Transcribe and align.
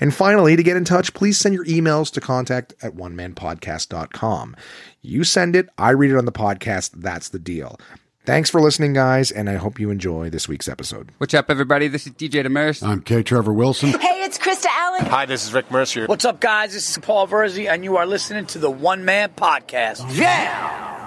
And 0.00 0.14
finally, 0.14 0.56
to 0.56 0.62
get 0.62 0.76
in 0.76 0.84
touch, 0.84 1.14
please 1.14 1.38
send 1.38 1.54
your 1.54 1.64
emails 1.64 2.10
to 2.12 2.20
contact 2.20 2.74
at 2.82 2.94
onemanpodcast.com. 2.94 4.56
You 5.02 5.24
send 5.24 5.56
it, 5.56 5.68
I 5.78 5.90
read 5.90 6.10
it 6.10 6.16
on 6.16 6.24
the 6.24 6.32
podcast. 6.32 6.92
That's 6.96 7.28
the 7.30 7.38
deal. 7.38 7.78
Thanks 8.26 8.50
for 8.50 8.60
listening, 8.60 8.92
guys, 8.92 9.30
and 9.30 9.48
I 9.48 9.54
hope 9.54 9.80
you 9.80 9.90
enjoy 9.90 10.28
this 10.28 10.46
week's 10.46 10.68
episode. 10.68 11.10
What's 11.18 11.32
up, 11.32 11.50
everybody? 11.50 11.88
This 11.88 12.06
is 12.06 12.12
DJ 12.12 12.44
Demers. 12.44 12.82
I'm 12.86 13.00
K. 13.00 13.22
Trevor 13.22 13.52
Wilson. 13.52 13.88
Hey, 13.98 14.22
it's 14.22 14.36
Krista 14.38 14.66
Allen. 14.68 15.06
Hi, 15.06 15.24
this 15.24 15.44
is 15.44 15.54
Rick 15.54 15.70
Mercer. 15.70 16.06
What's 16.06 16.26
up, 16.26 16.38
guys? 16.38 16.74
This 16.74 16.90
is 16.90 16.98
Paul 16.98 17.26
Verzi, 17.26 17.68
and 17.68 17.82
you 17.82 17.96
are 17.96 18.06
listening 18.06 18.46
to 18.46 18.58
the 18.58 18.70
One 18.70 19.04
Man 19.06 19.30
Podcast. 19.30 20.16
Yeah! 20.16 20.99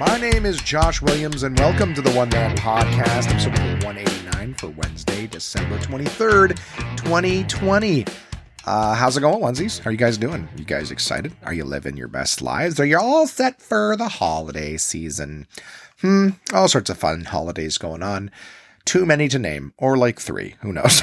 My 0.00 0.16
name 0.16 0.46
is 0.46 0.56
Josh 0.62 1.02
Williams, 1.02 1.42
and 1.42 1.58
welcome 1.58 1.92
to 1.92 2.00
the 2.00 2.10
One 2.12 2.30
Man 2.30 2.56
Podcast, 2.56 3.28
episode 3.28 3.52
number 3.58 3.84
189 3.84 4.54
for 4.54 4.68
Wednesday, 4.68 5.26
December 5.26 5.76
23rd, 5.76 6.56
2020. 6.96 8.06
Uh, 8.64 8.94
how's 8.94 9.18
it 9.18 9.20
going, 9.20 9.42
onesies? 9.42 9.78
How 9.78 9.90
are 9.90 9.92
you 9.92 9.98
guys 9.98 10.16
doing? 10.16 10.48
You 10.56 10.64
guys 10.64 10.90
excited? 10.90 11.34
Are 11.42 11.52
you 11.52 11.64
living 11.64 11.98
your 11.98 12.08
best 12.08 12.40
lives? 12.40 12.80
Are 12.80 12.86
you 12.86 12.98
all 12.98 13.26
set 13.26 13.60
for 13.60 13.94
the 13.94 14.08
holiday 14.08 14.78
season? 14.78 15.46
Hmm, 16.00 16.30
all 16.54 16.68
sorts 16.68 16.88
of 16.88 16.96
fun 16.96 17.26
holidays 17.26 17.76
going 17.76 18.02
on. 18.02 18.30
Too 18.86 19.04
many 19.04 19.28
to 19.28 19.38
name, 19.38 19.74
or 19.76 19.98
like 19.98 20.18
three. 20.18 20.54
Who 20.62 20.72
knows? 20.72 21.02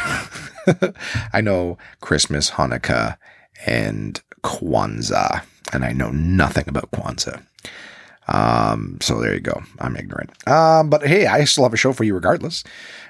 I 1.32 1.42
know 1.42 1.78
Christmas, 2.02 2.50
Hanukkah, 2.50 3.18
and 3.64 4.20
Kwanzaa, 4.42 5.44
and 5.72 5.86
I 5.86 5.92
know 5.92 6.10
nothing 6.10 6.68
about 6.68 6.90
Kwanzaa. 6.90 7.44
Um, 8.28 8.98
so 9.02 9.20
there 9.22 9.34
you 9.34 9.40
go. 9.40 9.62
I'm 9.80 9.96
ignorant. 9.96 10.32
Um, 10.48 10.90
but 10.90 11.06
hey, 11.06 11.26
I 11.28 11.44
still 11.46 11.64
have 11.64 11.74
a 11.74 11.78
show 11.78 11.94
for 11.94 12.04
you 12.04 12.14
regardless, 12.14 12.64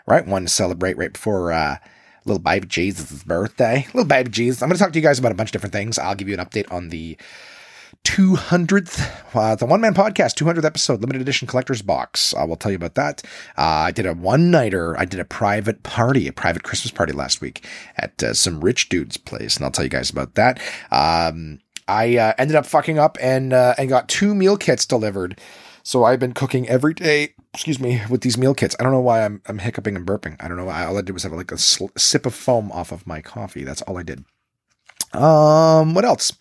right? 0.06 0.26
One 0.26 0.44
to 0.44 0.50
celebrate 0.50 0.98
right 0.98 1.14
before, 1.14 1.52
uh, 1.52 1.78
little 2.26 2.40
baby 2.40 2.68
Jesus' 2.68 3.24
birthday. 3.24 3.86
Little 3.94 4.06
baby 4.06 4.30
Jesus. 4.30 4.62
I'm 4.62 4.70
going 4.70 4.78
to 4.78 4.84
talk 4.84 4.94
to 4.94 5.00
you 5.00 5.04
guys 5.04 5.20
about 5.20 5.32
a 5.32 5.36
bunch 5.36 5.50
of 5.50 5.54
different 5.54 5.74
things. 5.74 5.98
I'll 5.98 6.16
give 6.16 6.28
you 6.28 6.36
an 6.38 6.46
update 6.46 6.72
on 6.72 6.90
the 6.90 7.18
200th, 8.04 9.36
uh, 9.36 9.56
the 9.56 9.66
one 9.66 9.82
man 9.82 9.94
podcast, 9.94 10.36
200th 10.36 10.64
episode, 10.64 11.02
limited 11.02 11.22
edition 11.22 11.48
collector's 11.48 11.82
box. 11.82 12.34
I 12.34 12.44
will 12.44 12.56
tell 12.56 12.72
you 12.72 12.78
about 12.78 12.96
that. 12.96 13.22
Uh, 13.58 13.62
I 13.88 13.92
did 13.92 14.06
a 14.06 14.14
one 14.14 14.52
nighter. 14.52 14.98
I 14.98 15.06
did 15.06 15.20
a 15.20 15.26
private 15.26 15.84
party, 15.84 16.28
a 16.28 16.34
private 16.34 16.64
Christmas 16.64 16.92
party 16.92 17.14
last 17.14 17.42
week 17.42 17.66
at 17.98 18.22
uh, 18.24 18.34
some 18.34 18.62
rich 18.62 18.90
dude's 18.90 19.18
place, 19.18 19.56
and 19.56 19.66
I'll 19.66 19.72
tell 19.72 19.84
you 19.84 19.90
guys 19.90 20.10
about 20.10 20.36
that. 20.36 20.60
Um, 20.92 21.60
I 21.88 22.18
uh, 22.18 22.34
ended 22.38 22.56
up 22.56 22.66
fucking 22.66 23.00
up 23.00 23.18
and 23.22 23.54
uh, 23.54 23.76
and 23.78 23.90
got 23.90 24.08
two 24.10 24.36
meal 24.36 24.58
kits 24.58 24.86
delivered. 24.86 25.40
So 25.84 26.04
I've 26.04 26.20
been 26.20 26.34
cooking 26.34 26.68
every 26.68 26.94
day. 26.94 27.34
Excuse 27.54 27.80
me, 27.80 28.02
with 28.10 28.22
these 28.22 28.38
meal 28.38 28.54
kits. 28.54 28.76
I 28.80 28.84
don't 28.84 28.92
know 28.92 29.00
why 29.00 29.24
I'm 29.24 29.42
I'm 29.48 29.60
hiccuping 29.60 29.96
and 29.96 30.06
burping. 30.06 30.36
I 30.40 30.48
don't 30.48 30.58
know. 30.58 30.66
Why. 30.66 30.86
All 30.86 30.98
I 30.98 31.02
did 31.02 31.14
was 31.14 31.24
have 31.24 31.32
like 31.32 31.52
a 31.52 31.58
sl- 31.58 31.86
sip 31.98 32.26
of 32.26 32.34
foam 32.34 32.72
off 32.72 32.92
of 32.92 33.08
my 33.08 33.22
coffee. 33.22 33.64
That's 33.64 33.82
all 33.84 33.98
I 33.98 34.04
did. 34.04 34.26
Um, 35.14 35.94
what 35.94 36.04
else? 36.06 36.32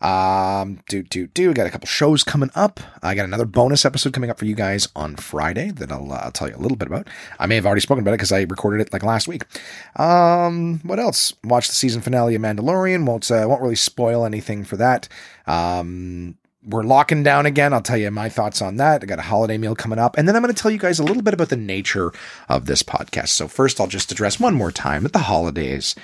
Um, 0.00 0.80
do 0.88 1.02
do 1.02 1.26
do. 1.26 1.52
Got 1.52 1.66
a 1.66 1.70
couple 1.70 1.86
shows 1.86 2.24
coming 2.24 2.50
up. 2.54 2.80
I 3.02 3.14
got 3.14 3.24
another 3.24 3.44
bonus 3.44 3.84
episode 3.84 4.12
coming 4.12 4.30
up 4.30 4.38
for 4.38 4.46
you 4.46 4.54
guys 4.54 4.88
on 4.96 5.16
Friday 5.16 5.70
that 5.72 5.92
I'll, 5.92 6.10
uh, 6.10 6.20
I'll 6.22 6.32
tell 6.32 6.48
you 6.48 6.56
a 6.56 6.58
little 6.58 6.76
bit 6.76 6.88
about. 6.88 7.08
I 7.38 7.46
may 7.46 7.56
have 7.56 7.66
already 7.66 7.82
spoken 7.82 8.02
about 8.02 8.12
it 8.12 8.18
because 8.18 8.32
I 8.32 8.42
recorded 8.42 8.80
it 8.80 8.92
like 8.92 9.02
last 9.02 9.28
week. 9.28 9.44
Um, 9.96 10.80
what 10.84 10.98
else? 10.98 11.34
Watch 11.44 11.68
the 11.68 11.74
season 11.74 12.00
finale 12.00 12.34
of 12.34 12.42
Mandalorian. 12.42 13.06
Won't 13.06 13.30
uh, 13.30 13.44
won't 13.46 13.62
really 13.62 13.76
spoil 13.76 14.24
anything 14.24 14.64
for 14.64 14.76
that. 14.76 15.08
Um, 15.46 16.36
we're 16.62 16.82
locking 16.82 17.22
down 17.22 17.46
again. 17.46 17.72
I'll 17.72 17.80
tell 17.80 17.96
you 17.96 18.10
my 18.10 18.28
thoughts 18.28 18.60
on 18.60 18.76
that. 18.76 19.02
I 19.02 19.06
got 19.06 19.18
a 19.18 19.22
holiday 19.22 19.56
meal 19.56 19.74
coming 19.74 19.98
up. 19.98 20.16
And 20.18 20.28
then 20.28 20.36
I'm 20.36 20.42
going 20.42 20.54
to 20.54 20.62
tell 20.62 20.70
you 20.70 20.78
guys 20.78 20.98
a 20.98 21.04
little 21.04 21.22
bit 21.22 21.34
about 21.34 21.48
the 21.48 21.56
nature 21.56 22.12
of 22.48 22.66
this 22.66 22.82
podcast. 22.82 23.28
So, 23.28 23.48
first, 23.48 23.80
I'll 23.80 23.86
just 23.86 24.12
address 24.12 24.38
one 24.38 24.54
more 24.54 24.70
time 24.70 25.02
that 25.04 25.12
the 25.12 25.20
holidays 25.20 25.94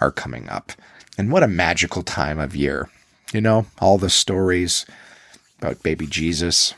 are 0.00 0.10
coming 0.10 0.48
up. 0.48 0.72
And 1.16 1.30
what 1.30 1.42
a 1.42 1.48
magical 1.48 2.02
time 2.02 2.38
of 2.38 2.56
year. 2.56 2.88
You 3.32 3.40
know, 3.40 3.66
all 3.78 3.98
the 3.98 4.10
stories 4.10 4.86
about 5.58 5.82
baby 5.82 6.06
Jesus. 6.06 6.74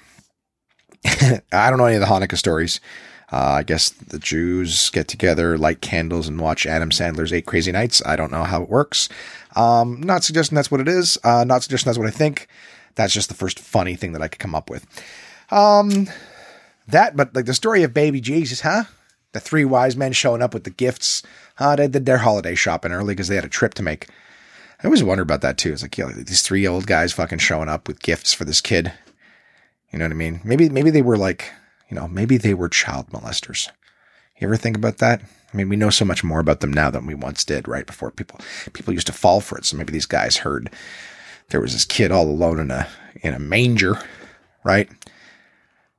I 1.05 1.71
don't 1.71 1.79
know 1.79 1.87
any 1.87 1.97
of 1.97 2.01
the 2.01 2.07
Hanukkah 2.07 2.37
stories. 2.37 2.81
Uh, 3.33 3.57
I 3.59 3.63
guess 3.63 3.89
the 3.89 4.19
Jews 4.19 4.91
get 4.91 5.09
together, 5.09 5.57
light 5.57 5.81
candles, 5.81 6.29
and 6.29 6.39
watch 6.39 6.67
Adam 6.67 6.91
Sandler's 6.91 7.33
Eight 7.33 7.47
Crazy 7.47 7.73
Nights. 7.73 8.03
I 8.05 8.15
don't 8.15 8.31
know 8.31 8.45
how 8.45 8.63
it 8.63 8.69
works. 8.69 9.09
Um, 9.57 10.03
not 10.03 10.23
suggesting 10.23 10.55
that's 10.55 10.71
what 10.71 10.83
it 10.83 10.89
is. 10.89 11.17
Uh, 11.25 11.45
not 11.45 11.63
suggesting 11.63 11.89
that's 11.89 11.99
what 11.99 12.09
I 12.09 12.11
think. 12.11 12.47
That's 12.95 13.15
just 13.15 13.31
the 13.31 13.35
first 13.35 13.59
funny 13.59 13.97
thing 13.97 14.13
that 14.13 14.21
I 14.21 14.29
could 14.29 14.39
come 14.39 14.55
up 14.55 14.69
with. 14.69 14.87
Um, 15.51 16.09
that, 16.89 17.17
but 17.17 17.35
like 17.35 17.47
the 17.47 17.55
story 17.55 17.83
of 17.83 17.95
baby 17.95 18.21
Jesus, 18.21 18.61
huh? 18.61 18.85
The 19.33 19.41
three 19.41 19.65
wise 19.65 19.97
men 19.97 20.13
showing 20.13 20.43
up 20.43 20.53
with 20.53 20.65
the 20.65 20.71
gifts. 20.71 21.23
Uh, 21.59 21.75
they 21.75 21.89
did 21.89 22.05
their 22.05 22.19
holiday 22.19 22.55
shopping 22.55 22.93
early 22.93 23.15
because 23.15 23.29
they 23.29 23.37
had 23.37 23.47
a 23.47 23.49
trip 23.49 23.73
to 23.75 23.83
make. 23.83 24.09
I 24.83 24.87
always 24.87 25.05
wonder 25.05 25.23
about 25.23 25.43
that 25.43 25.59
too. 25.59 25.73
It's 25.73 25.83
like, 25.83 25.97
yeah, 25.97 26.11
these 26.13 26.43
three 26.43 26.67
old 26.67 26.87
guys 26.87 27.13
fucking 27.13 27.39
showing 27.39 27.69
up 27.69 27.87
with 27.87 28.03
gifts 28.03 28.35
for 28.35 28.45
this 28.45 28.61
kid. 28.61 28.93
You 29.93 29.99
know 29.99 30.07
what 30.07 30.13
I 30.13 30.17
mean? 30.17 30.41
Maybe, 30.43 30.69
maybe 30.69 30.91
they 30.91 31.03
were 31.03 31.17
like, 31.17 31.53
you 31.89 31.95
know, 31.95 32.09
maybe 32.09 32.37
they 32.37 32.55
were 32.55 32.69
child 32.69 33.09
molesters. 33.11 33.69
You 34.41 34.49
ever 34.49 34.57
think 34.57 34.77
about 34.77 34.99
that? 34.99 35.23
I 35.53 35.57
mean, 35.57 35.69
we 35.69 35.77
know 35.77 35.91
so 35.91 36.05
much 36.05 36.25
more 36.25 36.41
about 36.41 36.61
them 36.61 36.73
now 36.73 36.91
than 36.91 37.07
we 37.07 37.15
once 37.15 37.45
did, 37.45 37.69
right? 37.69 37.87
Before 37.87 38.11
people, 38.11 38.41
people 38.73 38.93
used 38.93 39.07
to 39.07 39.13
fall 39.13 39.41
for 39.41 39.57
it. 39.57 39.65
So 39.67 39.77
maybe 39.77 39.93
these 39.93 40.07
guys 40.07 40.39
heard 40.39 40.71
there 41.51 41.61
was 41.61 41.75
this 41.75 41.85
kid 41.85 42.11
all 42.11 42.27
alone 42.27 42.59
in 42.59 42.71
a, 42.71 42.89
in 43.23 43.35
a 43.35 43.39
manger, 43.39 43.99
right? 44.65 44.89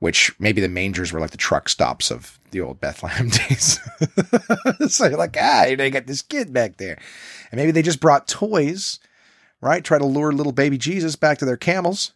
Which 0.00 0.38
maybe 0.38 0.60
the 0.60 0.68
mangers 0.68 1.12
were 1.12 1.20
like 1.20 1.30
the 1.30 1.36
truck 1.38 1.68
stops 1.70 2.10
of 2.10 2.38
the 2.50 2.60
old 2.60 2.80
Bethlehem 2.80 3.28
days. 3.48 3.80
so 4.88 5.06
you're 5.06 5.16
like, 5.16 5.36
ah, 5.40 5.66
they 5.78 5.90
got 5.90 6.06
this 6.06 6.20
kid 6.20 6.52
back 6.52 6.76
there. 6.76 6.98
And 7.54 7.60
maybe 7.60 7.70
they 7.70 7.82
just 7.82 8.00
brought 8.00 8.26
toys, 8.26 8.98
right? 9.60 9.84
Try 9.84 9.98
to 9.98 10.04
lure 10.04 10.32
little 10.32 10.50
baby 10.50 10.76
Jesus 10.76 11.14
back 11.14 11.38
to 11.38 11.44
their 11.44 11.56
camels. 11.56 12.10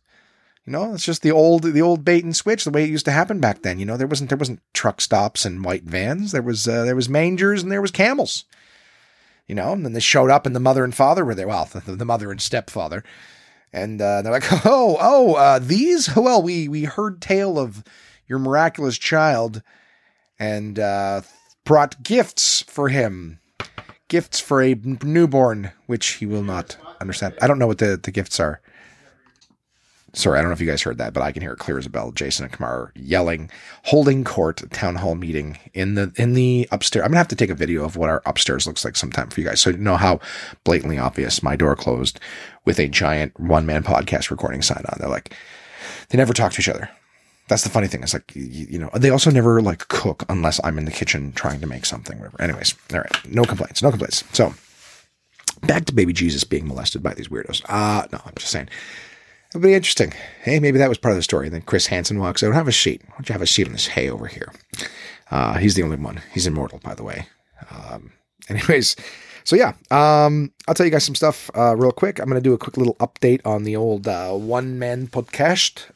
You 0.66 0.72
know, 0.72 0.92
it's 0.92 1.04
just 1.04 1.22
the 1.22 1.30
old 1.30 1.62
the 1.62 1.80
old 1.80 2.04
bait 2.04 2.24
and 2.24 2.34
switch, 2.34 2.64
the 2.64 2.72
way 2.72 2.82
it 2.82 2.90
used 2.90 3.04
to 3.04 3.12
happen 3.12 3.38
back 3.38 3.62
then. 3.62 3.78
You 3.78 3.86
know, 3.86 3.96
there 3.96 4.08
wasn't 4.08 4.30
there 4.30 4.36
wasn't 4.36 4.58
truck 4.74 5.00
stops 5.00 5.44
and 5.44 5.64
white 5.64 5.84
vans. 5.84 6.32
There 6.32 6.42
was 6.42 6.66
uh, 6.66 6.84
there 6.84 6.96
was 6.96 7.08
mangers 7.08 7.62
and 7.62 7.70
there 7.70 7.80
was 7.80 7.92
camels. 7.92 8.46
You 9.46 9.54
know, 9.54 9.74
and 9.74 9.84
then 9.84 9.92
they 9.92 10.00
showed 10.00 10.28
up 10.28 10.44
and 10.44 10.56
the 10.56 10.60
mother 10.60 10.82
and 10.82 10.92
father 10.92 11.24
were 11.24 11.36
there. 11.36 11.46
Well, 11.46 11.66
the, 11.86 11.94
the 11.94 12.04
mother 12.04 12.32
and 12.32 12.40
stepfather. 12.40 13.04
And 13.72 14.02
uh, 14.02 14.22
they're 14.22 14.32
like, 14.32 14.52
oh, 14.66 14.96
oh, 15.00 15.34
uh, 15.34 15.60
these? 15.60 16.10
Well, 16.16 16.42
we 16.42 16.66
we 16.66 16.82
heard 16.82 17.22
tale 17.22 17.60
of 17.60 17.84
your 18.26 18.40
miraculous 18.40 18.98
child 18.98 19.62
and 20.36 20.80
uh, 20.80 21.20
brought 21.62 22.02
gifts 22.02 22.62
for 22.62 22.88
him. 22.88 23.38
Gifts 24.08 24.40
for 24.40 24.62
a 24.62 24.74
newborn, 24.74 25.72
which 25.86 26.14
he 26.14 26.26
will 26.26 26.42
not 26.42 26.76
understand. 27.00 27.34
I 27.42 27.46
don't 27.46 27.58
know 27.58 27.66
what 27.66 27.78
the, 27.78 27.98
the 28.02 28.10
gifts 28.10 28.40
are. 28.40 28.60
Sorry, 30.14 30.38
I 30.38 30.40
don't 30.40 30.48
know 30.48 30.54
if 30.54 30.60
you 30.62 30.66
guys 30.66 30.80
heard 30.80 30.96
that, 30.96 31.12
but 31.12 31.22
I 31.22 31.32
can 31.32 31.42
hear 31.42 31.52
it 31.52 31.58
clear 31.58 31.76
as 31.78 31.84
a 31.84 31.90
bell. 31.90 32.12
Jason 32.12 32.44
and 32.46 32.52
Kamar 32.52 32.92
yelling, 32.96 33.50
holding 33.84 34.24
court, 34.24 34.62
town 34.70 34.94
hall 34.96 35.14
meeting 35.14 35.58
in 35.74 35.94
the 35.94 36.10
in 36.16 36.32
the 36.32 36.66
upstairs. 36.72 37.04
I'm 37.04 37.10
gonna 37.10 37.18
have 37.18 37.28
to 37.28 37.36
take 37.36 37.50
a 37.50 37.54
video 37.54 37.84
of 37.84 37.96
what 37.96 38.08
our 38.08 38.22
upstairs 38.24 38.66
looks 38.66 38.84
like 38.86 38.96
sometime 38.96 39.28
for 39.28 39.40
you 39.40 39.46
guys, 39.46 39.60
so 39.60 39.68
you 39.70 39.76
know 39.76 39.96
how 39.96 40.20
blatantly 40.64 40.98
obvious 40.98 41.42
my 41.42 41.56
door 41.56 41.76
closed 41.76 42.18
with 42.64 42.78
a 42.78 42.88
giant 42.88 43.38
one 43.38 43.66
man 43.66 43.82
podcast 43.82 44.30
recording 44.30 44.62
sign 44.62 44.82
on. 44.88 44.96
They're 44.98 45.10
like, 45.10 45.34
they 46.08 46.16
never 46.16 46.32
talk 46.32 46.52
to 46.52 46.60
each 46.60 46.70
other. 46.70 46.88
That's 47.48 47.64
the 47.64 47.70
funny 47.70 47.86
thing. 47.86 48.02
It's 48.02 48.12
like, 48.14 48.34
you, 48.34 48.66
you 48.70 48.78
know, 48.78 48.90
they 48.94 49.10
also 49.10 49.30
never 49.30 49.60
like 49.62 49.88
cook 49.88 50.24
unless 50.28 50.60
I'm 50.62 50.78
in 50.78 50.84
the 50.84 50.90
kitchen 50.90 51.32
trying 51.32 51.60
to 51.60 51.66
make 51.66 51.86
something, 51.86 52.18
whatever. 52.18 52.40
Anyways, 52.42 52.74
all 52.92 53.00
right. 53.00 53.26
No 53.26 53.44
complaints. 53.44 53.82
No 53.82 53.90
complaints. 53.90 54.22
So 54.32 54.52
back 55.66 55.86
to 55.86 55.94
baby 55.94 56.12
Jesus 56.12 56.44
being 56.44 56.68
molested 56.68 57.02
by 57.02 57.14
these 57.14 57.28
weirdos. 57.28 57.62
Uh, 57.68 58.06
no, 58.12 58.20
I'm 58.24 58.34
just 58.36 58.52
saying. 58.52 58.68
It'll 59.50 59.62
be 59.62 59.72
interesting. 59.72 60.12
Hey, 60.42 60.60
maybe 60.60 60.78
that 60.78 60.90
was 60.90 60.98
part 60.98 61.12
of 61.12 61.16
the 61.16 61.22
story. 61.22 61.46
And 61.46 61.54
then 61.54 61.62
Chris 61.62 61.86
Hansen 61.86 62.18
walks 62.18 62.42
out. 62.42 62.52
Have 62.52 62.68
a 62.68 62.72
sheet. 62.72 63.02
Why 63.06 63.14
don't 63.16 63.28
you 63.30 63.32
have 63.32 63.42
a 63.42 63.46
sheet 63.46 63.66
on 63.66 63.72
this 63.72 63.86
hay 63.86 64.10
over 64.10 64.26
here? 64.26 64.52
Uh, 65.30 65.56
he's 65.56 65.74
the 65.74 65.82
only 65.82 65.96
one. 65.96 66.20
He's 66.34 66.46
immortal, 66.46 66.80
by 66.80 66.94
the 66.94 67.02
way. 67.02 67.26
Um, 67.70 68.12
anyways, 68.50 68.94
So 69.44 69.56
yeah, 69.56 69.72
um, 69.90 70.52
I'll 70.66 70.74
tell 70.74 70.84
you 70.84 70.92
guys 70.92 71.04
some 71.04 71.14
stuff 71.14 71.50
uh, 71.56 71.74
real 71.74 71.92
quick. 71.92 72.18
I'm 72.18 72.28
going 72.28 72.40
to 72.40 72.46
do 72.46 72.52
a 72.52 72.58
quick 72.58 72.76
little 72.76 72.96
update 72.96 73.40
on 73.46 73.64
the 73.64 73.76
old 73.76 74.06
uh, 74.06 74.32
one 74.32 74.78
man 74.78 75.06
podcast. 75.06 75.86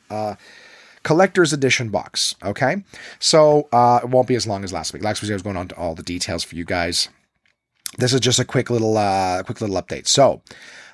Collector's 1.03 1.53
edition 1.53 1.89
box. 1.89 2.35
Okay, 2.43 2.85
so 3.19 3.69
uh, 3.73 4.01
it 4.03 4.09
won't 4.09 4.29
be 4.29 4.35
as 4.35 4.47
long 4.47 4.65
as 4.65 4.73
last 4.73 4.93
week. 4.93 5.03
Last 5.03 5.23
week 5.23 5.31
I 5.31 5.35
was 5.35 5.43
going 5.43 5.57
on 5.57 5.69
to 5.69 5.77
all 5.77 5.95
the 5.95 6.03
details 6.03 6.45
for 6.45 6.57
you 6.57 6.65
guys. 6.65 7.09
This 7.99 8.13
is 8.13 8.21
just 8.21 8.39
a 8.39 8.45
quick 8.45 8.71
little, 8.71 8.97
uh, 8.97 9.43
quick 9.43 9.61
little 9.61 9.81
update. 9.81 10.07
So, 10.07 10.41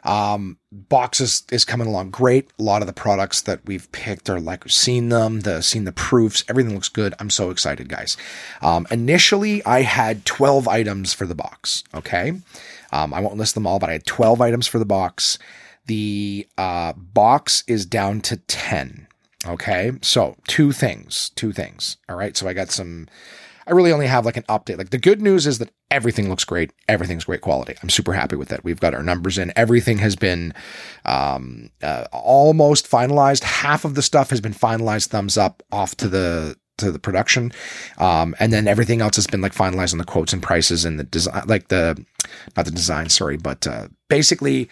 um, 0.04 0.58
box 0.72 1.20
is, 1.20 1.44
is 1.50 1.64
coming 1.64 1.86
along 1.86 2.10
great. 2.10 2.50
A 2.58 2.62
lot 2.62 2.82
of 2.82 2.86
the 2.86 2.92
products 2.92 3.42
that 3.42 3.60
we've 3.66 3.90
picked 3.92 4.30
are 4.30 4.40
like 4.40 4.68
seen 4.68 5.08
them, 5.08 5.40
the 5.40 5.62
seen 5.62 5.84
the 5.84 5.92
proofs. 5.92 6.44
Everything 6.48 6.74
looks 6.74 6.88
good. 6.88 7.14
I'm 7.18 7.30
so 7.30 7.50
excited, 7.50 7.88
guys. 7.88 8.16
Um, 8.62 8.86
initially, 8.90 9.64
I 9.64 9.82
had 9.82 10.24
12 10.24 10.68
items 10.68 11.12
for 11.12 11.26
the 11.26 11.34
box. 11.34 11.84
Okay, 11.94 12.32
um, 12.92 13.12
I 13.12 13.20
won't 13.20 13.36
list 13.36 13.54
them 13.54 13.66
all, 13.66 13.78
but 13.78 13.90
I 13.90 13.94
had 13.94 14.06
12 14.06 14.40
items 14.40 14.66
for 14.66 14.78
the 14.78 14.86
box. 14.86 15.38
The 15.86 16.46
uh, 16.56 16.92
box 16.94 17.64
is 17.66 17.86
down 17.86 18.20
to 18.22 18.36
10. 18.36 19.07
Okay, 19.46 19.92
so 20.02 20.36
two 20.48 20.72
things, 20.72 21.30
two 21.30 21.52
things. 21.52 21.96
All 22.08 22.16
right, 22.16 22.36
so 22.36 22.48
I 22.48 22.52
got 22.52 22.70
some. 22.70 23.06
I 23.66 23.72
really 23.72 23.92
only 23.92 24.06
have 24.06 24.24
like 24.24 24.36
an 24.36 24.44
update. 24.44 24.78
Like 24.78 24.90
the 24.90 24.98
good 24.98 25.20
news 25.20 25.46
is 25.46 25.58
that 25.58 25.70
everything 25.90 26.28
looks 26.28 26.44
great. 26.44 26.72
Everything's 26.88 27.24
great 27.24 27.42
quality. 27.42 27.76
I'm 27.82 27.90
super 27.90 28.14
happy 28.14 28.34
with 28.34 28.50
it. 28.50 28.64
We've 28.64 28.80
got 28.80 28.94
our 28.94 29.02
numbers 29.02 29.38
in. 29.38 29.52
Everything 29.54 29.98
has 29.98 30.16
been 30.16 30.54
um, 31.04 31.70
uh, 31.82 32.06
almost 32.12 32.90
finalized. 32.90 33.44
Half 33.44 33.84
of 33.84 33.94
the 33.94 34.02
stuff 34.02 34.30
has 34.30 34.40
been 34.40 34.54
finalized. 34.54 35.08
Thumbs 35.08 35.36
up 35.36 35.62
off 35.70 35.94
to 35.96 36.08
the 36.08 36.56
to 36.78 36.90
the 36.90 36.98
production, 36.98 37.52
um, 37.98 38.34
and 38.40 38.52
then 38.52 38.66
everything 38.66 39.00
else 39.00 39.16
has 39.16 39.26
been 39.26 39.40
like 39.40 39.52
finalized 39.52 39.92
on 39.92 39.98
the 39.98 40.04
quotes 40.04 40.32
and 40.32 40.42
prices 40.42 40.84
and 40.84 40.98
the 40.98 41.04
design, 41.04 41.42
like 41.46 41.68
the 41.68 42.02
not 42.56 42.64
the 42.64 42.72
design, 42.72 43.08
sorry, 43.08 43.36
but 43.36 43.66
uh, 43.66 43.88
basically 44.08 44.68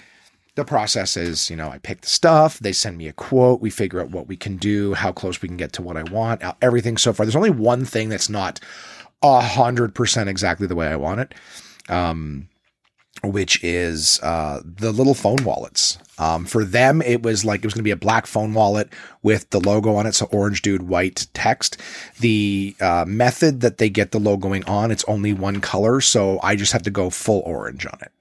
the 0.57 0.65
process 0.65 1.17
is, 1.17 1.49
you 1.49 1.57
know, 1.57 1.71
I 1.71 1.79
pick 1.79 2.01
the 2.01 2.09
stuff, 2.09 2.59
they 2.59 2.73
send 2.73 2.99
me 2.99 3.09
a 3.09 3.13
quote, 3.13 3.61
we 3.61 3.71
figure 3.71 4.01
out 4.01 4.11
what 4.11 4.27
we 4.27 4.37
can 4.37 4.57
do, 4.57 4.95
how 4.95 5.13
close 5.13 5.41
we 5.41 5.49
can 5.49 5.57
get 5.57 5.73
to 5.75 5.83
what 5.83 5.97
I 5.97 6.03
want, 6.03 6.43
everything 6.61 6.97
so 6.97 7.13
far. 7.13 7.25
There's 7.25 7.37
only 7.37 7.51
one 7.51 7.85
thing 7.85 8.09
that's 8.09 8.29
not 8.29 8.59
a 9.23 9.41
hundred 9.41 9.95
percent 9.95 10.29
exactly 10.29 10.67
the 10.67 10.75
way 10.75 10.89
I 10.89 10.97
want 10.97 11.21
it. 11.21 11.35
Um, 11.89 12.49
which 13.23 13.63
is 13.65 14.21
uh, 14.23 14.61
the 14.65 14.93
little 14.93 15.15
phone 15.15 15.43
wallets. 15.43 15.99
Um, 16.19 16.45
for 16.45 16.65
them, 16.65 17.01
it 17.03 17.23
was 17.23 17.45
like 17.45 17.61
it 17.61 17.67
was 17.67 17.73
going 17.75 17.81
to 17.81 17.85
be 17.85 17.91
a 17.91 17.97
black 17.97 18.27
phone 18.27 18.53
wallet 18.55 18.93
with 19.23 19.49
the 19.51 19.61
logo 19.61 19.95
on 19.95 20.07
it, 20.07 20.15
so 20.15 20.27
orange 20.27 20.63
dude, 20.63 20.83
white 20.83 21.27
text. 21.33 21.81
The 22.21 22.77
uh, 22.81 23.05
method 23.07 23.61
that 23.61 23.79
they 23.79 23.89
get 23.89 24.13
the 24.13 24.19
logoing 24.19 24.69
on, 24.69 24.91
it's 24.91 25.05
only 25.05 25.33
one 25.33 25.61
color, 25.61 26.01
so 26.01 26.39
I 26.43 26.57
just 26.57 26.73
have 26.73 26.83
to 26.83 26.91
go 26.91 27.11
full 27.11 27.43
orange 27.47 27.87
on 27.87 27.99
it. 28.03 28.13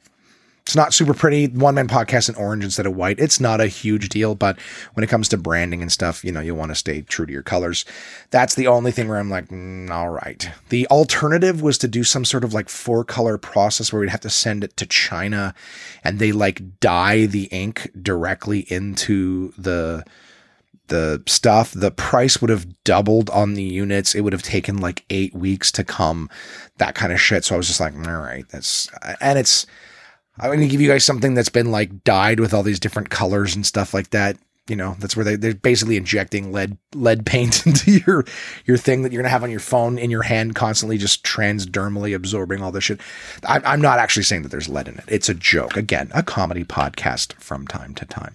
It's 0.65 0.75
not 0.75 0.95
super 0.95 1.13
pretty. 1.13 1.45
One 1.47 1.75
man 1.75 1.87
podcast 1.87 2.27
in 2.27 2.33
orange 2.35 2.63
instead 2.63 2.87
of 2.87 2.95
white. 2.95 3.19
It's 3.19 3.39
not 3.39 3.61
a 3.61 3.67
huge 3.67 4.09
deal, 4.09 4.33
but 4.33 4.59
when 4.95 5.03
it 5.03 5.11
comes 5.11 5.29
to 5.29 5.37
branding 5.37 5.83
and 5.83 5.91
stuff, 5.91 6.25
you 6.25 6.31
know, 6.31 6.39
you'll 6.39 6.57
want 6.57 6.71
to 6.71 6.75
stay 6.75 7.01
true 7.01 7.27
to 7.27 7.31
your 7.31 7.43
colors. 7.43 7.85
That's 8.31 8.55
the 8.55 8.65
only 8.65 8.91
thing 8.91 9.07
where 9.07 9.19
I'm 9.19 9.29
like, 9.29 9.49
mm, 9.49 9.91
all 9.91 10.09
right. 10.09 10.49
The 10.69 10.87
alternative 10.87 11.61
was 11.61 11.77
to 11.79 11.87
do 11.87 12.03
some 12.03 12.25
sort 12.25 12.43
of 12.43 12.55
like 12.55 12.69
four 12.69 13.03
color 13.03 13.37
process 13.37 13.93
where 13.93 13.99
we'd 13.99 14.09
have 14.09 14.21
to 14.21 14.29
send 14.31 14.63
it 14.63 14.75
to 14.77 14.87
China 14.87 15.53
and 16.03 16.17
they 16.17 16.31
like 16.31 16.79
dye 16.79 17.27
the 17.27 17.43
ink 17.51 17.91
directly 18.01 18.61
into 18.61 19.53
the 19.59 20.03
the 20.87 21.21
stuff, 21.25 21.71
the 21.73 21.91
price 21.91 22.41
would 22.41 22.49
have 22.49 22.83
doubled 22.83 23.29
on 23.31 23.53
the 23.53 23.63
units. 23.63 24.13
It 24.15 24.21
would 24.21 24.33
have 24.33 24.43
taken 24.43 24.77
like 24.77 25.03
eight 25.11 25.33
weeks 25.35 25.71
to 25.73 25.83
come, 25.83 26.29
that 26.77 26.95
kind 26.95 27.11
of 27.11 27.19
shit. 27.21 27.43
So 27.43 27.55
I 27.55 27.57
was 27.57 27.67
just 27.67 27.79
like, 27.79 27.95
all 27.95 28.21
right, 28.21 28.47
that's, 28.49 28.87
and 29.19 29.39
it's, 29.39 29.65
I'm 30.39 30.49
going 30.49 30.59
to 30.59 30.67
give 30.67 30.81
you 30.81 30.89
guys 30.89 31.05
something 31.05 31.33
that's 31.33 31.49
been 31.49 31.71
like 31.71 32.03
dyed 32.03 32.39
with 32.39 32.53
all 32.53 32.63
these 32.63 32.79
different 32.79 33.09
colors 33.09 33.55
and 33.55 33.65
stuff 33.65 33.93
like 33.93 34.09
that. 34.09 34.37
You 34.67 34.75
know, 34.75 34.95
that's 34.99 35.15
where 35.15 35.23
they, 35.23 35.35
they're 35.35 35.53
basically 35.53 35.95
injecting 35.95 36.51
lead 36.51 36.77
lead 36.95 37.25
paint 37.25 37.65
into 37.67 37.91
your 37.91 38.25
your 38.65 38.77
thing 38.77 39.03
that 39.03 39.11
you're 39.11 39.21
gonna 39.21 39.29
have 39.29 39.43
on 39.43 39.51
your 39.51 39.59
phone 39.59 39.97
in 39.97 40.09
your 40.09 40.23
hand, 40.23 40.55
constantly 40.55 40.97
just 40.97 41.23
transdermally 41.23 42.15
absorbing 42.15 42.63
all 42.63 42.71
this 42.71 42.85
shit. 42.85 42.99
I'm, 43.47 43.61
I'm 43.65 43.81
not 43.81 43.99
actually 43.99 44.23
saying 44.23 44.41
that 44.41 44.49
there's 44.49 44.69
lead 44.69 44.87
in 44.87 44.97
it. 44.97 45.05
It's 45.07 45.29
a 45.29 45.33
joke. 45.35 45.77
Again, 45.77 46.09
a 46.13 46.23
comedy 46.23 46.63
podcast 46.63 47.33
from 47.33 47.67
time 47.67 47.93
to 47.95 48.05
time. 48.05 48.33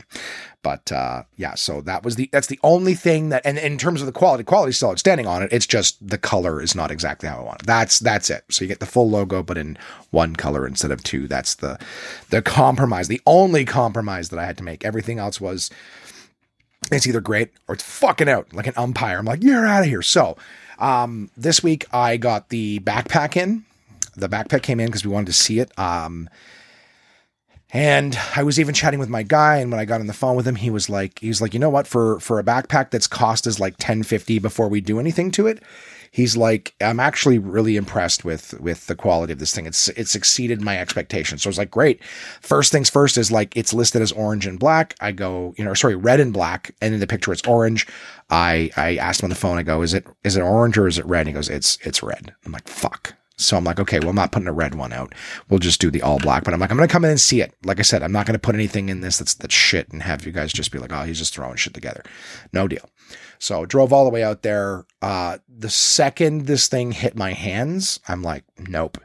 But 0.63 0.93
uh, 0.93 1.23
yeah, 1.37 1.55
so 1.55 1.81
that 1.83 2.05
was 2.05 2.17
the 2.17 2.29
that's 2.33 2.49
the 2.49 2.61
only 2.63 2.95
thing 2.95 3.31
that 3.31 3.41
and 3.47 3.57
in 3.57 3.79
terms 3.79 4.03
of 4.03 4.07
the 4.07 4.13
quality, 4.13 4.45
quality 4.45 4.73
still 4.73 4.91
outstanding 4.91 5.27
on 5.27 5.43
it. 5.43 5.53
It's 5.53 5.67
just 5.67 6.07
the 6.07 6.19
color 6.19 6.61
is 6.61 6.75
not 6.75 6.91
exactly 6.91 7.29
how 7.31 7.39
I 7.39 7.43
want 7.43 7.63
it. 7.63 7.67
That's 7.67 7.99
that's 7.99 8.29
it. 8.29 8.45
So 8.51 8.65
you 8.65 8.69
get 8.69 8.79
the 8.79 8.87
full 8.87 9.09
logo, 9.09 9.43
but 9.43 9.57
in 9.57 9.79
one 10.11 10.37
color 10.37 10.67
instead 10.67 10.91
of 10.91 11.03
two. 11.03 11.27
That's 11.27 11.55
the 11.55 11.79
the 12.29 12.43
compromise. 12.43 13.09
The 13.09 13.23
only 13.27 13.65
compromise 13.65 14.29
that 14.29 14.39
I 14.39 14.45
had 14.45 14.59
to 14.59 14.65
make. 14.65 14.85
Everything 14.85 15.19
else 15.19 15.41
was 15.41 15.71
it's 16.91 17.07
either 17.07 17.21
great 17.21 17.51
or 17.69 17.75
it's 17.75 17.85
fucking 17.85 18.29
out 18.29 18.53
like 18.53 18.67
an 18.67 18.75
umpire. 18.77 19.19
I'm 19.19 19.25
like, 19.25 19.43
you're 19.43 19.67
out 19.67 19.83
of 19.83 19.89
here. 19.89 20.03
So 20.03 20.37
um, 20.79 21.31
this 21.37 21.63
week 21.63 21.87
I 21.93 22.17
got 22.17 22.49
the 22.49 22.81
backpack 22.81 23.37
in. 23.37 23.65
The 24.17 24.29
backpack 24.29 24.63
came 24.63 24.81
in 24.81 24.87
because 24.87 25.05
we 25.05 25.13
wanted 25.13 25.27
to 25.27 25.33
see 25.33 25.61
it. 25.61 25.79
Um, 25.79 26.29
and 27.73 28.19
I 28.35 28.43
was 28.43 28.59
even 28.59 28.75
chatting 28.75 28.99
with 28.99 29.09
my 29.09 29.23
guy, 29.23 29.59
and 29.59 29.71
when 29.71 29.79
I 29.79 29.85
got 29.85 30.01
on 30.01 30.09
the 30.09 30.13
phone 30.13 30.35
with 30.35 30.47
him, 30.47 30.57
he 30.57 30.71
was 30.71 30.91
like, 30.91 31.21
he 31.21 31.29
was 31.29 31.41
like, 31.41 31.55
you 31.55 31.61
know 31.61 31.71
what, 31.71 31.87
for 31.87 32.19
for 32.19 32.41
a 32.41 32.43
backpack 32.43 32.91
that's 32.91 33.07
cost 33.07 33.47
us 33.47 33.61
like 33.61 33.77
ten 33.79 34.03
fifty 34.03 34.41
before 34.41 34.69
we 34.69 34.81
do 34.81 34.99
anything 34.99 35.31
to 35.33 35.47
it, 35.47 35.63
he's 36.11 36.37
like, 36.37 36.75
I'm 36.81 37.01
actually 37.01 37.39
really 37.39 37.77
impressed 37.77 38.25
with 38.25 38.59
with 38.61 38.87
the 38.87 38.97
quality 38.97 39.33
of 39.33 39.39
this 39.39 39.55
thing. 39.55 39.67
It's 39.67 39.89
it's 39.91 40.15
exceeded 40.15 40.61
my 40.61 40.79
expectations. 40.79 41.43
So 41.43 41.49
I 41.49 41.51
was 41.51 41.59
like, 41.59 41.71
great. 41.71 42.03
First 42.41 42.73
things 42.73 42.91
first 42.91 43.17
is 43.17 43.33
like 43.33 43.57
it's 43.57 43.73
listed 43.73 44.03
as 44.03 44.13
orange 44.13 44.47
and 44.47 44.59
black. 44.59 44.95
I 45.01 45.13
go, 45.13 45.55
you 45.57 45.65
know, 45.65 45.75
sorry, 45.75 45.97
red 45.97 46.21
and 46.21 46.33
black, 46.33 46.75
and 46.83 46.93
in 46.95 47.01
the 47.01 47.07
picture 47.07 47.33
it's 47.33 47.47
orange. 47.47 47.87
I 48.29 48.71
I 48.77 48.97
asked 48.97 49.23
him 49.23 49.27
on 49.27 49.31
the 49.31 49.37
phone. 49.37 49.59
I 49.59 49.63
go, 49.63 49.83
is 49.83 49.95
it 49.95 50.07
is 50.25 50.37
it 50.37 50.43
orange 50.43 50.77
or 50.77 50.87
is 50.87 50.99
it 50.99 51.07
red? 51.07 51.21
And 51.21 51.29
he 51.29 51.35
goes, 51.35 51.49
it's 51.49 51.79
it's 51.83 52.03
red. 52.03 52.35
I'm 52.45 52.53
like, 52.53 52.69
fuck. 52.69 53.15
So 53.37 53.57
I'm 53.57 53.65
like, 53.65 53.81
okay, 53.81 53.99
well, 54.01 54.11
I'm 54.11 54.17
not 54.17 54.33
putting 54.33 54.49
a 54.49 54.53
red 54.53 54.75
one 54.75 54.93
out. 54.93 55.15
We'll 55.49 55.61
just 55.61 55.81
do 55.81 55.91
the 55.91 56.03
all 56.03 56.19
black. 56.19 56.45
But 56.45 56.53
I'm 56.53 56.61
like, 56.61 56.71
I'm 56.71 56.77
to 56.77 56.87
come 56.87 57.07
in 57.07 57.11
and 57.11 57.21
see 57.21 57.41
it. 57.41 57.55
Like 57.65 57.79
I 57.79 57.83
said, 57.83 58.03
I'm 58.03 58.13
not 58.13 58.27
to 58.27 58.39
put 58.39 58.55
anything 58.55 58.91
in 58.91 59.01
this 59.01 59.17
that's 59.17 59.33
that's 59.33 59.55
shit 59.55 59.91
and 59.91 60.03
have 60.03 60.27
you 60.27 60.33
guys 60.33 60.53
just 60.53 60.71
be 60.71 60.79
like, 60.79 60.93
oh, 60.93 61.05
he's 61.05 61.19
just 61.19 61.35
throwing 61.35 61.57
shit 61.57 61.73
together. 61.73 62.05
No 62.53 62.69
deal. 62.69 62.89
So 63.41 63.65
drove 63.65 63.93
all 63.93 64.05
the 64.05 64.11
way 64.11 64.23
out 64.23 64.43
there. 64.43 64.87
Uh, 65.01 65.39
the 65.49 65.71
second 65.71 66.47
this 66.47 66.69
thing 66.69 66.93
hit 66.93 67.17
my 67.17 67.33
hands, 67.33 67.99
I'm 68.07 68.23
like, 68.23 68.45
nope. 68.59 68.99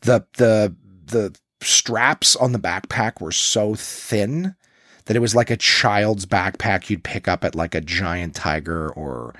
The 0.00 0.26
the 0.38 0.74
the 1.04 1.36
straps 1.60 2.34
on 2.34 2.52
the 2.52 2.58
backpack 2.58 3.20
were 3.20 3.30
so 3.30 3.74
thin 3.74 4.56
that 5.04 5.16
it 5.16 5.20
was 5.20 5.34
like 5.34 5.50
a 5.50 5.56
child's 5.56 6.24
backpack 6.24 6.88
you'd 6.88 7.04
pick 7.04 7.28
up 7.28 7.44
at 7.44 7.54
like 7.54 7.74
a 7.74 7.80
giant 7.80 8.34
tiger 8.34 8.90
or 8.90 9.34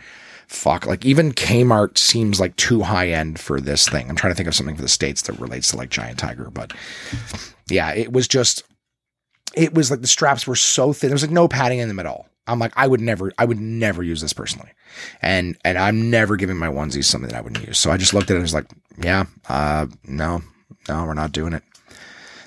fuck 0.47 0.87
like 0.87 1.07
even 1.07 1.33
Kmart 1.33 1.97
seems 1.97 2.39
like 2.39 2.55
too 2.57 2.83
high 2.83 3.09
end 3.09 3.41
for 3.41 3.63
this 3.63 3.89
thing. 3.89 4.11
I'm 4.11 4.17
trying 4.17 4.33
to 4.33 4.37
think 4.37 4.47
of 4.49 4.55
something 4.55 4.77
for 4.77 4.83
the 4.83 4.89
states 4.89 5.23
that 5.23 5.41
relates 5.41 5.71
to 5.71 5.79
like 5.79 5.89
Giant 5.89 6.19
Tiger, 6.19 6.51
but 6.53 6.75
yeah, 7.71 7.95
it 7.95 8.13
was 8.13 8.29
just 8.29 8.63
it 9.57 9.73
was 9.73 9.91
like 9.91 10.03
the 10.03 10.07
straps 10.07 10.47
were 10.47 10.57
so 10.57 10.93
thin. 10.93 11.09
There 11.09 11.15
was 11.15 11.23
like 11.23 11.31
no 11.31 11.49
padding 11.49 11.79
in 11.79 11.89
them 11.89 11.99
at 11.99 12.07
all. 12.07 12.29
I'm 12.47 12.59
like 12.59 12.73
I 12.77 12.87
would 12.87 13.01
never 13.01 13.33
I 13.39 13.45
would 13.45 13.61
never 13.61 14.03
use 14.03 14.21
this 14.21 14.33
personally. 14.33 14.71
And 15.23 15.57
and 15.65 15.79
I'm 15.79 16.11
never 16.11 16.37
giving 16.37 16.57
my 16.57 16.69
onesies 16.69 17.05
something 17.05 17.31
that 17.31 17.37
I 17.37 17.41
wouldn't 17.41 17.67
use. 17.67 17.79
So 17.79 17.91
I 17.91 17.97
just 17.97 18.15
looked 18.15 18.31
at 18.31 18.35
it 18.35 18.37
and 18.37 18.43
was 18.43 18.55
like, 18.55 18.71
yeah, 18.99 19.25
uh 19.49 19.87
no. 20.05 20.43
No, 20.89 21.05
we're 21.05 21.15
not 21.15 21.33
doing 21.33 21.55
it. 21.55 21.63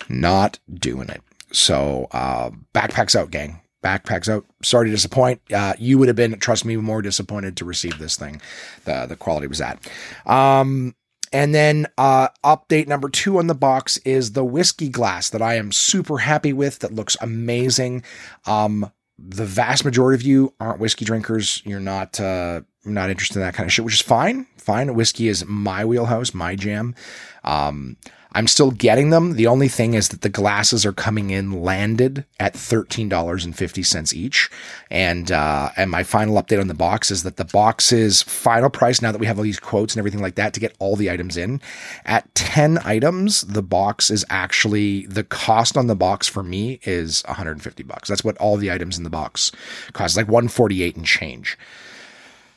Not 0.09 0.59
doing 0.73 1.09
it. 1.09 1.21
So 1.51 2.07
uh 2.11 2.51
backpacks 2.73 3.15
out 3.15 3.31
gang 3.31 3.61
backpacks 3.83 4.27
out. 4.29 4.45
Sorry 4.63 4.87
to 4.87 4.91
disappoint. 4.91 5.41
Uh, 5.51 5.73
you 5.77 5.97
would 5.97 6.07
have 6.07 6.15
been, 6.17 6.37
trust 6.39 6.65
me, 6.65 6.75
more 6.75 7.01
disappointed 7.01 7.55
to 7.57 7.65
receive 7.65 7.97
this 7.99 8.15
thing. 8.15 8.41
The 8.85 9.05
the 9.05 9.15
quality 9.15 9.47
was 9.47 9.59
that. 9.59 9.79
Um, 10.25 10.95
and 11.33 11.53
then 11.53 11.87
uh, 11.97 12.29
update 12.43 12.87
number 12.87 13.09
two 13.09 13.37
on 13.37 13.47
the 13.47 13.55
box 13.55 13.97
is 13.99 14.31
the 14.31 14.45
whiskey 14.45 14.89
glass 14.89 15.29
that 15.29 15.41
I 15.41 15.55
am 15.55 15.71
super 15.71 16.19
happy 16.19 16.53
with. 16.53 16.79
That 16.79 16.93
looks 16.93 17.17
amazing. 17.21 18.03
Um, 18.45 18.91
the 19.19 19.45
vast 19.45 19.83
majority 19.83 20.15
of 20.15 20.21
you 20.21 20.53
aren't 20.59 20.79
whiskey 20.79 21.05
drinkers. 21.05 21.61
You're 21.65 21.79
not 21.79 22.19
uh, 22.19 22.61
not 22.85 23.09
interested 23.09 23.37
in 23.37 23.41
that 23.41 23.53
kind 23.53 23.67
of 23.67 23.73
shit, 23.73 23.85
which 23.85 23.95
is 23.95 24.01
fine. 24.01 24.47
Fine. 24.57 24.93
Whiskey 24.93 25.27
is 25.27 25.45
my 25.45 25.85
wheelhouse, 25.85 26.33
my 26.33 26.55
jam. 26.55 26.95
Um, 27.43 27.97
I'm 28.37 28.45
still 28.45 28.69
getting 28.69 29.09
them. 29.09 29.33
The 29.33 29.47
only 29.47 29.67
thing 29.67 29.95
is 29.95 30.09
that 30.09 30.21
the 30.21 30.29
glasses 30.29 30.85
are 30.85 30.93
coming 30.93 31.31
in 31.31 31.63
landed 31.63 32.23
at 32.39 32.53
$13.50 32.53 34.13
each. 34.13 34.51
And, 34.91 35.31
uh, 35.31 35.71
and 35.75 35.89
my 35.89 36.03
final 36.03 36.39
update 36.39 36.61
on 36.61 36.67
the 36.67 36.75
box 36.75 37.09
is 37.09 37.23
that 37.23 37.37
the 37.37 37.45
box's 37.45 38.21
final 38.21 38.69
price, 38.69 39.01
now 39.01 39.11
that 39.11 39.17
we 39.17 39.25
have 39.25 39.39
all 39.39 39.43
these 39.43 39.59
quotes 39.59 39.95
and 39.95 39.99
everything 39.99 40.21
like 40.21 40.35
that 40.35 40.53
to 40.53 40.59
get 40.59 40.75
all 40.77 40.95
the 40.95 41.09
items 41.09 41.35
in, 41.35 41.59
at 42.05 42.31
10 42.35 42.77
items, 42.85 43.41
the 43.41 43.63
box 43.63 44.11
is 44.11 44.23
actually, 44.29 45.07
the 45.07 45.23
cost 45.23 45.75
on 45.75 45.87
the 45.87 45.95
box 45.95 46.27
for 46.27 46.43
me 46.43 46.79
is 46.83 47.23
150 47.25 47.81
bucks. 47.81 48.07
That's 48.07 48.23
what 48.23 48.37
all 48.37 48.57
the 48.57 48.71
items 48.71 48.99
in 48.99 49.03
the 49.03 49.09
box 49.09 49.51
cost, 49.93 50.15
like 50.15 50.27
148 50.27 50.95
and 50.95 51.07
change. 51.07 51.57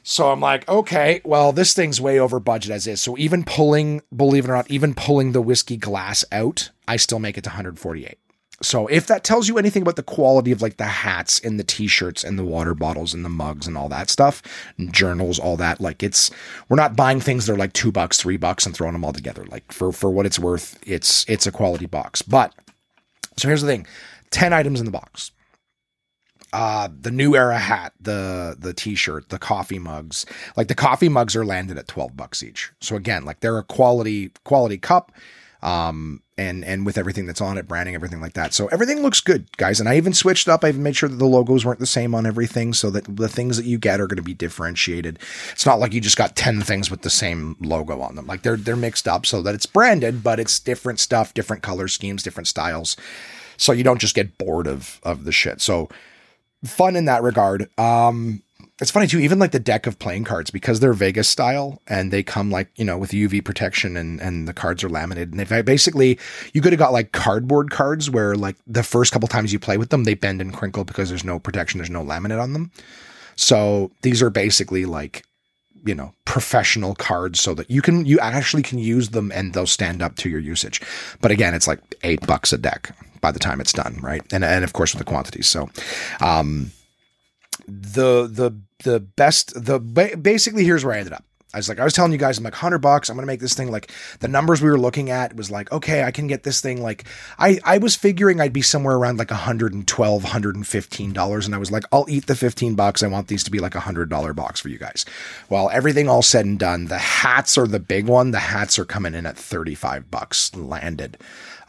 So 0.02 0.30
I'm 0.30 0.40
like, 0.40 0.69
okay, 0.69 1.21
well, 1.25 1.52
this 1.52 1.75
thing's 1.75 2.00
way 2.00 2.19
over 2.19 2.40
budget 2.40 2.73
as 2.73 2.87
is. 2.87 3.00
So 3.00 3.19
even 3.19 3.45
pulling, 3.45 4.02
believe 4.14 4.45
it 4.45 4.50
or 4.50 4.54
not, 4.54 4.71
even 4.71 4.95
pulling 4.95 5.33
the 5.33 5.42
whiskey 5.42 5.76
glass 5.76 6.25
out, 6.33 6.71
I 6.88 6.97
still 6.97 7.19
make 7.19 7.37
it 7.37 7.45
to 7.45 7.50
148. 7.50 8.19
So 8.62 8.87
if 8.88 9.07
that 9.07 9.25
tells 9.25 9.49
you 9.49 9.57
anything 9.57 9.83
about 9.83 9.97
the 9.97 10.02
quality 10.02 10.52
of 10.52 10.61
like 10.61 10.76
the 10.76 10.85
hats 10.85 11.40
and 11.40 11.59
the 11.59 11.64
t-shirts 11.64 12.23
and 12.23 12.38
the 12.38 12.45
water 12.45 12.75
bottles 12.75 13.14
and 13.14 13.25
the 13.25 13.30
mugs 13.30 13.66
and 13.66 13.76
all 13.76 13.88
that 13.88 14.11
stuff, 14.11 14.42
journals, 14.90 15.38
all 15.38 15.57
that, 15.57 15.80
like 15.80 16.02
it's 16.02 16.30
we're 16.69 16.76
not 16.76 16.95
buying 16.95 17.21
things 17.21 17.47
that 17.47 17.54
are 17.54 17.59
like 17.59 17.73
two 17.73 17.90
bucks, 17.90 18.21
three 18.21 18.37
bucks 18.37 18.66
and 18.66 18.75
throwing 18.75 18.92
them 18.92 19.04
all 19.04 19.14
together. 19.14 19.47
Like 19.47 19.73
for 19.73 19.92
for 19.92 20.11
what 20.11 20.26
it's 20.26 20.38
worth, 20.38 20.78
it's 20.87 21.25
it's 21.26 21.47
a 21.47 21.52
quality 21.52 21.87
box. 21.87 22.21
But 22.21 22.52
so 23.38 23.49
here's 23.49 23.62
the 23.62 23.69
thing: 23.69 23.87
ten 24.30 24.52
items 24.52 24.78
in 24.78 24.85
the 24.85 24.92
box. 24.92 25.30
Uh, 26.52 26.88
the 27.00 27.12
new 27.12 27.37
era 27.37 27.59
hat, 27.59 27.92
the 28.00 28.57
the 28.59 28.75
t-shirt, 28.75 29.28
the 29.28 29.38
coffee 29.38 29.78
mugs. 29.78 30.26
Like 30.57 30.69
the 30.69 30.75
coffee 30.75 31.09
mugs 31.09 31.37
are 31.37 31.45
landed 31.45 31.78
at 31.78 31.87
12 31.87 32.16
bucks 32.16 32.42
each. 32.42 32.73
So 32.80 32.97
again, 32.97 33.25
like 33.25 33.40
they're 33.40 33.59
a 33.59 33.62
quality 33.62 34.33
quality 34.45 34.78
cup 34.78 35.12
um, 35.62 36.23
and 36.38 36.64
and 36.64 36.87
with 36.87 36.97
everything 36.97 37.26
that's 37.26 37.40
on 37.40 37.59
it, 37.59 37.69
branding, 37.69 37.95
everything 37.95 38.21
like 38.21 38.33
that. 38.33 38.54
So 38.54 38.69
everything 38.69 39.02
looks 39.02 39.21
good, 39.21 39.54
guys. 39.59 39.78
And 39.78 39.88
I 39.88 39.97
even 39.97 40.14
switched 40.14 40.49
up. 40.49 40.64
I 40.64 40.69
even 40.69 40.83
made 40.83 40.97
sure 40.97 41.09
that 41.09 41.16
the 41.16 41.26
logos 41.26 41.66
weren't 41.66 41.80
the 41.80 41.87
same 41.87 42.14
on 42.14 42.25
everything, 42.25 42.73
so 42.73 42.88
that 42.90 43.04
the 43.04 43.28
things 43.28 43.59
that 43.59 43.66
you 43.66 43.78
get 43.78 44.00
are 44.00 44.07
going 44.07 44.16
to 44.16 44.23
be 44.23 44.35
differentiated. 44.35 45.19
It's 45.52 45.66
not 45.66 45.78
like 45.78 45.92
you 45.92 46.00
just 46.00 46.16
got 46.16 46.37
ten 46.37 46.62
things 46.62 46.90
with 46.90 47.02
the 47.02 47.11
same 47.11 47.57
logo 47.61 48.00
on 48.00 48.14
them. 48.14 48.26
Like 48.26 48.42
they're 48.42 48.57
they're 48.57 48.76
mixed 48.76 49.07
up 49.07 49.26
so 49.26 49.42
that 49.42 49.54
it's 49.54 49.66
branded, 49.66 50.23
but 50.23 50.40
it's 50.40 50.59
different 50.59 50.99
stuff, 50.99 51.35
different 51.35 51.62
color 51.62 51.88
schemes, 51.88 52.23
different 52.23 52.49
styles. 52.49 52.97
So 53.59 53.73
you 53.73 53.85
don't 53.85 54.00
just 54.00 54.14
get 54.14 54.38
bored 54.38 54.66
of 54.66 54.99
of 55.02 55.25
the 55.25 55.33
shit. 55.33 55.61
So 55.61 55.90
fun 56.64 56.96
in 56.96 57.06
that 57.06 57.22
regard. 57.22 57.68
Um, 57.78 58.42
it's 58.80 58.90
funny 58.90 59.06
too, 59.06 59.18
even 59.18 59.38
like 59.38 59.50
the 59.50 59.60
deck 59.60 59.86
of 59.86 59.98
playing 59.98 60.24
cards, 60.24 60.50
because 60.50 60.80
they're 60.80 60.94
Vegas 60.94 61.28
style 61.28 61.82
and 61.86 62.10
they 62.10 62.22
come 62.22 62.50
like, 62.50 62.70
you 62.76 62.84
know, 62.84 62.96
with 62.96 63.10
UV 63.10 63.44
protection 63.44 63.96
and, 63.96 64.20
and 64.20 64.48
the 64.48 64.54
cards 64.54 64.82
are 64.82 64.88
laminated. 64.88 65.32
And 65.32 65.40
if 65.40 65.64
basically 65.66 66.18
you 66.54 66.62
could 66.62 66.72
have 66.72 66.78
got 66.78 66.92
like 66.92 67.12
cardboard 67.12 67.70
cards 67.70 68.10
where 68.10 68.34
like 68.34 68.56
the 68.66 68.82
first 68.82 69.12
couple 69.12 69.28
times 69.28 69.52
you 69.52 69.58
play 69.58 69.76
with 69.76 69.90
them, 69.90 70.04
they 70.04 70.14
bend 70.14 70.40
and 70.40 70.54
crinkle 70.54 70.84
because 70.84 71.10
there's 71.10 71.24
no 71.24 71.38
protection, 71.38 71.78
there's 71.78 71.90
no 71.90 72.02
laminate 72.02 72.42
on 72.42 72.54
them. 72.54 72.70
So 73.36 73.90
these 74.00 74.22
are 74.22 74.30
basically 74.30 74.86
like, 74.86 75.24
you 75.84 75.94
know, 75.94 76.14
professional 76.24 76.94
cards 76.94 77.40
so 77.40 77.54
that 77.54 77.70
you 77.70 77.82
can, 77.82 78.06
you 78.06 78.18
actually 78.18 78.62
can 78.62 78.78
use 78.78 79.10
them 79.10 79.30
and 79.34 79.52
they'll 79.52 79.66
stand 79.66 80.00
up 80.02 80.16
to 80.16 80.30
your 80.30 80.40
usage. 80.40 80.80
But 81.20 81.30
again, 81.30 81.54
it's 81.54 81.66
like 81.66 81.80
eight 82.02 82.26
bucks 82.26 82.52
a 82.52 82.58
deck 82.58 82.94
by 83.20 83.32
the 83.32 83.38
time 83.38 83.60
it's 83.60 83.72
done, 83.72 83.98
right? 84.00 84.22
And, 84.32 84.44
and 84.44 84.64
of 84.64 84.72
course 84.72 84.94
with 84.94 84.98
the 84.98 85.10
quantities. 85.10 85.46
So, 85.46 85.68
um, 86.20 86.72
the 87.66 88.26
the 88.26 88.58
the 88.84 89.00
best 89.00 89.52
the 89.64 89.78
basically 89.78 90.64
here's 90.64 90.84
where 90.84 90.94
I 90.94 90.98
ended 90.98 91.12
up. 91.12 91.24
I 91.52 91.58
was 91.58 91.68
like, 91.68 91.80
I 91.80 91.84
was 91.84 91.92
telling 91.92 92.12
you 92.12 92.18
guys, 92.18 92.38
I'm 92.38 92.44
like, 92.44 92.52
100 92.52 92.78
bucks. 92.78 93.08
I'm 93.08 93.16
to 93.16 93.26
make 93.26 93.40
this 93.40 93.54
thing 93.54 93.72
like 93.72 93.90
the 94.20 94.28
numbers 94.28 94.62
we 94.62 94.70
were 94.70 94.78
looking 94.78 95.10
at 95.10 95.34
was 95.34 95.50
like, 95.50 95.72
okay, 95.72 96.04
I 96.04 96.12
can 96.12 96.28
get 96.28 96.44
this 96.44 96.60
thing. 96.60 96.80
Like, 96.80 97.04
I, 97.40 97.58
I 97.64 97.78
was 97.78 97.96
figuring 97.96 98.40
I'd 98.40 98.52
be 98.52 98.62
somewhere 98.62 98.94
around 98.94 99.18
like 99.18 99.32
112, 99.32 100.22
115 100.22 101.12
dollars. 101.12 101.46
And 101.46 101.54
I 101.54 101.58
was 101.58 101.72
like, 101.72 101.82
I'll 101.90 102.06
eat 102.08 102.26
the 102.26 102.36
15 102.36 102.76
bucks. 102.76 103.02
I 103.02 103.08
want 103.08 103.26
these 103.26 103.42
to 103.44 103.50
be 103.50 103.58
like 103.58 103.74
a 103.74 103.80
hundred 103.80 104.08
dollar 104.08 104.32
box 104.32 104.60
for 104.60 104.68
you 104.68 104.78
guys. 104.78 105.04
Well, 105.48 105.70
everything 105.70 106.08
all 106.08 106.22
said 106.22 106.46
and 106.46 106.58
done, 106.58 106.84
the 106.84 106.98
hats 106.98 107.58
are 107.58 107.66
the 107.66 107.80
big 107.80 108.06
one. 108.06 108.30
The 108.30 108.38
hats 108.38 108.78
are 108.78 108.84
coming 108.84 109.14
in 109.14 109.26
at 109.26 109.36
35 109.36 110.08
bucks 110.08 110.54
landed 110.54 111.18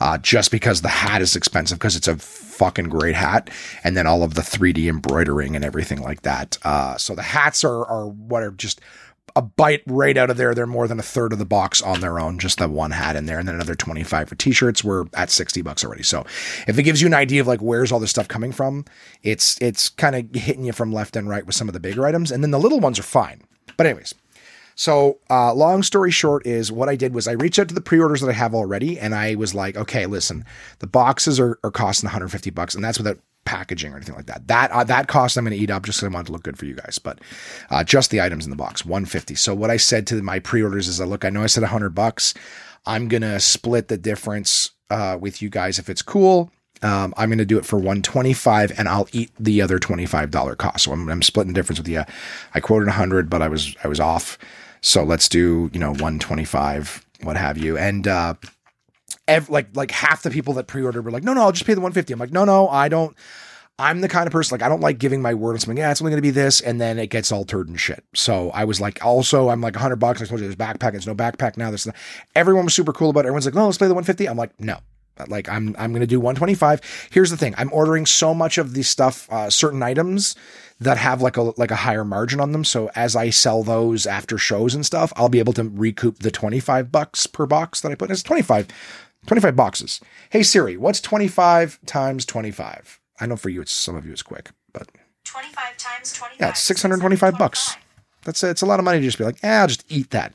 uh, 0.02 0.18
just 0.18 0.50
because 0.50 0.82
the 0.82 0.90
hat 0.90 1.22
is 1.22 1.36
expensive 1.36 1.78
because 1.78 1.96
it's 1.96 2.08
a 2.08 2.18
fucking 2.18 2.90
great 2.90 3.14
hat, 3.16 3.52
and 3.84 3.96
then 3.96 4.08
all 4.08 4.24
of 4.24 4.34
the 4.34 4.42
3D 4.42 4.90
embroidering 4.90 5.56
and 5.56 5.64
everything 5.64 6.02
like 6.02 6.24
that. 6.24 6.58
Uh, 6.64 6.98
so 6.98 7.14
the 7.14 7.22
hats 7.22 7.64
are 7.64 7.86
are 7.86 8.08
what 8.08 8.42
are 8.42 8.50
just 8.52 8.82
a 9.36 9.44
bite 9.44 9.84
right 9.86 10.18
out 10.18 10.32
of 10.32 10.38
there. 10.38 10.56
They're 10.56 10.66
more 10.66 10.88
than 10.88 11.00
a 11.00 11.04
third 11.04 11.34
of 11.34 11.40
the 11.40 11.46
box 11.46 11.84
on 11.84 12.02
their 12.02 12.20
own, 12.20 12.40
just 12.40 12.58
the 12.58 12.68
one 12.68 12.90
hat 12.90 13.16
in 13.16 13.28
there, 13.28 13.38
and 13.38 13.48
then 13.48 13.56
another 13.56 13.76
25 13.76 14.28
for 14.28 14.36
t-shirts. 14.36 14.84
We're 14.84 15.06
at 15.14 15.30
60 15.30 15.62
bucks 15.62 15.86
already. 15.86 16.04
So 16.04 16.26
if 16.68 16.80
it 16.80 16.84
gives 16.84 17.00
you 17.00 17.08
an 17.08 17.14
idea 17.14 17.40
of 17.40 17.48
like 17.48 17.62
where's 17.62 17.92
all 17.92 18.00
this 18.00 18.10
stuff 18.10 18.28
coming 18.28 18.52
from, 18.52 18.86
it's 19.22 19.62
it's 19.62 19.90
kind 19.90 20.16
of 20.16 20.42
hitting 20.42 20.64
you 20.64 20.74
from 20.74 20.92
left 20.92 21.16
and 21.16 21.30
right 21.30 21.46
with 21.46 21.56
some 21.56 21.70
of 21.70 21.74
the 21.74 21.80
bigger 21.80 22.08
items, 22.08 22.32
and 22.32 22.44
then 22.44 22.50
the 22.50 22.60
little 22.60 22.80
ones 22.80 22.98
are 22.98 23.04
fine. 23.04 23.44
But 23.78 23.86
anyways, 23.86 24.16
so, 24.82 25.20
uh, 25.30 25.54
long 25.54 25.84
story 25.84 26.10
short 26.10 26.48
is 26.48 26.72
what 26.72 26.90
I 26.90 26.96
did 26.96 27.14
was 27.14 27.28
I 27.28 27.34
reached 27.34 27.60
out 27.60 27.68
to 27.68 27.76
the 27.76 27.82
pre-orders 27.82 28.22
that 28.22 28.32
I 28.32 28.34
have 28.34 28.56
already, 28.56 29.00
and 29.00 29.14
I 29.14 29.36
was 29.36 29.54
like, 29.54 29.78
okay, 29.78 30.08
listen, 30.08 30.44
the 30.80 30.88
boxes 30.88 31.40
are, 31.40 31.60
are 31.64 31.70
costing 31.70 32.08
150 32.08 32.50
bucks, 32.50 32.74
and 32.74 32.84
that's 32.84 32.98
without 32.98 33.20
packaging 33.46 33.94
or 33.94 33.98
anything 33.98 34.16
like 34.16 34.26
that. 34.26 34.48
That 34.48 34.72
uh, 34.72 34.84
that 34.86 35.08
cost 35.08 35.38
I'm 35.38 35.46
going 35.46 35.56
to 35.56 35.64
eat 35.64 35.70
up 35.70 35.84
just 35.84 36.00
because 36.00 36.12
I 36.12 36.16
want 36.16 36.26
to 36.26 36.34
look 36.34 36.42
good 36.42 36.58
for 36.58 36.66
you 36.66 36.74
guys. 36.74 36.98
But 36.98 37.20
uh, 37.70 37.84
just 37.84 38.10
the 38.10 38.22
items 38.22 38.46
in 38.46 38.50
the 38.50 38.56
box, 38.56 38.84
150. 38.84 39.36
So 39.36 39.54
what 39.54 39.70
I 39.70 39.78
said 39.78 40.08
to 40.08 40.24
my 40.24 40.40
pre-orders 40.40 40.88
is, 40.88 41.00
I 41.00 41.06
look, 41.06 41.26
I 41.26 41.30
know 41.30 41.44
I 41.44 41.46
said 41.46 41.62
100 41.62 41.94
bucks. 41.94 42.34
I'm 42.88 43.08
gonna 43.08 43.40
split 43.40 43.88
the 43.88 43.98
difference 43.98 44.72
uh, 44.90 45.16
with 45.22 45.44
you 45.44 45.52
guys 45.52 45.78
if 45.78 45.92
it's 45.92 46.02
cool. 46.02 46.52
Um, 46.82 47.14
I'm 47.18 47.30
going 47.30 47.38
to 47.38 47.46
do 47.46 47.60
it 47.60 47.66
for 47.68 47.76
125 47.76 48.74
and 48.76 48.90
I'll 48.90 49.08
eat 49.12 49.30
the 49.40 49.62
other 49.62 49.78
$25 49.78 50.58
cost. 50.58 50.86
So 50.86 50.92
I'm, 50.92 51.08
I'm 51.10 51.22
splitting 51.22 51.54
the 51.54 51.60
difference 51.60 51.78
with 51.78 51.88
you. 51.88 52.04
I 52.56 52.60
quoted 52.60 52.88
100, 52.88 53.30
but 53.30 53.44
I 53.44 53.48
was, 53.50 53.76
I 53.84 53.88
was 53.88 54.00
off. 54.00 54.40
So 54.82 55.04
let's 55.04 55.30
do, 55.30 55.70
you 55.74 55.80
know, 55.80 55.92
125, 55.92 57.06
what 57.24 57.38
have 57.38 57.58
you. 57.58 57.78
And, 57.78 58.08
uh, 58.08 58.36
ev- 59.28 59.50
like, 59.50 59.76
like 59.76 59.92
half 59.92 60.24
the 60.24 60.32
people 60.32 60.54
that 60.56 60.68
pre-ordered 60.68 61.04
were 61.04 61.12
like, 61.12 61.24
no, 61.24 61.34
no, 61.34 61.42
I'll 61.42 61.52
just 61.52 61.66
pay 61.66 61.74
the 61.74 61.82
150. 61.82 62.14
I'm 62.14 62.20
like, 62.20 62.32
no, 62.32 62.46
no, 62.46 62.68
I 62.68 62.90
don't, 62.90 63.16
I'm 63.80 64.02
the 64.02 64.08
kind 64.08 64.28
of 64.28 64.32
person 64.32 64.54
like 64.54 64.64
I 64.64 64.70
don't 64.70 64.82
like 64.82 65.00
giving 65.00 65.22
my 65.24 65.34
word 65.34 65.54
on 65.54 65.60
something. 65.60 65.78
Yeah, 65.78 65.90
it's 65.90 66.02
only 66.02 66.12
going 66.12 66.20
to 66.20 66.22
be 66.22 66.30
this, 66.30 66.62
and 66.62 66.80
then 66.80 67.00
it 67.00 67.08
gets 67.08 67.32
altered 67.32 67.68
and 67.68 67.80
shit. 67.80 68.04
So 68.14 68.52
I 68.52 68.64
was 68.64 68.80
like, 68.80 69.04
also, 69.04 69.50
I'm 69.50 69.60
like 69.60 69.74
100 69.74 69.96
bucks. 69.96 70.22
I 70.22 70.26
told 70.26 70.40
you 70.40 70.48
there's 70.48 70.56
backpack. 70.56 70.92
There's 70.92 71.08
no 71.08 71.16
backpack 71.16 71.58
now. 71.58 71.72
This, 71.72 71.88
everyone 72.36 72.66
was 72.66 72.76
super 72.76 72.94
cool 72.94 73.10
about 73.10 73.22
it. 73.22 73.30
Everyone's 73.30 73.46
like, 73.46 73.56
no, 73.56 73.66
let's 73.66 73.80
play 73.80 73.88
the 73.88 73.96
150. 73.96 74.30
I'm 74.30 74.38
like, 74.38 74.52
no, 74.60 74.78
like 75.28 75.50
I'm 75.50 75.76
I'm 75.78 75.92
going 75.92 76.02
to 76.02 76.08
do 76.08 76.20
125. 76.20 77.10
Here's 77.12 77.30
the 77.30 77.38
thing: 77.38 77.54
I'm 77.58 77.72
ordering 77.74 78.06
so 78.06 78.34
much 78.34 78.58
of 78.58 78.74
the 78.74 78.84
stuff, 78.84 79.32
uh, 79.32 79.50
certain 79.50 79.84
items 79.84 80.36
that 80.80 80.98
have 80.98 81.22
like 81.22 81.38
a 81.38 81.54
like 81.58 81.72
a 81.72 81.76
higher 81.76 82.04
margin 82.04 82.40
on 82.40 82.52
them. 82.52 82.64
So 82.64 82.90
as 82.96 83.16
I 83.16 83.30
sell 83.30 83.64
those 83.64 84.06
after 84.06 84.38
shows 84.38 84.74
and 84.74 84.86
stuff, 84.86 85.14
I'll 85.16 85.30
be 85.30 85.40
able 85.40 85.54
to 85.54 85.64
recoup 85.64 86.20
the 86.20 86.32
25 86.32 86.92
bucks 86.92 87.28
per 87.28 87.46
box 87.46 87.82
that 87.82 87.92
I 87.92 87.96
put. 87.96 88.10
In. 88.10 88.14
It's 88.14 88.24
25 88.24 88.68
25 89.28 89.56
boxes. 89.56 90.02
Hey 90.30 90.44
Siri, 90.44 90.78
what's 90.78 91.00
25 91.00 91.80
times 91.86 92.26
25? 92.26 93.00
I 93.20 93.26
know 93.28 93.36
for 93.36 93.50
you 93.50 93.62
it's 93.62 93.72
some 93.72 93.96
of 93.96 94.06
you 94.06 94.12
it's 94.12 94.24
quick, 94.24 94.50
but 94.74 94.90
25 95.26 95.78
times 95.78 96.14
25. 96.14 96.38
Yeah, 96.40 96.50
it's 96.50 96.62
625 96.62 97.38
bucks. 97.38 97.76
That's 98.26 98.44
it's 98.44 98.62
a 98.62 98.66
lot 98.66 98.80
of 98.80 98.86
money 98.86 99.00
to 99.00 99.06
just 99.06 99.18
be 99.18 99.24
like, 99.24 99.38
"Eh, 99.44 99.50
I'll 99.50 99.68
just 99.68 99.86
eat 99.90 100.10
that." 100.12 100.34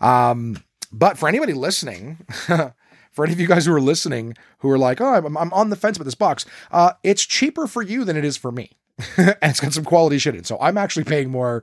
Um, 0.00 0.62
but 0.92 1.18
for 1.18 1.28
anybody 1.28 1.52
listening, 1.52 2.18
for 3.10 3.24
any 3.24 3.32
of 3.32 3.40
you 3.40 3.46
guys 3.46 3.66
who 3.66 3.74
are 3.74 3.80
listening 3.80 4.36
who 4.58 4.70
are 4.70 4.78
like, 4.78 5.00
oh, 5.00 5.14
I'm, 5.14 5.36
I'm 5.36 5.52
on 5.52 5.70
the 5.70 5.76
fence 5.76 5.98
with 5.98 6.06
this 6.06 6.14
box, 6.14 6.44
uh, 6.70 6.92
it's 7.02 7.24
cheaper 7.24 7.66
for 7.66 7.82
you 7.82 8.04
than 8.04 8.16
it 8.16 8.24
is 8.24 8.36
for 8.36 8.52
me. 8.52 8.70
and 9.16 9.36
it's 9.42 9.60
got 9.60 9.72
some 9.72 9.84
quality 9.84 10.18
shit 10.18 10.34
in. 10.34 10.44
So 10.44 10.58
I'm 10.60 10.78
actually 10.78 11.04
paying 11.04 11.30
more 11.30 11.62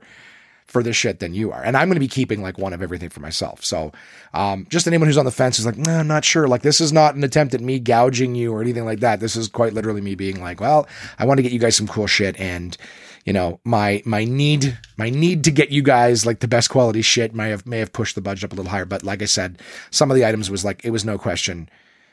for 0.68 0.82
this 0.82 0.96
shit 0.96 1.18
than 1.18 1.32
you 1.34 1.50
are. 1.50 1.62
And 1.62 1.76
I'm 1.76 1.88
going 1.88 1.96
to 1.96 2.00
be 2.00 2.08
keeping 2.08 2.42
like 2.42 2.58
one 2.58 2.72
of 2.74 2.82
everything 2.82 3.08
for 3.08 3.20
myself. 3.20 3.64
So, 3.64 3.90
um, 4.34 4.66
just 4.68 4.86
anyone 4.86 5.06
who's 5.06 5.16
on 5.16 5.24
the 5.24 5.30
fence 5.30 5.58
is 5.58 5.64
like, 5.64 5.76
I'm 5.88 6.06
not 6.06 6.24
sure. 6.24 6.46
Like, 6.46 6.60
this 6.62 6.80
is 6.80 6.92
not 6.92 7.14
an 7.14 7.24
attempt 7.24 7.54
at 7.54 7.62
me 7.62 7.78
gouging 7.78 8.34
you 8.34 8.52
or 8.52 8.60
anything 8.60 8.84
like 8.84 9.00
that. 9.00 9.18
This 9.20 9.34
is 9.34 9.48
quite 9.48 9.72
literally 9.72 10.02
me 10.02 10.14
being 10.14 10.42
like, 10.42 10.60
well, 10.60 10.86
I 11.18 11.24
want 11.24 11.38
to 11.38 11.42
get 11.42 11.52
you 11.52 11.58
guys 11.58 11.74
some 11.74 11.88
cool 11.88 12.06
shit. 12.06 12.38
And, 12.38 12.76
you 13.24 13.32
know, 13.32 13.60
my, 13.64 14.02
my 14.04 14.24
need, 14.24 14.78
my 14.96 15.10
need 15.10 15.44
to 15.44 15.50
get 15.50 15.70
you 15.70 15.82
guys 15.82 16.26
like 16.26 16.40
the 16.40 16.48
best 16.48 16.70
quality 16.70 17.02
shit 17.02 17.34
may 17.34 17.50
have, 17.50 17.66
may 17.66 17.78
have 17.78 17.92
pushed 17.92 18.14
the 18.14 18.20
budget 18.20 18.44
up 18.44 18.52
a 18.52 18.56
little 18.56 18.70
higher. 18.70 18.84
But 18.84 19.02
like 19.02 19.22
I 19.22 19.26
said, 19.26 19.60
some 19.90 20.10
of 20.10 20.16
the 20.16 20.26
items 20.26 20.50
was 20.50 20.64
like, 20.64 20.84
it 20.84 20.90
was 20.90 21.04
no 21.04 21.18
question 21.18 21.68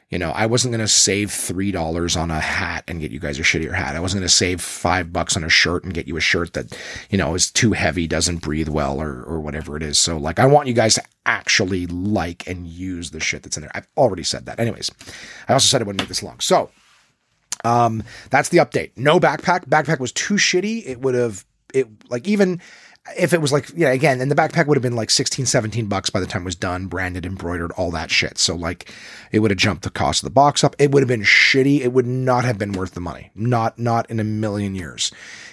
you 0.10 0.20
know, 0.20 0.32
I 0.32 0.46
wasn't 0.46 0.72
going 0.72 0.86
to 0.86 0.88
save 0.88 1.30
$3 1.30 2.22
on 2.22 2.30
a 2.30 2.40
hat 2.40 2.84
and 2.88 3.02
get 3.02 3.12
you 3.12 3.20
guys 3.20 3.40
a 3.40 3.42
shittier 3.42 3.74
hat. 3.74 3.96
I 3.96 4.00
wasn't 4.00 4.22
going 4.22 4.28
to 4.28 4.34
save 4.34 4.62
five 4.62 5.12
bucks 5.12 5.36
on 5.36 5.44
a 5.44 5.50
shirt 5.50 5.84
and 5.84 5.96
get 5.96 6.08
you 6.08 6.16
a 6.16 6.22
shirt 6.22 6.54
that, 6.54 6.78
you 7.10 7.18
know, 7.18 7.34
is 7.34 7.50
too 7.50 7.72
heavy, 7.72 8.06
doesn't 8.06 8.38
breathe 8.38 8.70
well 8.70 9.02
or, 9.02 9.24
or 9.24 9.40
whatever 9.40 9.76
it 9.76 9.82
is. 9.82 9.98
So 9.98 10.18
like, 10.18 10.38
I 10.38 10.46
want 10.46 10.68
you 10.68 10.76
guys 10.76 10.94
to 10.96 11.04
actually 11.26 11.88
like 11.88 12.48
and 12.48 12.68
use 12.68 13.12
the 13.12 13.20
shit 13.20 13.42
that's 13.42 13.58
in 13.58 13.62
there. 13.62 13.72
I've 13.74 13.88
already 13.98 14.24
said 14.24 14.46
that. 14.46 14.60
Anyways, 14.60 14.92
I 15.50 15.54
also 15.54 15.66
said 15.66 15.82
I 15.82 15.86
wouldn't 15.86 16.02
make 16.02 16.10
this 16.10 16.22
long. 16.22 16.40
So, 16.40 16.70
um, 17.66 18.04
that's 18.30 18.50
the 18.50 18.60
update. 18.60 18.92
No 18.96 19.20
backpack. 19.20 19.68
Backpack 19.68 20.00
was 20.00 20.12
too 20.12 20.36
shitty. 20.36 20.86
It 20.86 21.02
would 21.02 21.16
have, 21.16 21.46
it 21.74 21.88
like 22.10 22.28
even, 22.28 22.62
if 23.18 23.34
it 23.34 23.42
was 23.42 23.52
like 23.52 23.70
yeah 23.76 23.92
again 23.92 24.20
and 24.20 24.32
the 24.32 24.36
backpack 24.36 24.66
would 24.66 24.76
have 24.76 24.82
been 24.82 24.96
like 24.96 25.12
16 25.12 25.46
17 25.46 25.86
bucks 25.86 26.10
by 26.10 26.20
the 26.20 26.26
time 26.26 26.42
it 26.42 26.46
was 26.46 26.56
done 26.56 26.88
branded 26.88 27.26
embroidered 27.26 27.72
all 27.74 27.92
that 27.92 28.10
shit 28.10 28.38
so 28.38 28.56
like 28.56 28.92
it 29.32 29.40
would 29.40 29.52
have 29.52 29.60
jumped 29.60 29.84
the 29.84 29.92
cost 29.92 30.24
of 30.24 30.28
the 30.28 30.34
box 30.34 30.64
up 30.64 30.76
it 30.80 30.92
would 30.92 31.02
have 31.02 31.08
been 31.08 31.22
shitty 31.22 31.82
it 31.82 31.94
would 31.94 32.08
not 32.08 32.44
have 32.46 32.58
been 32.58 32.72
worth 32.72 32.96
the 32.96 33.00
money 33.00 33.30
not 33.36 33.78
not 33.78 34.10
in 34.10 34.20
a 34.20 34.24
million 34.24 34.74
years 34.74 35.12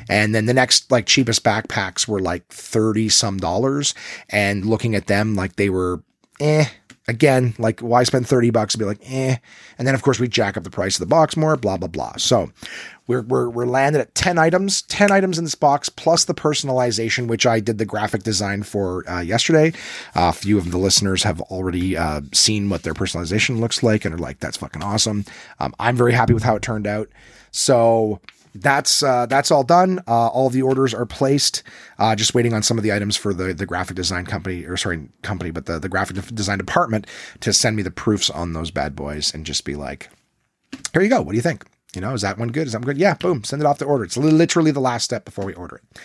and 0.09 0.35
then 0.35 0.47
the 0.47 0.54
next 0.54 0.90
like 0.90 1.04
cheapest 1.04 1.45
backpacks 1.45 2.09
were 2.09 2.21
like 2.21 2.47
30 2.49 3.11
some 3.11 3.37
dollars 3.37 3.95
and 4.31 4.64
looking 4.64 4.95
at 4.95 5.07
them 5.07 5.35
like 5.35 5.57
they 5.57 5.69
were 5.69 6.02
eh 6.40 6.64
again, 7.09 7.54
like 7.59 7.80
why 7.80 8.02
spend 8.04 8.26
30 8.26 8.50
bucks 8.50 8.75
and 8.75 8.80
be 8.80 8.85
like, 8.85 9.00
eh. 9.04 9.37
And 9.78 9.87
then 9.87 9.94
of 9.94 10.02
course 10.02 10.21
we 10.21 10.28
jack 10.28 10.56
up 10.56 10.64
the 10.64 10.71
price 10.71 10.97
of 10.97 11.00
the 11.00 11.06
box 11.06 11.37
more, 11.37 11.56
blah, 11.56 11.76
blah, 11.76 11.88
blah. 11.88 12.16
So 12.16 12.50
we're, 13.06 13.23
we're, 13.23 13.49
we're 13.49 13.66
landed 13.66 14.00
at 14.00 14.14
10 14.14 14.38
items, 14.38 14.82
10 14.82 15.11
items 15.11 15.38
in 15.38 15.44
this 15.44 15.54
box, 15.54 15.88
plus 15.88 16.25
the 16.25 16.35
personalization, 16.35 17.26
which 17.26 17.47
I 17.47 17.61
did 17.61 17.78
the 17.78 17.85
graphic 17.85 18.23
design 18.23 18.62
for 18.62 19.09
uh, 19.11 19.21
yesterday. 19.21 19.73
Uh, 20.14 20.28
a 20.28 20.32
few 20.32 20.59
of 20.59 20.71
the 20.71 20.78
listeners 20.78 21.25
have 21.25 21.40
already 21.42 21.97
uh, 21.97 22.21
seen 22.32 22.68
what 22.68 22.85
their 22.85 22.94
personalization 22.94 23.59
looks 23.59 23.82
like 23.82 24.04
and 24.04 24.14
are 24.14 24.18
like, 24.18 24.38
that's 24.38 24.56
fucking 24.56 24.82
awesome. 24.82 25.25
Um, 25.59 25.75
I'm 25.80 25.97
very 25.97 26.12
happy 26.12 26.35
with 26.35 26.44
how 26.44 26.56
it 26.56 26.62
turned 26.62 26.87
out. 26.87 27.09
So 27.50 28.21
that's 28.54 29.02
uh, 29.02 29.26
that's 29.26 29.50
all 29.50 29.64
done. 29.64 30.00
Uh, 30.06 30.28
all 30.28 30.50
the 30.50 30.62
orders 30.62 30.92
are 30.92 31.06
placed. 31.06 31.62
Uh, 31.99 32.14
just 32.14 32.35
waiting 32.35 32.52
on 32.52 32.62
some 32.62 32.78
of 32.78 32.85
the 32.85 32.92
items 32.92 33.16
for 33.16 33.32
the 33.32 33.54
the 33.54 33.66
graphic 33.66 33.97
design 33.97 34.26
company, 34.26 34.64
or 34.64 34.76
sorry, 34.76 35.09
company, 35.23 35.50
but 35.50 35.66
the 35.66 35.78
the 35.78 35.88
graphic 35.88 36.16
design 36.35 36.59
department 36.59 37.06
to 37.40 37.52
send 37.52 37.76
me 37.76 37.82
the 37.82 37.90
proofs 37.90 38.30
on 38.30 38.52
those 38.52 38.71
bad 38.71 38.94
boys 38.94 39.32
and 39.35 39.47
just 39.47 39.64
be 39.64 39.75
like, 39.75 40.11
here 40.92 41.02
you 41.02 41.09
go. 41.09 41.23
What 41.23 41.32
do 41.32 41.37
you 41.37 41.42
think? 41.42 41.64
You 41.94 42.00
know, 42.00 42.14
is 42.14 42.23
that 42.23 42.38
one 42.38 42.49
good? 42.49 42.66
Is 42.66 42.73
that 42.73 42.78
one 42.78 42.87
good? 42.87 42.99
Yeah, 42.99 43.14
boom, 43.14 43.44
send 43.44 43.62
it 43.62 43.66
off 43.66 43.78
the 43.78 43.85
order. 43.85 44.04
It's 44.04 44.16
literally 44.16 44.71
the 44.71 44.80
last 44.80 45.04
step 45.04 45.25
before 45.25 45.44
we 45.44 45.54
order 45.54 45.76
it. 45.76 46.00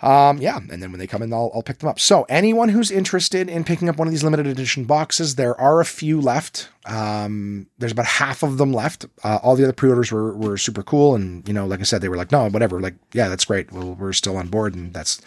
Um, 0.00 0.38
yeah, 0.38 0.58
and 0.58 0.80
then 0.80 0.92
when 0.92 1.00
they 1.00 1.08
come 1.08 1.22
in, 1.22 1.32
I'll, 1.32 1.50
I'll 1.52 1.62
pick 1.62 1.78
them 1.78 1.88
up. 1.88 1.98
So 1.98 2.24
anyone 2.28 2.68
who's 2.68 2.90
interested 2.90 3.48
in 3.48 3.64
picking 3.64 3.88
up 3.88 3.96
one 3.96 4.06
of 4.06 4.12
these 4.12 4.22
limited 4.22 4.46
edition 4.46 4.84
boxes, 4.84 5.34
there 5.34 5.60
are 5.60 5.80
a 5.80 5.84
few 5.84 6.20
left. 6.20 6.68
Um, 6.86 7.66
there's 7.78 7.92
about 7.92 8.06
half 8.06 8.44
of 8.44 8.58
them 8.58 8.72
left. 8.72 9.06
Uh, 9.24 9.40
all 9.42 9.56
the 9.56 9.64
other 9.64 9.72
pre-orders 9.72 10.12
were, 10.12 10.36
were 10.36 10.56
super 10.56 10.84
cool. 10.84 11.16
And, 11.16 11.46
you 11.48 11.52
know, 11.52 11.66
like 11.66 11.80
I 11.80 11.82
said, 11.82 12.00
they 12.00 12.08
were 12.08 12.16
like, 12.16 12.30
no, 12.30 12.48
whatever. 12.48 12.80
Like, 12.80 12.94
yeah, 13.12 13.28
that's 13.28 13.44
great. 13.44 13.72
Well, 13.72 13.94
we're 13.94 14.12
still 14.12 14.36
on 14.36 14.48
board. 14.48 14.76
And 14.76 14.94
that's, 14.94 15.20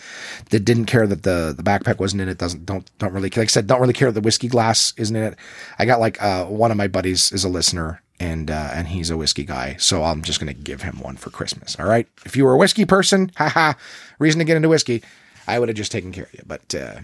they 0.52 0.60
didn't 0.60 0.86
care 0.86 1.06
that 1.06 1.24
the, 1.24 1.54
the 1.56 1.64
backpack 1.64 2.00
wasn't 2.00 2.22
in 2.22 2.30
it. 2.30 2.38
Doesn't, 2.38 2.66
don't, 2.66 2.90
don't 2.98 3.14
really, 3.14 3.30
like 3.30 3.40
I 3.40 3.46
said, 3.46 3.68
don't 3.68 3.82
really 3.82 3.94
care 3.94 4.10
that 4.10 4.20
the 4.20 4.26
whiskey 4.26 4.48
glass 4.48 4.94
isn't 4.96 5.16
in 5.16 5.24
it. 5.24 5.38
I 5.80 5.86
got 5.86 6.00
like, 6.00 6.22
uh, 6.22 6.46
one 6.46 6.72
of 6.72 6.78
my 6.78 6.88
buddies 6.88 7.32
is 7.34 7.44
a 7.44 7.50
listener 7.50 8.02
and 8.22 8.52
uh, 8.52 8.70
and 8.74 8.88
he's 8.88 9.10
a 9.10 9.18
whiskey 9.18 9.44
guy, 9.44 9.76
so 9.80 10.04
I'm 10.04 10.22
just 10.22 10.40
gonna 10.40 10.54
give 10.54 10.84
him 10.84 11.00
one 11.00 11.18
for 11.18 11.32
Christmas. 11.32 11.76
All 11.80 11.88
right. 11.88 12.08
If 12.24 12.36
you 12.36 12.46
were 12.46 12.54
a 12.54 12.58
whiskey 12.58 12.86
person, 12.86 13.32
haha, 13.38 13.74
reason 14.20 14.38
to 14.40 14.46
get 14.46 14.56
into 14.56 14.70
whiskey, 14.70 15.02
I 15.48 15.58
would 15.58 15.70
have 15.70 15.76
just 15.76 15.92
taken 15.92 16.12
care 16.12 16.26
of 16.26 16.34
you. 16.34 16.44
But 16.46 16.76
uh, 16.76 17.00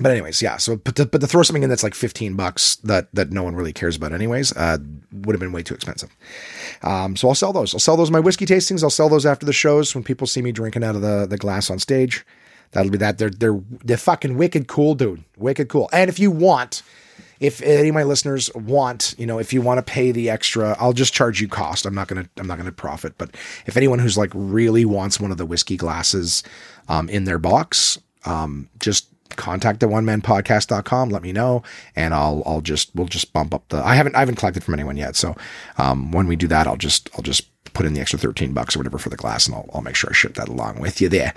but 0.00 0.10
anyways, 0.10 0.42
yeah. 0.42 0.56
So 0.56 0.74
but 0.74 0.96
to, 0.96 1.06
but 1.06 1.20
to 1.20 1.28
throw 1.28 1.44
something 1.44 1.62
in 1.62 1.70
that's 1.70 1.84
like 1.84 1.94
15 1.94 2.34
bucks 2.34 2.76
that 2.76 3.14
that 3.14 3.30
no 3.30 3.44
one 3.44 3.54
really 3.54 3.72
cares 3.72 3.94
about 3.94 4.12
anyways, 4.12 4.56
uh, 4.56 4.78
would 5.12 5.34
have 5.34 5.40
been 5.40 5.52
way 5.52 5.62
too 5.62 5.74
expensive. 5.74 6.10
Um, 6.82 7.14
so 7.14 7.28
I'll 7.28 7.36
sell 7.36 7.52
those. 7.52 7.72
I'll 7.72 7.80
sell 7.80 7.96
those 7.96 8.10
my 8.10 8.20
whiskey 8.20 8.44
tastings. 8.44 8.82
I'll 8.82 8.90
sell 8.90 9.08
those 9.08 9.24
after 9.24 9.46
the 9.46 9.52
shows 9.52 9.94
when 9.94 10.02
people 10.02 10.26
see 10.26 10.42
me 10.42 10.50
drinking 10.50 10.82
out 10.82 10.96
of 10.96 11.02
the 11.02 11.26
the 11.28 11.38
glass 11.38 11.70
on 11.70 11.78
stage. 11.78 12.26
That'll 12.72 12.90
be 12.90 12.98
that. 12.98 13.18
They're 13.18 13.30
they're 13.30 13.60
they're 13.84 13.96
fucking 13.96 14.36
wicked 14.36 14.66
cool, 14.66 14.96
dude. 14.96 15.22
Wicked 15.36 15.68
cool. 15.68 15.88
And 15.92 16.08
if 16.10 16.18
you 16.18 16.32
want 16.32 16.82
if 17.40 17.62
any 17.62 17.88
of 17.88 17.94
my 17.94 18.02
listeners 18.02 18.50
want, 18.54 19.14
you 19.18 19.26
know, 19.26 19.38
if 19.38 19.52
you 19.52 19.62
want 19.62 19.78
to 19.78 19.82
pay 19.82 20.12
the 20.12 20.30
extra, 20.30 20.76
I'll 20.78 20.92
just 20.92 21.14
charge 21.14 21.40
you 21.40 21.48
cost. 21.48 21.86
I'm 21.86 21.94
not 21.94 22.08
gonna 22.08 22.28
I'm 22.36 22.46
not 22.46 22.58
gonna 22.58 22.72
profit. 22.72 23.16
But 23.18 23.34
if 23.66 23.76
anyone 23.76 23.98
who's 23.98 24.18
like 24.18 24.30
really 24.34 24.84
wants 24.84 25.20
one 25.20 25.30
of 25.30 25.38
the 25.38 25.46
whiskey 25.46 25.76
glasses 25.76 26.42
um, 26.88 27.08
in 27.08 27.24
their 27.24 27.38
box, 27.38 27.98
um, 28.24 28.68
just 28.78 29.08
contact 29.36 29.80
the 29.80 29.88
one 29.88 30.04
man 30.04 30.20
podcast.com 30.22 31.10
let 31.10 31.22
me 31.22 31.32
know 31.32 31.62
and 31.94 32.14
i'll 32.14 32.42
i'll 32.46 32.62
just 32.62 32.90
we'll 32.94 33.06
just 33.06 33.32
bump 33.32 33.54
up 33.54 33.62
the 33.68 33.76
i 33.86 33.94
haven't 33.94 34.16
i 34.16 34.20
haven't 34.20 34.36
collected 34.36 34.64
from 34.64 34.74
anyone 34.74 34.96
yet 34.96 35.14
so 35.14 35.36
um, 35.76 36.10
when 36.10 36.26
we 36.26 36.34
do 36.34 36.48
that 36.48 36.66
i'll 36.66 36.78
just 36.78 37.10
i'll 37.14 37.22
just 37.22 37.46
put 37.72 37.84
in 37.86 37.92
the 37.92 38.00
extra 38.00 38.18
13 38.18 38.52
bucks 38.52 38.74
or 38.74 38.80
whatever 38.80 38.98
for 38.98 39.10
the 39.10 39.16
glass 39.16 39.46
and 39.46 39.54
i'll, 39.54 39.68
I'll 39.72 39.82
make 39.82 39.94
sure 39.94 40.10
i 40.10 40.14
ship 40.14 40.34
that 40.34 40.48
along 40.48 40.80
with 40.80 41.00
you 41.00 41.08
there 41.08 41.34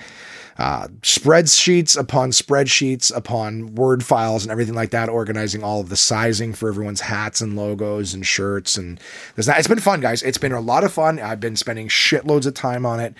uh, 0.57 0.87
spreadsheets 1.01 1.97
upon 1.97 2.31
spreadsheets 2.31 3.15
upon 3.15 3.75
word 3.75 4.03
files 4.03 4.43
and 4.43 4.51
everything 4.51 4.75
like 4.75 4.91
that, 4.91 5.09
organizing 5.09 5.63
all 5.63 5.79
of 5.79 5.89
the 5.89 5.95
sizing 5.95 6.53
for 6.53 6.69
everyone's 6.69 7.01
hats 7.01 7.41
and 7.41 7.55
logos 7.55 8.13
and 8.13 8.25
shirts. 8.25 8.77
And 8.77 8.99
there's 9.35 9.47
it's 9.47 9.67
been 9.67 9.79
fun, 9.79 10.01
guys. 10.01 10.23
It's 10.23 10.37
been 10.37 10.51
a 10.51 10.61
lot 10.61 10.83
of 10.83 10.91
fun. 10.91 11.19
I've 11.19 11.39
been 11.39 11.55
spending 11.55 11.87
shitloads 11.87 12.45
of 12.45 12.53
time 12.53 12.85
on 12.85 12.99
it. 12.99 13.15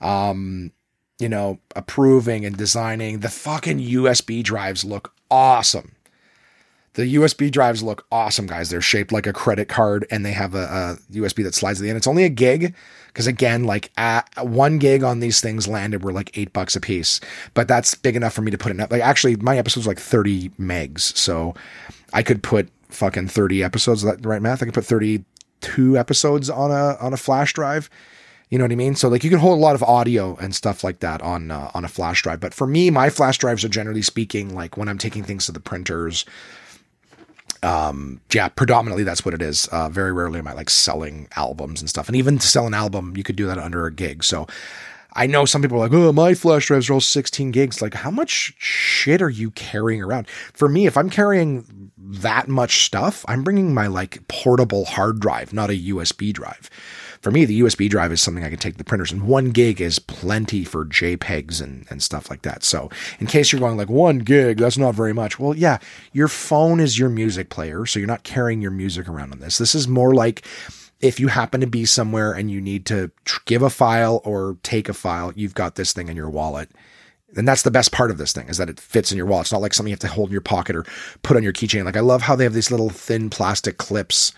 Um, 0.00 0.72
you 1.18 1.28
know, 1.28 1.58
approving 1.74 2.44
and 2.44 2.56
designing. 2.56 3.20
The 3.20 3.28
fucking 3.28 3.78
USB 3.78 4.42
drives 4.42 4.84
look 4.84 5.14
awesome. 5.30 5.95
The 6.96 7.16
USB 7.16 7.50
drives 7.50 7.82
look 7.82 8.06
awesome, 8.10 8.46
guys. 8.46 8.70
They're 8.70 8.80
shaped 8.80 9.12
like 9.12 9.26
a 9.26 9.32
credit 9.34 9.68
card 9.68 10.06
and 10.10 10.24
they 10.24 10.32
have 10.32 10.54
a, 10.54 10.62
a 10.62 10.98
USB 11.12 11.44
that 11.44 11.54
slides 11.54 11.78
at 11.78 11.82
the 11.82 11.90
end. 11.90 11.98
It's 11.98 12.06
only 12.06 12.24
a 12.24 12.30
gig 12.30 12.74
because, 13.08 13.26
again, 13.26 13.64
like 13.64 13.90
one 14.40 14.78
gig 14.78 15.02
on 15.02 15.20
these 15.20 15.38
things 15.38 15.68
landed 15.68 16.02
were 16.02 16.12
like 16.12 16.36
eight 16.38 16.54
bucks 16.54 16.74
a 16.74 16.80
piece, 16.80 17.20
but 17.52 17.68
that's 17.68 17.94
big 17.94 18.16
enough 18.16 18.32
for 18.32 18.40
me 18.40 18.50
to 18.50 18.56
put 18.56 18.70
it 18.72 18.80
in. 18.80 18.86
Like, 18.90 19.02
actually, 19.02 19.36
my 19.36 19.58
episode 19.58 19.80
was 19.80 19.86
like 19.86 20.00
30 20.00 20.48
megs. 20.58 21.14
So 21.18 21.54
I 22.14 22.22
could 22.22 22.42
put 22.42 22.70
fucking 22.88 23.28
30 23.28 23.62
episodes. 23.62 24.02
Is 24.02 24.10
that 24.10 24.24
right 24.24 24.40
math? 24.40 24.62
I 24.62 24.64
could 24.64 24.74
put 24.74 24.86
32 24.86 25.98
episodes 25.98 26.48
on 26.48 26.70
a, 26.70 26.96
on 26.98 27.12
a 27.12 27.18
flash 27.18 27.52
drive. 27.52 27.90
You 28.48 28.56
know 28.56 28.64
what 28.64 28.72
I 28.72 28.76
mean? 28.76 28.94
So 28.94 29.10
like 29.10 29.22
you 29.22 29.28
can 29.28 29.40
hold 29.40 29.58
a 29.58 29.60
lot 29.60 29.74
of 29.74 29.82
audio 29.82 30.36
and 30.36 30.54
stuff 30.54 30.82
like 30.82 31.00
that 31.00 31.20
on 31.20 31.50
uh, 31.50 31.70
on 31.74 31.84
a 31.84 31.88
flash 31.88 32.22
drive. 32.22 32.38
But 32.38 32.54
for 32.54 32.66
me, 32.66 32.90
my 32.90 33.10
flash 33.10 33.38
drives 33.38 33.64
are 33.64 33.68
generally 33.68 34.02
speaking 34.02 34.54
like 34.54 34.76
when 34.76 34.88
I'm 34.88 34.98
taking 34.98 35.24
things 35.24 35.46
to 35.46 35.52
the 35.52 35.58
printers 35.58 36.24
um, 37.66 38.20
yeah, 38.32 38.48
predominantly 38.48 39.02
that's 39.02 39.24
what 39.24 39.34
it 39.34 39.42
is. 39.42 39.66
Uh, 39.66 39.88
very 39.88 40.12
rarely 40.12 40.38
am 40.38 40.46
I 40.46 40.52
like 40.52 40.70
selling 40.70 41.28
albums 41.34 41.80
and 41.80 41.90
stuff. 41.90 42.06
And 42.06 42.14
even 42.16 42.38
to 42.38 42.46
sell 42.46 42.66
an 42.66 42.74
album, 42.74 43.16
you 43.16 43.24
could 43.24 43.34
do 43.34 43.46
that 43.46 43.58
under 43.58 43.86
a 43.86 43.92
gig. 43.92 44.22
So 44.22 44.46
I 45.14 45.26
know 45.26 45.44
some 45.44 45.62
people 45.62 45.78
are 45.78 45.88
like, 45.88 45.92
oh, 45.92 46.12
my 46.12 46.34
flash 46.34 46.66
drives 46.66 46.88
are 46.88 46.94
all 46.94 47.00
16 47.00 47.50
gigs. 47.50 47.82
Like, 47.82 47.94
how 47.94 48.10
much 48.10 48.54
shit 48.58 49.20
are 49.20 49.30
you 49.30 49.50
carrying 49.50 50.00
around? 50.00 50.28
For 50.28 50.68
me, 50.68 50.86
if 50.86 50.96
I'm 50.96 51.10
carrying 51.10 51.90
that 51.98 52.46
much 52.46 52.84
stuff, 52.84 53.24
I'm 53.26 53.42
bringing 53.42 53.74
my 53.74 53.88
like 53.88 54.26
portable 54.28 54.84
hard 54.84 55.18
drive, 55.18 55.52
not 55.52 55.70
a 55.70 55.90
USB 55.90 56.32
drive 56.32 56.70
for 57.26 57.32
me, 57.32 57.44
the 57.44 57.62
USB 57.62 57.90
drive 57.90 58.12
is 58.12 58.22
something 58.22 58.44
I 58.44 58.50
can 58.50 58.60
take 58.60 58.76
the 58.76 58.84
printers, 58.84 59.10
and 59.10 59.24
one 59.24 59.50
gig 59.50 59.80
is 59.80 59.98
plenty 59.98 60.62
for 60.62 60.84
JPEGs 60.84 61.60
and, 61.60 61.84
and 61.90 62.00
stuff 62.00 62.30
like 62.30 62.42
that. 62.42 62.62
So, 62.62 62.88
in 63.18 63.26
case 63.26 63.50
you're 63.50 63.58
going 63.58 63.76
like 63.76 63.90
one 63.90 64.20
gig, 64.20 64.58
that's 64.58 64.78
not 64.78 64.94
very 64.94 65.12
much. 65.12 65.36
Well, 65.36 65.52
yeah, 65.52 65.78
your 66.12 66.28
phone 66.28 66.78
is 66.78 67.00
your 67.00 67.08
music 67.08 67.50
player, 67.50 67.84
so 67.84 67.98
you're 67.98 68.06
not 68.06 68.22
carrying 68.22 68.62
your 68.62 68.70
music 68.70 69.08
around 69.08 69.32
on 69.32 69.40
this. 69.40 69.58
This 69.58 69.74
is 69.74 69.88
more 69.88 70.14
like 70.14 70.46
if 71.00 71.18
you 71.18 71.26
happen 71.26 71.60
to 71.62 71.66
be 71.66 71.84
somewhere 71.84 72.30
and 72.30 72.48
you 72.48 72.60
need 72.60 72.86
to 72.86 73.10
give 73.44 73.62
a 73.62 73.70
file 73.70 74.20
or 74.22 74.56
take 74.62 74.88
a 74.88 74.94
file, 74.94 75.32
you've 75.34 75.52
got 75.52 75.74
this 75.74 75.92
thing 75.92 76.06
in 76.06 76.14
your 76.14 76.30
wallet. 76.30 76.70
And 77.36 77.48
that's 77.48 77.62
the 77.62 77.72
best 77.72 77.90
part 77.90 78.12
of 78.12 78.18
this 78.18 78.32
thing 78.32 78.48
is 78.48 78.58
that 78.58 78.70
it 78.70 78.78
fits 78.78 79.10
in 79.10 79.18
your 79.18 79.26
wallet. 79.26 79.46
It's 79.46 79.52
not 79.52 79.62
like 79.62 79.74
something 79.74 79.90
you 79.90 79.94
have 79.94 79.98
to 79.98 80.06
hold 80.06 80.28
in 80.28 80.32
your 80.32 80.42
pocket 80.42 80.76
or 80.76 80.84
put 81.24 81.36
on 81.36 81.42
your 81.42 81.52
keychain. 81.52 81.86
Like 81.86 81.96
I 81.96 82.00
love 82.00 82.22
how 82.22 82.36
they 82.36 82.44
have 82.44 82.54
these 82.54 82.70
little 82.70 82.88
thin 82.88 83.30
plastic 83.30 83.78
clips 83.78 84.32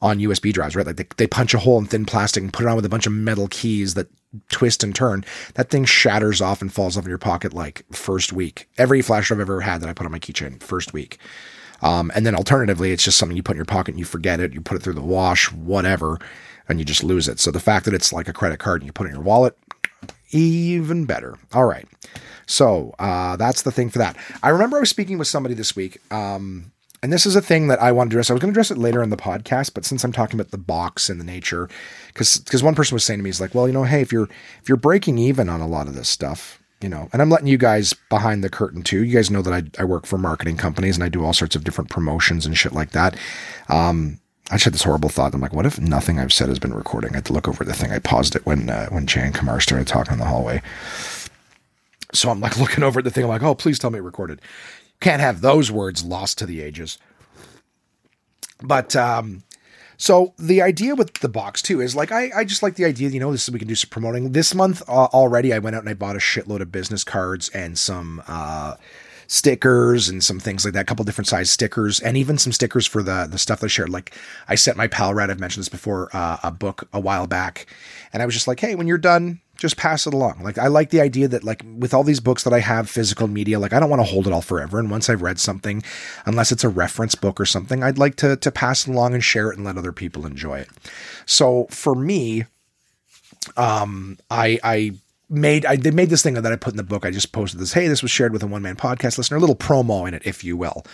on 0.00 0.18
USB 0.18 0.52
drives, 0.52 0.76
right? 0.76 0.86
Like 0.86 0.96
they, 0.96 1.06
they 1.16 1.26
punch 1.26 1.54
a 1.54 1.58
hole 1.58 1.78
in 1.78 1.86
thin 1.86 2.06
plastic 2.06 2.42
and 2.42 2.52
put 2.52 2.64
it 2.64 2.68
on 2.68 2.76
with 2.76 2.84
a 2.84 2.88
bunch 2.90 3.06
of 3.06 3.12
metal 3.12 3.48
keys 3.48 3.94
that 3.94 4.08
twist 4.50 4.84
and 4.84 4.94
turn. 4.94 5.24
That 5.54 5.70
thing 5.70 5.84
shatters 5.84 6.40
off 6.40 6.62
and 6.62 6.72
falls 6.72 6.96
off 6.96 7.04
in 7.04 7.08
your 7.08 7.18
pocket 7.18 7.52
like 7.52 7.84
first 7.92 8.32
week. 8.32 8.68
Every 8.78 9.02
flash 9.02 9.28
drive 9.28 9.38
I've 9.38 9.42
ever 9.48 9.60
had 9.60 9.80
that 9.80 9.88
I 9.88 9.92
put 9.92 10.06
on 10.06 10.12
my 10.12 10.18
keychain, 10.18 10.62
first 10.62 10.92
week. 10.92 11.18
Um, 11.82 12.10
and 12.14 12.26
then 12.26 12.34
alternatively, 12.34 12.92
it's 12.92 13.04
just 13.04 13.18
something 13.18 13.36
you 13.36 13.42
put 13.42 13.52
in 13.52 13.58
your 13.58 13.64
pocket 13.64 13.92
and 13.92 13.98
you 13.98 14.04
forget 14.04 14.40
it, 14.40 14.52
you 14.52 14.60
put 14.60 14.76
it 14.76 14.82
through 14.82 14.94
the 14.94 15.00
wash, 15.00 15.50
whatever, 15.52 16.18
and 16.68 16.78
you 16.78 16.84
just 16.84 17.04
lose 17.04 17.28
it. 17.28 17.38
So 17.38 17.50
the 17.50 17.60
fact 17.60 17.84
that 17.84 17.94
it's 17.94 18.12
like 18.12 18.28
a 18.28 18.32
credit 18.32 18.58
card 18.58 18.82
and 18.82 18.86
you 18.86 18.92
put 18.92 19.06
it 19.06 19.10
in 19.10 19.16
your 19.16 19.24
wallet, 19.24 19.56
even 20.30 21.06
better. 21.06 21.36
All 21.52 21.64
right. 21.64 21.86
So 22.46 22.94
uh, 22.98 23.36
that's 23.36 23.62
the 23.62 23.70
thing 23.70 23.90
for 23.90 23.98
that. 23.98 24.16
I 24.42 24.48
remember 24.48 24.76
I 24.76 24.80
was 24.80 24.90
speaking 24.90 25.18
with 25.18 25.28
somebody 25.28 25.54
this 25.54 25.76
week. 25.76 26.00
Um, 26.12 26.72
and 27.02 27.12
this 27.12 27.26
is 27.26 27.36
a 27.36 27.40
thing 27.40 27.68
that 27.68 27.80
I 27.80 27.92
want 27.92 28.10
to 28.10 28.14
address. 28.14 28.30
I 28.30 28.32
was 28.32 28.40
going 28.40 28.52
to 28.52 28.54
address 28.54 28.70
it 28.70 28.78
later 28.78 29.02
in 29.02 29.10
the 29.10 29.16
podcast, 29.16 29.74
but 29.74 29.84
since 29.84 30.02
I'm 30.02 30.12
talking 30.12 30.38
about 30.38 30.50
the 30.50 30.58
box 30.58 31.08
and 31.08 31.20
the 31.20 31.24
nature, 31.24 31.68
because 32.08 32.38
because 32.38 32.62
one 32.62 32.74
person 32.74 32.94
was 32.94 33.04
saying 33.04 33.20
to 33.20 33.22
me, 33.22 33.28
he's 33.28 33.40
like, 33.40 33.54
well, 33.54 33.66
you 33.66 33.72
know, 33.72 33.84
hey, 33.84 34.00
if 34.00 34.12
you're 34.12 34.28
if 34.60 34.68
you're 34.68 34.76
breaking 34.76 35.18
even 35.18 35.48
on 35.48 35.60
a 35.60 35.66
lot 35.66 35.86
of 35.86 35.94
this 35.94 36.08
stuff, 36.08 36.60
you 36.80 36.88
know, 36.88 37.08
and 37.12 37.22
I'm 37.22 37.30
letting 37.30 37.46
you 37.48 37.58
guys 37.58 37.94
behind 38.08 38.42
the 38.42 38.50
curtain 38.50 38.82
too. 38.82 39.04
You 39.04 39.14
guys 39.14 39.30
know 39.30 39.42
that 39.42 39.52
I, 39.52 39.82
I 39.82 39.84
work 39.84 40.06
for 40.06 40.18
marketing 40.18 40.56
companies 40.56 40.96
and 40.96 41.04
I 41.04 41.08
do 41.08 41.24
all 41.24 41.32
sorts 41.32 41.56
of 41.56 41.64
different 41.64 41.90
promotions 41.90 42.46
and 42.46 42.56
shit 42.56 42.72
like 42.72 42.90
that. 42.90 43.16
Um, 43.68 44.20
I 44.50 44.54
just 44.54 44.64
had 44.64 44.74
this 44.74 44.84
horrible 44.84 45.10
thought. 45.10 45.34
I'm 45.34 45.40
like, 45.40 45.52
what 45.52 45.66
if 45.66 45.78
nothing 45.78 46.18
I've 46.18 46.32
said 46.32 46.48
has 46.48 46.58
been 46.58 46.72
recording? 46.72 47.12
I 47.12 47.16
had 47.16 47.26
to 47.26 47.32
look 47.32 47.48
over 47.48 47.64
the 47.64 47.74
thing. 47.74 47.92
I 47.92 47.98
paused 47.98 48.34
it 48.34 48.46
when 48.46 48.70
uh, 48.70 48.88
when 48.88 49.06
Jay 49.06 49.22
and 49.22 49.34
Kamar 49.34 49.60
started 49.60 49.86
talking 49.86 50.14
in 50.14 50.18
the 50.18 50.24
hallway. 50.24 50.62
So 52.14 52.30
I'm 52.30 52.40
like 52.40 52.58
looking 52.60 52.84
over 52.84 53.00
at 53.00 53.04
the 53.04 53.10
thing. 53.10 53.24
I'm 53.24 53.30
like, 53.30 53.42
oh, 53.42 53.54
please 53.54 53.78
tell 53.78 53.90
me 53.90 53.98
it 53.98 54.02
recorded. 54.02 54.40
Can't 55.00 55.20
have 55.20 55.40
those 55.40 55.70
words 55.70 56.04
lost 56.04 56.38
to 56.38 56.46
the 56.46 56.60
ages. 56.60 56.98
But 58.60 58.96
um, 58.96 59.44
so 59.96 60.34
the 60.38 60.62
idea 60.62 60.94
with 60.94 61.14
the 61.14 61.28
box 61.28 61.60
too 61.60 61.80
is 61.80 61.94
like 61.94 62.12
I, 62.12 62.30
I 62.34 62.44
just 62.44 62.62
like 62.62 62.76
the 62.76 62.84
idea, 62.84 63.08
you 63.08 63.20
know, 63.20 63.32
this 63.32 63.48
is 63.48 63.52
we 63.52 63.58
can 63.58 63.68
do 63.68 63.74
some 63.74 63.90
promoting. 63.90 64.32
This 64.32 64.54
month 64.54 64.82
uh, 64.88 65.06
already, 65.06 65.52
I 65.52 65.58
went 65.58 65.76
out 65.76 65.82
and 65.82 65.90
I 65.90 65.94
bought 65.94 66.16
a 66.16 66.20
shitload 66.20 66.60
of 66.60 66.72
business 66.72 67.04
cards 67.04 67.48
and 67.50 67.78
some 67.78 68.22
uh, 68.28 68.76
stickers 69.26 70.08
and 70.08 70.22
some 70.22 70.40
things 70.40 70.64
like 70.64 70.74
that, 70.74 70.82
a 70.82 70.84
couple 70.84 71.04
different 71.04 71.28
size 71.28 71.50
stickers, 71.50 72.00
and 72.00 72.16
even 72.16 72.38
some 72.38 72.52
stickers 72.52 72.86
for 72.86 73.02
the 73.02 73.26
the 73.30 73.38
stuff 73.38 73.60
that 73.60 73.66
I 73.66 73.68
shared. 73.68 73.90
Like 73.90 74.16
I 74.48 74.54
sent 74.54 74.76
my 74.76 74.86
pal 74.86 75.14
Red, 75.14 75.30
I've 75.30 75.40
mentioned 75.40 75.62
this 75.62 75.68
before, 75.68 76.08
uh, 76.12 76.38
a 76.42 76.50
book 76.50 76.88
a 76.92 77.00
while 77.00 77.26
back, 77.26 77.66
and 78.12 78.22
I 78.22 78.26
was 78.26 78.34
just 78.34 78.48
like, 78.48 78.60
hey, 78.60 78.76
when 78.76 78.86
you're 78.86 78.98
done 78.98 79.40
just 79.58 79.76
pass 79.76 80.06
it 80.06 80.14
along. 80.14 80.40
Like 80.42 80.56
I 80.56 80.68
like 80.68 80.90
the 80.90 81.00
idea 81.00 81.28
that 81.28 81.44
like 81.44 81.64
with 81.76 81.92
all 81.92 82.04
these 82.04 82.20
books 82.20 82.44
that 82.44 82.52
I 82.52 82.60
have 82.60 82.88
physical 82.88 83.26
media, 83.26 83.58
like 83.58 83.72
I 83.72 83.80
don't 83.80 83.90
want 83.90 84.00
to 84.00 84.10
hold 84.10 84.26
it 84.26 84.32
all 84.32 84.40
forever. 84.40 84.78
And 84.78 84.90
once 84.90 85.10
I've 85.10 85.20
read 85.20 85.38
something, 85.38 85.82
unless 86.24 86.52
it's 86.52 86.64
a 86.64 86.68
reference 86.68 87.16
book 87.16 87.40
or 87.40 87.44
something, 87.44 87.82
I'd 87.82 87.98
like 87.98 88.14
to 88.16 88.36
to 88.36 88.50
pass 88.50 88.86
it 88.86 88.92
along 88.92 89.14
and 89.14 89.22
share 89.22 89.50
it 89.50 89.56
and 89.56 89.66
let 89.66 89.76
other 89.76 89.92
people 89.92 90.24
enjoy 90.24 90.60
it. 90.60 90.68
So 91.26 91.66
for 91.70 91.94
me, 91.94 92.44
um, 93.56 94.16
I 94.30 94.60
I 94.62 94.92
made 95.28 95.66
I 95.66 95.76
did 95.76 95.92
made 95.92 96.10
this 96.10 96.22
thing 96.22 96.34
that 96.34 96.46
I 96.46 96.56
put 96.56 96.72
in 96.72 96.76
the 96.76 96.84
book. 96.84 97.04
I 97.04 97.10
just 97.10 97.32
posted 97.32 97.60
this. 97.60 97.72
Hey, 97.72 97.88
this 97.88 98.00
was 98.00 98.12
shared 98.12 98.32
with 98.32 98.44
a 98.44 98.46
one 98.46 98.62
man 98.62 98.76
podcast 98.76 99.18
listener. 99.18 99.38
A 99.38 99.40
little 99.40 99.56
promo 99.56 100.06
in 100.06 100.14
it, 100.14 100.22
if 100.24 100.44
you 100.44 100.56
will. 100.56 100.84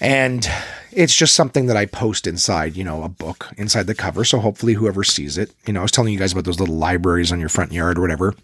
And 0.00 0.48
it's 0.92 1.14
just 1.14 1.34
something 1.34 1.66
that 1.66 1.76
I 1.76 1.86
post 1.86 2.26
inside, 2.26 2.76
you 2.76 2.84
know, 2.84 3.02
a 3.02 3.08
book 3.08 3.50
inside 3.56 3.86
the 3.86 3.94
cover. 3.94 4.24
So 4.24 4.38
hopefully 4.38 4.74
whoever 4.74 5.04
sees 5.04 5.38
it, 5.38 5.52
you 5.66 5.72
know, 5.72 5.80
I 5.80 5.82
was 5.82 5.92
telling 5.92 6.12
you 6.12 6.18
guys 6.18 6.32
about 6.32 6.44
those 6.44 6.60
little 6.60 6.76
libraries 6.76 7.32
on 7.32 7.40
your 7.40 7.48
front 7.48 7.72
yard 7.72 7.98
or 7.98 8.00
whatever. 8.00 8.34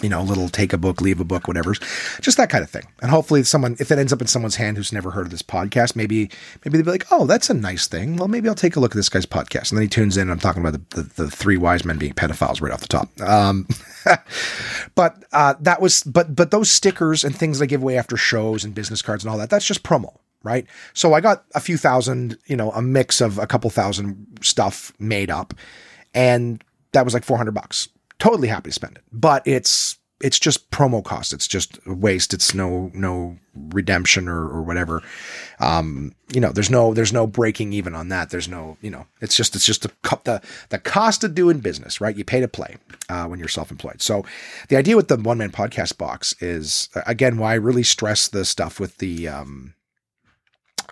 You 0.00 0.08
know, 0.08 0.22
little 0.22 0.48
take 0.48 0.72
a 0.72 0.78
book, 0.78 1.00
leave 1.00 1.18
a 1.18 1.24
book, 1.24 1.48
whatever. 1.48 1.74
Just 2.20 2.36
that 2.36 2.50
kind 2.50 2.62
of 2.62 2.70
thing. 2.70 2.84
And 3.02 3.10
hopefully 3.10 3.42
someone 3.42 3.74
if 3.80 3.90
it 3.90 3.98
ends 3.98 4.12
up 4.12 4.20
in 4.20 4.28
someone's 4.28 4.54
hand 4.54 4.76
who's 4.76 4.92
never 4.92 5.10
heard 5.10 5.26
of 5.26 5.32
this 5.32 5.42
podcast, 5.42 5.96
maybe 5.96 6.30
maybe 6.64 6.78
they'll 6.78 6.84
be 6.84 6.92
like, 6.92 7.06
Oh, 7.10 7.26
that's 7.26 7.50
a 7.50 7.54
nice 7.54 7.88
thing. 7.88 8.16
Well, 8.16 8.28
maybe 8.28 8.48
I'll 8.48 8.54
take 8.54 8.76
a 8.76 8.80
look 8.80 8.92
at 8.92 8.96
this 8.96 9.08
guy's 9.08 9.26
podcast. 9.26 9.72
And 9.72 9.78
then 9.78 9.82
he 9.82 9.88
tunes 9.88 10.16
in 10.16 10.22
and 10.22 10.30
I'm 10.30 10.38
talking 10.38 10.64
about 10.64 10.90
the, 10.90 11.02
the, 11.02 11.24
the 11.24 11.30
three 11.30 11.56
wise 11.56 11.84
men 11.84 11.98
being 11.98 12.12
pedophiles 12.12 12.62
right 12.62 12.72
off 12.72 12.80
the 12.80 12.86
top. 12.86 13.08
Um 13.20 13.66
but 14.94 15.24
uh, 15.32 15.54
that 15.60 15.82
was 15.82 16.04
but 16.04 16.36
but 16.36 16.52
those 16.52 16.70
stickers 16.70 17.24
and 17.24 17.36
things 17.36 17.60
I 17.60 17.66
give 17.66 17.82
away 17.82 17.98
after 17.98 18.16
shows 18.16 18.64
and 18.64 18.76
business 18.76 19.02
cards 19.02 19.24
and 19.24 19.30
all 19.32 19.38
that, 19.38 19.50
that's 19.50 19.66
just 19.66 19.82
promo 19.82 20.14
right? 20.42 20.66
So 20.94 21.14
I 21.14 21.20
got 21.20 21.44
a 21.54 21.60
few 21.60 21.76
thousand, 21.76 22.38
you 22.46 22.56
know, 22.56 22.70
a 22.72 22.82
mix 22.82 23.20
of 23.20 23.38
a 23.38 23.46
couple 23.46 23.70
thousand 23.70 24.38
stuff 24.42 24.92
made 24.98 25.30
up, 25.30 25.54
and 26.14 26.62
that 26.92 27.04
was 27.04 27.14
like 27.14 27.24
400 27.24 27.52
bucks. 27.52 27.88
Totally 28.18 28.48
happy 28.48 28.70
to 28.70 28.74
spend 28.74 28.96
it, 28.96 29.04
but 29.12 29.46
it's 29.46 29.98
it's 30.20 30.38
just 30.38 30.70
promo 30.70 31.04
cost. 31.04 31.32
It's 31.32 31.46
just 31.46 31.78
waste. 31.86 32.34
It's 32.34 32.52
no 32.52 32.90
no 32.92 33.38
redemption 33.54 34.28
or, 34.28 34.48
or 34.48 34.62
whatever. 34.62 35.02
Um, 35.60 36.12
you 36.32 36.40
know, 36.40 36.50
there's 36.50 36.70
no 36.70 36.92
there's 36.92 37.12
no 37.12 37.26
breaking 37.26 37.72
even 37.72 37.94
on 37.94 38.08
that. 38.08 38.30
There's 38.30 38.48
no 38.48 38.76
you 38.80 38.90
know, 38.90 39.06
it's 39.20 39.36
just 39.36 39.54
it's 39.54 39.64
just 39.64 39.82
the 39.82 39.92
the 40.24 40.42
the 40.70 40.78
cost 40.78 41.22
of 41.22 41.34
doing 41.34 41.60
business, 41.60 42.00
right? 42.00 42.16
You 42.16 42.24
pay 42.24 42.40
to 42.40 42.48
play 42.48 42.76
uh, 43.08 43.26
when 43.26 43.38
you're 43.38 43.48
self 43.48 43.70
employed. 43.70 44.02
So 44.02 44.24
the 44.68 44.76
idea 44.76 44.96
with 44.96 45.08
the 45.08 45.16
one 45.16 45.38
man 45.38 45.52
podcast 45.52 45.98
box 45.98 46.34
is 46.42 46.88
again 47.06 47.38
why 47.38 47.52
I 47.52 47.56
really 47.56 47.84
stress 47.84 48.28
the 48.28 48.44
stuff 48.44 48.80
with 48.80 48.98
the 48.98 49.28
um, 49.28 49.74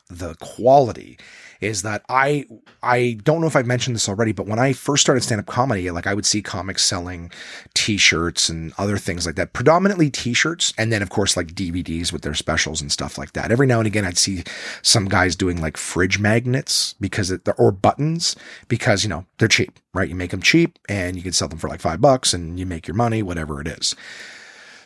the 0.09 0.35
quality 0.37 1.19
is 1.61 1.83
that 1.83 2.03
I 2.09 2.47
I 2.83 3.19
don't 3.25 3.41
know 3.41 3.47
if 3.47 3.57
I've 3.57 3.67
mentioned 3.67 3.97
this 3.97 4.09
already, 4.09 4.33
but 4.33 4.47
when 4.47 4.59
I 4.59 4.73
first 4.73 5.03
started 5.03 5.23
stand 5.23 5.41
up 5.41 5.47
comedy, 5.47 5.91
like 5.91 6.07
I 6.07 6.15
would 6.15 6.27
see 6.27 6.43
comics 6.43 6.85
selling 6.85 7.31
T-shirts 7.75 8.49
and 8.49 8.73
other 8.79 8.99
things 8.99 9.27
like 9.27 9.37
that, 9.37 9.53
predominantly 9.53 10.11
T-shirts, 10.11 10.73
and 10.77 10.93
then 10.93 11.03
of 11.03 11.11
course 11.11 11.37
like 11.37 11.49
DVDs 11.49 12.13
with 12.13 12.23
their 12.23 12.35
specials 12.35 12.81
and 12.81 12.93
stuff 12.93 13.19
like 13.19 13.33
that. 13.33 13.51
Every 13.51 13.67
now 13.67 13.79
and 13.79 13.87
again, 13.87 14.05
I'd 14.05 14.19
see 14.19 14.45
some 14.83 15.07
guys 15.07 15.35
doing 15.35 15.61
like 15.61 15.77
fridge 15.77 16.19
magnets 16.19 16.95
because 17.01 17.31
it, 17.31 17.49
or 17.59 17.73
buttons 17.73 18.37
because 18.69 19.03
you 19.03 19.09
know 19.09 19.25
they're 19.39 19.49
cheap, 19.49 19.79
right? 19.95 20.09
You 20.09 20.15
make 20.15 20.31
them 20.31 20.43
cheap 20.43 20.79
and 20.89 21.17
you 21.17 21.23
can 21.23 21.33
sell 21.33 21.49
them 21.49 21.59
for 21.59 21.69
like 21.69 21.81
five 21.81 22.01
bucks 22.01 22.35
and 22.35 22.59
you 22.59 22.67
make 22.67 22.87
your 22.87 22.97
money, 22.97 23.23
whatever 23.23 23.61
it 23.61 23.69
is. 23.69 23.95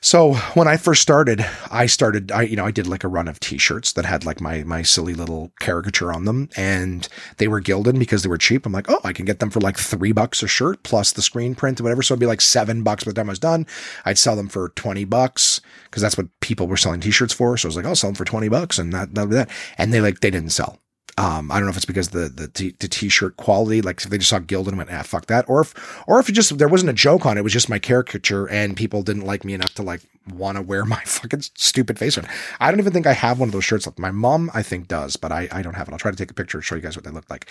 So 0.02 0.32
when 0.54 0.66
I 0.66 0.78
first 0.78 1.02
started, 1.02 1.44
I 1.70 1.84
started, 1.84 2.32
I, 2.32 2.42
you 2.42 2.56
know, 2.56 2.64
I 2.64 2.70
did 2.70 2.86
like 2.86 3.04
a 3.04 3.08
run 3.08 3.28
of 3.28 3.38
t-shirts 3.38 3.92
that 3.92 4.06
had 4.06 4.24
like 4.24 4.40
my, 4.40 4.62
my 4.62 4.80
silly 4.80 5.12
little 5.12 5.52
caricature 5.60 6.10
on 6.10 6.24
them 6.24 6.48
and 6.56 7.06
they 7.36 7.48
were 7.48 7.60
Gildan 7.60 7.98
because 7.98 8.22
they 8.22 8.30
were 8.30 8.38
cheap. 8.38 8.64
I'm 8.64 8.72
like, 8.72 8.90
oh, 8.90 9.00
I 9.04 9.12
can 9.12 9.26
get 9.26 9.40
them 9.40 9.50
for 9.50 9.60
like 9.60 9.76
three 9.76 10.12
bucks 10.12 10.42
a 10.42 10.48
shirt 10.48 10.82
plus 10.84 11.12
the 11.12 11.20
screen 11.20 11.54
print 11.54 11.80
or 11.80 11.84
whatever. 11.84 12.02
So 12.02 12.14
it'd 12.14 12.20
be 12.20 12.26
like 12.26 12.40
seven 12.40 12.82
bucks 12.82 13.04
by 13.04 13.10
the 13.10 13.14
time 13.14 13.28
I 13.28 13.32
was 13.32 13.38
done. 13.38 13.66
I'd 14.06 14.16
sell 14.16 14.36
them 14.36 14.48
for 14.48 14.70
20 14.70 15.04
bucks 15.04 15.60
because 15.84 16.00
that's 16.00 16.16
what 16.16 16.28
people 16.40 16.66
were 16.66 16.78
selling 16.78 17.00
t-shirts 17.00 17.34
for. 17.34 17.58
So 17.58 17.66
I 17.66 17.68
was 17.68 17.76
like, 17.76 17.84
I'll 17.84 17.94
sell 17.94 18.08
them 18.08 18.14
for 18.14 18.24
20 18.24 18.48
bucks 18.48 18.78
and 18.78 18.94
that, 18.94 19.14
that, 19.14 19.28
that. 19.28 19.50
And 19.76 19.92
they 19.92 20.00
like, 20.00 20.20
they 20.20 20.30
didn't 20.30 20.50
sell. 20.50 20.78
Um, 21.18 21.50
I 21.50 21.56
don't 21.56 21.64
know 21.64 21.70
if 21.70 21.76
it's 21.76 21.84
because 21.84 22.10
the 22.10 22.28
the, 22.28 22.48
t- 22.48 22.74
the 22.78 22.88
t-shirt 22.88 23.36
quality, 23.36 23.82
like 23.82 24.02
if 24.02 24.10
they 24.10 24.18
just 24.18 24.30
saw 24.30 24.38
Gildan 24.38 24.68
and 24.68 24.78
went, 24.78 24.92
ah, 24.92 25.02
fuck 25.02 25.26
that, 25.26 25.48
or 25.48 25.60
if 25.60 26.02
or 26.06 26.20
if 26.20 26.28
it 26.28 26.32
just 26.32 26.56
there 26.58 26.68
wasn't 26.68 26.90
a 26.90 26.94
joke 26.94 27.26
on 27.26 27.36
it, 27.36 27.40
it 27.40 27.42
was 27.44 27.52
just 27.52 27.68
my 27.68 27.78
caricature, 27.78 28.48
and 28.48 28.76
people 28.76 29.02
didn't 29.02 29.26
like 29.26 29.44
me 29.44 29.54
enough 29.54 29.74
to 29.74 29.82
like 29.82 30.02
want 30.32 30.56
to 30.56 30.62
wear 30.62 30.84
my 30.86 31.02
fucking 31.04 31.42
stupid 31.54 31.98
face 31.98 32.16
on. 32.16 32.26
I 32.60 32.70
don't 32.70 32.80
even 32.80 32.92
think 32.92 33.06
I 33.06 33.12
have 33.12 33.38
one 33.40 33.48
of 33.48 33.52
those 33.52 33.64
shirts. 33.64 33.86
left. 33.86 33.98
My 33.98 34.10
mom, 34.10 34.50
I 34.54 34.62
think, 34.62 34.88
does, 34.88 35.16
but 35.16 35.32
I 35.32 35.48
I 35.52 35.62
don't 35.62 35.74
have 35.74 35.88
it. 35.88 35.92
I'll 35.92 35.98
try 35.98 36.10
to 36.10 36.16
take 36.16 36.30
a 36.30 36.34
picture 36.34 36.58
and 36.58 36.64
show 36.64 36.74
you 36.74 36.80
guys 36.82 36.96
what 36.96 37.04
they 37.04 37.10
look 37.10 37.28
like. 37.28 37.50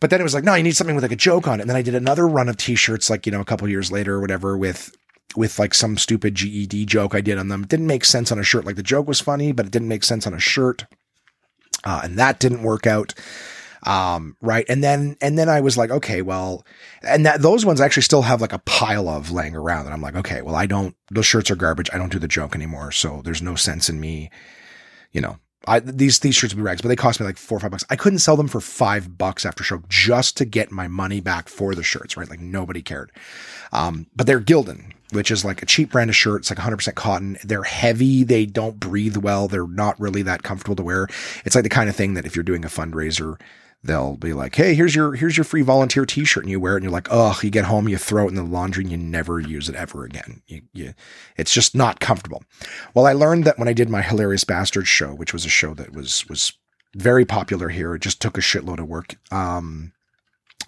But 0.00 0.10
then 0.10 0.20
it 0.20 0.24
was 0.24 0.34
like, 0.34 0.44
no, 0.44 0.54
you 0.54 0.62
need 0.62 0.76
something 0.76 0.94
with 0.94 1.04
like 1.04 1.12
a 1.12 1.16
joke 1.16 1.48
on 1.48 1.60
it. 1.60 1.62
And 1.62 1.70
then 1.70 1.76
I 1.76 1.82
did 1.82 1.94
another 1.94 2.26
run 2.28 2.48
of 2.48 2.56
t-shirts, 2.56 3.10
like 3.10 3.26
you 3.26 3.32
know, 3.32 3.40
a 3.40 3.44
couple 3.44 3.68
years 3.68 3.90
later 3.92 4.16
or 4.16 4.20
whatever, 4.20 4.56
with 4.56 4.94
with 5.36 5.58
like 5.58 5.74
some 5.74 5.96
stupid 5.96 6.34
GED 6.34 6.86
joke 6.86 7.14
I 7.14 7.20
did 7.20 7.38
on 7.38 7.48
them. 7.48 7.62
It 7.62 7.68
didn't 7.68 7.86
make 7.86 8.04
sense 8.04 8.30
on 8.32 8.38
a 8.38 8.42
shirt. 8.44 8.64
Like 8.64 8.76
the 8.76 8.82
joke 8.82 9.08
was 9.08 9.20
funny, 9.20 9.52
but 9.52 9.66
it 9.66 9.72
didn't 9.72 9.88
make 9.88 10.04
sense 10.04 10.26
on 10.26 10.34
a 10.34 10.38
shirt. 10.38 10.84
Uh, 11.84 12.00
and 12.04 12.18
that 12.18 12.40
didn't 12.40 12.62
work 12.62 12.86
out. 12.86 13.14
Um, 13.84 14.36
right. 14.40 14.64
And 14.68 14.82
then, 14.82 15.16
and 15.20 15.36
then 15.36 15.48
I 15.48 15.60
was 15.60 15.76
like, 15.76 15.90
okay, 15.90 16.22
well, 16.22 16.64
and 17.02 17.26
that 17.26 17.42
those 17.42 17.66
ones 17.66 17.80
actually 17.80 18.04
still 18.04 18.22
have 18.22 18.40
like 18.40 18.52
a 18.52 18.60
pile 18.60 19.08
of 19.08 19.32
laying 19.32 19.56
around. 19.56 19.86
And 19.86 19.94
I'm 19.94 20.02
like, 20.02 20.14
okay, 20.14 20.40
well, 20.42 20.54
I 20.54 20.66
don't, 20.66 20.94
those 21.10 21.26
shirts 21.26 21.50
are 21.50 21.56
garbage. 21.56 21.90
I 21.92 21.98
don't 21.98 22.12
do 22.12 22.20
the 22.20 22.28
joke 22.28 22.54
anymore. 22.54 22.92
So 22.92 23.22
there's 23.24 23.42
no 23.42 23.56
sense 23.56 23.88
in 23.88 23.98
me, 23.98 24.30
you 25.10 25.20
know, 25.20 25.38
I, 25.66 25.78
these 25.80 26.18
these 26.18 26.34
shirts 26.34 26.54
would 26.54 26.60
be 26.60 26.64
rags, 26.64 26.80
but 26.80 26.88
they 26.88 26.96
cost 26.96 27.20
me 27.20 27.26
like 27.26 27.36
four 27.36 27.58
or 27.58 27.60
five 27.60 27.70
bucks. 27.70 27.84
I 27.88 27.96
couldn't 27.96 28.18
sell 28.18 28.36
them 28.36 28.48
for 28.48 28.60
five 28.60 29.16
bucks 29.16 29.46
after 29.46 29.62
show 29.62 29.82
just 29.88 30.36
to 30.38 30.44
get 30.44 30.72
my 30.72 30.88
money 30.88 31.20
back 31.20 31.48
for 31.48 31.74
the 31.74 31.84
shirts, 31.84 32.16
right? 32.16 32.28
Like 32.28 32.40
nobody 32.40 32.82
cared. 32.82 33.12
Um, 33.72 34.06
but 34.14 34.26
they're 34.26 34.40
Gildan, 34.40 34.91
which 35.12 35.30
is 35.30 35.44
like 35.44 35.62
a 35.62 35.66
cheap 35.66 35.92
brand 35.92 36.10
of 36.10 36.16
shirt. 36.16 36.40
It's 36.40 36.50
like 36.50 36.58
100% 36.58 36.94
cotton. 36.94 37.38
They're 37.44 37.62
heavy. 37.62 38.24
They 38.24 38.46
don't 38.46 38.80
breathe 38.80 39.16
well. 39.16 39.48
They're 39.48 39.66
not 39.66 39.98
really 40.00 40.22
that 40.22 40.42
comfortable 40.42 40.76
to 40.76 40.82
wear. 40.82 41.08
It's 41.44 41.54
like 41.54 41.64
the 41.64 41.70
kind 41.70 41.88
of 41.88 41.96
thing 41.96 42.14
that 42.14 42.26
if 42.26 42.34
you're 42.36 42.42
doing 42.42 42.64
a 42.64 42.68
fundraiser, 42.68 43.40
they'll 43.84 44.16
be 44.16 44.32
like, 44.32 44.54
"Hey, 44.54 44.74
here's 44.74 44.94
your 44.94 45.14
here's 45.14 45.36
your 45.36 45.44
free 45.44 45.62
volunteer 45.62 46.06
T-shirt," 46.06 46.44
and 46.44 46.50
you 46.50 46.60
wear 46.60 46.74
it, 46.74 46.76
and 46.76 46.84
you're 46.84 46.92
like, 46.92 47.08
"Oh!" 47.10 47.38
You 47.42 47.50
get 47.50 47.64
home, 47.64 47.88
you 47.88 47.98
throw 47.98 48.26
it 48.26 48.30
in 48.30 48.34
the 48.36 48.42
laundry, 48.42 48.84
and 48.84 48.90
you 48.90 48.98
never 48.98 49.40
use 49.40 49.68
it 49.68 49.74
ever 49.74 50.04
again. 50.04 50.42
You, 50.46 50.62
you, 50.72 50.94
it's 51.36 51.52
just 51.52 51.74
not 51.74 52.00
comfortable. 52.00 52.42
Well, 52.94 53.06
I 53.06 53.12
learned 53.12 53.44
that 53.44 53.58
when 53.58 53.68
I 53.68 53.72
did 53.72 53.88
my 53.88 54.02
hilarious 54.02 54.44
bastard 54.44 54.86
show, 54.86 55.14
which 55.14 55.32
was 55.32 55.44
a 55.44 55.50
show 55.50 55.74
that 55.74 55.92
was 55.92 56.28
was 56.28 56.52
very 56.94 57.24
popular 57.24 57.68
here. 57.68 57.94
It 57.94 58.02
just 58.02 58.20
took 58.20 58.38
a 58.38 58.42
shitload 58.42 58.78
of 58.78 58.88
work. 58.88 59.16
Um, 59.30 59.92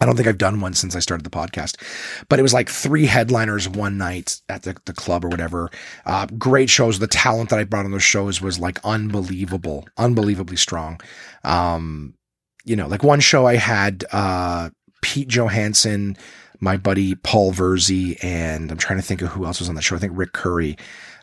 I 0.01 0.07
don't 0.07 0.17
think 0.17 0.29
I've 0.29 0.39
done 0.39 0.61
one 0.61 0.75
since 0.75 0.97
I 0.97 1.01
started 1.01 1.25
the 1.25 1.31
podcast, 1.31 1.81
but 2.29 2.39
it 2.39 2.43
was 2.43 2.55
like 2.55 2.69
three 2.69 3.07
headliners 3.07 3.69
one 3.69 3.97
night 3.97 4.41
at 4.49 4.63
the, 4.63 4.77
the 4.85 4.93
club 4.93 5.25
or 5.25 5.29
whatever. 5.29 5.71
Uh, 6.05 6.27
great 6.39 6.69
shows. 6.69 6.99
The 6.99 7.07
talent 7.07 7.51
that 7.51 7.59
I 7.59 7.65
brought 7.65 7.85
on 7.85 7.93
those 7.93 8.03
shows 8.03 8.41
was 8.41 8.59
like 8.59 8.79
unbelievable, 8.85 9.87
unbelievably 9.97 10.57
strong. 10.57 11.01
Um, 11.45 12.15
you 12.65 12.77
know, 12.77 12.89
like 12.89 13.03
one 13.03 13.21
show 13.21 13.47
I 13.47 13.57
had, 13.57 14.05
uh, 14.13 14.71
Pete 15.03 15.29
Johansson, 15.29 16.17
my 16.61 16.77
buddy 16.77 17.15
Paul 17.15 17.53
Verzi, 17.53 18.17
and 18.25 18.71
I'm 18.71 18.79
trying 18.79 18.99
to 18.99 19.05
think 19.05 19.21
of 19.21 19.29
who 19.29 19.45
else 19.45 19.61
was 19.61 19.69
on 19.69 19.75
that 19.75 19.83
show. 19.83 19.97
I 19.97 19.99
think 19.99 20.15
Rick 20.17 20.33
Curry. 20.33 20.77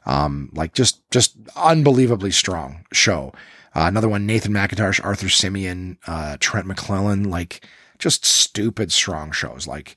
Um, 0.05 0.49
like 0.53 0.73
just, 0.73 1.01
just 1.11 1.35
unbelievably 1.55 2.31
strong 2.31 2.85
show. 2.93 3.33
Uh, 3.73 3.85
another 3.85 4.09
one, 4.09 4.25
Nathan 4.25 4.53
Macintosh, 4.53 4.99
Arthur 4.99 5.29
Simeon, 5.29 5.97
uh, 6.05 6.37
Trent 6.39 6.67
McClellan, 6.67 7.29
like 7.29 7.65
just 8.01 8.25
stupid 8.25 8.91
strong 8.91 9.31
shows. 9.31 9.67
Like 9.67 9.95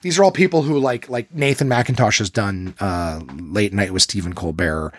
these 0.00 0.18
are 0.18 0.24
all 0.24 0.32
people 0.32 0.62
who 0.62 0.78
like, 0.78 1.08
like 1.08 1.32
Nathan 1.32 1.68
Macintosh 1.68 2.18
has 2.18 2.30
done, 2.30 2.74
uh, 2.80 3.20
late 3.38 3.72
night 3.72 3.92
with 3.92 4.02
Stephen 4.02 4.34
Colbert. 4.34 4.92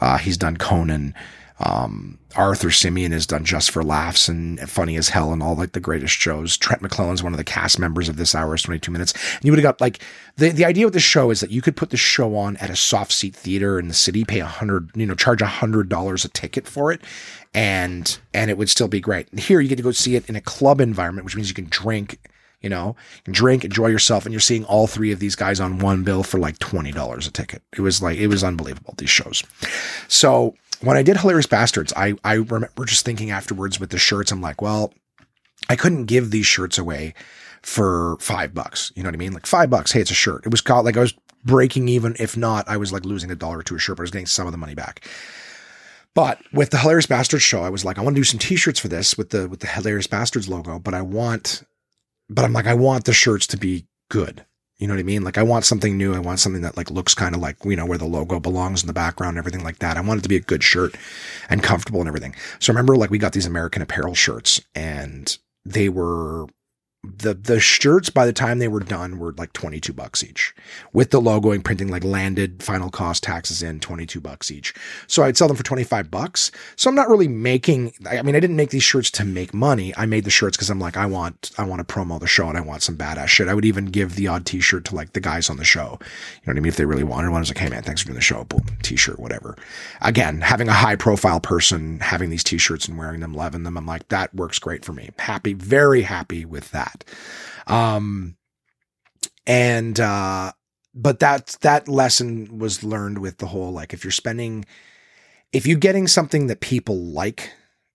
Uh, 0.00 0.18
he's 0.18 0.36
done 0.36 0.56
Conan. 0.56 1.14
Um, 1.60 2.18
Arthur 2.36 2.70
Simeon 2.70 3.12
has 3.12 3.26
done 3.26 3.44
Just 3.44 3.70
for 3.70 3.84
Laughs 3.84 4.28
and 4.28 4.58
Funny 4.68 4.96
as 4.96 5.10
Hell 5.10 5.32
and 5.32 5.42
all 5.42 5.54
like 5.54 5.72
the 5.72 5.80
greatest 5.80 6.14
shows. 6.14 6.56
Trent 6.56 6.80
McClellan's 6.80 7.22
one 7.22 7.34
of 7.34 7.36
the 7.36 7.44
cast 7.44 7.78
members 7.78 8.08
of 8.08 8.16
This 8.16 8.34
Hour 8.34 8.52
Has 8.52 8.62
22 8.62 8.90
Minutes. 8.90 9.12
And 9.34 9.44
you 9.44 9.52
would 9.52 9.58
have 9.58 9.64
got 9.64 9.80
like 9.80 10.00
the, 10.36 10.50
the 10.50 10.64
idea 10.64 10.86
with 10.86 10.94
the 10.94 11.00
show 11.00 11.30
is 11.30 11.40
that 11.40 11.50
you 11.50 11.60
could 11.60 11.76
put 11.76 11.90
the 11.90 11.98
show 11.98 12.34
on 12.34 12.56
at 12.58 12.70
a 12.70 12.76
soft 12.76 13.12
seat 13.12 13.34
theater 13.34 13.78
in 13.78 13.88
the 13.88 13.94
city, 13.94 14.24
pay 14.24 14.40
a 14.40 14.46
hundred, 14.46 14.90
you 14.94 15.04
know, 15.04 15.14
charge 15.14 15.42
a 15.42 15.46
hundred 15.46 15.90
dollars 15.90 16.24
a 16.24 16.28
ticket 16.30 16.66
for 16.66 16.92
it. 16.92 17.02
And, 17.52 18.18
and 18.32 18.50
it 18.50 18.56
would 18.56 18.70
still 18.70 18.86
be 18.86 19.00
great. 19.00 19.36
Here 19.38 19.60
you 19.60 19.68
get 19.68 19.76
to 19.76 19.82
go 19.82 19.90
see 19.90 20.14
it 20.14 20.28
in 20.28 20.36
a 20.36 20.40
club 20.40 20.80
environment, 20.80 21.24
which 21.24 21.34
means 21.34 21.48
you 21.48 21.54
can 21.54 21.68
drink 21.68 22.18
you 22.60 22.68
know, 22.68 22.94
drink, 23.24 23.64
enjoy 23.64 23.86
yourself. 23.86 24.26
And 24.26 24.32
you're 24.32 24.40
seeing 24.40 24.64
all 24.64 24.86
three 24.86 25.12
of 25.12 25.18
these 25.18 25.34
guys 25.34 25.60
on 25.60 25.78
one 25.78 26.04
bill 26.04 26.22
for 26.22 26.38
like 26.38 26.58
$20 26.58 27.26
a 27.26 27.30
ticket. 27.30 27.62
It 27.72 27.80
was 27.80 28.02
like, 28.02 28.18
it 28.18 28.26
was 28.26 28.44
unbelievable, 28.44 28.94
these 28.98 29.10
shows. 29.10 29.42
So 30.08 30.54
when 30.82 30.96
I 30.96 31.02
did 31.02 31.16
Hilarious 31.16 31.46
Bastards, 31.46 31.92
I, 31.96 32.14
I 32.24 32.34
remember 32.34 32.84
just 32.84 33.04
thinking 33.04 33.30
afterwards 33.30 33.80
with 33.80 33.90
the 33.90 33.98
shirts, 33.98 34.30
I'm 34.30 34.40
like, 34.40 34.60
well, 34.60 34.92
I 35.68 35.76
couldn't 35.76 36.06
give 36.06 36.30
these 36.30 36.46
shirts 36.46 36.78
away 36.78 37.14
for 37.62 38.16
five 38.20 38.54
bucks. 38.54 38.92
You 38.94 39.02
know 39.02 39.08
what 39.08 39.14
I 39.14 39.18
mean? 39.18 39.32
Like 39.32 39.46
five 39.46 39.70
bucks. 39.70 39.92
Hey, 39.92 40.00
it's 40.00 40.10
a 40.10 40.14
shirt. 40.14 40.44
It 40.44 40.50
was 40.50 40.60
called 40.60 40.84
like 40.84 40.96
I 40.96 41.00
was 41.00 41.14
breaking 41.44 41.88
even. 41.88 42.16
If 42.18 42.36
not, 42.36 42.68
I 42.68 42.76
was 42.76 42.92
like 42.92 43.04
losing 43.04 43.30
a 43.30 43.34
dollar 43.36 43.62
two 43.62 43.76
a 43.76 43.78
shirt, 43.78 43.96
but 43.96 44.02
I 44.02 44.04
was 44.04 44.10
getting 44.10 44.26
some 44.26 44.46
of 44.46 44.52
the 44.52 44.58
money 44.58 44.74
back. 44.74 45.06
But 46.14 46.40
with 46.52 46.70
the 46.70 46.78
Hilarious 46.78 47.06
Bastards 47.06 47.42
show, 47.42 47.62
I 47.62 47.70
was 47.70 47.84
like, 47.84 47.98
I 47.98 48.02
want 48.02 48.16
to 48.16 48.20
do 48.20 48.24
some 48.24 48.38
t-shirts 48.38 48.80
for 48.80 48.88
this 48.88 49.16
with 49.16 49.30
the, 49.30 49.48
with 49.48 49.60
the 49.60 49.68
Hilarious 49.68 50.08
Bastards 50.08 50.48
logo, 50.48 50.78
but 50.78 50.92
I 50.92 51.02
want, 51.02 51.62
but 52.28 52.44
I'm 52.44 52.52
like, 52.52 52.66
I 52.66 52.74
want 52.74 53.04
the 53.04 53.12
shirts 53.12 53.46
to 53.48 53.56
be 53.56 53.86
good 54.08 54.44
You 54.80 54.86
know 54.86 54.94
what 54.94 55.00
I 55.00 55.04
mean? 55.04 55.22
Like 55.22 55.36
I 55.36 55.42
want 55.42 55.66
something 55.66 55.98
new. 55.98 56.14
I 56.14 56.18
want 56.18 56.40
something 56.40 56.62
that 56.62 56.76
like 56.76 56.90
looks 56.90 57.14
kind 57.14 57.34
of 57.34 57.42
like, 57.42 57.62
you 57.66 57.76
know, 57.76 57.84
where 57.84 57.98
the 57.98 58.06
logo 58.06 58.40
belongs 58.40 58.82
in 58.82 58.86
the 58.86 58.94
background 58.94 59.36
and 59.36 59.38
everything 59.38 59.62
like 59.62 59.78
that. 59.80 59.98
I 59.98 60.00
want 60.00 60.20
it 60.20 60.22
to 60.22 60.28
be 60.28 60.36
a 60.36 60.40
good 60.40 60.62
shirt 60.62 60.94
and 61.50 61.62
comfortable 61.62 62.00
and 62.00 62.08
everything. 62.08 62.34
So 62.60 62.72
remember 62.72 62.96
like 62.96 63.10
we 63.10 63.18
got 63.18 63.34
these 63.34 63.44
American 63.44 63.82
Apparel 63.82 64.14
shirts 64.14 64.58
and 64.74 65.36
they 65.66 65.90
were 65.90 66.46
the 67.02 67.32
the 67.32 67.58
shirts 67.58 68.10
by 68.10 68.26
the 68.26 68.32
time 68.32 68.58
they 68.58 68.68
were 68.68 68.80
done 68.80 69.18
were 69.18 69.32
like 69.32 69.54
22 69.54 69.90
bucks 69.90 70.22
each 70.22 70.54
with 70.92 71.10
the 71.10 71.20
logo 71.20 71.50
and 71.50 71.64
printing 71.64 71.88
like 71.88 72.04
landed 72.04 72.62
final 72.62 72.90
cost 72.90 73.22
taxes 73.22 73.62
in 73.62 73.80
22 73.80 74.20
bucks 74.20 74.50
each. 74.50 74.74
So 75.06 75.22
i'd 75.22 75.36
sell 75.36 75.48
them 75.48 75.56
for 75.56 75.62
25 75.62 76.10
bucks. 76.10 76.50
So 76.76 76.90
i'm 76.90 76.94
not 76.94 77.08
really 77.08 77.28
making 77.28 77.94
i 78.10 78.20
mean 78.20 78.36
i 78.36 78.40
didn't 78.40 78.56
make 78.56 78.68
these 78.68 78.82
shirts 78.82 79.10
to 79.12 79.24
make 79.24 79.54
money. 79.54 79.94
I 79.96 80.04
made 80.04 80.24
the 80.24 80.30
shirts 80.30 80.58
because 80.58 80.68
i'm 80.68 80.78
like 80.78 80.98
i 80.98 81.06
want 81.06 81.52
i 81.56 81.64
want 81.64 81.86
to 81.86 81.90
promo 81.94 82.20
the 82.20 82.26
show 82.26 82.48
and 82.48 82.58
i 82.58 82.60
want 82.60 82.82
some 82.82 82.98
badass 82.98 83.28
shit. 83.28 83.48
I 83.48 83.54
would 83.54 83.64
even 83.64 83.86
give 83.86 84.16
the 84.16 84.28
odd 84.28 84.44
t-shirt 84.44 84.84
to 84.86 84.94
like 84.94 85.14
the 85.14 85.20
guys 85.20 85.48
on 85.48 85.56
the 85.56 85.64
show. 85.64 85.80
You 85.82 85.86
know 85.88 86.52
what 86.52 86.56
i 86.58 86.60
mean? 86.60 86.66
If 86.66 86.76
they 86.76 86.84
really 86.84 87.04
wanted 87.04 87.30
one 87.30 87.38
i 87.38 87.40
was 87.40 87.48
like 87.48 87.58
hey 87.58 87.70
man 87.70 87.82
thanks 87.82 88.02
for 88.02 88.08
doing 88.08 88.16
the 88.16 88.20
show 88.20 88.44
boom 88.44 88.66
t-shirt 88.82 89.18
whatever. 89.18 89.56
Again 90.02 90.42
having 90.42 90.68
a 90.68 90.74
high 90.74 90.96
profile 90.96 91.40
person 91.40 92.00
having 92.00 92.28
these 92.28 92.44
t-shirts 92.44 92.88
and 92.88 92.98
wearing 92.98 93.20
them 93.20 93.32
loving 93.32 93.62
them 93.62 93.78
i'm 93.78 93.86
like 93.86 94.06
that 94.08 94.34
works 94.34 94.58
great 94.58 94.84
for 94.84 94.92
me. 94.92 95.08
Happy 95.18 95.54
very 95.54 96.02
happy 96.02 96.44
with 96.44 96.70
that 96.72 96.89
um, 97.66 98.36
and, 99.46 99.98
uh, 99.98 100.52
but 100.94 101.20
that, 101.20 101.56
that 101.60 101.88
lesson 101.88 102.58
was 102.58 102.82
learned 102.82 103.18
with 103.18 103.38
the 103.38 103.46
whole, 103.46 103.72
like, 103.72 103.92
if 103.92 104.04
you're 104.04 104.10
spending, 104.10 104.64
if 105.52 105.66
you're 105.66 105.78
getting 105.78 106.06
something 106.06 106.46
that 106.48 106.60
people 106.60 106.96
like, 106.96 107.52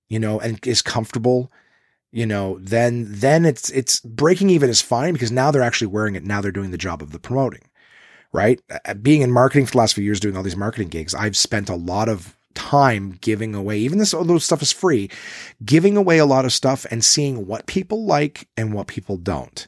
you 0.08 0.20
know, 0.20 0.40
and 0.40 0.66
is 0.66 0.82
comfortable, 0.82 1.52
you 2.12 2.26
know, 2.26 2.58
then, 2.60 3.06
then 3.08 3.46
it's, 3.46 3.70
it's 3.72 4.00
breaking 4.02 4.50
even 4.50 4.70
is 4.70 4.82
fine 4.82 5.14
because 5.14 5.32
now 5.32 5.52
they're 5.52 5.62
actually 5.62 5.88
wearing 5.88 6.16
it. 6.16 6.24
Now 6.24 6.42
they're 6.42 6.52
doing 6.52 6.72
the 6.72 6.78
job 6.78 7.02
of 7.02 7.12
the 7.12 7.20
promoting, 7.20 7.64
right? 8.32 8.62
Uh, 8.86 8.94
Being 8.94 9.22
in 9.22 9.32
marketing 9.32 9.66
for 9.66 9.74
the 9.74 9.78
last 9.80 9.96
few 9.96 10.04
years, 10.04 10.20
doing 10.20 10.38
all 10.38 10.44
these 10.44 10.56
marketing 10.56 10.88
gigs, 10.90 11.14
I've 11.14 11.36
spent 11.36 11.70
a 11.70 11.76
lot 11.76 12.08
of 12.08 12.35
time 12.56 13.18
giving 13.22 13.54
away, 13.54 13.78
even 13.78 14.00
this, 14.00 14.14
although 14.14 14.40
stuff 14.40 14.62
is 14.62 14.72
free, 14.72 15.10
giving 15.64 15.96
away 15.96 16.18
a 16.18 16.26
lot 16.26 16.46
of 16.46 16.54
stuff 16.54 16.86
and 16.90 17.04
seeing 17.04 17.46
what 17.46 17.68
people 17.68 18.06
like 18.06 18.48
and 18.58 18.74
what 18.74 18.88
people 18.88 19.18
don't. 19.18 19.68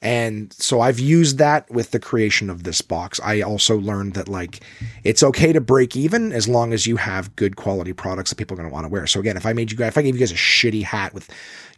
And 0.00 0.52
so 0.52 0.80
I've 0.80 1.00
used 1.00 1.38
that 1.38 1.68
with 1.70 1.90
the 1.90 1.98
creation 1.98 2.50
of 2.50 2.62
this 2.62 2.80
box. 2.80 3.18
I 3.22 3.40
also 3.40 3.76
learned 3.78 4.14
that 4.14 4.28
like 4.28 4.60
it's 5.02 5.22
okay 5.24 5.52
to 5.52 5.60
break 5.60 5.96
even 5.96 6.32
as 6.32 6.46
long 6.46 6.72
as 6.72 6.86
you 6.86 6.96
have 6.96 7.34
good 7.34 7.56
quality 7.56 7.92
products 7.92 8.30
that 8.30 8.36
people 8.36 8.54
are 8.54 8.58
going 8.58 8.68
to 8.68 8.72
want 8.72 8.84
to 8.84 8.90
wear. 8.90 9.06
So 9.08 9.18
again, 9.18 9.36
if 9.36 9.44
I 9.44 9.52
made 9.52 9.72
you 9.72 9.76
guys, 9.76 9.88
if 9.88 9.98
I 9.98 10.02
gave 10.02 10.14
you 10.14 10.20
guys 10.20 10.30
a 10.30 10.36
shitty 10.36 10.84
hat 10.84 11.14
with, 11.14 11.28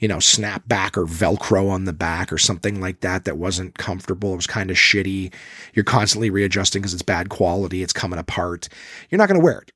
you 0.01 0.09
know, 0.09 0.18
snapback 0.18 0.99
or 0.99 1.07
Velcro 1.07 1.70
on 1.70 1.87
the 1.87 1.94
back 1.94 2.31
or 2.31 2.38
something 2.38 2.81
like 2.81 3.01
that 3.01 3.25
that 3.25 3.38
wasn't 3.38 3.79
comfortable, 3.79 4.35
it 4.35 4.37
was 4.37 4.46
kind 4.46 4.70
of 4.70 4.77
shitty. 4.77 5.33
You're 5.73 5.85
constantly 5.85 6.29
readjusting 6.29 6.83
because 6.83 6.92
it's 6.92 7.03
bad 7.03 7.31
quality, 7.31 7.83
it's 7.83 7.92
coming 7.94 8.18
apart. 8.18 8.68
You're 9.09 9.18
not 9.18 9.29
going 9.29 9.40
to 9.40 9.44
wear 9.44 9.61
it. 9.61 9.73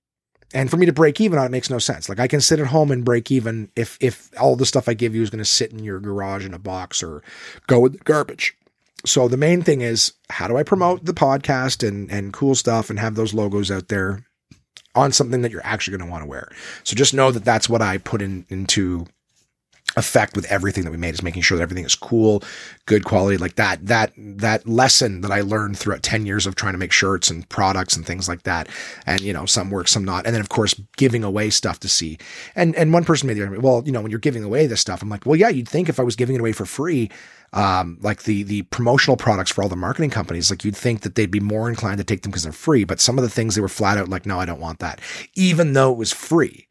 And 0.54 0.70
for 0.70 0.76
me 0.76 0.86
to 0.86 0.92
break 0.92 1.20
even 1.20 1.38
on 1.38 1.46
it 1.46 1.50
makes 1.50 1.68
no 1.68 1.78
sense. 1.78 2.08
Like 2.08 2.20
I 2.20 2.28
can 2.28 2.40
sit 2.40 2.60
at 2.60 2.68
home 2.68 2.90
and 2.90 3.04
break 3.04 3.30
even 3.30 3.70
if 3.76 3.98
if 4.00 4.30
all 4.40 4.56
the 4.56 4.64
stuff 4.64 4.88
I 4.88 4.94
give 4.94 5.14
you 5.14 5.22
is 5.22 5.30
going 5.30 5.40
to 5.40 5.44
sit 5.44 5.72
in 5.72 5.80
your 5.80 5.98
garage 5.98 6.46
in 6.46 6.54
a 6.54 6.58
box 6.58 7.02
or 7.02 7.22
go 7.66 7.80
with 7.80 7.98
the 7.98 8.04
garbage. 8.04 8.56
So 9.04 9.28
the 9.28 9.36
main 9.36 9.62
thing 9.62 9.82
is 9.82 10.12
how 10.30 10.48
do 10.48 10.56
I 10.56 10.62
promote 10.62 11.04
the 11.04 11.12
podcast 11.12 11.86
and 11.86 12.10
and 12.10 12.32
cool 12.32 12.54
stuff 12.54 12.88
and 12.88 12.98
have 12.98 13.16
those 13.16 13.34
logos 13.34 13.70
out 13.70 13.88
there 13.88 14.24
on 14.94 15.10
something 15.10 15.42
that 15.42 15.50
you're 15.50 15.66
actually 15.66 15.98
going 15.98 16.08
to 16.08 16.10
want 16.10 16.22
to 16.22 16.28
wear. 16.28 16.48
So 16.84 16.94
just 16.94 17.14
know 17.14 17.32
that 17.32 17.44
that's 17.44 17.68
what 17.68 17.82
I 17.82 17.98
put 17.98 18.22
in 18.22 18.46
into 18.48 19.06
effect 19.96 20.36
with 20.36 20.44
everything 20.46 20.84
that 20.84 20.90
we 20.90 20.96
made 20.96 21.14
is 21.14 21.22
making 21.22 21.42
sure 21.42 21.56
that 21.56 21.62
everything 21.62 21.84
is 21.84 21.94
cool, 21.94 22.42
good 22.86 23.04
quality, 23.04 23.36
like 23.36 23.56
that, 23.56 23.84
that, 23.86 24.12
that 24.16 24.66
lesson 24.66 25.20
that 25.20 25.30
I 25.30 25.40
learned 25.40 25.78
throughout 25.78 26.02
10 26.02 26.26
years 26.26 26.46
of 26.46 26.54
trying 26.54 26.74
to 26.74 26.78
make 26.78 26.92
shirts 26.92 27.30
and 27.30 27.48
products 27.48 27.96
and 27.96 28.04
things 28.06 28.28
like 28.28 28.42
that. 28.42 28.68
And, 29.06 29.20
you 29.20 29.32
know, 29.32 29.46
some 29.46 29.70
work, 29.70 29.88
some 29.88 30.04
not. 30.04 30.26
And 30.26 30.34
then 30.34 30.40
of 30.40 30.48
course, 30.48 30.74
giving 30.96 31.24
away 31.24 31.50
stuff 31.50 31.80
to 31.80 31.88
see. 31.88 32.18
And, 32.54 32.74
and 32.76 32.92
one 32.92 33.04
person 33.04 33.26
made 33.26 33.34
the 33.34 33.42
argument, 33.42 33.62
well, 33.62 33.82
you 33.84 33.92
know, 33.92 34.00
when 34.00 34.10
you're 34.10 34.20
giving 34.20 34.44
away 34.44 34.66
this 34.66 34.80
stuff, 34.80 35.02
I'm 35.02 35.08
like, 35.08 35.26
well, 35.26 35.36
yeah, 35.36 35.48
you'd 35.48 35.68
think 35.68 35.88
if 35.88 36.00
I 36.00 36.02
was 36.02 36.16
giving 36.16 36.36
it 36.36 36.40
away 36.40 36.52
for 36.52 36.66
free, 36.66 37.10
um, 37.52 37.98
like 38.02 38.24
the, 38.24 38.42
the 38.42 38.62
promotional 38.62 39.16
products 39.16 39.50
for 39.52 39.62
all 39.62 39.68
the 39.68 39.76
marketing 39.76 40.10
companies, 40.10 40.50
like 40.50 40.64
you'd 40.64 40.76
think 40.76 41.02
that 41.02 41.14
they'd 41.14 41.30
be 41.30 41.40
more 41.40 41.68
inclined 41.68 41.98
to 41.98 42.04
take 42.04 42.22
them 42.22 42.30
because 42.30 42.42
they're 42.42 42.52
free. 42.52 42.84
But 42.84 43.00
some 43.00 43.16
of 43.16 43.22
the 43.22 43.30
things 43.30 43.54
they 43.54 43.60
were 43.60 43.68
flat 43.68 43.96
out 43.96 44.08
like, 44.08 44.26
no, 44.26 44.40
I 44.40 44.44
don't 44.44 44.60
want 44.60 44.80
that, 44.80 45.00
even 45.34 45.72
though 45.72 45.92
it 45.92 45.98
was 45.98 46.12
free. 46.12 46.66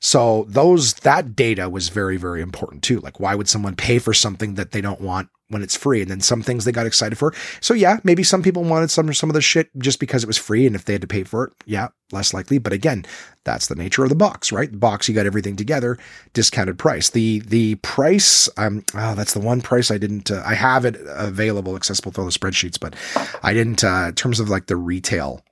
So 0.00 0.46
those 0.48 0.94
that 0.94 1.36
data 1.36 1.68
was 1.68 1.90
very 1.90 2.16
very 2.16 2.40
important 2.40 2.82
too. 2.82 3.00
Like 3.00 3.20
why 3.20 3.34
would 3.34 3.48
someone 3.48 3.76
pay 3.76 3.98
for 3.98 4.14
something 4.14 4.54
that 4.54 4.72
they 4.72 4.80
don't 4.80 5.00
want 5.00 5.28
when 5.48 5.62
it's 5.62 5.76
free? 5.76 6.00
And 6.00 6.10
then 6.10 6.20
some 6.20 6.42
things 6.42 6.64
they 6.64 6.72
got 6.72 6.86
excited 6.86 7.18
for. 7.18 7.34
So 7.60 7.74
yeah, 7.74 7.98
maybe 8.02 8.22
some 8.22 8.42
people 8.42 8.64
wanted 8.64 8.90
some 8.90 9.12
some 9.12 9.28
of 9.28 9.34
the 9.34 9.42
shit 9.42 9.68
just 9.78 10.00
because 10.00 10.22
it 10.22 10.26
was 10.26 10.38
free 10.38 10.66
and 10.66 10.74
if 10.74 10.86
they 10.86 10.94
had 10.94 11.02
to 11.02 11.06
pay 11.06 11.22
for 11.22 11.44
it, 11.44 11.52
yeah, 11.66 11.88
less 12.12 12.32
likely. 12.32 12.56
But 12.56 12.72
again, 12.72 13.04
that's 13.44 13.66
the 13.66 13.74
nature 13.74 14.02
of 14.02 14.08
the 14.08 14.16
box, 14.16 14.52
right? 14.52 14.70
The 14.70 14.78
box 14.78 15.06
you 15.06 15.14
got 15.14 15.26
everything 15.26 15.56
together, 15.56 15.98
discounted 16.32 16.78
price. 16.78 17.10
The 17.10 17.40
the 17.40 17.74
price 17.76 18.48
um 18.56 18.84
oh, 18.94 19.14
that's 19.14 19.34
the 19.34 19.40
one 19.40 19.60
price 19.60 19.90
I 19.90 19.98
didn't 19.98 20.30
uh, 20.30 20.42
I 20.46 20.54
have 20.54 20.86
it 20.86 20.96
available 21.08 21.76
accessible 21.76 22.10
through 22.12 22.24
the 22.24 22.30
spreadsheets, 22.30 22.80
but 22.80 22.94
I 23.42 23.52
didn't 23.52 23.84
uh 23.84 24.06
in 24.08 24.14
terms 24.14 24.40
of 24.40 24.48
like 24.48 24.66
the 24.66 24.76
retail 24.76 25.44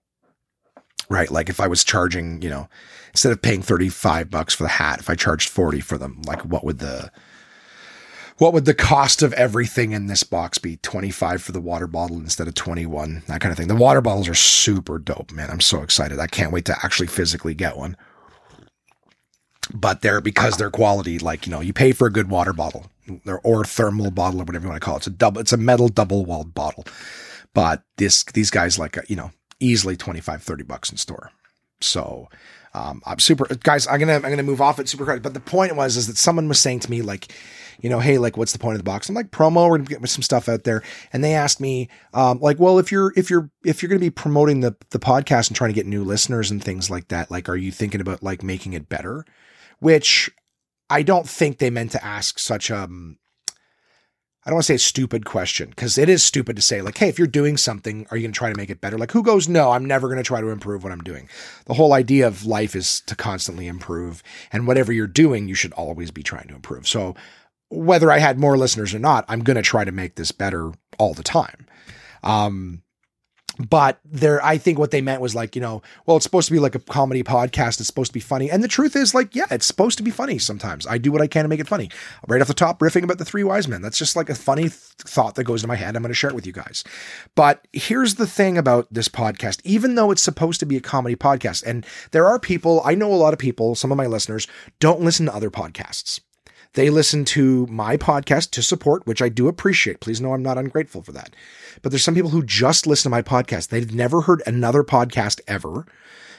right? 1.10 1.30
Like 1.30 1.48
if 1.48 1.60
I 1.60 1.66
was 1.66 1.84
charging, 1.84 2.42
you 2.42 2.50
know, 2.50 2.68
instead 3.18 3.32
of 3.32 3.42
paying 3.42 3.62
35 3.62 4.30
bucks 4.30 4.54
for 4.54 4.62
the 4.62 4.68
hat, 4.68 5.00
if 5.00 5.10
I 5.10 5.16
charged 5.16 5.48
40 5.48 5.80
for 5.80 5.98
them, 5.98 6.22
like 6.24 6.44
what 6.44 6.62
would 6.62 6.78
the, 6.78 7.10
what 8.36 8.52
would 8.52 8.64
the 8.64 8.74
cost 8.74 9.22
of 9.22 9.32
everything 9.32 9.90
in 9.90 10.06
this 10.06 10.22
box 10.22 10.56
be? 10.58 10.76
25 10.76 11.42
for 11.42 11.50
the 11.50 11.60
water 11.60 11.88
bottle 11.88 12.18
instead 12.18 12.46
of 12.46 12.54
21, 12.54 13.24
that 13.26 13.40
kind 13.40 13.50
of 13.50 13.58
thing. 13.58 13.66
The 13.66 13.74
water 13.74 14.00
bottles 14.00 14.28
are 14.28 14.34
super 14.34 15.00
dope, 15.00 15.32
man. 15.32 15.50
I'm 15.50 15.60
so 15.60 15.82
excited. 15.82 16.20
I 16.20 16.28
can't 16.28 16.52
wait 16.52 16.64
to 16.66 16.76
actually 16.84 17.08
physically 17.08 17.54
get 17.54 17.76
one. 17.76 17.96
But 19.74 20.00
they're 20.02 20.20
because 20.20 20.56
they're 20.56 20.70
quality, 20.70 21.18
like, 21.18 21.44
you 21.44 21.50
know, 21.50 21.60
you 21.60 21.72
pay 21.72 21.90
for 21.90 22.06
a 22.06 22.12
good 22.12 22.30
water 22.30 22.52
bottle 22.52 22.86
or 23.42 23.64
thermal 23.64 24.12
bottle 24.12 24.40
or 24.40 24.44
whatever 24.44 24.66
you 24.66 24.70
want 24.70 24.80
to 24.80 24.84
call 24.84 24.94
it. 24.94 24.98
It's 24.98 25.06
a 25.08 25.10
double, 25.10 25.40
it's 25.40 25.52
a 25.52 25.56
metal 25.56 25.88
double 25.88 26.24
walled 26.24 26.54
bottle. 26.54 26.84
But 27.52 27.82
this, 27.96 28.22
these 28.22 28.52
guys 28.52 28.78
like, 28.78 28.96
you 29.08 29.16
know, 29.16 29.32
easily 29.58 29.96
25, 29.96 30.40
30 30.40 30.62
bucks 30.62 30.92
in 30.92 30.98
store. 30.98 31.32
So, 31.80 32.28
um, 32.78 33.02
I'm 33.04 33.18
super 33.18 33.44
guys. 33.56 33.88
I'm 33.88 33.98
gonna 33.98 34.14
I'm 34.14 34.22
gonna 34.22 34.42
move 34.42 34.60
off 34.60 34.78
at 34.78 34.88
super 34.88 35.04
quick. 35.04 35.22
But 35.22 35.34
the 35.34 35.40
point 35.40 35.74
was 35.74 35.96
is 35.96 36.06
that 36.06 36.16
someone 36.16 36.48
was 36.48 36.60
saying 36.60 36.80
to 36.80 36.90
me 36.90 37.02
like, 37.02 37.32
you 37.80 37.90
know, 37.90 37.98
hey, 37.98 38.18
like, 38.18 38.36
what's 38.36 38.52
the 38.52 38.58
point 38.58 38.74
of 38.74 38.78
the 38.78 38.84
box? 38.84 39.08
I'm 39.08 39.14
like, 39.14 39.30
promo. 39.30 39.68
We're 39.68 39.78
gonna 39.78 40.00
get 40.00 40.08
some 40.08 40.22
stuff 40.22 40.48
out 40.48 40.64
there. 40.64 40.82
And 41.12 41.24
they 41.24 41.34
asked 41.34 41.60
me, 41.60 41.88
um, 42.14 42.38
like, 42.40 42.58
well, 42.60 42.78
if 42.78 42.92
you're 42.92 43.12
if 43.16 43.30
you're 43.30 43.50
if 43.64 43.82
you're 43.82 43.88
gonna 43.88 43.98
be 43.98 44.10
promoting 44.10 44.60
the 44.60 44.76
the 44.90 45.00
podcast 45.00 45.48
and 45.48 45.56
trying 45.56 45.70
to 45.70 45.74
get 45.74 45.86
new 45.86 46.04
listeners 46.04 46.50
and 46.50 46.62
things 46.62 46.88
like 46.88 47.08
that, 47.08 47.30
like, 47.30 47.48
are 47.48 47.56
you 47.56 47.72
thinking 47.72 48.00
about 48.00 48.22
like 48.22 48.42
making 48.44 48.74
it 48.74 48.88
better? 48.88 49.24
Which 49.80 50.30
I 50.88 51.02
don't 51.02 51.28
think 51.28 51.58
they 51.58 51.70
meant 51.70 51.92
to 51.92 52.04
ask 52.04 52.38
such 52.38 52.70
um 52.70 53.18
I 54.48 54.50
don't 54.50 54.56
want 54.56 54.64
to 54.64 54.68
say 54.68 54.74
a 54.76 54.78
stupid 54.78 55.26
question 55.26 55.68
because 55.68 55.98
it 55.98 56.08
is 56.08 56.22
stupid 56.22 56.56
to 56.56 56.62
say, 56.62 56.80
like, 56.80 56.96
hey, 56.96 57.10
if 57.10 57.18
you're 57.18 57.28
doing 57.28 57.58
something, 57.58 58.06
are 58.10 58.16
you 58.16 58.22
going 58.22 58.32
to 58.32 58.38
try 58.38 58.50
to 58.50 58.56
make 58.56 58.70
it 58.70 58.80
better? 58.80 58.96
Like, 58.96 59.12
who 59.12 59.22
goes, 59.22 59.46
no, 59.46 59.72
I'm 59.72 59.84
never 59.84 60.08
going 60.08 60.16
to 60.16 60.24
try 60.24 60.40
to 60.40 60.48
improve 60.48 60.82
what 60.82 60.90
I'm 60.90 61.02
doing. 61.02 61.28
The 61.66 61.74
whole 61.74 61.92
idea 61.92 62.26
of 62.26 62.46
life 62.46 62.74
is 62.74 63.02
to 63.02 63.14
constantly 63.14 63.66
improve. 63.66 64.22
And 64.50 64.66
whatever 64.66 64.90
you're 64.90 65.06
doing, 65.06 65.48
you 65.48 65.54
should 65.54 65.74
always 65.74 66.10
be 66.10 66.22
trying 66.22 66.48
to 66.48 66.54
improve. 66.54 66.88
So, 66.88 67.14
whether 67.68 68.10
I 68.10 68.20
had 68.20 68.38
more 68.38 68.56
listeners 68.56 68.94
or 68.94 68.98
not, 68.98 69.26
I'm 69.28 69.44
going 69.44 69.56
to 69.56 69.62
try 69.62 69.84
to 69.84 69.92
make 69.92 70.14
this 70.14 70.32
better 70.32 70.72
all 70.98 71.12
the 71.12 71.22
time. 71.22 71.66
Um, 72.22 72.80
but 73.58 74.00
there 74.04 74.44
i 74.44 74.56
think 74.56 74.78
what 74.78 74.90
they 74.90 75.00
meant 75.00 75.20
was 75.20 75.34
like 75.34 75.56
you 75.56 75.62
know 75.62 75.82
well 76.06 76.16
it's 76.16 76.24
supposed 76.24 76.46
to 76.48 76.52
be 76.52 76.58
like 76.58 76.74
a 76.74 76.78
comedy 76.78 77.22
podcast. 77.22 77.78
It's 77.80 77.86
supposed 77.86 78.10
to 78.10 78.14
be 78.14 78.20
funny. 78.20 78.50
And 78.50 78.62
the 78.62 78.68
truth 78.68 78.96
is 78.96 79.14
like 79.14 79.34
yeah 79.34 79.46
it's 79.50 79.66
supposed 79.66 79.98
to 79.98 80.04
be 80.04 80.10
funny 80.10 80.38
sometimes. 80.38 80.86
I 80.86 80.98
do 80.98 81.12
what 81.12 81.22
i 81.22 81.26
can 81.26 81.44
to 81.44 81.48
make 81.48 81.60
it 81.60 81.68
funny. 81.68 81.90
Right 82.26 82.40
off 82.40 82.48
the 82.48 82.54
top 82.54 82.78
riffing 82.80 83.02
about 83.04 83.18
the 83.18 83.24
three 83.24 83.44
wise 83.44 83.68
men. 83.68 83.82
That's 83.82 83.98
just 83.98 84.16
like 84.16 84.30
a 84.30 84.34
funny 84.34 84.62
th- 84.62 84.72
thought 84.72 85.34
that 85.36 85.44
goes 85.44 85.62
in 85.62 85.68
my 85.68 85.76
head 85.76 85.96
i'm 85.96 86.02
going 86.02 86.10
to 86.10 86.14
share 86.14 86.30
it 86.30 86.36
with 86.36 86.46
you 86.46 86.52
guys. 86.52 86.84
But 87.34 87.66
here's 87.72 88.16
the 88.16 88.26
thing 88.26 88.58
about 88.58 88.88
this 88.90 89.08
podcast. 89.08 89.60
Even 89.64 89.94
though 89.94 90.10
it's 90.10 90.22
supposed 90.22 90.60
to 90.60 90.66
be 90.66 90.76
a 90.76 90.80
comedy 90.80 91.16
podcast 91.16 91.64
and 91.66 91.86
there 92.10 92.26
are 92.26 92.38
people 92.38 92.82
i 92.84 92.94
know 92.94 93.12
a 93.12 93.14
lot 93.14 93.32
of 93.32 93.38
people 93.38 93.74
some 93.74 93.92
of 93.92 93.98
my 93.98 94.06
listeners 94.06 94.46
don't 94.80 95.00
listen 95.00 95.26
to 95.26 95.34
other 95.34 95.50
podcasts 95.50 96.20
they 96.74 96.90
listen 96.90 97.24
to 97.26 97.66
my 97.66 97.96
podcast 97.96 98.50
to 98.52 98.62
support, 98.62 99.06
which 99.06 99.22
I 99.22 99.28
do 99.28 99.48
appreciate. 99.48 100.00
Please 100.00 100.20
know 100.20 100.34
I'm 100.34 100.42
not 100.42 100.58
ungrateful 100.58 101.02
for 101.02 101.12
that. 101.12 101.34
But 101.82 101.90
there's 101.90 102.04
some 102.04 102.14
people 102.14 102.30
who 102.30 102.44
just 102.44 102.86
listen 102.86 103.10
to 103.10 103.16
my 103.16 103.22
podcast. 103.22 103.68
They've 103.68 103.94
never 103.94 104.22
heard 104.22 104.42
another 104.46 104.82
podcast 104.82 105.40
ever. 105.48 105.86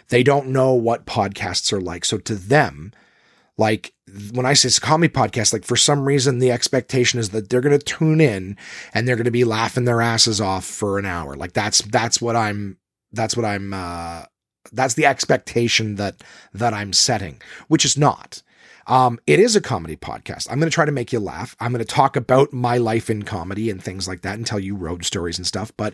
They 0.09 0.23
don't 0.23 0.47
know 0.47 0.73
what 0.73 1.05
podcasts 1.05 1.71
are 1.73 1.81
like. 1.81 2.05
So 2.05 2.17
to 2.19 2.35
them, 2.35 2.93
like 3.57 3.93
when 4.33 4.45
I 4.45 4.53
say 4.53 4.67
it's 4.67 4.77
a 4.77 4.81
comedy 4.81 5.13
podcast, 5.13 5.53
like 5.53 5.65
for 5.65 5.75
some 5.75 6.05
reason 6.05 6.39
the 6.39 6.51
expectation 6.51 7.19
is 7.19 7.29
that 7.29 7.49
they're 7.49 7.61
going 7.61 7.77
to 7.77 7.85
tune 7.85 8.21
in 8.21 8.57
and 8.93 9.07
they're 9.07 9.15
going 9.15 9.25
to 9.25 9.31
be 9.31 9.43
laughing 9.43 9.85
their 9.85 10.01
asses 10.01 10.39
off 10.39 10.65
for 10.65 10.97
an 10.97 11.05
hour. 11.05 11.35
Like 11.35 11.53
that's 11.53 11.81
that's 11.81 12.21
what 12.21 12.35
I'm 12.35 12.77
that's 13.11 13.35
what 13.35 13.45
I'm 13.45 13.73
uh 13.73 14.23
that's 14.71 14.93
the 14.93 15.05
expectation 15.05 15.95
that 15.95 16.23
that 16.53 16.73
I'm 16.73 16.93
setting, 16.93 17.41
which 17.67 17.85
is 17.85 17.97
not. 17.97 18.41
Um, 18.89 19.19
it 19.27 19.39
is 19.39 19.55
a 19.55 19.61
comedy 19.61 19.95
podcast. 19.95 20.47
I'm 20.49 20.59
going 20.59 20.69
to 20.69 20.73
try 20.73 20.83
to 20.83 20.91
make 20.91 21.13
you 21.13 21.19
laugh. 21.19 21.55
I'm 21.59 21.71
going 21.71 21.85
to 21.85 21.85
talk 21.85 22.15
about 22.15 22.51
my 22.51 22.77
life 22.77 23.09
in 23.09 23.21
comedy 23.21 23.69
and 23.69 23.81
things 23.81 24.07
like 24.07 24.21
that 24.21 24.35
and 24.35 24.45
tell 24.45 24.59
you 24.59 24.75
road 24.75 25.05
stories 25.05 25.37
and 25.37 25.45
stuff. 25.45 25.71
But 25.77 25.93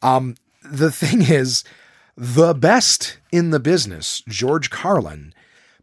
um, 0.00 0.36
the 0.62 0.92
thing 0.92 1.22
is, 1.28 1.64
the 2.16 2.54
best 2.54 3.18
in 3.30 3.50
the 3.50 3.60
business, 3.60 4.22
George 4.26 4.70
Carlin, 4.70 5.34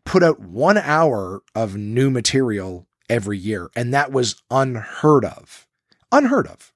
put 0.06 0.24
out 0.24 0.40
one 0.40 0.78
hour 0.78 1.44
of 1.54 1.76
new 1.76 2.10
material 2.10 2.88
every 3.10 3.38
year, 3.38 3.70
and 3.76 3.94
that 3.94 4.12
was 4.12 4.42
unheard 4.50 5.26
of. 5.26 5.68
Unheard 6.12 6.48
of. 6.48 6.72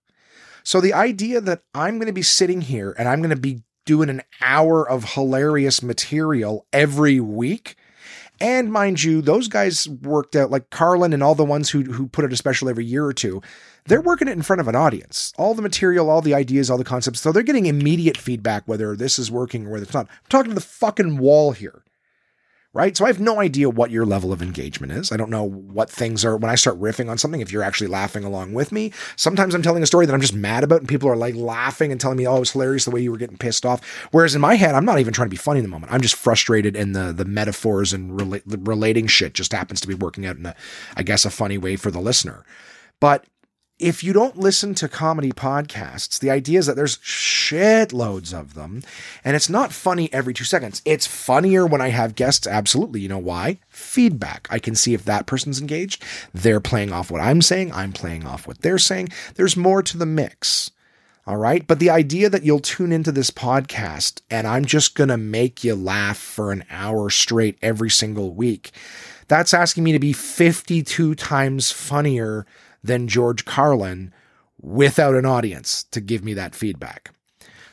So 0.63 0.81
the 0.81 0.93
idea 0.93 1.39
that 1.41 1.63
I'm 1.73 1.97
going 1.97 2.07
to 2.07 2.13
be 2.13 2.21
sitting 2.21 2.59
here 2.59 2.93
and 2.99 3.07
I'm 3.07 3.19
going 3.19 3.29
to 3.29 3.37
be 3.37 3.63
doing 3.85 4.09
an 4.09 4.21
hour 4.41 4.87
of 4.87 5.13
hilarious 5.13 5.81
material 5.81 6.67
every 6.73 7.21
week. 7.21 7.77
And 8.39 8.71
mind 8.71 9.03
you, 9.03 9.21
those 9.21 9.47
guys 9.47 9.87
worked 9.87 10.35
out 10.35 10.51
like 10.51 10.69
Carlin 10.69 11.13
and 11.13 11.23
all 11.23 11.35
the 11.35 11.45
ones 11.45 11.69
who 11.69 11.83
who 11.83 12.07
put 12.07 12.25
out 12.25 12.33
a 12.33 12.37
special 12.37 12.69
every 12.69 12.85
year 12.85 13.05
or 13.05 13.13
two. 13.13 13.41
They're 13.85 14.01
working 14.01 14.27
it 14.27 14.33
in 14.33 14.41
front 14.41 14.59
of 14.59 14.67
an 14.67 14.75
audience. 14.75 15.33
All 15.37 15.53
the 15.53 15.61
material, 15.61 16.09
all 16.09 16.21
the 16.21 16.33
ideas, 16.33 16.69
all 16.69 16.77
the 16.77 16.83
concepts. 16.83 17.21
So 17.21 17.31
they're 17.31 17.43
getting 17.43 17.67
immediate 17.67 18.17
feedback 18.17 18.63
whether 18.67 18.95
this 18.95 19.17
is 19.17 19.31
working 19.31 19.65
or 19.65 19.71
whether 19.71 19.83
it's 19.83 19.93
not. 19.93 20.07
I'm 20.09 20.29
talking 20.29 20.51
to 20.51 20.55
the 20.55 20.61
fucking 20.61 21.17
wall 21.17 21.53
here 21.53 21.83
right? 22.77 22.95
So 22.95 23.05
I 23.05 23.07
have 23.07 23.19
no 23.19 23.39
idea 23.39 23.71
what 23.71 23.89
your 23.89 24.05
level 24.05 24.31
of 24.31 24.39
engagement 24.39 24.91
is. 24.91 25.11
I 25.11 25.17
don't 25.17 25.31
know 25.31 25.43
what 25.43 25.89
things 25.89 26.23
are 26.23 26.37
when 26.37 26.51
I 26.51 26.53
start 26.53 26.79
riffing 26.79 27.09
on 27.09 27.17
something, 27.17 27.41
if 27.41 27.51
you're 27.51 27.63
actually 27.63 27.87
laughing 27.87 28.23
along 28.23 28.53
with 28.53 28.71
me. 28.71 28.93
Sometimes 29.15 29.55
I'm 29.55 29.63
telling 29.63 29.81
a 29.81 29.87
story 29.87 30.05
that 30.05 30.13
I'm 30.13 30.21
just 30.21 30.35
mad 30.35 30.63
about 30.63 30.81
and 30.81 30.87
people 30.87 31.09
are 31.09 31.15
like 31.15 31.33
laughing 31.33 31.91
and 31.91 31.99
telling 31.99 32.19
me, 32.19 32.27
oh, 32.27 32.41
it's 32.41 32.51
hilarious 32.51 32.85
the 32.85 32.91
way 32.91 33.01
you 33.01 33.09
were 33.09 33.17
getting 33.17 33.35
pissed 33.35 33.65
off. 33.65 33.83
Whereas 34.11 34.35
in 34.35 34.41
my 34.41 34.53
head, 34.53 34.75
I'm 34.75 34.85
not 34.85 34.99
even 34.99 35.11
trying 35.11 35.25
to 35.25 35.31
be 35.31 35.37
funny 35.37 35.57
in 35.57 35.63
the 35.63 35.69
moment. 35.69 35.91
I'm 35.91 36.01
just 36.01 36.13
frustrated 36.13 36.75
and 36.75 36.95
the 36.95 37.11
the 37.11 37.25
metaphors 37.25 37.93
and 37.93 38.19
rela- 38.19 38.43
relating 38.45 39.07
shit 39.07 39.33
just 39.33 39.53
happens 39.53 39.81
to 39.81 39.87
be 39.87 39.95
working 39.95 40.27
out 40.27 40.37
in 40.37 40.45
a, 40.45 40.55
I 40.95 41.01
guess, 41.01 41.25
a 41.25 41.31
funny 41.31 41.57
way 41.57 41.77
for 41.77 41.89
the 41.89 41.99
listener. 41.99 42.45
But 42.99 43.25
if 43.79 44.03
you 44.03 44.11
don't 44.11 44.37
listen 44.37 44.73
to 44.75 44.87
comedy 44.87 45.31
podcasts, 45.31 46.19
the 46.19 46.31
idea 46.31 46.59
is 46.59 46.65
that 46.65 46.75
there's 46.75 46.97
shitloads 46.97 48.37
of 48.37 48.55
them, 48.55 48.83
and 49.23 49.35
it's 49.35 49.49
not 49.49 49.71
funny 49.71 50.11
every 50.11 50.33
two 50.33 50.43
seconds. 50.43 50.81
It's 50.83 51.05
funnier 51.05 51.65
when 51.65 51.81
I 51.81 51.89
have 51.89 52.15
guests. 52.15 52.47
Absolutely. 52.47 53.01
You 53.01 53.09
know 53.09 53.17
why? 53.19 53.59
Feedback. 53.69 54.47
I 54.49 54.59
can 54.59 54.75
see 54.75 54.93
if 54.93 55.05
that 55.05 55.27
person's 55.27 55.61
engaged. 55.61 56.03
They're 56.33 56.59
playing 56.59 56.91
off 56.91 57.11
what 57.11 57.21
I'm 57.21 57.41
saying. 57.41 57.71
I'm 57.71 57.93
playing 57.93 58.25
off 58.25 58.47
what 58.47 58.61
they're 58.61 58.79
saying. 58.79 59.09
There's 59.35 59.55
more 59.55 59.83
to 59.83 59.97
the 59.97 60.05
mix. 60.05 60.71
All 61.27 61.37
right. 61.37 61.67
But 61.67 61.79
the 61.79 61.89
idea 61.89 62.29
that 62.29 62.43
you'll 62.43 62.59
tune 62.59 62.93
into 62.93 63.11
this 63.11 63.31
podcast 63.31 64.21
and 64.31 64.47
I'm 64.47 64.63
just 64.63 64.95
going 64.95 65.09
to 65.09 65.17
make 65.17 65.61
you 65.61 65.75
laugh 65.75 66.17
for 66.17 66.53
an 66.53 66.63
hour 66.69 67.09
straight 67.09 67.57
every 67.61 67.89
single 67.89 68.33
week, 68.33 68.71
that's 69.27 69.53
asking 69.53 69.83
me 69.83 69.91
to 69.91 69.99
be 69.99 70.13
52 70.13 71.15
times 71.15 71.71
funnier 71.71 72.45
than 72.83 73.07
George 73.07 73.45
Carlin 73.45 74.13
without 74.61 75.15
an 75.15 75.25
audience 75.25 75.83
to 75.91 76.01
give 76.01 76.23
me 76.23 76.33
that 76.33 76.55
feedback. 76.55 77.11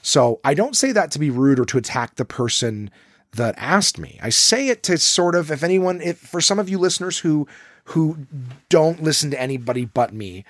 So 0.03 0.41
I 0.45 0.55
don't 0.55 0.77
say 0.77 0.93
that 0.93 1.11
to 1.13 1.19
be 1.19 1.31
rude 1.31 1.59
or 1.59 1.65
to 1.67 1.79
attack 1.79 2.17
the 2.17 2.25
person 2.25 2.91
that 3.33 3.55
asked 3.57 3.99
me. 3.99 4.19
I 4.23 4.29
say 4.29 4.69
it 4.69 4.83
to 4.85 4.99
sort 4.99 5.35
of, 5.35 5.51
if 5.51 5.63
anyone, 5.63 6.01
if 6.01 6.19
for 6.19 6.41
some 6.41 6.59
of 6.59 6.69
you 6.69 6.79
listeners 6.79 7.19
who 7.19 7.49
who 7.89 8.27
don't 8.71 9.03
listen 9.03 9.31
to 9.31 9.41
anybody 9.41 9.85
but 9.85 10.13
me, 10.13 10.45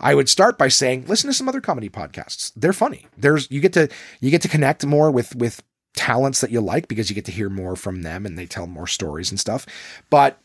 I 0.00 0.14
would 0.14 0.28
start 0.28 0.58
by 0.58 0.68
saying, 0.68 1.06
listen 1.06 1.28
to 1.28 1.34
some 1.34 1.48
other 1.48 1.60
comedy 1.60 1.88
podcasts. 1.88 2.52
They're 2.56 2.72
funny. 2.72 3.06
There's 3.16 3.50
you 3.50 3.60
get 3.60 3.72
to 3.74 3.88
you 4.20 4.30
get 4.30 4.42
to 4.42 4.48
connect 4.48 4.84
more 4.86 5.10
with 5.10 5.34
with 5.36 5.62
talents 5.94 6.40
that 6.40 6.50
you 6.50 6.60
like 6.60 6.88
because 6.88 7.10
you 7.10 7.14
get 7.14 7.24
to 7.26 7.32
hear 7.32 7.50
more 7.50 7.76
from 7.76 8.02
them 8.02 8.24
and 8.24 8.38
they 8.38 8.46
tell 8.46 8.66
more 8.66 8.86
stories 8.86 9.30
and 9.30 9.38
stuff. 9.38 9.66
But 10.08 10.38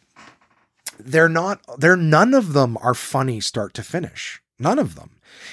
they're 0.99 1.29
not 1.29 1.61
they're 1.77 1.95
none 1.95 2.33
of 2.33 2.53
them 2.53 2.77
are 2.81 2.93
funny 2.93 3.39
start 3.39 3.73
to 3.75 3.83
finish. 3.83 4.41
None 4.59 4.79
of 4.79 4.95
them. 4.95 5.11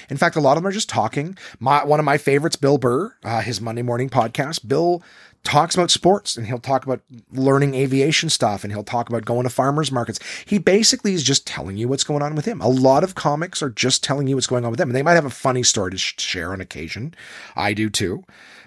In 0.09 0.17
fact 0.17 0.35
a 0.35 0.39
lot 0.39 0.57
of 0.57 0.63
them 0.63 0.67
are 0.67 0.73
just 0.73 0.89
talking. 0.89 1.37
My 1.59 1.83
one 1.83 1.99
of 1.99 2.05
my 2.05 2.17
favorites 2.17 2.55
Bill 2.55 2.77
Burr 2.77 3.13
uh, 3.23 3.41
his 3.41 3.61
monday 3.61 3.81
morning 3.81 4.09
podcast. 4.09 4.67
Bill 4.67 5.03
talks 5.43 5.75
about 5.75 5.91
sports 5.91 6.37
and 6.37 6.47
he'll 6.47 6.57
talk 6.57 6.85
about 6.85 7.01
learning 7.31 7.75
aviation 7.75 8.29
stuff 8.29 8.63
and 8.63 8.71
he'll 8.71 8.83
talk 8.83 9.09
about 9.09 9.25
going 9.25 9.43
to 9.43 9.49
farmers 9.49 9.91
markets. 9.91 10.19
He 10.45 10.57
basically 10.57 11.13
is 11.13 11.21
just 11.23 11.45
telling 11.45 11.75
you 11.75 11.87
what's 11.89 12.05
going 12.05 12.21
on 12.21 12.33
with 12.33 12.45
him. 12.45 12.61
A 12.61 12.69
lot 12.69 13.03
of 13.03 13.15
comics 13.15 13.61
are 13.61 13.69
just 13.69 14.03
telling 14.03 14.27
you 14.27 14.35
what's 14.35 14.47
going 14.47 14.63
on 14.63 14.71
with 14.71 14.77
them 14.77 14.89
and 14.89 14.95
they 14.95 15.03
might 15.03 15.15
have 15.15 15.25
a 15.25 15.29
funny 15.29 15.63
story 15.63 15.91
to 15.91 15.97
sh- 15.97 16.15
share 16.17 16.53
on 16.53 16.61
occasion. 16.61 17.13
I 17.55 17.73
do 17.73 17.89
too 17.89 18.23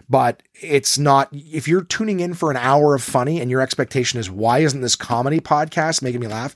but 0.08 0.42
it's 0.60 0.98
not 0.98 1.28
if 1.32 1.66
you're 1.66 1.82
tuning 1.84 2.20
in 2.20 2.34
for 2.34 2.50
an 2.50 2.56
hour 2.56 2.94
of 2.94 3.02
funny 3.02 3.40
and 3.40 3.50
your 3.50 3.60
expectation 3.60 4.18
is 4.18 4.30
why 4.30 4.60
isn't 4.60 4.80
this 4.80 4.96
comedy 4.96 5.40
podcast 5.40 6.02
making 6.02 6.20
me 6.20 6.26
laugh? 6.26 6.54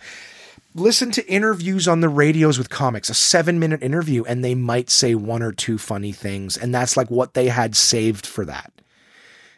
Listen 0.74 1.10
to 1.10 1.28
interviews 1.28 1.88
on 1.88 2.00
the 2.00 2.08
radios 2.08 2.56
with 2.56 2.70
comics 2.70 3.10
a 3.10 3.14
seven 3.14 3.58
minute 3.58 3.82
interview 3.82 4.24
and 4.24 4.44
they 4.44 4.54
might 4.54 4.88
say 4.88 5.14
one 5.14 5.42
or 5.42 5.52
two 5.52 5.78
funny 5.78 6.12
things 6.12 6.56
and 6.56 6.74
that's 6.74 6.96
like 6.96 7.10
what 7.10 7.34
they 7.34 7.48
had 7.48 7.74
saved 7.74 8.24
for 8.24 8.44
that. 8.44 8.72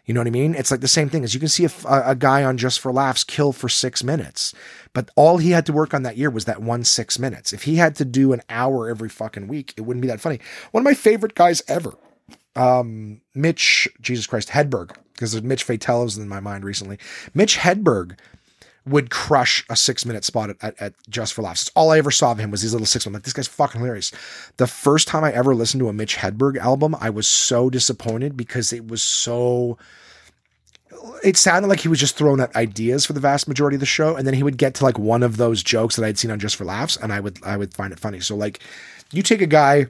You 0.06 0.14
know 0.14 0.20
what 0.20 0.26
i 0.26 0.30
mean? 0.30 0.54
It's 0.54 0.70
like 0.70 0.80
the 0.80 0.88
same 0.88 1.08
thing 1.08 1.22
as 1.22 1.32
you 1.32 1.38
can 1.38 1.48
see 1.48 1.64
a, 1.64 1.70
a 1.86 2.16
guy 2.16 2.42
on 2.42 2.56
just 2.56 2.80
for 2.80 2.92
laughs 2.92 3.24
kill 3.24 3.52
for 3.52 3.68
six 3.68 4.02
minutes 4.02 4.54
but 4.94 5.10
all 5.16 5.38
he 5.38 5.50
had 5.50 5.66
to 5.66 5.72
work 5.72 5.94
on 5.94 6.02
that 6.02 6.16
year 6.16 6.30
was 6.30 6.46
that 6.46 6.62
one 6.62 6.84
six 6.84 7.18
minutes. 7.18 7.52
If 7.52 7.64
he 7.64 7.76
had 7.76 7.94
to 7.96 8.04
do 8.06 8.32
an 8.32 8.40
hour 8.48 8.88
every 8.88 9.10
fucking 9.10 9.48
week 9.48 9.74
it 9.76 9.82
wouldn't 9.82 10.00
be 10.00 10.08
that 10.08 10.20
funny. 10.20 10.40
One 10.70 10.80
of 10.80 10.86
my 10.86 10.94
favorite 10.94 11.34
guys 11.34 11.62
ever 11.68 11.94
um, 12.56 13.20
Mitch, 13.34 13.88
Jesus 14.00 14.26
Christ, 14.26 14.48
Hedberg, 14.48 14.96
because 15.12 15.32
there's 15.32 15.44
Mitch 15.44 15.66
Fatel 15.66 16.04
was 16.04 16.18
in 16.18 16.28
my 16.28 16.40
mind 16.40 16.64
recently. 16.64 16.98
Mitch 17.34 17.58
Hedberg 17.58 18.18
would 18.84 19.10
crush 19.10 19.64
a 19.70 19.76
six 19.76 20.04
minute 20.04 20.24
spot 20.24 20.50
at, 20.50 20.56
at, 20.62 20.82
at, 20.82 20.94
Just 21.08 21.34
for 21.34 21.42
Laughs. 21.42 21.62
It's 21.62 21.70
all 21.76 21.90
I 21.90 21.98
ever 21.98 22.10
saw 22.10 22.32
of 22.32 22.38
him 22.38 22.50
was 22.50 22.62
these 22.62 22.72
little 22.72 22.86
six. 22.86 23.06
I'm 23.06 23.12
like, 23.12 23.22
this 23.22 23.32
guy's 23.32 23.46
fucking 23.46 23.80
hilarious. 23.80 24.10
The 24.56 24.66
first 24.66 25.08
time 25.08 25.24
I 25.24 25.32
ever 25.32 25.54
listened 25.54 25.80
to 25.80 25.88
a 25.88 25.92
Mitch 25.92 26.16
Hedberg 26.16 26.56
album, 26.56 26.96
I 27.00 27.10
was 27.10 27.28
so 27.28 27.70
disappointed 27.70 28.36
because 28.36 28.72
it 28.72 28.88
was 28.88 29.02
so. 29.02 29.78
It 31.24 31.36
sounded 31.36 31.68
like 31.68 31.80
he 31.80 31.88
was 31.88 31.98
just 31.98 32.16
throwing 32.16 32.40
out 32.40 32.54
ideas 32.54 33.06
for 33.06 33.12
the 33.12 33.18
vast 33.18 33.48
majority 33.48 33.76
of 33.76 33.80
the 33.80 33.86
show, 33.86 34.14
and 34.14 34.26
then 34.26 34.34
he 34.34 34.42
would 34.42 34.56
get 34.56 34.74
to 34.74 34.84
like 34.84 34.98
one 34.98 35.22
of 35.22 35.36
those 35.36 35.62
jokes 35.62 35.96
that 35.96 36.04
I'd 36.04 36.18
seen 36.18 36.30
on 36.30 36.38
Just 36.38 36.56
for 36.56 36.64
Laughs, 36.64 36.96
and 36.96 37.12
I 37.12 37.20
would 37.20 37.38
I 37.44 37.56
would 37.56 37.74
find 37.74 37.92
it 37.92 37.98
funny. 38.00 38.20
So 38.20 38.36
like, 38.36 38.60
you 39.12 39.22
take 39.22 39.40
a 39.40 39.46
guy 39.46 39.86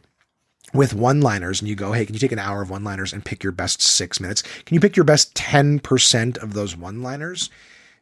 with 0.72 0.94
one 0.94 1.20
liners 1.20 1.60
and 1.60 1.68
you 1.68 1.74
go, 1.74 1.92
hey, 1.92 2.06
can 2.06 2.14
you 2.14 2.20
take 2.20 2.32
an 2.32 2.38
hour 2.38 2.62
of 2.62 2.70
one 2.70 2.84
liners 2.84 3.12
and 3.12 3.24
pick 3.24 3.42
your 3.42 3.52
best 3.52 3.82
six 3.82 4.20
minutes? 4.20 4.42
Can 4.42 4.74
you 4.74 4.80
pick 4.80 4.96
your 4.96 5.04
best 5.04 5.34
10% 5.34 6.42
of 6.42 6.54
those 6.54 6.76
one 6.76 7.02
liners? 7.02 7.50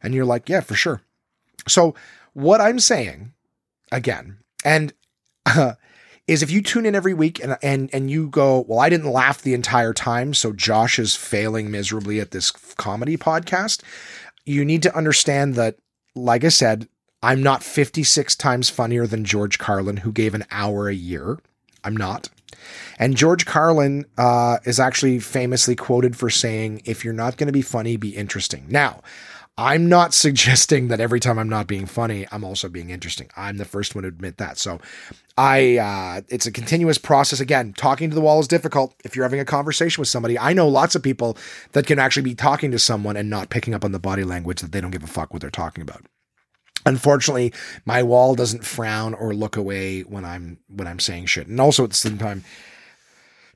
And 0.02 0.14
you're 0.14 0.24
like, 0.24 0.48
yeah, 0.48 0.60
for 0.60 0.74
sure. 0.74 1.02
So, 1.68 1.94
what 2.32 2.60
I'm 2.60 2.78
saying 2.78 3.32
again, 3.92 4.38
and 4.64 4.92
uh, 5.46 5.74
is 6.26 6.42
if 6.42 6.50
you 6.50 6.62
tune 6.62 6.86
in 6.86 6.94
every 6.94 7.12
week 7.12 7.42
and, 7.42 7.58
and 7.62 7.90
and 7.92 8.10
you 8.10 8.28
go, 8.28 8.64
well, 8.68 8.78
I 8.78 8.88
didn't 8.88 9.10
laugh 9.10 9.42
the 9.42 9.52
entire 9.52 9.92
time, 9.92 10.32
so 10.32 10.52
Josh 10.52 10.98
is 10.98 11.16
failing 11.16 11.70
miserably 11.70 12.20
at 12.20 12.30
this 12.30 12.50
comedy 12.50 13.16
podcast. 13.16 13.82
You 14.46 14.64
need 14.64 14.82
to 14.84 14.96
understand 14.96 15.54
that, 15.56 15.76
like 16.14 16.44
I 16.44 16.48
said, 16.48 16.88
I'm 17.22 17.42
not 17.42 17.62
56 17.62 18.36
times 18.36 18.70
funnier 18.70 19.06
than 19.06 19.24
George 19.24 19.58
Carlin, 19.58 19.98
who 19.98 20.12
gave 20.12 20.34
an 20.34 20.44
hour 20.50 20.88
a 20.88 20.94
year. 20.94 21.38
I'm 21.84 21.96
not. 21.96 22.28
And 22.98 23.16
George 23.16 23.46
Carlin 23.46 24.06
uh, 24.18 24.58
is 24.64 24.80
actually 24.80 25.18
famously 25.20 25.76
quoted 25.76 26.16
for 26.16 26.30
saying, 26.30 26.82
if 26.84 27.04
you're 27.04 27.14
not 27.14 27.36
going 27.36 27.46
to 27.46 27.52
be 27.52 27.62
funny, 27.62 27.96
be 27.96 28.16
interesting. 28.16 28.66
Now, 28.68 29.02
I'm 29.56 29.88
not 29.88 30.14
suggesting 30.26 30.88
that 30.88 31.00
every 31.00 31.20
time 31.20 31.38
I'm 31.38 31.48
not 31.48 31.66
being 31.66 31.86
funny, 31.86 32.26
I'm 32.32 32.44
also 32.44 32.68
being 32.68 32.90
interesting. 32.90 33.28
I'm 33.36 33.58
the 33.58 33.64
first 33.64 33.94
one 33.94 34.02
to 34.02 34.08
admit 34.08 34.38
that. 34.38 34.58
So 34.58 34.80
I, 35.36 35.78
uh, 35.78 36.22
it's 36.28 36.46
a 36.46 36.52
continuous 36.52 36.98
process. 36.98 37.40
Again, 37.40 37.72
talking 37.74 38.10
to 38.10 38.14
the 38.14 38.20
wall 38.20 38.40
is 38.40 38.48
difficult. 38.48 38.94
If 39.04 39.14
you're 39.14 39.24
having 39.24 39.40
a 39.40 39.44
conversation 39.44 40.00
with 40.00 40.08
somebody, 40.08 40.38
I 40.38 40.52
know 40.52 40.68
lots 40.68 40.94
of 40.94 41.02
people 41.02 41.36
that 41.72 41.86
can 41.86 41.98
actually 41.98 42.22
be 42.22 42.34
talking 42.34 42.70
to 42.72 42.78
someone 42.78 43.16
and 43.16 43.30
not 43.30 43.50
picking 43.50 43.74
up 43.74 43.84
on 43.84 43.92
the 43.92 43.98
body 43.98 44.24
language 44.24 44.60
that 44.60 44.72
they 44.72 44.80
don't 44.80 44.90
give 44.90 45.04
a 45.04 45.08
fuck 45.08 45.32
what 45.32 45.40
they're 45.40 45.50
talking 45.50 45.82
about. 45.82 46.04
Unfortunately, 46.86 47.52
my 47.84 48.02
wall 48.02 48.34
doesn't 48.34 48.64
frown 48.64 49.14
or 49.14 49.34
look 49.34 49.56
away 49.56 50.00
when 50.02 50.24
I'm 50.24 50.58
when 50.68 50.86
I'm 50.86 51.00
saying 51.00 51.26
shit. 51.26 51.46
And 51.46 51.60
also 51.60 51.84
at 51.84 51.90
the 51.90 51.96
same 51.96 52.18
time, 52.18 52.44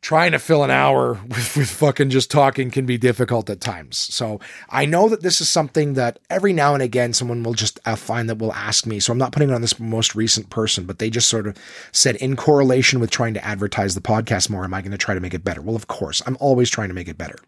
trying 0.04 0.32
to 0.32 0.38
fill 0.38 0.62
an 0.62 0.70
hour 0.70 1.14
with, 1.28 1.56
with 1.56 1.70
fucking 1.70 2.10
just 2.10 2.30
talking 2.30 2.70
can 2.70 2.84
be 2.84 2.98
difficult 2.98 3.48
at 3.48 3.60
times. 3.60 3.96
So 3.96 4.38
I 4.68 4.84
know 4.84 5.08
that 5.08 5.22
this 5.22 5.40
is 5.40 5.48
something 5.48 5.94
that 5.94 6.18
every 6.28 6.52
now 6.52 6.74
and 6.74 6.82
again 6.82 7.14
someone 7.14 7.42
will 7.42 7.54
just 7.54 7.80
uh, 7.86 7.96
find 7.96 8.28
that 8.28 8.38
will 8.38 8.52
ask 8.52 8.86
me. 8.86 9.00
So 9.00 9.12
I'm 9.12 9.18
not 9.18 9.32
putting 9.32 9.48
it 9.48 9.54
on 9.54 9.62
this 9.62 9.80
most 9.80 10.14
recent 10.14 10.50
person, 10.50 10.84
but 10.84 10.98
they 10.98 11.10
just 11.10 11.28
sort 11.28 11.46
of 11.46 11.56
said 11.90 12.16
in 12.16 12.36
correlation 12.36 13.00
with 13.00 13.10
trying 13.10 13.34
to 13.34 13.44
advertise 13.44 13.94
the 13.94 14.00
podcast 14.00 14.50
more, 14.50 14.62
am 14.62 14.74
I 14.74 14.82
going 14.82 14.92
to 14.92 14.98
try 14.98 15.14
to 15.14 15.20
make 15.20 15.34
it 15.34 15.42
better? 15.42 15.62
Well, 15.62 15.74
of 15.74 15.88
course, 15.88 16.22
I'm 16.26 16.36
always 16.38 16.68
trying 16.68 16.88
to 16.88 16.94
make 16.94 17.08
it 17.08 17.18
better. 17.18 17.38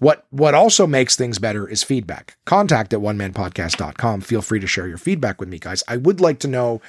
What 0.00 0.26
what 0.30 0.54
also 0.54 0.86
makes 0.86 1.16
things 1.16 1.38
better 1.38 1.68
is 1.68 1.82
feedback. 1.82 2.36
Contact 2.44 2.92
at 2.92 3.00
one 3.00 3.16
man 3.16 3.30
onemanpodcast.com. 3.30 4.20
Feel 4.20 4.42
free 4.42 4.60
to 4.60 4.66
share 4.66 4.86
your 4.86 4.98
feedback 4.98 5.40
with 5.40 5.48
me, 5.48 5.58
guys. 5.58 5.82
I 5.88 5.96
would 5.96 6.20
like 6.20 6.38
to 6.40 6.48
know 6.48 6.80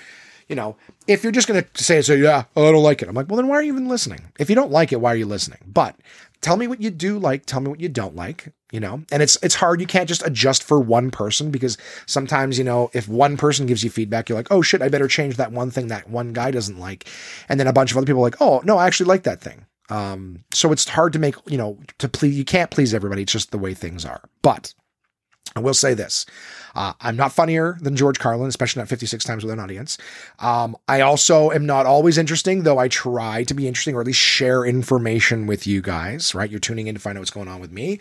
you 0.52 0.56
know, 0.56 0.76
if 1.08 1.24
you're 1.24 1.32
just 1.32 1.48
going 1.48 1.64
to 1.64 1.84
say, 1.84 2.02
so 2.02 2.14
yeah, 2.14 2.44
oh, 2.58 2.68
I 2.68 2.72
don't 2.74 2.84
like 2.84 3.02
it. 3.02 3.08
I'm 3.08 3.16
like, 3.16 3.30
well, 3.30 3.38
then 3.38 3.48
why 3.48 3.56
are 3.56 3.64
you 3.64 3.72
even 3.72 3.88
listening? 3.88 4.34
If 4.38 4.50
you 4.50 4.56
don't 4.56 4.70
like 4.70 4.92
it, 4.92 5.00
why 5.00 5.14
are 5.14 5.16
you 5.16 5.26
listening? 5.26 5.60
But 5.66 5.96
tell 6.42 6.58
me 6.58 6.68
what 6.68 6.82
you 6.82 6.90
do 6.90 7.18
like, 7.18 7.46
tell 7.46 7.62
me 7.62 7.70
what 7.70 7.80
you 7.80 7.88
don't 7.88 8.18
like, 8.18 8.52
you 8.70 8.82
know? 8.82 9.02
And 9.14 9.24
it's 9.24 9.38
it's 9.42 9.56
hard. 9.56 9.80
You 9.80 9.88
can't 9.88 10.10
just 10.10 10.28
adjust 10.28 10.62
for 10.62 10.78
one 10.78 11.10
person 11.10 11.52
because 11.52 11.78
sometimes, 12.06 12.58
you 12.58 12.66
know, 12.66 12.92
if 12.94 13.08
one 13.08 13.38
person 13.38 13.66
gives 13.66 13.82
you 13.82 13.90
feedback, 13.90 14.28
you're 14.28 14.38
like, 14.38 14.52
"Oh 14.52 14.62
shit, 14.62 14.82
I 14.82 14.90
better 14.90 15.08
change 15.08 15.38
that 15.38 15.54
one 15.54 15.72
thing 15.72 15.88
that 15.88 16.10
one 16.10 16.34
guy 16.34 16.52
doesn't 16.52 16.80
like." 16.80 17.08
And 17.48 17.58
then 17.58 17.68
a 17.68 17.74
bunch 17.74 17.92
of 17.92 17.98
other 17.98 18.06
people 18.06 18.20
are 18.20 18.28
like, 18.28 18.42
"Oh, 18.42 18.62
no, 18.66 18.78
I 18.78 18.88
actually 18.88 19.08
like 19.08 19.24
that 19.24 19.40
thing." 19.40 19.68
Um, 19.90 20.44
so 20.54 20.74
it's 20.74 20.88
hard 20.88 21.14
to 21.14 21.20
make, 21.20 21.36
you 21.48 21.58
know, 21.58 21.80
to 22.00 22.10
please 22.10 22.38
you 22.38 22.44
can't 22.44 22.72
please 22.72 22.94
everybody. 22.94 23.22
It's 23.22 23.32
just 23.32 23.52
the 23.52 23.58
way 23.58 23.74
things 23.74 24.04
are. 24.04 24.22
But 24.42 24.74
I 25.56 25.62
will 25.62 25.74
say 25.74 25.94
this. 25.94 26.26
Uh, 26.76 26.94
I'm 27.02 27.16
not 27.16 27.34
funnier 27.34 27.78
than 27.82 27.96
George 27.96 28.20
Carlin, 28.20 28.48
especially 28.48 28.82
not 28.82 28.90
56 28.90 29.24
times 29.24 29.44
with 29.44 29.54
an 29.54 29.60
audience. 29.60 29.98
Um, 30.40 30.78
I 30.88 31.02
also 31.02 31.52
am 31.52 31.66
not 31.66 31.86
always 31.86 32.18
interesting, 32.18 32.64
though 32.64 32.78
I 32.78 32.88
try 32.88 33.44
to 33.46 33.54
be 33.54 33.68
interesting 33.68 33.96
or 33.96 34.02
at 34.02 34.08
least 34.08 34.20
share 34.20 34.66
information 34.66 35.48
with 35.48 35.68
you 35.68 35.82
guys, 35.82 36.34
right? 36.34 36.50
You're 36.50 36.60
tuning 36.60 36.88
in 36.88 36.96
to 36.96 37.02
find 37.02 37.18
out 37.18 37.22
what's 37.22 37.32
going 37.32 37.48
on 37.48 37.60
with 37.60 37.72
me. 37.72 38.00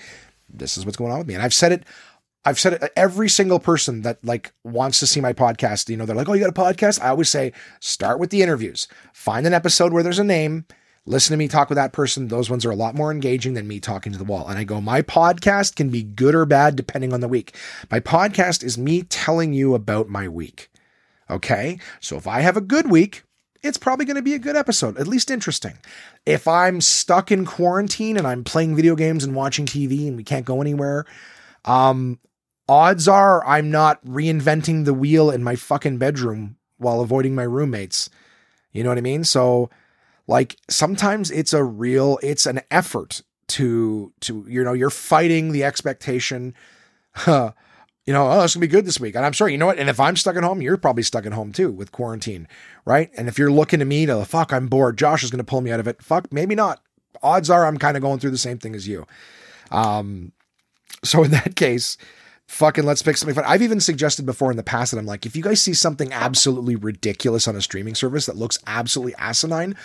This 0.49 0.77
is 0.77 0.85
what's 0.85 0.97
going 0.97 1.13
on 1.13 1.19
with 1.19 1.27
me. 1.27 1.35
And 1.35 1.43
I've 1.43 1.55
said 1.55 1.73
it. 1.73 1.85
I've 2.45 2.59
said 2.59 2.75
it. 2.75 2.93
Every 2.97 3.29
single 3.29 3.59
person 3.59 4.03
that 4.03 4.25
like 4.25 4.53
wants 4.65 4.99
to 5.01 5.07
see 5.07 5.21
my 5.21 5.33
podcast, 5.33 5.89
you 5.91 5.97
know, 5.97 6.07
they're 6.07 6.17
like, 6.17 6.29
"Oh, 6.29 6.33
you 6.33 6.41
got 6.41 6.49
a 6.49 6.53
podcast?" 6.53 7.03
I 7.03 7.09
always 7.09 7.29
say, 7.29 7.53
start 7.81 8.19
with 8.19 8.31
the 8.31 8.41
interviews. 8.41 8.89
Find 9.13 9.47
an 9.47 9.53
episode 9.53 9.93
where 9.93 10.03
there's 10.03 10.19
a 10.19 10.25
name, 10.25 10.65
listen 11.11 11.35
to 11.35 11.39
me 11.39 11.49
talk 11.49 11.69
with 11.69 11.77
that 11.77 11.93
person. 11.93 12.29
Those 12.29 12.49
ones 12.49 12.65
are 12.65 12.71
a 12.71 12.77
lot 12.77 12.95
more 12.95 13.11
engaging 13.11 13.55
than 13.55 13.67
me 13.67 13.81
talking 13.81 14.13
to 14.13 14.19
the 14.19 14.25
wall. 14.25 14.49
And 14.49 14.59
I 14.59 14.65
go, 14.65 14.81
my 14.81 15.03
podcast 15.03 15.75
can 15.75 15.91
be 15.91 16.03
good 16.03 16.35
or 16.35 16.47
bad 16.47 16.77
depending 16.77 17.13
on 17.13 17.21
the 17.21 17.29
week. 17.29 17.55
My 17.91 18.01
podcast 18.01 18.63
is 18.63 18.79
me 18.79 19.03
telling 19.03 19.53
you 19.53 19.75
about 19.75 20.09
my 20.09 20.29
week. 20.29 20.71
Okay. 21.29 21.79
So 22.01 22.17
if 22.17 22.27
I 22.27 22.41
have 22.41 22.57
a 22.57 22.63
good 22.63 22.91
week, 22.91 23.25
it's 23.63 23.77
probably 23.77 24.07
going 24.07 24.17
to 24.17 24.23
be 24.23 24.35
a 24.35 24.39
good 24.39 24.57
episode, 24.57 24.97
at 24.99 25.09
least 25.09 25.31
interesting. 25.31 25.79
If 26.25 26.49
I'm 26.49 26.81
stuck 26.81 27.31
in 27.31 27.45
quarantine 27.45 28.17
and 28.17 28.27
I'm 28.27 28.45
playing 28.45 28.77
video 28.77 28.95
games 28.95 29.25
and 29.25 29.35
watching 29.35 29.67
TV 29.67 30.07
and 30.07 30.17
we 30.17 30.25
can't 30.25 30.47
go 30.47 30.61
anywhere, 30.61 31.05
um, 31.65 32.19
odds 32.69 33.09
are 33.09 33.45
I'm 33.47 33.71
not 33.71 34.03
reinventing 34.05 34.85
the 34.85 34.95
wheel 34.95 35.31
in 35.31 35.43
my 35.43 35.57
fucking 35.57 35.99
bedroom 35.99 36.57
while 36.79 37.01
avoiding 37.01 37.35
my 37.35 37.43
roommates. 37.43 38.09
You 38.73 38.85
know 38.85 38.89
what 38.91 38.99
I 38.99 39.03
mean? 39.03 39.25
So, 39.25 39.71
like 40.31 40.57
sometimes 40.71 41.33
it's 41.33 41.53
a 41.53 41.65
real 41.65 42.21
it's 42.23 42.47
an 42.47 42.61
effort 42.71 43.21
to 43.49 44.13
to 44.21 44.47
you 44.49 44.63
know 44.63 44.73
you're 44.73 44.89
fighting 44.89 45.51
the 45.51 45.65
expectation. 45.65 46.55
Huh, 47.13 47.51
you 48.07 48.13
know 48.13 48.31
oh 48.31 48.45
it's 48.45 48.55
gonna 48.55 48.63
be 48.63 48.69
good 48.69 48.87
this 48.87 49.01
week. 49.01 49.17
And 49.17 49.27
i'm 49.27 49.33
sure 49.33 49.49
you 49.49 49.59
know 49.59 49.67
what? 49.67 49.79
And 49.79 49.91
if 49.91 49.99
i'm 49.99 50.15
stuck 50.15 50.37
at 50.37 50.45
home 50.45 50.63
you're 50.63 50.77
probably 50.77 51.03
stuck 51.03 51.27
at 51.27 51.33
home 51.33 51.53
too 51.53 51.73
with 51.73 51.91
quarantine 51.91 52.47
right? 52.85 53.11
And 53.17 53.27
if 53.27 53.39
you're 53.39 53.51
looking 53.51 53.81
to 53.81 53.85
me 53.85 54.07
to 54.07 54.15
the 54.15 54.25
fuck 54.25 54.53
i'm 54.53 54.69
bored. 54.69 54.97
Josh 54.97 55.25
is 55.25 55.33
gonna 55.33 55.43
pull 55.43 55.61
me 55.63 55.73
out 55.73 55.81
of 55.81 55.89
it. 55.89 56.01
Fuck 56.01 56.33
maybe 56.33 56.55
not. 56.55 56.81
Odds 57.25 57.51
are 57.51 57.67
i'm 57.67 57.77
kind 57.77 57.97
of 57.97 58.03
going 58.03 58.21
through 58.21 58.31
the 58.31 58.39
same 58.39 58.59
thing 58.59 58.77
as 58.77 58.87
you. 58.87 59.07
Um 59.73 60.31
so 61.03 61.25
in 61.25 61.33
that 61.33 61.57
case 61.57 61.97
fucking 62.47 62.85
let's 62.85 63.03
pick 63.03 63.17
something 63.17 63.35
fun. 63.35 63.45
I've 63.47 63.63
even 63.63 63.81
suggested 63.81 64.27
before 64.27 64.53
in 64.53 64.57
the 64.57 64.63
past 64.63 64.93
that 64.93 64.99
I'm 64.99 65.07
like, 65.07 65.27
if 65.27 65.35
you 65.35 65.43
guys 65.43 65.61
see 65.61 65.75
something 65.75 66.13
absolutely 66.13 66.77
ridiculous 66.77 67.49
on 67.49 67.57
a 67.57 67.63
streaming 67.63 67.97
service 67.97 68.27
that 68.27 68.37
looks 68.37 68.59
absolutely 68.67 69.15
asinine, 69.19 69.77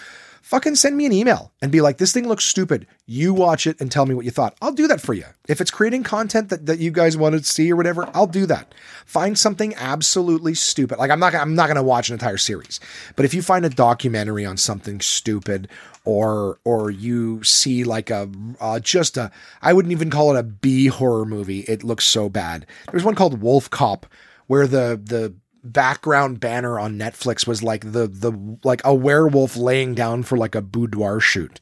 fucking 0.45 0.75
send 0.75 0.95
me 0.95 1.07
an 1.07 1.11
email 1.11 1.51
and 1.59 1.71
be 1.71 1.81
like, 1.81 1.97
this 1.97 2.13
thing 2.13 2.27
looks 2.27 2.45
stupid. 2.45 2.85
You 3.07 3.33
watch 3.33 3.65
it 3.65 3.81
and 3.81 3.91
tell 3.91 4.05
me 4.05 4.13
what 4.13 4.25
you 4.25 4.31
thought. 4.31 4.55
I'll 4.61 4.73
do 4.73 4.87
that 4.87 5.01
for 5.01 5.15
you. 5.15 5.25
If 5.49 5.59
it's 5.59 5.71
creating 5.71 6.03
content 6.03 6.49
that, 6.49 6.67
that 6.67 6.77
you 6.77 6.91
guys 6.91 7.17
want 7.17 7.33
to 7.33 7.43
see 7.43 7.71
or 7.71 7.75
whatever, 7.75 8.07
I'll 8.13 8.27
do 8.27 8.45
that. 8.45 8.75
Find 9.07 9.39
something 9.39 9.73
absolutely 9.73 10.53
stupid. 10.53 10.99
Like 10.99 11.09
I'm 11.09 11.19
not, 11.19 11.33
I'm 11.33 11.55
not 11.55 11.73
to 11.73 11.81
watch 11.81 12.09
an 12.09 12.13
entire 12.13 12.37
series, 12.37 12.79
but 13.15 13.25
if 13.25 13.33
you 13.33 13.41
find 13.41 13.65
a 13.65 13.69
documentary 13.69 14.45
on 14.45 14.55
something 14.55 15.01
stupid 15.01 15.67
or, 16.05 16.59
or 16.63 16.91
you 16.91 17.43
see 17.43 17.83
like 17.83 18.11
a, 18.11 18.29
uh, 18.59 18.79
just 18.79 19.17
a, 19.17 19.31
I 19.63 19.73
wouldn't 19.73 19.93
even 19.93 20.11
call 20.11 20.35
it 20.35 20.39
a 20.39 20.43
B 20.43 20.85
horror 20.85 21.25
movie. 21.25 21.61
It 21.61 21.83
looks 21.83 22.05
so 22.05 22.29
bad. 22.29 22.67
There's 22.91 23.03
one 23.03 23.15
called 23.15 23.41
Wolf 23.41 23.71
Cop 23.71 24.05
where 24.45 24.67
the, 24.67 25.01
the, 25.03 25.33
background 25.65 26.39
banner 26.39 26.79
on 26.79 26.97
Netflix 26.97 27.47
was 27.47 27.63
like 27.63 27.91
the 27.91 28.07
the 28.07 28.57
like 28.63 28.81
a 28.85 28.93
werewolf 28.93 29.57
laying 29.57 29.95
down 29.95 30.23
for 30.23 30.37
like 30.37 30.55
a 30.55 30.61
boudoir 30.61 31.19
shoot. 31.19 31.59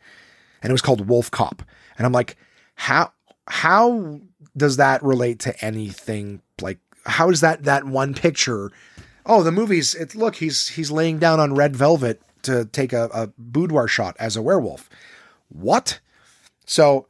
And 0.61 0.69
it 0.69 0.73
was 0.73 0.81
called 0.81 1.07
Wolf 1.07 1.31
Cop. 1.31 1.63
And 1.97 2.05
I'm 2.05 2.11
like, 2.11 2.37
how 2.75 3.11
how 3.47 4.19
does 4.55 4.77
that 4.77 5.01
relate 5.03 5.39
to 5.39 5.65
anything 5.65 6.41
like 6.61 6.79
how 7.05 7.29
is 7.29 7.41
that 7.41 7.63
that 7.63 7.85
one 7.85 8.13
picture? 8.13 8.71
Oh, 9.25 9.41
the 9.41 9.51
movie's 9.51 9.95
it 9.95 10.15
look, 10.15 10.35
he's 10.35 10.69
he's 10.69 10.91
laying 10.91 11.17
down 11.17 11.39
on 11.39 11.55
red 11.55 11.75
velvet 11.75 12.21
to 12.43 12.65
take 12.65 12.91
a, 12.93 13.09
a 13.13 13.27
boudoir 13.37 13.87
shot 13.87 14.15
as 14.19 14.35
a 14.35 14.41
werewolf. 14.41 14.89
What? 15.49 15.99
So 16.65 17.07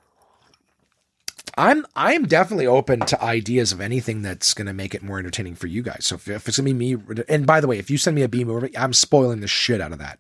I'm 1.58 1.86
I'm 1.96 2.26
definitely 2.26 2.68
open 2.68 3.02
to 3.02 3.22
ideas 3.22 3.72
of 3.72 3.80
anything 3.80 4.22
that's 4.22 4.54
going 4.54 4.68
to 4.68 4.74
make 4.74 4.96
it 4.96 5.04
more 5.04 5.20
entertaining 5.20 5.56
for 5.56 5.68
you 5.68 5.84
guys. 5.84 6.06
So 6.06 6.16
if, 6.16 6.28
if 6.28 6.48
it's 6.48 6.58
going 6.58 6.68
to 6.68 6.74
be 6.74 6.96
me, 6.96 7.24
and 7.30 7.46
by 7.46 7.62
the 7.62 7.68
way, 7.68 7.78
if 7.78 7.92
you 7.92 7.98
send 7.98 8.16
me 8.16 8.24
a 8.24 8.28
B 8.28 8.44
movie, 8.44 8.76
I'm 8.78 8.94
spoiling 8.94 9.42
the 9.42 9.48
shit 9.48 9.82
out 9.82 9.92
of 9.92 10.00
that. 10.00 10.20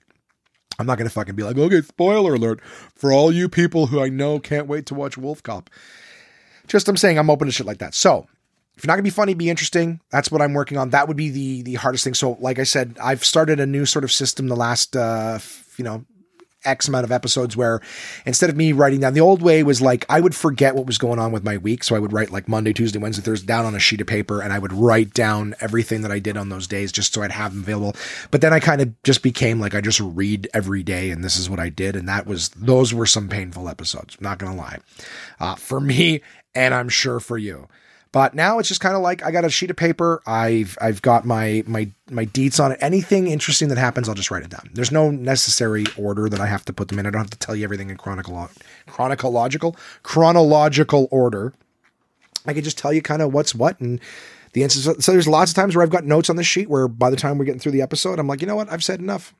I'm 0.79 0.85
not 0.85 0.97
going 0.97 1.07
to 1.07 1.13
fucking 1.13 1.35
be 1.35 1.43
like, 1.43 1.57
okay, 1.57 1.81
spoiler 1.81 2.35
alert 2.35 2.61
for 2.95 3.11
all 3.11 3.31
you 3.31 3.47
people 3.47 3.87
who 3.87 4.01
I 4.01 4.09
know 4.09 4.39
can't 4.39 4.67
wait 4.67 4.85
to 4.87 4.95
watch 4.95 5.17
Wolf 5.17 5.41
Cop. 5.43 5.69
Just 6.67 6.87
I'm 6.87 6.97
saying 6.97 7.19
I'm 7.19 7.29
open 7.29 7.47
to 7.47 7.51
shit 7.51 7.67
like 7.67 7.79
that. 7.79 7.93
So 7.93 8.27
if 8.75 8.83
you're 8.83 8.87
not 8.87 8.95
gonna 8.95 9.03
be 9.03 9.09
funny, 9.09 9.33
be 9.33 9.49
interesting. 9.49 9.99
That's 10.09 10.31
what 10.31 10.41
I'm 10.41 10.53
working 10.53 10.77
on. 10.77 10.91
That 10.91 11.07
would 11.07 11.17
be 11.17 11.29
the 11.29 11.61
the 11.63 11.75
hardest 11.75 12.03
thing. 12.03 12.13
So, 12.13 12.37
like 12.39 12.59
I 12.59 12.63
said, 12.63 12.97
I've 13.01 13.23
started 13.23 13.59
a 13.59 13.65
new 13.65 13.85
sort 13.85 14.03
of 14.03 14.11
system 14.11 14.47
the 14.47 14.55
last, 14.55 14.95
uh, 14.95 15.39
you 15.77 15.83
know, 15.83 16.05
X 16.65 16.87
amount 16.87 17.03
of 17.03 17.11
episodes 17.11 17.55
where 17.57 17.81
instead 18.25 18.49
of 18.49 18.55
me 18.55 18.71
writing 18.71 18.99
down, 19.01 19.13
the 19.13 19.21
old 19.21 19.41
way 19.41 19.63
was 19.63 19.81
like 19.81 20.05
I 20.09 20.19
would 20.19 20.35
forget 20.35 20.75
what 20.75 20.85
was 20.85 20.97
going 20.97 21.19
on 21.19 21.31
with 21.31 21.43
my 21.43 21.57
week. 21.57 21.83
So 21.83 21.95
I 21.95 21.99
would 21.99 22.13
write 22.13 22.31
like 22.31 22.47
Monday, 22.47 22.73
Tuesday, 22.73 22.99
Wednesday, 22.99 23.23
Thursday 23.23 23.45
down 23.45 23.65
on 23.65 23.75
a 23.75 23.79
sheet 23.79 24.01
of 24.01 24.07
paper 24.07 24.41
and 24.41 24.53
I 24.53 24.59
would 24.59 24.73
write 24.73 25.13
down 25.13 25.55
everything 25.59 26.01
that 26.01 26.11
I 26.11 26.19
did 26.19 26.37
on 26.37 26.49
those 26.49 26.67
days 26.67 26.91
just 26.91 27.13
so 27.13 27.21
I'd 27.21 27.31
have 27.31 27.53
them 27.53 27.63
available. 27.63 27.95
But 28.31 28.41
then 28.41 28.53
I 28.53 28.59
kind 28.59 28.81
of 28.81 29.01
just 29.03 29.23
became 29.23 29.59
like 29.59 29.75
I 29.75 29.81
just 29.81 29.99
read 29.99 30.49
every 30.53 30.83
day 30.83 31.11
and 31.11 31.23
this 31.23 31.37
is 31.37 31.49
what 31.49 31.59
I 31.59 31.69
did. 31.69 31.95
And 31.95 32.07
that 32.07 32.27
was, 32.27 32.49
those 32.49 32.93
were 32.93 33.05
some 33.05 33.29
painful 33.29 33.69
episodes. 33.69 34.19
Not 34.19 34.39
going 34.39 34.51
to 34.51 34.57
lie. 34.57 34.79
Uh, 35.39 35.55
for 35.55 35.79
me, 35.79 36.21
and 36.55 36.73
I'm 36.73 36.89
sure 36.89 37.19
for 37.19 37.37
you. 37.37 37.67
But 38.13 38.35
now 38.35 38.59
it's 38.59 38.69
just 38.69 38.79
kind 38.79 38.95
of 38.95 39.01
like 39.01 39.25
I 39.25 39.31
got 39.31 39.43
a 39.43 39.49
sheet 39.49 39.71
of 39.71 39.75
paper. 39.75 40.21
I've 40.27 40.77
I've 40.79 41.01
got 41.01 41.25
my 41.25 41.63
my 41.65 41.89
my 42.11 42.27
deets 42.27 42.63
on 42.63 42.71
it. 42.71 42.77
Anything 42.79 43.27
interesting 43.27 43.69
that 43.69 43.79
happens, 43.79 44.07
I'll 44.07 44.13
just 44.13 44.29
write 44.29 44.43
it 44.43 44.51
down. 44.51 44.69
There's 44.71 44.91
no 44.91 45.09
necessary 45.09 45.85
order 45.97 46.29
that 46.29 46.39
I 46.39 46.45
have 46.45 46.63
to 46.65 46.73
put 46.73 46.89
them 46.89 46.99
in. 46.99 47.07
I 47.07 47.09
don't 47.09 47.21
have 47.21 47.31
to 47.31 47.39
tell 47.39 47.55
you 47.55 47.63
everything 47.63 47.89
in 47.89 47.97
chronicle 47.97 48.49
chronological 48.85 49.75
chronological 50.03 51.07
order. 51.09 51.53
I 52.45 52.53
can 52.53 52.63
just 52.63 52.77
tell 52.77 52.93
you 52.93 53.01
kind 53.01 53.23
of 53.23 53.33
what's 53.33 53.55
what 53.55 53.79
and 53.79 53.99
the 54.53 54.61
instance. 54.61 55.03
So 55.03 55.11
there's 55.11 55.27
lots 55.27 55.49
of 55.49 55.55
times 55.55 55.75
where 55.75 55.81
I've 55.81 55.89
got 55.89 56.05
notes 56.05 56.29
on 56.29 56.35
the 56.35 56.43
sheet 56.43 56.69
where 56.69 56.87
by 56.87 57.09
the 57.09 57.15
time 57.15 57.39
we're 57.39 57.45
getting 57.45 57.59
through 57.59 57.71
the 57.71 57.81
episode, 57.81 58.19
I'm 58.19 58.27
like, 58.27 58.41
you 58.41 58.47
know 58.47 58.55
what, 58.55 58.71
I've 58.71 58.83
said 58.83 58.99
enough 58.99 59.33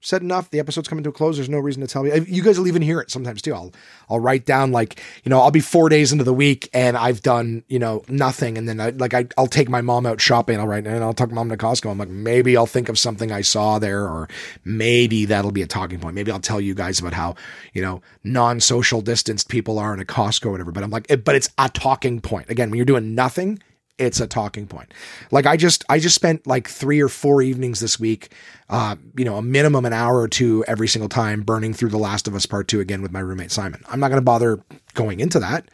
said 0.00 0.22
enough. 0.22 0.50
The 0.50 0.58
episode's 0.58 0.88
coming 0.88 1.04
to 1.04 1.10
a 1.10 1.12
close. 1.12 1.36
There's 1.36 1.48
no 1.48 1.58
reason 1.58 1.80
to 1.82 1.86
tell 1.86 2.02
me. 2.02 2.18
You 2.26 2.42
guys 2.42 2.58
will 2.58 2.68
even 2.68 2.82
hear 2.82 3.00
it 3.00 3.10
sometimes 3.10 3.42
too. 3.42 3.54
I'll 3.54 3.72
I'll 4.08 4.20
write 4.20 4.46
down 4.46 4.72
like 4.72 5.00
you 5.24 5.30
know 5.30 5.40
I'll 5.40 5.50
be 5.50 5.60
four 5.60 5.88
days 5.88 6.12
into 6.12 6.24
the 6.24 6.32
week 6.32 6.68
and 6.72 6.96
I've 6.96 7.22
done 7.22 7.64
you 7.68 7.78
know 7.78 8.02
nothing, 8.08 8.56
and 8.56 8.68
then 8.68 8.80
I 8.80 8.90
like 8.90 9.14
I 9.14 9.26
I'll 9.36 9.46
take 9.46 9.68
my 9.68 9.80
mom 9.80 10.06
out 10.06 10.20
shopping. 10.20 10.58
I'll 10.58 10.66
write 10.66 10.86
and 10.86 11.04
I'll 11.04 11.14
take 11.14 11.30
mom 11.30 11.48
to 11.50 11.56
Costco. 11.56 11.90
I'm 11.90 11.98
like 11.98 12.08
maybe 12.08 12.56
I'll 12.56 12.66
think 12.66 12.88
of 12.88 12.98
something 12.98 13.30
I 13.30 13.42
saw 13.42 13.78
there, 13.78 14.08
or 14.08 14.28
maybe 14.64 15.26
that'll 15.26 15.52
be 15.52 15.62
a 15.62 15.66
talking 15.66 16.00
point. 16.00 16.14
Maybe 16.14 16.32
I'll 16.32 16.40
tell 16.40 16.60
you 16.60 16.74
guys 16.74 16.98
about 16.98 17.12
how 17.12 17.34
you 17.74 17.82
know 17.82 18.02
non-social 18.24 19.02
distanced 19.02 19.48
people 19.48 19.78
are 19.78 19.92
in 19.94 20.00
a 20.00 20.04
Costco 20.04 20.46
or 20.46 20.50
whatever. 20.52 20.72
But 20.72 20.82
I'm 20.82 20.90
like, 20.90 21.10
eh, 21.10 21.16
but 21.16 21.34
it's 21.34 21.50
a 21.58 21.68
talking 21.68 22.20
point. 22.20 22.48
Again, 22.48 22.70
when 22.70 22.78
you're 22.78 22.86
doing 22.86 23.14
nothing, 23.14 23.62
it's 23.98 24.20
a 24.20 24.26
talking 24.26 24.66
point. 24.66 24.92
Like 25.30 25.46
I 25.46 25.56
just 25.56 25.84
I 25.88 25.98
just 25.98 26.14
spent 26.14 26.46
like 26.46 26.68
three 26.68 27.00
or 27.00 27.08
four 27.08 27.42
evenings 27.42 27.80
this 27.80 28.00
week, 28.00 28.32
uh, 28.68 28.96
you 29.16 29.24
know, 29.24 29.36
a 29.36 29.42
minimum 29.42 29.84
an 29.84 29.92
hour 29.92 30.18
or 30.18 30.28
two 30.28 30.64
every 30.66 30.88
single 30.88 31.08
time 31.08 31.42
burning 31.42 31.74
through 31.74 31.90
The 31.90 31.98
Last 31.98 32.26
of 32.26 32.34
Us 32.34 32.46
Part 32.46 32.68
Two 32.68 32.80
again 32.80 33.02
with 33.02 33.12
my 33.12 33.20
roommate 33.20 33.50
Simon. 33.50 33.82
I'm 33.88 34.00
not 34.00 34.08
going 34.08 34.20
to 34.20 34.24
bother 34.24 34.64
going 34.94 35.20
into 35.20 35.38
that, 35.40 35.70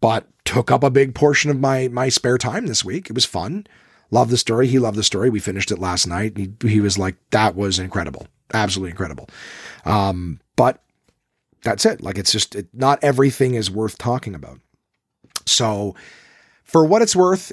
but 0.00 0.28
took 0.44 0.70
up 0.70 0.84
a 0.84 0.90
big 0.90 1.14
portion 1.14 1.50
of 1.50 1.58
my 1.58 1.88
my 1.88 2.08
spare 2.08 2.38
time 2.38 2.66
this 2.66 2.84
week. 2.84 3.10
It 3.10 3.14
was 3.14 3.24
fun. 3.24 3.66
Love 4.12 4.30
the 4.30 4.36
story. 4.36 4.68
He 4.68 4.78
loved 4.78 4.96
the 4.96 5.02
story. 5.02 5.30
We 5.30 5.40
finished 5.40 5.72
it 5.72 5.80
last 5.80 6.06
night. 6.06 6.36
He, 6.36 6.52
he 6.62 6.80
was 6.80 6.96
like, 6.96 7.16
that 7.30 7.56
was 7.56 7.80
incredible. 7.80 8.28
Absolutely 8.54 8.90
incredible. 8.90 9.28
Um, 9.84 10.38
but 10.54 10.80
that's 11.62 11.84
it. 11.84 12.00
Like, 12.00 12.16
it's 12.16 12.30
just, 12.30 12.54
it, 12.54 12.68
not 12.72 13.02
everything 13.02 13.54
is 13.54 13.68
worth 13.68 13.98
talking 13.98 14.36
about. 14.36 14.60
So, 15.44 15.96
for 16.66 16.84
what 16.84 17.00
it's 17.00 17.16
worth, 17.16 17.52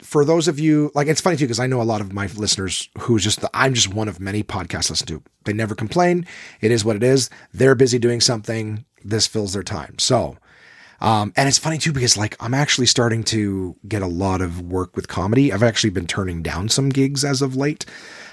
for 0.00 0.24
those 0.24 0.48
of 0.48 0.58
you 0.58 0.90
like 0.94 1.06
it's 1.06 1.20
funny 1.20 1.36
too 1.36 1.44
because 1.44 1.60
I 1.60 1.66
know 1.66 1.80
a 1.80 1.84
lot 1.84 2.00
of 2.00 2.12
my 2.12 2.26
listeners 2.26 2.88
who's 2.98 3.22
just 3.22 3.40
the, 3.40 3.50
I'm 3.54 3.74
just 3.74 3.94
one 3.94 4.08
of 4.08 4.20
many 4.20 4.42
podcasts 4.42 4.90
listen 4.90 5.06
to. 5.06 5.22
They 5.44 5.52
never 5.52 5.74
complain. 5.74 6.26
It 6.60 6.70
is 6.70 6.84
what 6.84 6.96
it 6.96 7.02
is. 7.02 7.30
They're 7.52 7.74
busy 7.74 7.98
doing 7.98 8.20
something. 8.20 8.84
This 9.04 9.26
fills 9.26 9.52
their 9.52 9.62
time. 9.62 9.98
So, 9.98 10.36
um, 11.00 11.32
and 11.36 11.48
it's 11.48 11.58
funny 11.58 11.78
too 11.78 11.92
because 11.92 12.16
like 12.16 12.36
I'm 12.40 12.54
actually 12.54 12.86
starting 12.86 13.22
to 13.24 13.76
get 13.86 14.02
a 14.02 14.06
lot 14.06 14.40
of 14.40 14.60
work 14.60 14.96
with 14.96 15.08
comedy. 15.08 15.52
I've 15.52 15.62
actually 15.62 15.90
been 15.90 16.06
turning 16.06 16.42
down 16.42 16.68
some 16.68 16.88
gigs 16.88 17.24
as 17.24 17.40
of 17.40 17.56
late. 17.56 17.86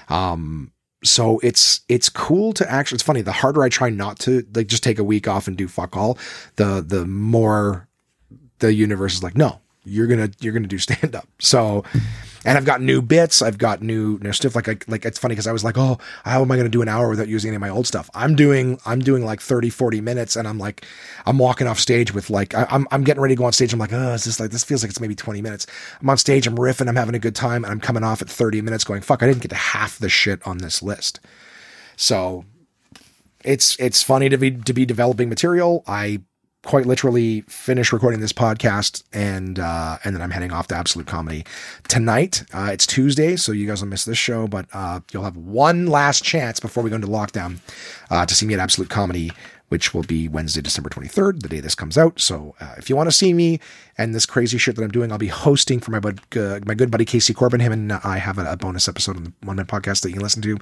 Um, 0.08 0.72
so 1.04 1.40
it's 1.42 1.80
it's 1.88 2.08
cool 2.08 2.52
to 2.54 2.70
actually 2.70 2.96
it's 2.96 3.02
funny 3.02 3.22
the 3.22 3.32
harder 3.32 3.64
i 3.64 3.68
try 3.68 3.90
not 3.90 4.20
to 4.20 4.46
like 4.54 4.68
just 4.68 4.84
take 4.84 5.00
a 5.00 5.04
week 5.04 5.26
off 5.26 5.48
and 5.48 5.56
do 5.56 5.66
fuck 5.66 5.96
all 5.96 6.16
the 6.56 6.80
the 6.86 7.04
more 7.04 7.88
the 8.60 8.72
universe 8.72 9.14
is 9.14 9.22
like 9.24 9.36
no 9.36 9.61
you're 9.84 10.06
gonna 10.06 10.30
you're 10.40 10.52
gonna 10.52 10.68
do 10.68 10.78
stand 10.78 11.14
up 11.14 11.26
so 11.38 11.84
and 12.44 12.56
i've 12.56 12.64
got 12.64 12.80
new 12.80 13.02
bits 13.02 13.42
i've 13.42 13.58
got 13.58 13.82
new 13.82 14.18
new 14.20 14.32
stuff. 14.32 14.54
Like 14.54 14.68
I, 14.68 14.76
like 14.86 15.04
it's 15.04 15.18
funny 15.18 15.32
because 15.32 15.46
i 15.46 15.52
was 15.52 15.64
like 15.64 15.76
oh 15.76 15.98
how 16.24 16.42
am 16.42 16.50
i 16.50 16.56
gonna 16.56 16.68
do 16.68 16.82
an 16.82 16.88
hour 16.88 17.08
without 17.08 17.28
using 17.28 17.48
any 17.48 17.56
of 17.56 17.60
my 17.60 17.68
old 17.68 17.86
stuff? 17.86 18.08
I'm 18.14 18.36
doing 18.36 18.78
i'm 18.86 19.00
doing 19.00 19.24
like 19.24 19.40
30 19.40 19.70
40 19.70 20.00
minutes 20.00 20.36
and 20.36 20.46
i'm 20.46 20.58
like 20.58 20.86
i'm 21.26 21.38
walking 21.38 21.66
off 21.66 21.78
stage 21.78 22.14
with 22.14 22.30
like 22.30 22.54
I, 22.54 22.66
i'm 22.70 22.86
i'm 22.90 23.04
getting 23.04 23.22
ready 23.22 23.34
to 23.34 23.38
go 23.38 23.44
on 23.44 23.52
stage. 23.52 23.72
I'm 23.72 23.78
like 23.78 23.92
oh 23.92 24.14
is 24.14 24.24
this 24.24 24.38
like 24.38 24.50
this 24.50 24.64
feels 24.64 24.82
like 24.82 24.90
it's 24.90 25.00
maybe 25.00 25.14
20 25.14 25.42
minutes. 25.42 25.66
I'm 26.00 26.10
on 26.10 26.18
stage 26.18 26.46
i'm 26.46 26.56
riffing 26.56 26.88
i'm 26.88 26.96
having 26.96 27.14
a 27.14 27.20
good 27.20 27.34
time 27.34 27.64
and 27.64 27.72
i'm 27.72 27.80
coming 27.80 28.04
off 28.04 28.22
at 28.22 28.30
30 28.30 28.60
minutes 28.60 28.84
going 28.84 29.02
fuck 29.02 29.22
i 29.22 29.26
didn't 29.26 29.42
get 29.42 29.50
to 29.50 29.56
half 29.56 29.98
the 29.98 30.08
shit 30.08 30.46
on 30.46 30.58
this 30.58 30.82
list. 30.82 31.20
So 31.96 32.44
it's 33.44 33.76
it's 33.78 34.02
funny 34.02 34.28
to 34.28 34.36
be 34.36 34.52
to 34.52 34.72
be 34.72 34.86
developing 34.86 35.28
material. 35.28 35.82
I 35.86 36.20
quite 36.64 36.86
literally 36.86 37.40
finish 37.42 37.92
recording 37.92 38.20
this 38.20 38.32
podcast 38.32 39.02
and 39.12 39.58
uh, 39.58 39.98
and 40.04 40.14
then 40.14 40.22
I'm 40.22 40.30
heading 40.30 40.52
off 40.52 40.68
to 40.68 40.76
Absolute 40.76 41.06
Comedy 41.06 41.44
tonight. 41.88 42.44
Uh, 42.52 42.70
it's 42.72 42.86
Tuesday, 42.86 43.36
so 43.36 43.52
you 43.52 43.66
guys 43.66 43.82
will 43.82 43.88
miss 43.88 44.04
this 44.04 44.18
show, 44.18 44.46
but 44.46 44.66
uh, 44.72 45.00
you'll 45.12 45.24
have 45.24 45.36
one 45.36 45.86
last 45.86 46.22
chance 46.22 46.60
before 46.60 46.82
we 46.82 46.90
go 46.90 46.96
into 46.96 47.08
lockdown 47.08 47.58
uh, 48.10 48.24
to 48.26 48.34
see 48.34 48.46
me 48.46 48.54
at 48.54 48.60
Absolute 48.60 48.90
Comedy 48.90 49.32
which 49.72 49.94
will 49.94 50.02
be 50.02 50.28
Wednesday, 50.28 50.60
December 50.60 50.90
23rd, 50.90 51.40
the 51.40 51.48
day 51.48 51.58
this 51.58 51.74
comes 51.74 51.96
out. 51.96 52.20
So 52.20 52.54
uh, 52.60 52.74
if 52.76 52.90
you 52.90 52.94
want 52.94 53.06
to 53.06 53.10
see 53.10 53.32
me 53.32 53.58
and 53.96 54.14
this 54.14 54.26
crazy 54.26 54.58
shit 54.58 54.76
that 54.76 54.82
I'm 54.82 54.90
doing, 54.90 55.10
I'll 55.10 55.16
be 55.16 55.28
hosting 55.28 55.80
for 55.80 55.92
my 55.92 55.98
bud, 55.98 56.20
uh, 56.36 56.60
my 56.66 56.74
good 56.74 56.90
buddy 56.90 57.06
Casey 57.06 57.32
Corbin. 57.32 57.58
Him 57.58 57.72
and 57.72 57.90
I 57.90 58.18
have 58.18 58.36
a, 58.36 58.52
a 58.52 58.56
bonus 58.58 58.86
episode 58.86 59.16
on 59.16 59.24
the 59.24 59.32
One 59.44 59.56
Minute 59.56 59.70
Podcast 59.70 60.02
that 60.02 60.10
you 60.10 60.16
can 60.16 60.22
listen 60.22 60.42
to. 60.42 60.58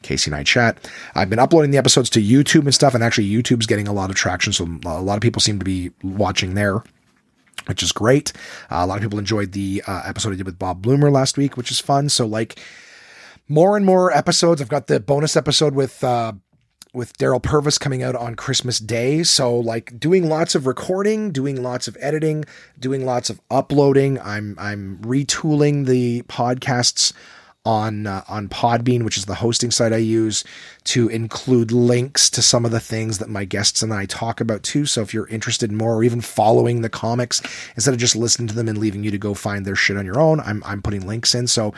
Casey 0.00 0.30
and 0.30 0.34
I 0.34 0.44
chat. 0.44 0.90
I've 1.14 1.28
been 1.28 1.38
uploading 1.38 1.72
the 1.72 1.76
episodes 1.76 2.08
to 2.08 2.22
YouTube 2.22 2.62
and 2.62 2.74
stuff, 2.74 2.94
and 2.94 3.04
actually 3.04 3.28
YouTube's 3.28 3.66
getting 3.66 3.86
a 3.86 3.92
lot 3.92 4.08
of 4.08 4.16
traction. 4.16 4.54
So 4.54 4.64
a 4.86 5.02
lot 5.02 5.16
of 5.16 5.20
people 5.20 5.40
seem 5.40 5.58
to 5.58 5.64
be 5.66 5.90
watching 6.02 6.54
there 6.54 6.82
which 7.66 7.82
is 7.82 7.92
great. 7.92 8.32
Uh, 8.70 8.76
a 8.80 8.86
lot 8.86 8.96
of 8.96 9.02
people 9.02 9.18
enjoyed 9.18 9.52
the 9.52 9.82
uh, 9.86 10.02
episode 10.06 10.32
I 10.32 10.36
did 10.36 10.46
with 10.46 10.58
Bob 10.58 10.80
Bloomer 10.80 11.10
last 11.10 11.36
week, 11.36 11.58
which 11.58 11.70
is 11.70 11.80
fun. 11.80 12.08
So, 12.08 12.26
like, 12.26 12.58
more 13.46 13.76
and 13.76 13.84
more 13.84 14.10
episodes. 14.10 14.60
I've 14.60 14.68
got 14.68 14.86
the 14.86 15.00
bonus 15.00 15.36
episode 15.36 15.74
with 15.74 16.02
uh, 16.02 16.32
with 16.94 17.18
Daryl 17.18 17.42
Purvis 17.42 17.76
coming 17.76 18.02
out 18.02 18.14
on 18.14 18.36
Christmas 18.36 18.78
Day. 18.78 19.22
So 19.24 19.54
like 19.54 19.98
doing 19.98 20.28
lots 20.28 20.54
of 20.54 20.66
recording, 20.66 21.32
doing 21.32 21.62
lots 21.62 21.88
of 21.88 21.96
editing, 22.00 22.44
doing 22.78 23.04
lots 23.04 23.28
of 23.28 23.40
uploading. 23.50 24.20
I'm 24.20 24.56
I'm 24.58 24.98
retooling 24.98 25.86
the 25.86 26.22
podcasts 26.22 27.12
on 27.66 28.06
uh, 28.06 28.22
on 28.28 28.48
Podbean, 28.48 29.04
which 29.04 29.16
is 29.16 29.24
the 29.24 29.36
hosting 29.36 29.70
site 29.70 29.92
I 29.92 29.98
use, 29.98 30.44
to 30.84 31.08
include 31.08 31.72
links 31.72 32.28
to 32.30 32.42
some 32.42 32.64
of 32.64 32.70
the 32.70 32.80
things 32.80 33.18
that 33.18 33.28
my 33.28 33.44
guests 33.44 33.82
and 33.82 33.92
I 33.92 34.06
talk 34.06 34.40
about 34.40 34.62
too. 34.62 34.86
So 34.86 35.02
if 35.02 35.14
you're 35.14 35.28
interested 35.28 35.70
in 35.70 35.76
more, 35.76 35.96
or 35.96 36.04
even 36.04 36.20
following 36.20 36.82
the 36.82 36.90
comics 36.90 37.40
instead 37.74 37.94
of 37.94 38.00
just 38.00 38.16
listening 38.16 38.48
to 38.48 38.54
them 38.54 38.68
and 38.68 38.78
leaving 38.78 39.02
you 39.02 39.10
to 39.10 39.18
go 39.18 39.34
find 39.34 39.64
their 39.64 39.76
shit 39.76 39.96
on 39.96 40.06
your 40.06 40.20
own, 40.20 40.40
I'm 40.40 40.62
I'm 40.64 40.82
putting 40.82 41.06
links 41.06 41.34
in. 41.34 41.46
So 41.46 41.72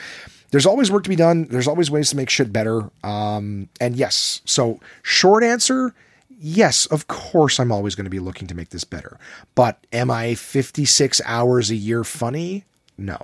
there's 0.51 0.67
always 0.67 0.91
work 0.91 1.03
to 1.05 1.09
be 1.09 1.17
done. 1.17 1.47
There's 1.49 1.69
always 1.69 1.91
ways 1.91 2.11
to 2.11 2.17
make 2.17 2.31
shit 2.31 2.53
better. 2.53 2.91
Um, 3.03 3.69
and 3.81 3.97
yes, 3.97 4.41
so 4.45 4.81
short 5.03 5.43
answer, 5.43 5.95
yes, 6.39 6.87
of 6.87 7.09
course, 7.09 7.59
I'm 7.59 7.73
always 7.73 7.95
going 7.95 8.05
to 8.05 8.11
be 8.11 8.21
looking 8.21 8.47
to 8.49 8.55
make 8.55 8.71
this 8.71 8.85
better. 8.85 9.19
But 9.55 9.85
am 9.93 10.11
I 10.11 10.35
56 10.35 11.21
hours 11.25 11.71
a 11.71 11.77
year 11.77 12.05
funny? 12.05 12.65
No, 12.97 13.19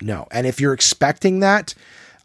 no. 0.00 0.26
And 0.30 0.46
if 0.46 0.60
you're 0.60 0.74
expecting 0.74 1.40
that, 1.40 1.74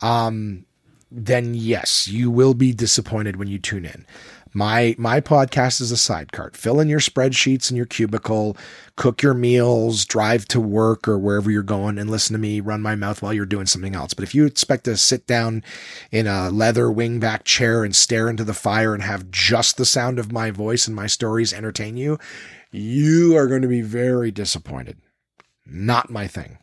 um, 0.02 0.66
then 1.12 1.54
yes, 1.54 2.08
you 2.08 2.30
will 2.30 2.54
be 2.54 2.74
disappointed 2.74 3.38
when 3.38 3.48
you 3.48 3.58
tune 3.58 3.86
in. 3.86 4.06
My 4.54 4.95
my 4.97 5.22
podcast 5.22 5.80
is 5.80 5.91
a 5.91 5.97
side 5.97 6.32
cart. 6.32 6.58
Fill 6.58 6.80
in 6.80 6.89
your 6.89 7.00
spreadsheets 7.00 7.70
in 7.70 7.78
your 7.78 7.86
cubicle, 7.86 8.58
cook 8.95 9.22
your 9.22 9.34
meals, 9.34 10.06
drive 10.06 10.47
to 10.47 10.60
work 10.60 11.08
or 11.08 11.20
wherever 11.20 11.52
you're 11.52 11.62
going 11.62 11.97
and 12.00 12.10
listen 12.10 12.34
to 12.34 12.39
me 12.39 12.60
run 12.60 12.82
my 12.82 12.95
mouth 12.95 13.22
while 13.22 13.34
you're 13.34 13.45
doing 13.45 13.68
something 13.68 13.95
else. 13.95 14.14
But 14.14 14.24
if 14.24 14.34
you 14.34 14.45
expect 14.45 14.86
to 14.86 14.97
sit 14.97 15.28
down 15.28 15.64
in 16.12 16.26
a 16.26 16.50
leather 16.50 16.88
wingback 16.88 17.43
chair 17.43 17.84
and 17.84 17.95
stare 17.95 18.30
into 18.30 18.43
the 18.43 18.54
fire 18.54 18.93
and 18.93 19.04
have 19.04 19.30
just 19.30 19.78
the 19.78 19.86
sound 19.86 20.18
of 20.18 20.32
my 20.32 20.50
voice 20.52 20.88
and 20.88 20.95
my 20.95 21.08
stories 21.08 21.54
entertain 21.54 21.95
you, 21.95 22.18
you 22.72 23.38
are 23.38 23.47
going 23.47 23.62
to 23.62 23.68
be 23.68 23.82
very 23.82 24.32
disappointed. 24.32 24.97
Not 25.66 26.10
my 26.10 26.28
thing. 26.28 26.58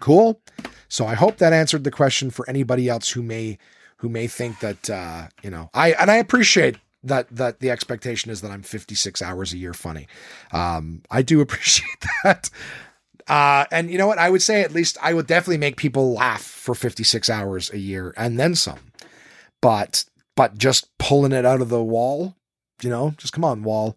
Cool. 0.00 0.40
So 0.88 1.06
I 1.06 1.14
hope 1.14 1.38
that 1.38 1.52
answered 1.52 1.84
the 1.84 1.90
question 1.90 2.30
for 2.30 2.48
anybody 2.48 2.88
else 2.88 3.10
who 3.10 3.22
may 3.22 3.58
who 4.04 4.10
may 4.10 4.26
think 4.26 4.60
that 4.60 4.90
uh, 4.90 5.28
you 5.42 5.48
know 5.48 5.70
I 5.72 5.92
and 5.92 6.10
I 6.10 6.16
appreciate 6.16 6.76
that 7.02 7.26
that 7.34 7.60
the 7.60 7.70
expectation 7.70 8.30
is 8.30 8.42
that 8.42 8.50
I'm 8.50 8.60
56 8.60 9.22
hours 9.22 9.54
a 9.54 9.56
year 9.56 9.72
funny. 9.72 10.08
Um, 10.52 11.00
I 11.10 11.22
do 11.22 11.40
appreciate 11.46 12.04
that. 12.22 12.50
Uh, 13.26 13.64
and 13.72 13.90
you 13.90 13.96
know 13.96 14.06
what? 14.06 14.18
I 14.18 14.28
would 14.28 14.42
say 14.42 14.60
at 14.60 14.74
least 14.74 14.98
I 15.00 15.14
would 15.14 15.26
definitely 15.26 15.56
make 15.56 15.78
people 15.78 16.12
laugh 16.12 16.42
for 16.42 16.74
56 16.74 17.30
hours 17.30 17.72
a 17.72 17.78
year 17.78 18.12
and 18.18 18.38
then 18.38 18.54
some. 18.54 18.92
But 19.62 20.04
but 20.36 20.58
just 20.58 20.96
pulling 20.98 21.32
it 21.32 21.46
out 21.46 21.62
of 21.62 21.70
the 21.70 21.82
wall, 21.82 22.36
you 22.82 22.90
know, 22.90 23.14
just 23.16 23.32
come 23.32 23.44
on, 23.44 23.62
wall. 23.62 23.96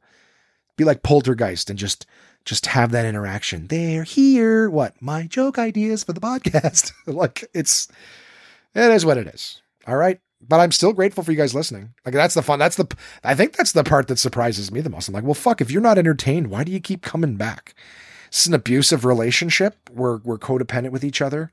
Be 0.78 0.86
like 0.86 1.04
poltergeist 1.04 1.70
and 1.70 1.78
just 1.78 2.06
just 2.46 2.68
have 2.68 2.92
that 2.92 3.06
interaction. 3.06 3.68
They're 3.68 4.04
here. 4.04 4.70
What? 4.70 5.02
My 5.02 5.28
joke 5.28 5.60
ideas 5.60 6.06
for 6.06 6.14
the 6.14 6.22
podcast. 6.22 6.94
like 7.06 7.44
it's 7.54 7.90
it 8.74 8.92
is 8.92 9.06
what 9.06 9.18
it 9.18 9.28
is. 9.28 9.62
All 9.88 9.96
right. 9.96 10.20
But 10.40 10.60
I'm 10.60 10.72
still 10.72 10.94
grateful 10.94 11.24
for 11.24 11.32
you 11.32 11.38
guys 11.38 11.56
listening. 11.56 11.94
Like 12.06 12.14
that's 12.14 12.36
the 12.36 12.44
fun. 12.44 12.60
That's 12.60 12.76
the 12.76 12.86
I 13.24 13.34
think 13.34 13.56
that's 13.56 13.72
the 13.72 13.84
part 13.84 14.08
that 14.08 14.20
surprises 14.20 14.72
me 14.72 14.82
the 14.82 14.90
most. 14.90 15.08
I'm 15.08 15.14
like, 15.14 15.24
well, 15.24 15.34
fuck, 15.34 15.62
if 15.62 15.72
you're 15.72 15.82
not 15.82 15.98
entertained, 15.98 16.48
why 16.48 16.64
do 16.64 16.72
you 16.72 16.80
keep 16.80 17.02
coming 17.02 17.38
back? 17.38 17.74
This 18.30 18.42
is 18.42 18.48
an 18.48 18.54
abusive 18.54 19.04
relationship. 19.04 19.90
We're 19.92 20.18
we're 20.18 20.38
codependent 20.38 20.92
with 20.92 21.04
each 21.04 21.22
other. 21.22 21.52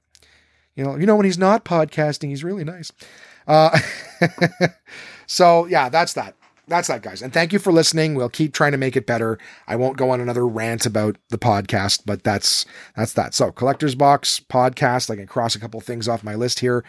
You 0.77 0.85
know, 0.85 0.97
you 0.97 1.07
know 1.07 1.17
when 1.17 1.25
he's 1.25 1.39
not 1.39 1.65
podcasting, 1.65 2.29
he's 2.29 2.45
really 2.45 2.65
nice. 2.65 2.93
Uh, 3.47 3.79
so 5.27 5.65
yeah, 5.67 5.89
that's 5.89 6.13
that. 6.15 6.35
That's 6.67 6.89
that, 6.89 7.03
guys. 7.03 7.21
And 7.21 7.33
thank 7.33 7.53
you 7.53 7.59
for 7.59 7.73
listening. 7.73 8.15
We'll 8.15 8.31
keep 8.31 8.55
trying 8.55 8.73
to 8.73 8.79
make 8.79 8.97
it 8.97 9.07
better. 9.07 9.39
I 9.67 9.77
won't 9.77 9.99
go 9.99 10.11
on 10.11 10.21
another 10.21 10.47
rant 10.47 10.87
about 10.87 11.17
the 11.29 11.39
podcast, 11.39 12.03
but 12.07 12.25
that's 12.25 12.65
that's 12.97 13.13
that. 13.15 13.35
So 13.35 13.53
collector's 13.53 13.95
box 13.95 14.41
podcast. 14.41 15.11
I 15.11 15.17
can 15.17 15.27
cross 15.27 15.55
a 15.55 15.61
couple 15.61 15.81
things 15.81 16.09
off 16.09 16.25
my 16.25 16.35
list 16.35 16.61
here. 16.61 16.85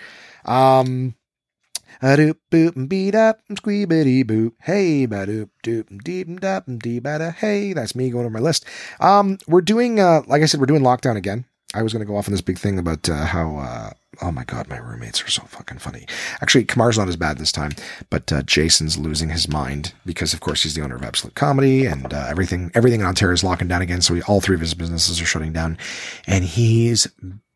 Um, 0.45 1.15
doop 2.13 2.37
boop 2.51 2.87
beat 2.87 3.15
up 3.15 3.39
squeebity 3.51 4.23
boop. 4.23 4.51
Hey 4.61 5.05
ba 5.05 5.25
doop 5.25 5.49
doop 5.63 6.03
deep 6.03 6.39
dap 6.39 6.65
dee 6.67 7.01
bada. 7.01 7.33
Hey, 7.33 7.73
that's 7.73 7.95
me 7.95 8.09
going 8.09 8.25
over 8.25 8.33
my 8.33 8.39
list. 8.39 8.65
Um, 8.99 9.37
we're 9.47 9.61
doing 9.61 9.99
uh, 9.99 10.21
like 10.27 10.41
I 10.41 10.45
said, 10.45 10.59
we're 10.59 10.67
doing 10.67 10.83
lockdown 10.83 11.15
again. 11.15 11.45
I 11.75 11.83
was 11.83 11.91
going 11.91 11.99
to 11.99 12.05
go 12.05 12.15
off 12.15 12.29
on 12.29 12.31
this 12.31 12.41
big 12.41 12.57
thing 12.57 12.79
about 12.79 13.09
uh, 13.09 13.25
how, 13.25 13.57
uh, 13.57 13.89
oh 14.21 14.31
my 14.31 14.45
God, 14.45 14.69
my 14.69 14.77
roommates 14.77 15.21
are 15.21 15.29
so 15.29 15.41
fucking 15.43 15.79
funny. 15.79 16.05
Actually, 16.41 16.63
Kamar's 16.63 16.97
not 16.97 17.09
as 17.09 17.17
bad 17.17 17.37
this 17.37 17.51
time, 17.51 17.71
but 18.09 18.31
uh, 18.31 18.43
Jason's 18.43 18.97
losing 18.97 19.27
his 19.27 19.49
mind 19.49 19.93
because, 20.05 20.33
of 20.33 20.39
course, 20.39 20.63
he's 20.63 20.73
the 20.73 20.81
owner 20.81 20.95
of 20.95 21.03
Absolute 21.03 21.35
Comedy 21.35 21.85
and 21.85 22.13
uh, 22.13 22.27
everything. 22.29 22.71
Everything 22.75 23.01
in 23.01 23.05
Ontario 23.05 23.33
is 23.33 23.43
locking 23.43 23.67
down 23.67 23.81
again, 23.81 24.01
so 24.01 24.13
we, 24.13 24.21
all 24.21 24.39
three 24.39 24.55
of 24.55 24.61
his 24.61 24.73
businesses 24.73 25.19
are 25.21 25.25
shutting 25.25 25.51
down, 25.51 25.77
and 26.27 26.45
he's 26.45 27.07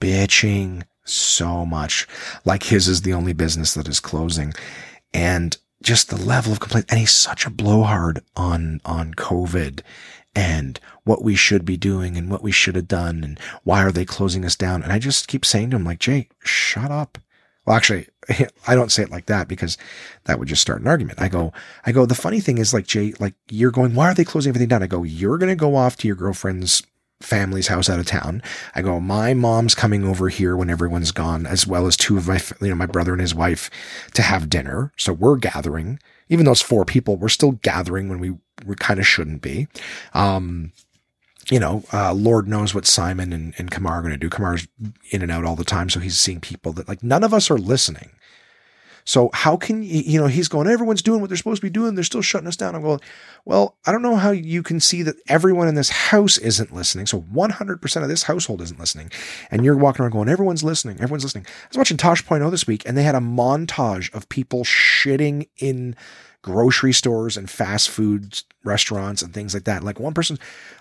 bitching 0.01 0.83
so 1.10 1.66
much. 1.66 2.07
Like 2.45 2.64
his 2.64 2.88
is 2.88 3.01
the 3.01 3.14
only 3.14 3.34
business 3.34 3.74
that 3.74 3.88
is 3.88 3.99
closing. 3.99 4.53
And 5.14 5.57
just 5.82 6.10
the 6.10 6.18
level 6.18 6.51
of 6.51 6.60
complaint. 6.60 6.88
And 6.89 6.99
he's 6.99 7.12
such 7.12 7.45
a 7.45 7.49
blowhard 7.49 8.22
on, 8.36 8.82
on 8.86 9.14
COVID 9.14 9.82
and 10.36 10.80
what 11.03 11.24
we 11.24 11.36
should 11.36 11.66
be 11.66 11.78
doing 11.78 12.18
and 12.18 12.30
what 12.30 12.43
we 12.43 12.51
should 12.51 12.76
have 12.76 12.88
done 12.88 13.24
and 13.24 13.39
why 13.64 13.84
are 13.84 13.91
they 13.91 14.05
closing 14.05 14.45
us 14.45 14.55
down? 14.55 14.84
And 14.84 14.91
I 14.91 14.99
just 14.99 15.28
keep 15.28 15.45
saying 15.45 15.72
to 15.72 15.78
him, 15.78 15.86
like, 15.86 15.99
Jay, 15.99 16.30
shut 16.39 16.91
up. 16.91 17.18
Well, 17.66 17.76
actually, 17.76 18.07
I 18.68 18.76
don't 18.76 18.91
say 18.91 19.03
it 19.03 19.12
like 19.12 19.26
that 19.28 19.47
because 19.47 19.78
that 20.26 20.39
would 20.39 20.47
just 20.47 20.62
start 20.62 20.82
an 20.82 20.88
argument. 20.88 21.22
I 21.22 21.30
go, 21.30 21.51
I 21.86 21.91
go, 21.91 22.05
the 22.05 22.16
funny 22.16 22.39
thing 22.39 22.57
is 22.57 22.74
like, 22.74 22.88
Jay, 22.88 23.14
like 23.20 23.34
you're 23.49 23.72
going, 23.72 23.95
why 23.95 24.10
are 24.10 24.14
they 24.14 24.26
closing 24.26 24.49
everything 24.49 24.70
down? 24.70 24.84
I 24.84 24.88
go, 24.88 25.03
you're 25.03 25.38
going 25.38 25.49
to 25.49 25.55
go 25.55 25.76
off 25.76 25.97
to 25.97 26.07
your 26.07 26.16
girlfriend's 26.16 26.84
family's 27.22 27.67
house 27.67 27.89
out 27.89 27.99
of 27.99 28.05
town. 28.05 28.41
I 28.76 28.82
go, 28.82 28.99
my 28.99 29.34
mom's 29.34 29.76
coming 29.76 30.05
over 30.05 30.30
here 30.30 30.55
when 30.55 30.70
everyone's 30.70 31.11
gone, 31.11 31.45
as 31.45 31.67
well 31.67 31.86
as 31.86 31.97
two 31.97 32.17
of 32.17 32.28
my, 32.28 32.41
you 32.61 32.70
know, 32.70 32.76
my 32.76 32.86
brother 32.86 33.11
and 33.11 33.22
his 33.22 33.36
wife 33.36 33.70
to 34.13 34.22
have 34.22 34.49
dinner. 34.49 34.93
So 34.97 35.13
we're 35.13 35.38
gathering, 35.38 35.99
even 36.30 36.47
it's 36.47 36.61
four 36.61 36.86
people, 36.86 37.17
we're 37.17 37.30
still 37.30 37.53
gathering 37.53 38.07
when 38.09 38.20
we, 38.20 38.36
we 38.65 38.76
kind 38.76 38.99
of 38.99 39.07
shouldn't 39.07 39.41
be. 39.41 39.67
Um, 40.13 40.72
you 41.51 41.59
know, 41.59 41.84
uh, 41.91 42.13
Lord 42.13 42.47
knows 42.47 42.76
what 42.76 42.86
Simon 42.86 43.34
and, 43.34 43.53
and 43.57 43.72
Kamar 43.72 43.99
are 43.99 44.01
going 44.01 44.13
to 44.13 44.17
do. 44.17 44.30
Kamar's 44.30 44.67
in 45.09 45.22
and 45.22 45.32
out 45.32 45.45
all 45.45 45.55
the 45.55 45.63
time. 45.63 45.89
So 45.89 45.99
he's 45.99 46.20
seeing 46.20 46.39
people 46.39 46.74
that 46.74 46.88
like 46.88 47.03
none 47.03 47.24
of 47.24 47.34
us 47.34 47.49
are 47.49 47.57
listening. 47.57 48.11
So 49.05 49.29
how 49.33 49.57
can 49.57 49.83
you, 49.83 50.01
you 50.05 50.19
know, 50.19 50.27
he's 50.27 50.47
going, 50.47 50.67
everyone's 50.67 51.01
doing 51.01 51.21
what 51.21 51.29
they're 51.29 51.37
supposed 51.37 51.61
to 51.61 51.65
be 51.65 51.69
doing. 51.69 51.95
They're 51.95 52.03
still 52.03 52.21
shutting 52.21 52.47
us 52.47 52.55
down. 52.55 52.75
I'm 52.75 52.81
going, 52.81 52.99
well, 53.45 53.77
I 53.85 53.91
don't 53.91 54.01
know 54.01 54.15
how 54.15 54.31
you 54.31 54.63
can 54.63 54.79
see 54.79 55.03
that 55.03 55.15
everyone 55.27 55.67
in 55.67 55.75
this 55.75 55.89
house 55.89 56.37
isn't 56.37 56.73
listening. 56.73 57.05
So 57.05 57.21
100% 57.21 58.03
of 58.03 58.09
this 58.09 58.23
household 58.23 58.61
isn't 58.61 58.79
listening. 58.79 59.11
And 59.51 59.63
you're 59.65 59.77
walking 59.77 60.03
around 60.03 60.11
going, 60.11 60.29
everyone's 60.29 60.63
listening. 60.63 60.95
Everyone's 60.95 61.23
listening. 61.23 61.45
I 61.47 61.67
was 61.69 61.77
watching 61.77 61.97
Tosh.0 61.97 62.51
this 62.51 62.67
week 62.67 62.83
and 62.85 62.97
they 62.97 63.03
had 63.03 63.15
a 63.15 63.19
montage 63.19 64.13
of 64.13 64.29
people 64.29 64.63
shitting 64.63 65.47
in 65.57 65.95
grocery 66.41 66.93
stores 66.93 67.35
and 67.35 67.49
fast 67.49 67.89
food 67.89 68.41
restaurants 68.63 69.21
and 69.21 69.33
things 69.33 69.53
like 69.53 69.65
that. 69.65 69.83
Like 69.83 69.99
one 69.99 70.13
person 70.13 70.37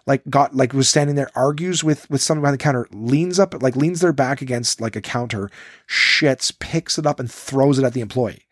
like 0.07 0.23
got 0.31 0.55
like 0.55 0.73
was 0.73 0.89
standing 0.89 1.17
there, 1.17 1.31
argues 1.35 1.83
with 1.83 2.09
with 2.11 2.23
someone 2.23 2.43
behind 2.43 2.55
the 2.55 2.63
counter, 2.63 2.89
leans 2.93 3.39
up, 3.39 3.61
like 3.63 3.77
leans 3.77 4.01
their 4.01 4.13
back 4.13 4.41
against 4.41 4.81
like 4.81 4.97
a 4.97 5.01
counter, 5.01 5.51
shits, 5.89 6.57
picks 6.59 6.99
it 6.99 7.07
up 7.07 7.21
and 7.21 7.31
throws 7.31 7.79
it 7.79 7.85
at 7.85 7.93
the 7.93 8.01
employee. 8.01 8.47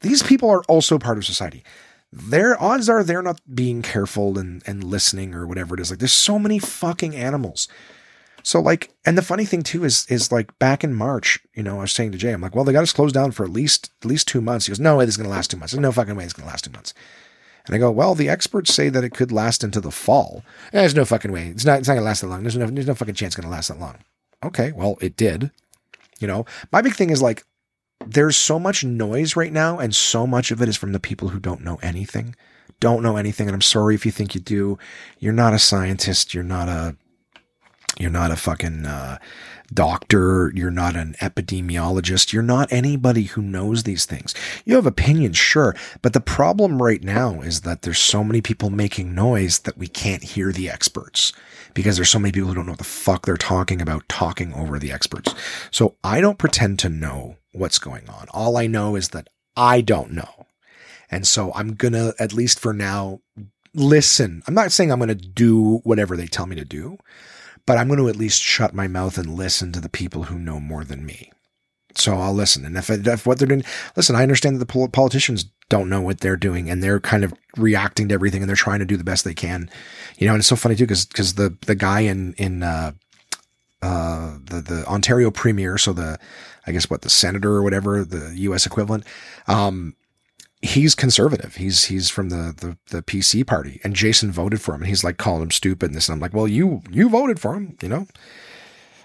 These 0.00 0.22
people 0.22 0.50
are 0.50 0.62
also 0.64 0.98
part 0.98 1.18
of 1.18 1.24
society. 1.24 1.64
Their 2.12 2.60
odds 2.62 2.88
are 2.88 3.02
they're 3.02 3.22
not 3.22 3.40
being 3.52 3.82
careful 3.82 4.38
and, 4.38 4.62
and 4.66 4.84
listening 4.84 5.34
or 5.34 5.46
whatever 5.46 5.74
it 5.74 5.80
is. 5.80 5.90
Like 5.90 5.98
there's 5.98 6.12
so 6.12 6.38
many 6.38 6.58
fucking 6.58 7.14
animals. 7.16 7.68
So 8.46 8.60
like, 8.60 8.94
and 9.04 9.18
the 9.18 9.22
funny 9.22 9.44
thing 9.44 9.64
too 9.64 9.82
is, 9.82 10.06
is 10.08 10.30
like 10.30 10.56
back 10.60 10.84
in 10.84 10.94
March, 10.94 11.40
you 11.54 11.64
know, 11.64 11.78
I 11.78 11.80
was 11.80 11.90
saying 11.90 12.12
to 12.12 12.18
Jay, 12.18 12.30
I'm 12.30 12.40
like, 12.40 12.54
well, 12.54 12.62
they 12.62 12.72
got 12.72 12.84
us 12.84 12.92
closed 12.92 13.12
down 13.12 13.32
for 13.32 13.42
at 13.42 13.50
least, 13.50 13.90
at 14.00 14.06
least 14.06 14.28
two 14.28 14.40
months. 14.40 14.66
He 14.66 14.70
goes, 14.70 14.78
no 14.78 14.96
way, 14.96 15.04
this 15.04 15.14
is 15.14 15.16
going 15.16 15.28
to 15.28 15.34
last 15.34 15.50
two 15.50 15.56
months. 15.56 15.72
There's 15.72 15.82
no 15.82 15.90
fucking 15.90 16.14
way 16.14 16.22
it's 16.22 16.32
going 16.32 16.46
to 16.46 16.52
last 16.52 16.64
two 16.64 16.70
months. 16.70 16.94
And 17.66 17.74
I 17.74 17.78
go, 17.78 17.90
well, 17.90 18.14
the 18.14 18.28
experts 18.28 18.72
say 18.72 18.88
that 18.88 19.02
it 19.02 19.14
could 19.14 19.32
last 19.32 19.64
into 19.64 19.80
the 19.80 19.90
fall. 19.90 20.44
Eh, 20.72 20.78
there's 20.78 20.94
no 20.94 21.04
fucking 21.04 21.32
way. 21.32 21.48
It's 21.48 21.64
not, 21.64 21.80
it's 21.80 21.88
not 21.88 21.94
going 21.94 22.02
to 22.02 22.06
last 22.06 22.20
that 22.20 22.28
long. 22.28 22.42
There's 22.42 22.56
no, 22.56 22.66
there's 22.68 22.86
no 22.86 22.94
fucking 22.94 23.16
chance 23.16 23.34
it's 23.34 23.36
going 23.36 23.50
to 23.50 23.50
last 23.50 23.66
that 23.66 23.80
long. 23.80 23.96
Okay. 24.44 24.70
Well, 24.70 24.96
it 25.00 25.16
did. 25.16 25.50
You 26.20 26.28
know, 26.28 26.46
my 26.70 26.82
big 26.82 26.94
thing 26.94 27.10
is 27.10 27.20
like, 27.20 27.42
there's 28.06 28.36
so 28.36 28.60
much 28.60 28.84
noise 28.84 29.34
right 29.34 29.52
now, 29.52 29.80
and 29.80 29.92
so 29.92 30.24
much 30.24 30.52
of 30.52 30.62
it 30.62 30.68
is 30.68 30.76
from 30.76 30.92
the 30.92 31.00
people 31.00 31.30
who 31.30 31.40
don't 31.40 31.64
know 31.64 31.80
anything. 31.82 32.36
Don't 32.78 33.02
know 33.02 33.16
anything. 33.16 33.48
And 33.48 33.56
I'm 33.56 33.60
sorry 33.60 33.96
if 33.96 34.06
you 34.06 34.12
think 34.12 34.36
you 34.36 34.40
do. 34.40 34.78
You're 35.18 35.32
not 35.32 35.52
a 35.52 35.58
scientist. 35.58 36.32
You're 36.32 36.44
not 36.44 36.68
a 36.68 36.96
you're 37.98 38.10
not 38.10 38.30
a 38.30 38.36
fucking 38.36 38.86
uh, 38.86 39.18
doctor. 39.72 40.52
You're 40.54 40.70
not 40.70 40.96
an 40.96 41.14
epidemiologist. 41.20 42.32
You're 42.32 42.42
not 42.42 42.72
anybody 42.72 43.24
who 43.24 43.42
knows 43.42 43.82
these 43.82 44.04
things. 44.04 44.34
You 44.64 44.76
have 44.76 44.86
opinions, 44.86 45.36
sure. 45.36 45.74
But 46.02 46.12
the 46.12 46.20
problem 46.20 46.82
right 46.82 47.02
now 47.02 47.40
is 47.40 47.62
that 47.62 47.82
there's 47.82 47.98
so 47.98 48.22
many 48.22 48.40
people 48.40 48.70
making 48.70 49.14
noise 49.14 49.60
that 49.60 49.78
we 49.78 49.88
can't 49.88 50.22
hear 50.22 50.52
the 50.52 50.70
experts 50.70 51.32
because 51.74 51.96
there's 51.96 52.10
so 52.10 52.18
many 52.18 52.32
people 52.32 52.48
who 52.48 52.54
don't 52.54 52.66
know 52.66 52.72
what 52.72 52.78
the 52.78 52.84
fuck 52.84 53.26
they're 53.26 53.36
talking 53.36 53.80
about 53.80 54.08
talking 54.08 54.52
over 54.54 54.78
the 54.78 54.92
experts. 54.92 55.34
So 55.70 55.96
I 56.02 56.20
don't 56.20 56.38
pretend 56.38 56.78
to 56.80 56.88
know 56.88 57.36
what's 57.52 57.78
going 57.78 58.08
on. 58.08 58.28
All 58.30 58.56
I 58.56 58.66
know 58.66 58.96
is 58.96 59.10
that 59.10 59.28
I 59.56 59.80
don't 59.80 60.12
know. 60.12 60.46
And 61.10 61.26
so 61.26 61.52
I'm 61.54 61.74
going 61.74 61.92
to, 61.92 62.14
at 62.18 62.32
least 62.32 62.58
for 62.58 62.72
now, 62.72 63.20
listen. 63.74 64.42
I'm 64.46 64.54
not 64.54 64.72
saying 64.72 64.90
I'm 64.90 64.98
going 64.98 65.08
to 65.08 65.14
do 65.14 65.78
whatever 65.84 66.16
they 66.16 66.26
tell 66.26 66.46
me 66.46 66.56
to 66.56 66.64
do, 66.64 66.98
but 67.66 67.76
I'm 67.76 67.88
going 67.88 67.98
to 67.98 68.08
at 68.08 68.16
least 68.16 68.42
shut 68.42 68.74
my 68.74 68.88
mouth 68.88 69.18
and 69.18 69.34
listen 69.34 69.72
to 69.72 69.80
the 69.80 69.88
people 69.88 70.24
who 70.24 70.38
know 70.38 70.60
more 70.60 70.84
than 70.84 71.04
me. 71.04 71.32
So 71.96 72.14
I'll 72.14 72.34
listen. 72.34 72.64
And 72.64 72.76
if, 72.76 72.90
if 72.90 73.26
what 73.26 73.38
they're 73.38 73.48
doing, 73.48 73.64
listen, 73.96 74.16
I 74.16 74.22
understand 74.22 74.56
that 74.56 74.66
the 74.66 74.88
politicians 74.88 75.46
don't 75.68 75.88
know 75.88 76.00
what 76.00 76.20
they're 76.20 76.36
doing 76.36 76.70
and 76.70 76.82
they're 76.82 77.00
kind 77.00 77.24
of 77.24 77.34
reacting 77.56 78.08
to 78.08 78.14
everything 78.14 78.42
and 78.42 78.48
they're 78.48 78.56
trying 78.56 78.78
to 78.80 78.84
do 78.84 78.96
the 78.96 79.04
best 79.04 79.24
they 79.24 79.34
can. 79.34 79.70
You 80.18 80.26
know, 80.26 80.34
and 80.34 80.40
it's 80.40 80.48
so 80.48 80.56
funny 80.56 80.76
too, 80.76 80.86
cause, 80.86 81.06
cause 81.06 81.34
the, 81.34 81.56
the 81.66 81.74
guy 81.74 82.00
in, 82.00 82.34
in, 82.34 82.62
uh, 82.62 82.92
uh, 83.82 84.38
the, 84.44 84.60
the 84.60 84.86
Ontario 84.86 85.30
premier, 85.30 85.78
so 85.78 85.92
the, 85.92 86.18
I 86.66 86.72
guess 86.72 86.90
what 86.90 87.02
the 87.02 87.10
senator 87.10 87.52
or 87.52 87.62
whatever, 87.62 88.04
the 88.04 88.32
US 88.36 88.66
equivalent, 88.66 89.04
um, 89.48 89.94
he's 90.62 90.94
conservative. 90.94 91.56
He's 91.56 91.86
he's 91.86 92.10
from 92.10 92.30
the, 92.30 92.54
the 92.56 92.96
the 92.96 93.02
PC 93.02 93.46
party, 93.46 93.80
and 93.84 93.94
Jason 93.94 94.30
voted 94.32 94.60
for 94.60 94.74
him, 94.74 94.82
and 94.82 94.88
he's 94.88 95.04
like 95.04 95.18
calling 95.18 95.42
him 95.42 95.50
stupid 95.50 95.86
and 95.90 95.94
this. 95.94 96.08
And 96.08 96.14
I'm 96.14 96.20
like, 96.20 96.34
well, 96.34 96.48
you 96.48 96.82
you 96.90 97.08
voted 97.08 97.40
for 97.40 97.54
him, 97.54 97.76
you 97.82 97.88
know. 97.88 98.06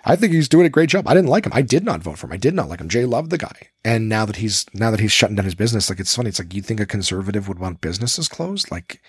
I 0.04 0.16
think 0.16 0.34
he's 0.34 0.50
doing 0.50 0.66
a 0.66 0.70
great 0.70 0.90
job. 0.90 1.08
I 1.08 1.14
didn't 1.14 1.30
like 1.30 1.46
him. 1.46 1.52
I 1.54 1.62
did 1.62 1.84
not 1.84 2.02
vote 2.02 2.18
for 2.18 2.26
him. 2.26 2.34
I 2.34 2.38
did 2.38 2.56
not 2.56 2.68
like 2.68 2.82
him. 2.82 2.90
Jay 2.90 3.06
loved 3.06 3.30
the 3.30 3.38
guy, 3.38 3.70
and 3.84 4.10
now 4.10 4.26
that 4.26 4.38
he's 4.38 4.66
now 4.74 4.92
that 4.92 5.00
he's 5.00 5.12
shutting 5.12 5.36
down 5.36 5.46
his 5.46 5.56
business, 5.56 5.90
like 5.90 6.00
it's 6.00 6.16
funny. 6.16 6.30
It's 6.30 6.40
like 6.40 6.54
you 6.54 6.62
think 6.62 6.80
a 6.80 6.86
conservative 6.86 7.48
would 7.48 7.60
want 7.60 7.82
businesses 7.82 8.28
closed, 8.28 8.72
like. 8.72 9.02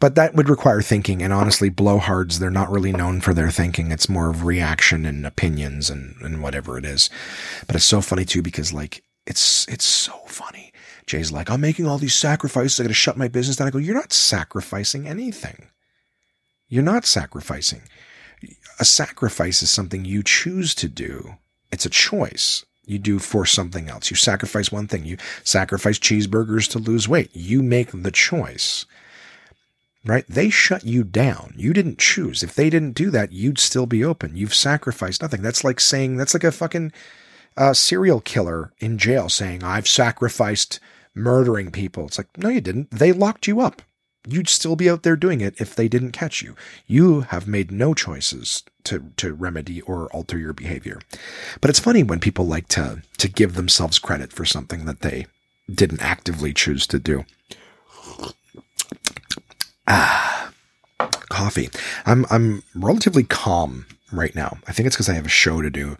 But 0.00 0.16
that 0.16 0.34
would 0.34 0.50
require 0.50 0.82
thinking, 0.82 1.22
and 1.22 1.32
honestly, 1.32 1.70
blowhards, 1.70 2.38
they're 2.38 2.50
not 2.50 2.70
really 2.70 2.92
known 2.92 3.22
for 3.22 3.32
their 3.32 3.50
thinking. 3.50 3.90
It's 3.90 4.06
more 4.06 4.28
of 4.28 4.44
reaction 4.44 5.06
and 5.06 5.24
opinions 5.24 5.88
and, 5.88 6.14
and 6.20 6.42
whatever 6.42 6.76
it 6.76 6.84
is. 6.84 7.08
But 7.66 7.74
it's 7.74 7.86
so 7.86 8.02
funny 8.02 8.26
too, 8.26 8.42
because 8.42 8.70
like, 8.70 9.02
it's, 9.26 9.66
it's 9.66 9.86
so 9.86 10.12
funny 10.26 10.67
Jay's 11.08 11.32
like, 11.32 11.50
I'm 11.50 11.60
making 11.60 11.86
all 11.86 11.98
these 11.98 12.14
sacrifices. 12.14 12.78
I 12.78 12.84
got 12.84 12.88
to 12.88 12.94
shut 12.94 13.16
my 13.16 13.28
business 13.28 13.56
down. 13.56 13.66
I 13.66 13.70
go, 13.70 13.78
You're 13.78 13.94
not 13.94 14.12
sacrificing 14.12 15.08
anything. 15.08 15.68
You're 16.68 16.82
not 16.82 17.04
sacrificing. 17.04 17.82
A 18.78 18.84
sacrifice 18.84 19.62
is 19.62 19.70
something 19.70 20.04
you 20.04 20.22
choose 20.22 20.74
to 20.76 20.88
do. 20.88 21.36
It's 21.72 21.86
a 21.86 21.90
choice 21.90 22.64
you 22.84 22.98
do 22.98 23.18
for 23.18 23.44
something 23.44 23.88
else. 23.88 24.10
You 24.10 24.16
sacrifice 24.16 24.70
one 24.70 24.86
thing. 24.86 25.04
You 25.04 25.16
sacrifice 25.44 25.98
cheeseburgers 25.98 26.70
to 26.70 26.78
lose 26.78 27.08
weight. 27.08 27.30
You 27.34 27.62
make 27.62 27.90
the 27.92 28.10
choice. 28.10 28.86
Right? 30.04 30.24
They 30.28 30.48
shut 30.48 30.84
you 30.84 31.04
down. 31.04 31.54
You 31.56 31.72
didn't 31.72 31.98
choose. 31.98 32.42
If 32.42 32.54
they 32.54 32.70
didn't 32.70 32.92
do 32.92 33.10
that, 33.10 33.32
you'd 33.32 33.58
still 33.58 33.86
be 33.86 34.04
open. 34.04 34.36
You've 34.36 34.54
sacrificed 34.54 35.20
nothing. 35.20 35.42
That's 35.42 35.64
like 35.64 35.80
saying, 35.80 36.16
that's 36.16 36.34
like 36.34 36.44
a 36.44 36.52
fucking 36.52 36.92
uh, 37.56 37.74
serial 37.74 38.20
killer 38.20 38.72
in 38.78 38.96
jail 38.96 39.28
saying, 39.28 39.64
I've 39.64 39.88
sacrificed 39.88 40.80
murdering 41.18 41.70
people. 41.70 42.06
It's 42.06 42.18
like, 42.18 42.36
no, 42.38 42.48
you 42.48 42.60
didn't. 42.60 42.90
They 42.90 43.12
locked 43.12 43.46
you 43.46 43.60
up. 43.60 43.82
You'd 44.26 44.48
still 44.48 44.76
be 44.76 44.90
out 44.90 45.04
there 45.04 45.16
doing 45.16 45.40
it 45.40 45.60
if 45.60 45.74
they 45.74 45.88
didn't 45.88 46.12
catch 46.12 46.42
you. 46.42 46.54
You 46.86 47.22
have 47.22 47.48
made 47.48 47.70
no 47.70 47.94
choices 47.94 48.62
to, 48.84 49.12
to 49.16 49.32
remedy 49.32 49.80
or 49.82 50.12
alter 50.12 50.38
your 50.38 50.52
behavior. 50.52 51.00
But 51.60 51.70
it's 51.70 51.78
funny 51.78 52.02
when 52.02 52.20
people 52.20 52.46
like 52.46 52.68
to, 52.68 53.02
to 53.18 53.28
give 53.28 53.54
themselves 53.54 53.98
credit 53.98 54.32
for 54.32 54.44
something 54.44 54.84
that 54.84 55.00
they 55.00 55.26
didn't 55.72 56.02
actively 56.02 56.52
choose 56.52 56.86
to 56.88 56.98
do. 56.98 57.24
Ah, 59.86 60.52
coffee. 61.30 61.70
I'm, 62.04 62.26
I'm 62.30 62.62
relatively 62.74 63.24
calm 63.24 63.86
right 64.12 64.34
now. 64.34 64.58
I 64.66 64.72
think 64.72 64.86
it's 64.86 64.96
because 64.96 65.08
I 65.08 65.14
have 65.14 65.26
a 65.26 65.30
show 65.30 65.62
to 65.62 65.70
do 65.70 65.96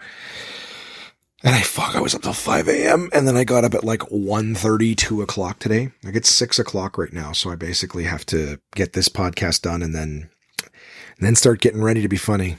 and 1.45 1.55
I 1.55 1.61
fuck, 1.61 1.95
I 1.95 2.01
was 2.01 2.15
up 2.15 2.23
till 2.23 2.33
5 2.33 2.69
a.m. 2.69 3.11
and 3.13 3.27
then 3.29 3.37
I 3.37 3.45
got 3.45 3.65
up 3.65 3.75
at 3.75 3.85
like 3.85 4.01
1.30, 4.01 4.97
2 4.97 5.23
o'clock 5.23 5.61
today. 5.61 5.93
Like 6.03 6.17
it's 6.17 6.31
6 6.31 6.59
o'clock 6.59 6.99
right 6.99 7.13
now. 7.13 7.33
So 7.33 7.51
I 7.51 7.55
basically 7.55 8.05
have 8.05 8.27
to 8.27 8.61
get 8.75 8.93
this 8.93 9.09
podcast 9.09 9.63
done 9.63 9.83
and 9.83 9.95
then, 9.95 10.31
and 10.63 11.27
then 11.27 11.37
start 11.37 11.61
getting 11.61 11.83
ready 11.83 12.03
to 12.03 12.09
be 12.09 12.17
funny. 12.17 12.57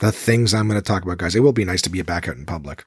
The 0.00 0.10
things 0.10 0.52
I'm 0.52 0.68
going 0.68 0.80
to 0.80 0.86
talk 0.86 1.04
about, 1.04 1.18
guys. 1.18 1.36
It 1.36 1.40
will 1.40 1.52
be 1.52 1.64
nice 1.64 1.82
to 1.82 1.90
be 1.90 2.02
back 2.02 2.28
out 2.28 2.36
in 2.36 2.44
public. 2.46 2.84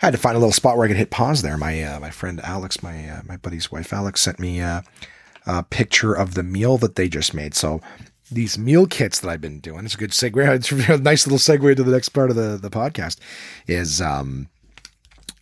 I 0.00 0.06
had 0.06 0.12
to 0.12 0.18
find 0.18 0.34
a 0.34 0.40
little 0.40 0.52
spot 0.52 0.76
where 0.76 0.84
I 0.84 0.88
could 0.88 0.96
hit 0.96 1.10
pause 1.10 1.42
there. 1.42 1.56
My, 1.56 1.82
uh, 1.82 2.00
my 2.00 2.10
friend 2.10 2.40
Alex, 2.42 2.82
my, 2.82 3.08
uh, 3.08 3.22
my 3.26 3.36
buddy's 3.36 3.70
wife 3.70 3.92
Alex 3.92 4.20
sent 4.20 4.40
me, 4.40 4.60
uh, 4.60 4.82
a 5.46 5.62
picture 5.62 6.14
of 6.14 6.34
the 6.34 6.42
meal 6.42 6.78
that 6.78 6.96
they 6.96 7.08
just 7.08 7.34
made. 7.34 7.54
So 7.54 7.80
these 8.34 8.58
meal 8.58 8.86
kits 8.86 9.20
that 9.20 9.28
I've 9.28 9.40
been 9.40 9.60
doing. 9.60 9.84
It's 9.84 9.94
a 9.94 9.98
good 9.98 10.10
segue. 10.10 10.42
It's 10.54 10.70
a 10.88 10.98
nice 10.98 11.26
little 11.26 11.38
segue 11.38 11.76
to 11.76 11.82
the 11.82 11.92
next 11.92 12.10
part 12.10 12.30
of 12.30 12.36
the, 12.36 12.58
the 12.60 12.70
podcast 12.70 13.18
is, 13.66 14.00
um, 14.00 14.48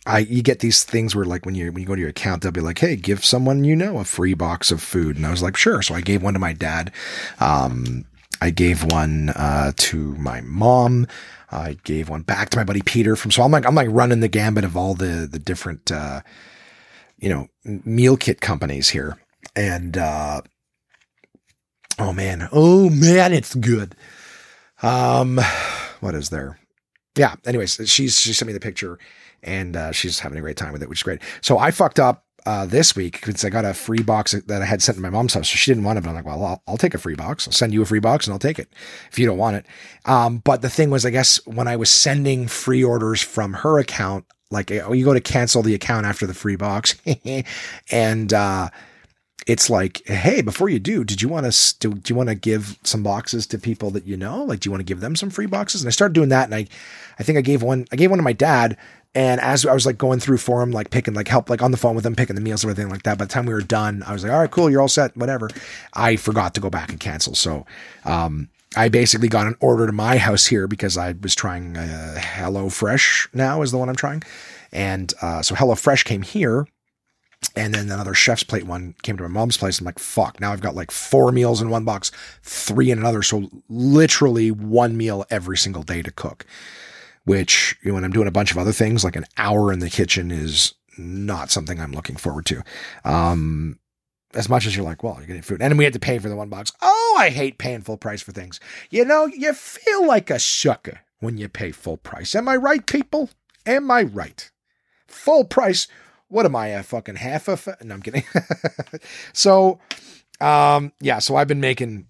I, 0.05 0.19
you 0.19 0.41
get 0.41 0.59
these 0.59 0.83
things 0.83 1.15
where 1.15 1.25
like 1.25 1.45
when 1.45 1.55
you, 1.55 1.71
when 1.71 1.81
you 1.81 1.87
go 1.87 1.95
to 1.95 2.01
your 2.01 2.09
account, 2.09 2.41
they'll 2.41 2.51
be 2.51 2.61
like, 2.61 2.79
Hey, 2.79 2.95
give 2.95 3.23
someone, 3.23 3.63
you 3.63 3.75
know, 3.75 3.99
a 3.99 4.03
free 4.03 4.33
box 4.33 4.71
of 4.71 4.81
food. 4.81 5.15
And 5.15 5.25
I 5.25 5.31
was 5.31 5.43
like, 5.43 5.55
sure. 5.55 5.81
So 5.81 5.93
I 5.93 6.01
gave 6.01 6.23
one 6.23 6.33
to 6.33 6.39
my 6.39 6.53
dad. 6.53 6.91
Um, 7.39 8.05
I 8.41 8.49
gave 8.49 8.83
one, 8.83 9.29
uh, 9.29 9.71
to 9.75 10.15
my 10.15 10.41
mom. 10.41 11.07
I 11.51 11.77
gave 11.83 12.09
one 12.09 12.21
back 12.21 12.49
to 12.49 12.57
my 12.57 12.63
buddy 12.63 12.81
Peter 12.81 13.15
from, 13.15 13.29
so 13.29 13.43
I'm 13.43 13.51
like, 13.51 13.65
I'm 13.65 13.75
like 13.75 13.89
running 13.91 14.21
the 14.21 14.27
gambit 14.27 14.63
of 14.63 14.75
all 14.75 14.95
the, 14.95 15.27
the 15.29 15.37
different, 15.37 15.91
uh, 15.91 16.21
you 17.19 17.29
know, 17.29 17.47
meal 17.63 18.17
kit 18.17 18.41
companies 18.41 18.89
here. 18.89 19.17
And, 19.55 19.97
uh, 19.97 20.41
Oh 22.01 22.13
man. 22.13 22.49
Oh 22.51 22.89
man, 22.89 23.31
it's 23.31 23.53
good. 23.53 23.95
Um, 24.81 25.39
what 25.99 26.15
is 26.15 26.31
there? 26.31 26.57
Yeah. 27.15 27.35
Anyways, 27.45 27.79
she's, 27.85 28.19
she 28.19 28.33
sent 28.33 28.47
me 28.47 28.53
the 28.53 28.59
picture 28.59 28.97
and, 29.43 29.75
uh, 29.75 29.91
she's 29.91 30.19
having 30.19 30.39
a 30.39 30.41
great 30.41 30.57
time 30.57 30.73
with 30.73 30.81
it, 30.81 30.89
which 30.89 30.99
is 30.99 31.03
great. 31.03 31.21
So 31.41 31.59
I 31.59 31.69
fucked 31.69 31.99
up, 31.99 32.25
uh, 32.47 32.65
this 32.65 32.95
week 32.95 33.23
because 33.23 33.45
I 33.45 33.49
got 33.49 33.65
a 33.65 33.73
free 33.75 34.01
box 34.01 34.31
that 34.31 34.61
I 34.63 34.65
had 34.65 34.81
sent 34.81 34.95
to 34.95 35.01
my 35.01 35.11
mom's 35.11 35.35
house. 35.35 35.47
So 35.47 35.57
she 35.57 35.69
didn't 35.69 35.83
want 35.83 35.99
it, 35.99 36.01
but 36.01 36.09
I'm 36.09 36.15
like, 36.15 36.25
well, 36.25 36.43
I'll, 36.43 36.63
I'll 36.67 36.77
take 36.77 36.95
a 36.95 36.97
free 36.97 37.13
box. 37.13 37.47
I'll 37.47 37.53
send 37.53 37.71
you 37.71 37.83
a 37.83 37.85
free 37.85 37.99
box 37.99 38.25
and 38.25 38.33
I'll 38.33 38.39
take 38.39 38.57
it 38.57 38.73
if 39.11 39.19
you 39.19 39.27
don't 39.27 39.37
want 39.37 39.57
it. 39.57 39.67
Um, 40.05 40.39
but 40.39 40.63
the 40.63 40.71
thing 40.71 40.89
was, 40.89 41.05
I 41.05 41.11
guess 41.11 41.45
when 41.45 41.67
I 41.67 41.75
was 41.75 41.91
sending 41.91 42.47
free 42.47 42.83
orders 42.83 43.21
from 43.21 43.53
her 43.53 43.77
account, 43.77 44.25
like 44.49 44.71
oh, 44.71 44.93
you 44.93 45.05
go 45.05 45.13
to 45.13 45.21
cancel 45.21 45.61
the 45.61 45.75
account 45.75 46.07
after 46.07 46.25
the 46.25 46.33
free 46.33 46.55
box 46.55 46.99
and, 47.91 48.33
uh, 48.33 48.69
it's 49.51 49.69
like, 49.69 50.01
hey, 50.07 50.41
before 50.41 50.69
you 50.69 50.79
do, 50.79 51.03
did 51.03 51.21
you 51.21 51.27
want 51.27 51.45
to 51.51 51.79
do, 51.79 51.93
do 51.93 52.13
you 52.13 52.15
want 52.15 52.29
to 52.29 52.35
give 52.35 52.79
some 52.83 53.03
boxes 53.03 53.45
to 53.47 53.57
people 53.57 53.89
that 53.91 54.07
you 54.07 54.15
know? 54.15 54.45
Like, 54.45 54.61
do 54.61 54.67
you 54.67 54.71
want 54.71 54.79
to 54.79 54.91
give 54.91 55.01
them 55.01 55.17
some 55.17 55.29
free 55.29 55.45
boxes? 55.45 55.81
And 55.81 55.89
I 55.89 55.91
started 55.91 56.13
doing 56.13 56.29
that, 56.29 56.45
and 56.45 56.55
I, 56.55 56.67
I 57.19 57.23
think 57.23 57.37
I 57.37 57.41
gave 57.41 57.61
one. 57.61 57.85
I 57.91 57.97
gave 57.97 58.09
one 58.11 58.19
to 58.19 58.23
my 58.23 58.31
dad, 58.31 58.77
And 59.13 59.41
as 59.41 59.65
I 59.65 59.73
was 59.73 59.85
like 59.85 59.97
going 59.97 60.19
through 60.19 60.37
for 60.37 60.61
him, 60.61 60.71
like 60.71 60.89
picking, 60.89 61.13
like 61.13 61.27
help, 61.27 61.49
like 61.49 61.61
on 61.61 61.71
the 61.71 61.77
phone 61.77 61.95
with 61.95 62.05
him, 62.05 62.15
picking 62.15 62.35
the 62.35 62.41
meals, 62.41 62.63
and 62.63 62.71
everything 62.71 62.89
like 62.89 63.03
that. 63.03 63.17
By 63.17 63.25
the 63.25 63.31
time 63.31 63.45
we 63.45 63.53
were 63.53 63.61
done, 63.61 64.03
I 64.07 64.13
was 64.13 64.23
like, 64.23 64.31
all 64.31 64.39
right, 64.39 64.49
cool, 64.49 64.69
you're 64.69 64.81
all 64.81 64.87
set, 64.87 65.15
whatever. 65.17 65.49
I 65.93 66.15
forgot 66.15 66.53
to 66.55 66.61
go 66.61 66.69
back 66.69 66.89
and 66.89 66.99
cancel. 66.99 67.35
So, 67.35 67.65
um, 68.05 68.49
I 68.77 68.87
basically 68.87 69.27
got 69.27 69.47
an 69.47 69.57
order 69.59 69.85
to 69.85 69.91
my 69.91 70.17
house 70.17 70.45
here 70.45 70.65
because 70.65 70.97
I 70.97 71.11
was 71.21 71.35
trying 71.35 71.75
uh, 71.75 72.15
HelloFresh 72.17 73.27
now 73.33 73.61
is 73.63 73.71
the 73.71 73.77
one 73.77 73.89
I'm 73.89 73.97
trying. 73.97 74.23
And 74.71 75.13
uh, 75.21 75.41
so 75.41 75.55
HelloFresh 75.55 76.05
came 76.05 76.21
here 76.21 76.67
and 77.55 77.73
then 77.73 77.89
another 77.89 78.13
chef's 78.13 78.43
plate 78.43 78.65
one 78.65 78.95
came 79.01 79.17
to 79.17 79.23
my 79.23 79.29
mom's 79.29 79.57
place. 79.57 79.79
I'm 79.79 79.85
like, 79.85 79.99
fuck, 79.99 80.39
now 80.39 80.53
I've 80.53 80.61
got 80.61 80.75
like 80.75 80.91
four 80.91 81.31
meals 81.31 81.61
in 81.61 81.69
one 81.69 81.83
box, 81.83 82.11
three 82.43 82.91
in 82.91 82.99
another. 82.99 83.23
So 83.23 83.49
literally 83.67 84.51
one 84.51 84.95
meal 84.95 85.25
every 85.29 85.57
single 85.57 85.83
day 85.83 86.01
to 86.01 86.11
cook, 86.11 86.45
which 87.25 87.77
you 87.81 87.89
know, 87.89 87.95
when 87.95 88.03
I'm 88.03 88.11
doing 88.11 88.27
a 88.27 88.31
bunch 88.31 88.51
of 88.51 88.57
other 88.57 88.71
things, 88.71 89.03
like 89.03 89.15
an 89.15 89.25
hour 89.37 89.73
in 89.73 89.79
the 89.79 89.89
kitchen 89.89 90.31
is 90.31 90.73
not 90.97 91.49
something 91.49 91.79
I'm 91.79 91.93
looking 91.93 92.15
forward 92.15 92.45
to. 92.47 92.63
Um, 93.03 93.79
as 94.33 94.47
much 94.47 94.65
as 94.65 94.75
you're 94.75 94.85
like, 94.85 95.03
well, 95.03 95.15
you're 95.17 95.27
getting 95.27 95.41
food. 95.41 95.61
And 95.61 95.77
we 95.77 95.83
had 95.83 95.93
to 95.93 95.99
pay 95.99 96.19
for 96.19 96.29
the 96.29 96.35
one 96.35 96.49
box. 96.49 96.71
Oh, 96.81 97.17
I 97.19 97.29
hate 97.29 97.57
paying 97.57 97.81
full 97.81 97.97
price 97.97 98.21
for 98.21 98.31
things. 98.31 98.59
You 98.89 99.03
know, 99.03 99.25
you 99.25 99.51
feel 99.53 100.07
like 100.07 100.29
a 100.29 100.39
sucker 100.39 101.01
when 101.19 101.37
you 101.37 101.49
pay 101.49 101.71
full 101.71 101.97
price. 101.97 102.33
Am 102.33 102.47
I 102.47 102.55
right, 102.55 102.85
people? 102.85 103.29
Am 103.65 103.91
I 103.91 104.03
right? 104.03 104.49
Full 105.07 105.43
price 105.43 105.87
what 106.31 106.45
am 106.45 106.55
I, 106.55 106.67
a 106.67 106.83
fucking 106.83 107.17
half 107.17 107.49
of? 107.49 107.67
No, 107.83 107.95
I'm 107.95 108.01
kidding. 108.01 108.23
so, 109.33 109.79
um, 110.39 110.93
yeah, 111.01 111.19
so 111.19 111.35
I've 111.35 111.47
been 111.47 111.59
making, 111.59 112.07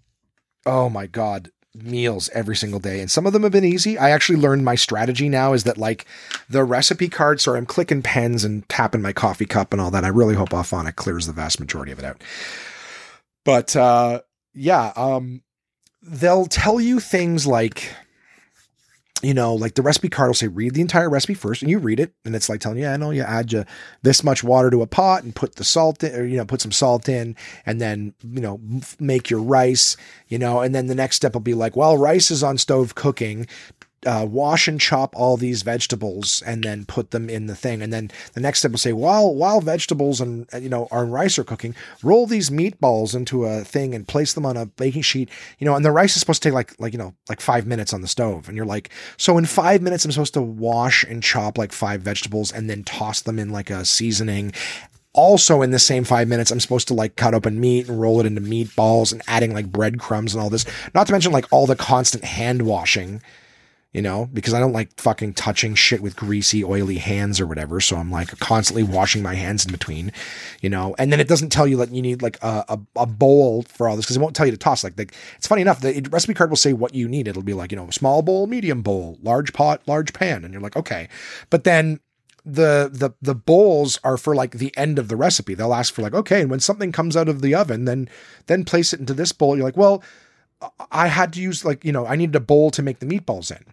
oh 0.66 0.90
my 0.90 1.08
God, 1.08 1.52
meals 1.74 2.30
every 2.34 2.56
single 2.56 2.80
day. 2.80 3.00
And 3.00 3.10
some 3.10 3.26
of 3.26 3.34
them 3.34 3.44
have 3.44 3.52
been 3.52 3.66
easy. 3.66 3.98
I 3.98 4.12
actually 4.12 4.40
learned 4.40 4.64
my 4.64 4.76
strategy 4.76 5.28
now 5.28 5.54
is 5.54 5.64
that 5.64 5.78
like 5.78 6.06
the 6.50 6.64
recipe 6.64 7.10
card, 7.10 7.42
sorry, 7.42 7.58
I'm 7.58 7.66
clicking 7.66 8.04
pens 8.04 8.44
and 8.44 8.68
tapping 8.70 9.02
my 9.02 9.12
coffee 9.12 9.46
cup 9.46 9.74
and 9.74 9.82
all 9.82 9.92
that. 9.92 10.04
I 10.06 10.10
really 10.10 10.36
hope 10.36 10.50
Auphonic 10.50 10.96
clears 10.96 11.26
the 11.26 11.34
vast 11.34 11.60
majority 11.60 11.92
of 11.92 12.00
it 12.00 12.06
out. 12.06 12.22
But, 13.44 13.76
uh, 13.76 14.22
yeah, 14.54 14.94
um, 14.96 15.42
they'll 16.04 16.46
tell 16.46 16.80
you 16.80 17.00
things 17.00 17.48
like, 17.48 17.96
you 19.22 19.34
know, 19.34 19.54
like 19.54 19.76
the 19.76 19.82
recipe 19.82 20.10
card 20.10 20.30
will 20.30 20.34
say, 20.34 20.48
read 20.48 20.74
the 20.74 20.82
entire 20.82 21.10
recipe 21.10 21.34
first, 21.34 21.62
and 21.62 21.70
you 21.70 21.80
read 21.80 22.00
it, 22.00 22.14
and 22.26 22.36
it's 22.36 22.50
like 22.50 22.60
telling 22.60 22.80
you, 22.80 22.88
I 22.88 22.98
know 22.98 23.12
you 23.12 23.24
add 23.24 23.52
you 23.52 23.66
this 24.02 24.24
much 24.24 24.44
water 24.44 24.70
to 24.70 24.82
a 24.82 24.88
pot 24.88 25.24
and 25.24 25.36
put 25.36 25.56
the 25.56 25.64
salt 25.64 26.04
in, 26.04 26.16
or, 26.16 26.26
you 26.26 26.38
know, 26.38 26.46
put 26.46 26.62
some 26.62 26.72
salt 26.72 27.08
in, 27.08 27.36
and 27.66 27.80
then, 27.80 28.14
you 28.24 28.42
know, 28.42 28.60
make 29.00 29.30
your 29.30 29.42
rice, 29.42 29.98
you 30.28 30.40
know, 30.40 30.62
and 30.62 30.74
then 30.74 30.88
the 30.88 30.96
next 30.96 31.18
step 31.18 31.34
will 31.34 31.42
be 31.42 31.54
like, 31.54 31.76
well, 31.76 31.98
rice 31.98 32.32
is 32.32 32.44
on 32.44 32.58
stove 32.58 32.96
cooking 32.96 33.48
uh, 34.06 34.26
wash 34.30 34.68
and 34.68 34.82
chop 34.82 35.14
all 35.16 35.38
these 35.38 35.62
vegetables 35.62 36.42
and 36.46 36.64
then 36.64 36.86
put 36.86 37.12
them 37.12 37.30
in 37.30 37.46
the 37.46 37.56
thing. 37.56 37.82
And 37.82 37.94
then 37.94 38.12
the 38.34 38.40
next 38.40 38.60
step 38.60 38.72
will 38.72 38.80
say, 38.80 38.94
while 38.94 39.34
while 39.34 39.62
vegetables 39.62 40.20
and 40.20 40.48
you 40.60 40.70
know 40.70 40.88
our 40.92 41.06
rice 41.06 41.38
are 41.38 41.44
cooking, 41.44 41.76
roll 42.02 42.26
these 42.26 42.50
meatballs 42.50 43.16
into 43.16 43.46
a 43.46 43.64
thing 43.64 43.94
and 43.94 44.08
place 44.08 44.34
them 44.34 44.46
on 44.46 44.58
a 44.58 44.66
baking 44.66 45.04
sheet. 45.04 45.30
You 45.60 45.66
know, 45.66 45.76
and 45.76 45.86
the 45.86 45.92
rice 45.92 46.16
is 46.16 46.20
supposed 46.20 46.42
to 46.44 46.50
take 46.50 46.54
like 46.54 46.76
like 46.80 46.94
you 46.94 47.00
know 47.00 47.14
like 47.30 47.42
five 47.42 47.68
minutes 47.68 47.94
on 47.94 48.02
the 48.02 48.08
stove. 48.08 48.48
And 48.48 48.58
you're 48.58 48.66
like, 48.66 48.90
so 49.18 49.38
in 49.38 49.46
five 49.46 49.82
minutes 49.82 50.06
I'm 50.06 50.12
supposed 50.12 50.34
to 50.34 50.42
wash 50.42 51.04
and 51.04 51.22
chop 51.22 51.58
like 51.58 51.72
five 51.72 52.02
vegetables 52.02 52.52
and 52.52 52.70
then 52.70 52.84
toss 52.84 53.22
them 53.22 53.40
in 53.40 53.52
like 53.52 53.70
a 53.70 53.86
seasoning 53.86 54.54
also 55.14 55.62
in 55.62 55.72
the 55.72 55.80
same 55.80 56.06
five 56.06 56.30
minutes, 56.30 56.52
I'm 56.52 56.62
supposed 56.62 56.88
to 56.88 56.94
like 56.94 57.18
cut 57.18 57.34
open 57.34 57.60
meat 57.60 57.90
and 57.90 58.00
roll 58.00 58.22
it 58.22 58.26
into 58.26 58.40
meatballs 58.40 59.12
and 59.12 59.22
adding 59.28 59.54
like 59.54 59.72
breadcrumbs 59.72 60.34
and 60.34 60.42
all 60.42 60.50
this. 60.50 60.66
Not 60.94 61.08
to 61.08 61.12
mention 61.12 61.34
like 61.34 61.46
all 61.52 61.68
the 61.68 61.76
constant 61.76 62.24
hand 62.24 62.62
washing 62.62 63.22
you 63.94 64.02
know, 64.02 64.30
because 64.32 64.54
I 64.54 64.60
don't 64.60 64.72
like 64.72 64.98
fucking 65.00 65.34
touching 65.34 65.76
shit 65.76 66.02
with 66.02 66.16
greasy, 66.16 66.64
oily 66.64 66.98
hands 66.98 67.42
or 67.42 67.48
whatever. 67.48 67.82
So 67.82 67.98
I'm 67.98 68.10
like 68.10 68.40
constantly 68.40 68.84
washing 68.84 69.22
my 69.22 69.36
hands 69.36 69.66
in 69.66 69.72
between, 69.72 70.14
you 70.62 70.70
know, 70.70 70.96
and 70.98 71.12
then 71.12 71.20
it 71.20 71.28
doesn't 71.28 71.50
tell 71.50 71.68
you 71.68 71.76
that 71.78 71.92
you 71.92 72.02
need 72.02 72.22
like 72.22 72.42
a, 72.42 72.64
a, 72.70 72.80
a 73.02 73.06
bowl 73.06 73.64
for 73.64 73.90
all 73.90 73.98
this 73.98 74.06
because 74.06 74.16
it 74.16 74.22
won't 74.22 74.36
tell 74.36 74.46
you 74.46 74.54
to 74.54 74.58
toss. 74.58 74.84
Like, 74.84 74.96
the, 74.96 75.10
it's 75.36 75.48
funny 75.48 75.62
enough, 75.62 75.82
the 75.82 76.08
recipe 76.10 76.34
card 76.34 76.50
will 76.50 76.58
say 76.58 76.72
what 76.72 76.96
you 76.96 77.10
need. 77.10 77.28
It'll 77.28 77.42
be 77.44 77.54
like, 77.54 77.72
you 77.72 77.76
know, 77.76 77.90
small 77.90 78.22
bowl, 78.22 78.48
medium 78.48 78.82
bowl, 78.82 79.18
large 79.22 79.52
pot, 79.52 79.82
large 79.88 80.14
pan. 80.14 80.46
And 80.46 80.54
you're 80.54 80.64
like, 80.64 80.78
okay. 80.78 81.10
But 81.50 81.66
then 81.66 82.00
the 82.44 82.90
the 82.92 83.12
the 83.22 83.36
bowls 83.36 84.00
are 84.04 84.18
for 84.18 84.34
like 84.34 84.54
the 84.54 84.76
end 84.76 84.98
of 84.98 85.10
the 85.10 85.16
recipe. 85.16 85.54
They'll 85.54 85.76
ask 85.76 85.94
for 85.94 86.02
like, 86.02 86.16
okay, 86.16 86.42
and 86.42 86.50
when 86.50 86.60
something 86.60 86.92
comes 86.92 87.16
out 87.16 87.30
of 87.30 87.42
the 87.42 87.54
oven, 87.54 87.86
then 87.86 88.10
then 88.48 88.64
place 88.64 88.94
it 88.94 89.00
into 89.00 89.14
this 89.14 89.32
bowl. 89.32 89.56
You're 89.56 89.66
like, 89.66 89.78
well, 89.78 90.02
I 90.92 91.08
had 91.08 91.34
to 91.34 91.42
use 91.42 91.64
like, 91.64 91.86
you 91.86 91.92
know, 91.92 92.08
I 92.08 92.16
needed 92.16 92.36
a 92.36 92.40
bowl 92.40 92.72
to 92.72 92.82
make 92.82 92.98
the 92.98 93.06
meatballs 93.06 93.52
in 93.52 93.64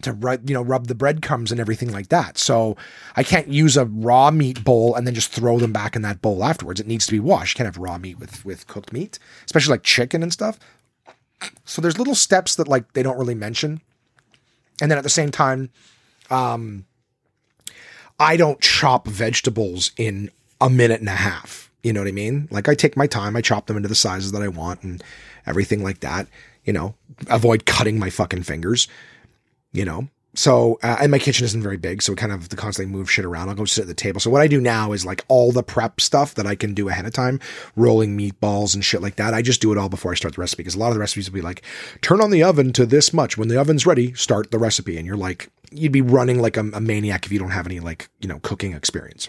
to 0.00 0.40
you 0.44 0.54
know, 0.54 0.62
rub 0.62 0.86
the 0.86 0.94
breadcrumbs 0.94 1.52
and 1.52 1.60
everything 1.60 1.92
like 1.92 2.08
that. 2.08 2.38
So 2.38 2.76
I 3.16 3.22
can't 3.22 3.48
use 3.48 3.76
a 3.76 3.84
raw 3.84 4.30
meat 4.30 4.64
bowl 4.64 4.94
and 4.94 5.06
then 5.06 5.14
just 5.14 5.30
throw 5.30 5.58
them 5.58 5.72
back 5.72 5.94
in 5.94 6.02
that 6.02 6.22
bowl 6.22 6.44
afterwards. 6.44 6.80
It 6.80 6.86
needs 6.86 7.06
to 7.06 7.12
be 7.12 7.20
washed. 7.20 7.56
Can't 7.56 7.66
have 7.66 7.78
raw 7.78 7.98
meat 7.98 8.18
with 8.18 8.44
with 8.44 8.66
cooked 8.66 8.92
meat, 8.92 9.18
especially 9.44 9.72
like 9.72 9.82
chicken 9.82 10.22
and 10.22 10.32
stuff. 10.32 10.58
So 11.64 11.82
there's 11.82 11.98
little 11.98 12.14
steps 12.14 12.54
that 12.56 12.68
like 12.68 12.92
they 12.92 13.02
don't 13.02 13.18
really 13.18 13.34
mention. 13.34 13.80
And 14.80 14.90
then 14.90 14.98
at 14.98 15.04
the 15.04 15.10
same 15.10 15.30
time, 15.30 15.70
um, 16.30 16.86
I 18.18 18.36
don't 18.36 18.60
chop 18.60 19.06
vegetables 19.06 19.92
in 19.96 20.30
a 20.60 20.70
minute 20.70 21.00
and 21.00 21.08
a 21.08 21.12
half. 21.12 21.70
You 21.82 21.92
know 21.92 22.00
what 22.00 22.08
I 22.08 22.12
mean? 22.12 22.48
Like 22.50 22.68
I 22.68 22.74
take 22.74 22.96
my 22.96 23.06
time, 23.06 23.36
I 23.36 23.40
chop 23.40 23.66
them 23.66 23.76
into 23.76 23.88
the 23.88 23.94
sizes 23.94 24.32
that 24.32 24.42
I 24.42 24.48
want 24.48 24.82
and 24.82 25.02
everything 25.46 25.82
like 25.82 26.00
that. 26.00 26.28
You 26.64 26.72
know, 26.72 26.94
avoid 27.28 27.66
cutting 27.66 27.98
my 27.98 28.08
fucking 28.08 28.44
fingers 28.44 28.86
you 29.72 29.84
know. 29.84 30.08
So, 30.34 30.78
uh, 30.82 30.96
and 30.98 31.10
my 31.10 31.18
kitchen 31.18 31.44
isn't 31.44 31.62
very 31.62 31.76
big, 31.76 32.00
so 32.00 32.12
we 32.12 32.16
kind 32.16 32.32
of 32.32 32.48
to 32.48 32.56
constantly 32.56 32.90
move 32.90 33.10
shit 33.10 33.26
around. 33.26 33.50
I'll 33.50 33.54
go 33.54 33.66
sit 33.66 33.82
at 33.82 33.88
the 33.88 33.94
table. 33.94 34.18
So 34.18 34.30
what 34.30 34.40
I 34.40 34.46
do 34.46 34.62
now 34.62 34.92
is 34.92 35.04
like 35.04 35.24
all 35.28 35.52
the 35.52 35.62
prep 35.62 36.00
stuff 36.00 36.34
that 36.36 36.46
I 36.46 36.54
can 36.54 36.72
do 36.72 36.88
ahead 36.88 37.04
of 37.04 37.12
time, 37.12 37.38
rolling 37.76 38.16
meatballs 38.16 38.74
and 38.74 38.82
shit 38.82 39.02
like 39.02 39.16
that. 39.16 39.34
I 39.34 39.42
just 39.42 39.60
do 39.60 39.72
it 39.72 39.78
all 39.78 39.90
before 39.90 40.10
I 40.10 40.14
start 40.14 40.34
the 40.34 40.40
recipe 40.40 40.62
because 40.62 40.74
a 40.74 40.78
lot 40.78 40.88
of 40.88 40.94
the 40.94 41.00
recipes 41.00 41.28
will 41.28 41.34
be 41.34 41.42
like, 41.42 41.60
turn 42.00 42.22
on 42.22 42.30
the 42.30 42.42
oven 42.42 42.72
to 42.74 42.86
this 42.86 43.12
much. 43.12 43.36
When 43.36 43.48
the 43.48 43.60
oven's 43.60 43.84
ready, 43.84 44.14
start 44.14 44.50
the 44.50 44.58
recipe. 44.58 44.96
And 44.96 45.06
you're 45.06 45.18
like, 45.18 45.50
you'd 45.70 45.92
be 45.92 46.00
running 46.00 46.40
like 46.40 46.56
a, 46.56 46.60
a 46.60 46.80
maniac 46.80 47.26
if 47.26 47.32
you 47.32 47.38
don't 47.38 47.50
have 47.50 47.66
any 47.66 47.80
like, 47.80 48.08
you 48.20 48.28
know, 48.28 48.38
cooking 48.38 48.72
experience 48.72 49.28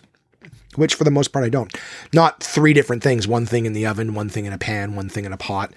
which 0.76 0.96
for 0.96 1.04
the 1.04 1.12
most 1.12 1.28
part 1.28 1.46
I 1.46 1.50
don't. 1.50 1.72
Not 2.14 2.42
three 2.42 2.74
different 2.74 3.04
things, 3.04 3.28
one 3.28 3.46
thing 3.46 3.68
in 3.68 3.74
the 3.74 3.86
oven, 3.86 4.16
one 4.16 4.28
thing 4.28 4.46
in 4.46 4.54
a 4.54 4.58
pan, 4.58 4.96
one 4.96 5.08
thing 5.08 5.24
in 5.24 5.32
a 5.32 5.38
pot, 5.38 5.72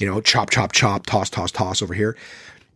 you 0.00 0.06
know, 0.06 0.20
chop, 0.20 0.50
chop, 0.50 0.70
chop, 0.70 1.06
toss, 1.06 1.28
toss, 1.28 1.50
toss 1.50 1.82
over 1.82 1.92
here. 1.92 2.16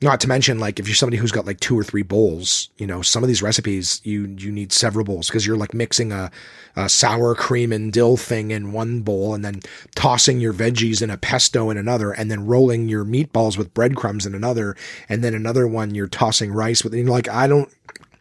Not 0.02 0.20
to 0.20 0.28
mention, 0.28 0.58
like 0.58 0.80
if 0.80 0.88
you're 0.88 0.96
somebody 0.96 1.16
who's 1.16 1.32
got 1.32 1.46
like 1.46 1.60
two 1.60 1.78
or 1.78 1.84
three 1.84 2.02
bowls, 2.02 2.70
you 2.76 2.86
know, 2.86 3.02
some 3.02 3.22
of 3.22 3.28
these 3.28 3.42
recipes 3.42 4.00
you 4.04 4.34
you 4.38 4.50
need 4.50 4.72
several 4.72 5.04
bowls 5.04 5.28
because 5.28 5.46
you're 5.46 5.56
like 5.56 5.74
mixing 5.74 6.10
a, 6.10 6.30
a, 6.74 6.88
sour 6.88 7.34
cream 7.34 7.72
and 7.72 7.92
dill 7.92 8.16
thing 8.16 8.50
in 8.50 8.72
one 8.72 9.00
bowl, 9.00 9.34
and 9.34 9.44
then 9.44 9.60
tossing 9.94 10.40
your 10.40 10.52
veggies 10.52 11.02
in 11.02 11.10
a 11.10 11.16
pesto 11.16 11.70
in 11.70 11.76
another, 11.76 12.10
and 12.12 12.30
then 12.30 12.46
rolling 12.46 12.88
your 12.88 13.04
meatballs 13.04 13.56
with 13.56 13.72
breadcrumbs 13.74 14.26
in 14.26 14.34
another, 14.34 14.76
and 15.08 15.22
then 15.22 15.34
another 15.34 15.68
one 15.68 15.94
you're 15.94 16.08
tossing 16.08 16.52
rice 16.52 16.82
with. 16.82 16.92
And 16.92 17.04
you're 17.04 17.12
like, 17.12 17.28
I 17.28 17.46
don't, 17.46 17.70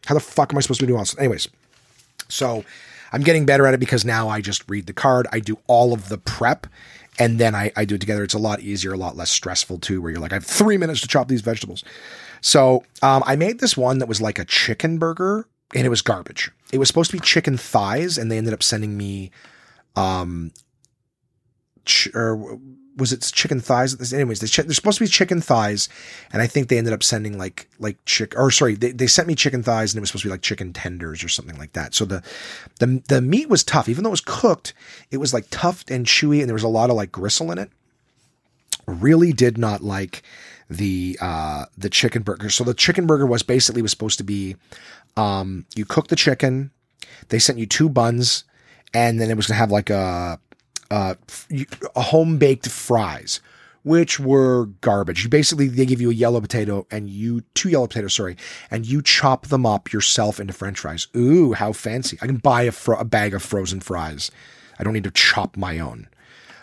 how 0.06 0.14
the 0.14 0.20
fuck 0.20 0.54
am 0.54 0.58
I 0.58 0.62
supposed 0.62 0.82
to 0.82 0.88
do 0.88 0.96
all 0.96 1.02
this? 1.02 1.18
Anyways, 1.18 1.48
so 2.30 2.64
I'm 3.12 3.22
getting 3.22 3.46
better 3.46 3.66
at 3.68 3.74
it 3.74 3.80
because 3.80 4.06
now 4.06 4.30
I 4.30 4.42
just 4.42 4.70
read 4.70 4.88
the 4.88 4.94
card, 4.94 5.28
I 5.32 5.40
do 5.40 5.58
all 5.68 5.94
of 5.94 6.10
the 6.10 6.18
prep, 6.18 6.68
and 7.20 7.40
then 7.40 7.56
I, 7.56 7.72
I 7.76 7.86
do 7.86 7.96
it 7.96 8.02
together. 8.02 8.24
It's 8.24 8.34
a 8.34 8.40
lot 8.40 8.62
easier, 8.62 8.94
a 8.94 8.98
lot 8.98 9.16
less 9.16 9.30
stressful 9.30 9.80
too, 9.80 10.02
where 10.02 10.12
you're 10.12 10.22
like, 10.22 10.32
I 10.32 10.36
have 10.36 10.46
three 10.46 10.78
minutes 10.78 11.02
to 11.02 11.08
chop 11.08 11.28
these 11.28 11.42
vegetables. 11.42 11.84
So 12.42 12.84
um, 13.02 13.24
I 13.26 13.36
made 13.36 13.60
this 13.60 13.78
one 13.78 14.00
that 14.00 14.08
was 14.08 14.22
like 14.22 14.40
a 14.40 14.46
chicken 14.46 14.98
burger, 14.98 15.48
and 15.76 15.86
it 15.86 15.90
was 15.90 16.02
garbage. 16.02 16.52
It 16.72 16.78
was 16.80 16.88
supposed 16.88 17.12
to 17.12 17.18
be 17.18 17.22
chicken 17.22 17.58
thighs, 17.58 18.18
and 18.18 18.32
they 18.32 18.38
ended 18.38 18.54
up 18.54 18.64
sending 18.64 18.98
me, 18.98 19.32
um, 19.96 20.52
ch- 21.86 22.10
or 22.14 22.60
was 23.02 23.12
it 23.12 23.30
chicken 23.34 23.60
thighs? 23.60 24.14
Anyways, 24.14 24.40
they 24.40 24.48
ch- 24.48 24.58
they're 24.58 24.74
supposed 24.74 25.00
to 25.00 25.04
be 25.04 25.10
chicken 25.10 25.42
thighs, 25.42 25.90
and 26.32 26.42
I 26.42 26.48
think 26.48 26.70
they 26.70 26.78
ended 26.78 26.94
up 26.94 27.04
sending 27.04 27.38
like 27.38 27.68
like 27.80 27.98
chick 28.06 28.34
or 28.38 28.52
sorry, 28.52 28.76
they, 28.76 28.92
they 28.92 29.08
sent 29.08 29.28
me 29.28 29.36
chicken 29.36 29.64
thighs, 29.64 29.92
and 29.92 29.98
it 29.98 30.02
was 30.02 30.10
supposed 30.10 30.24
to 30.24 30.30
be 30.30 30.32
like 30.32 30.44
chicken 30.44 30.72
tenders 30.72 31.24
or 31.24 31.28
something 31.28 31.58
like 31.58 31.74
that. 31.74 31.94
So 31.94 32.06
the 32.06 32.24
the 32.80 33.02
the 33.10 33.22
meat 33.22 33.50
was 33.50 33.64
tough, 33.64 33.90
even 33.90 34.04
though 34.04 34.12
it 34.12 34.12
was 34.12 34.22
cooked, 34.22 34.74
it 35.10 35.18
was 35.18 35.34
like 35.34 35.48
tough 35.50 35.84
and 35.90 36.06
chewy, 36.06 36.40
and 36.40 36.48
there 36.48 36.54
was 36.54 36.64
a 36.64 36.70
lot 36.70 36.90
of 36.90 36.96
like 36.96 37.12
gristle 37.12 37.52
in 37.52 37.58
it. 37.58 37.72
Really 38.86 39.34
did 39.34 39.58
not 39.58 39.82
like 39.84 40.22
the 40.70 41.18
uh 41.20 41.66
the 41.78 41.90
chicken 41.90 42.22
burger. 42.22 42.50
So 42.50 42.64
the 42.64 42.74
chicken 42.74 43.08
burger 43.08 43.26
was 43.26 43.44
basically 43.44 43.82
was 43.82 43.92
supposed 43.92 44.20
to 44.20 44.24
be 44.24 44.56
um 45.18 45.66
you 45.76 45.86
cook 45.86 46.08
the 46.08 46.16
chicken, 46.16 46.70
they 47.30 47.40
sent 47.40 47.58
you 47.58 47.66
two 47.66 47.90
buns, 47.90 48.44
and 48.94 49.20
then 49.20 49.32
it 49.32 49.36
was 49.36 49.48
gonna 49.48 49.58
have 49.58 49.72
like 49.72 49.90
a 49.90 50.40
uh, 50.92 51.16
home 51.96 52.38
baked 52.38 52.68
fries, 52.70 53.40
which 53.84 54.20
were 54.20 54.68
garbage. 54.82 55.30
Basically 55.30 55.68
they 55.68 55.86
give 55.86 56.02
you 56.02 56.12
a 56.12 56.14
yellow 56.14 56.42
potato 56.42 56.86
and 56.92 57.10
you 57.10 57.42
two 57.56 57.70
yellow 57.70 57.88
potatoes, 57.88 58.14
sorry, 58.14 58.38
and 58.70 58.86
you 58.86 59.02
chop 59.02 59.48
them 59.48 59.66
up 59.66 59.92
yourself 59.92 60.40
into 60.40 60.54
French 60.54 60.80
fries. 60.80 61.08
Ooh, 61.16 61.54
how 61.54 61.72
fancy! 61.74 62.20
I 62.22 62.28
can 62.28 62.38
buy 62.38 62.64
a, 62.64 62.72
fro- 62.72 63.00
a 63.00 63.06
bag 63.06 63.34
of 63.34 63.42
frozen 63.42 63.80
fries. 63.80 64.30
I 64.78 64.84
don't 64.84 64.94
need 64.94 65.06
to 65.06 65.12
chop 65.12 65.58
my 65.58 65.80
own. 65.80 66.08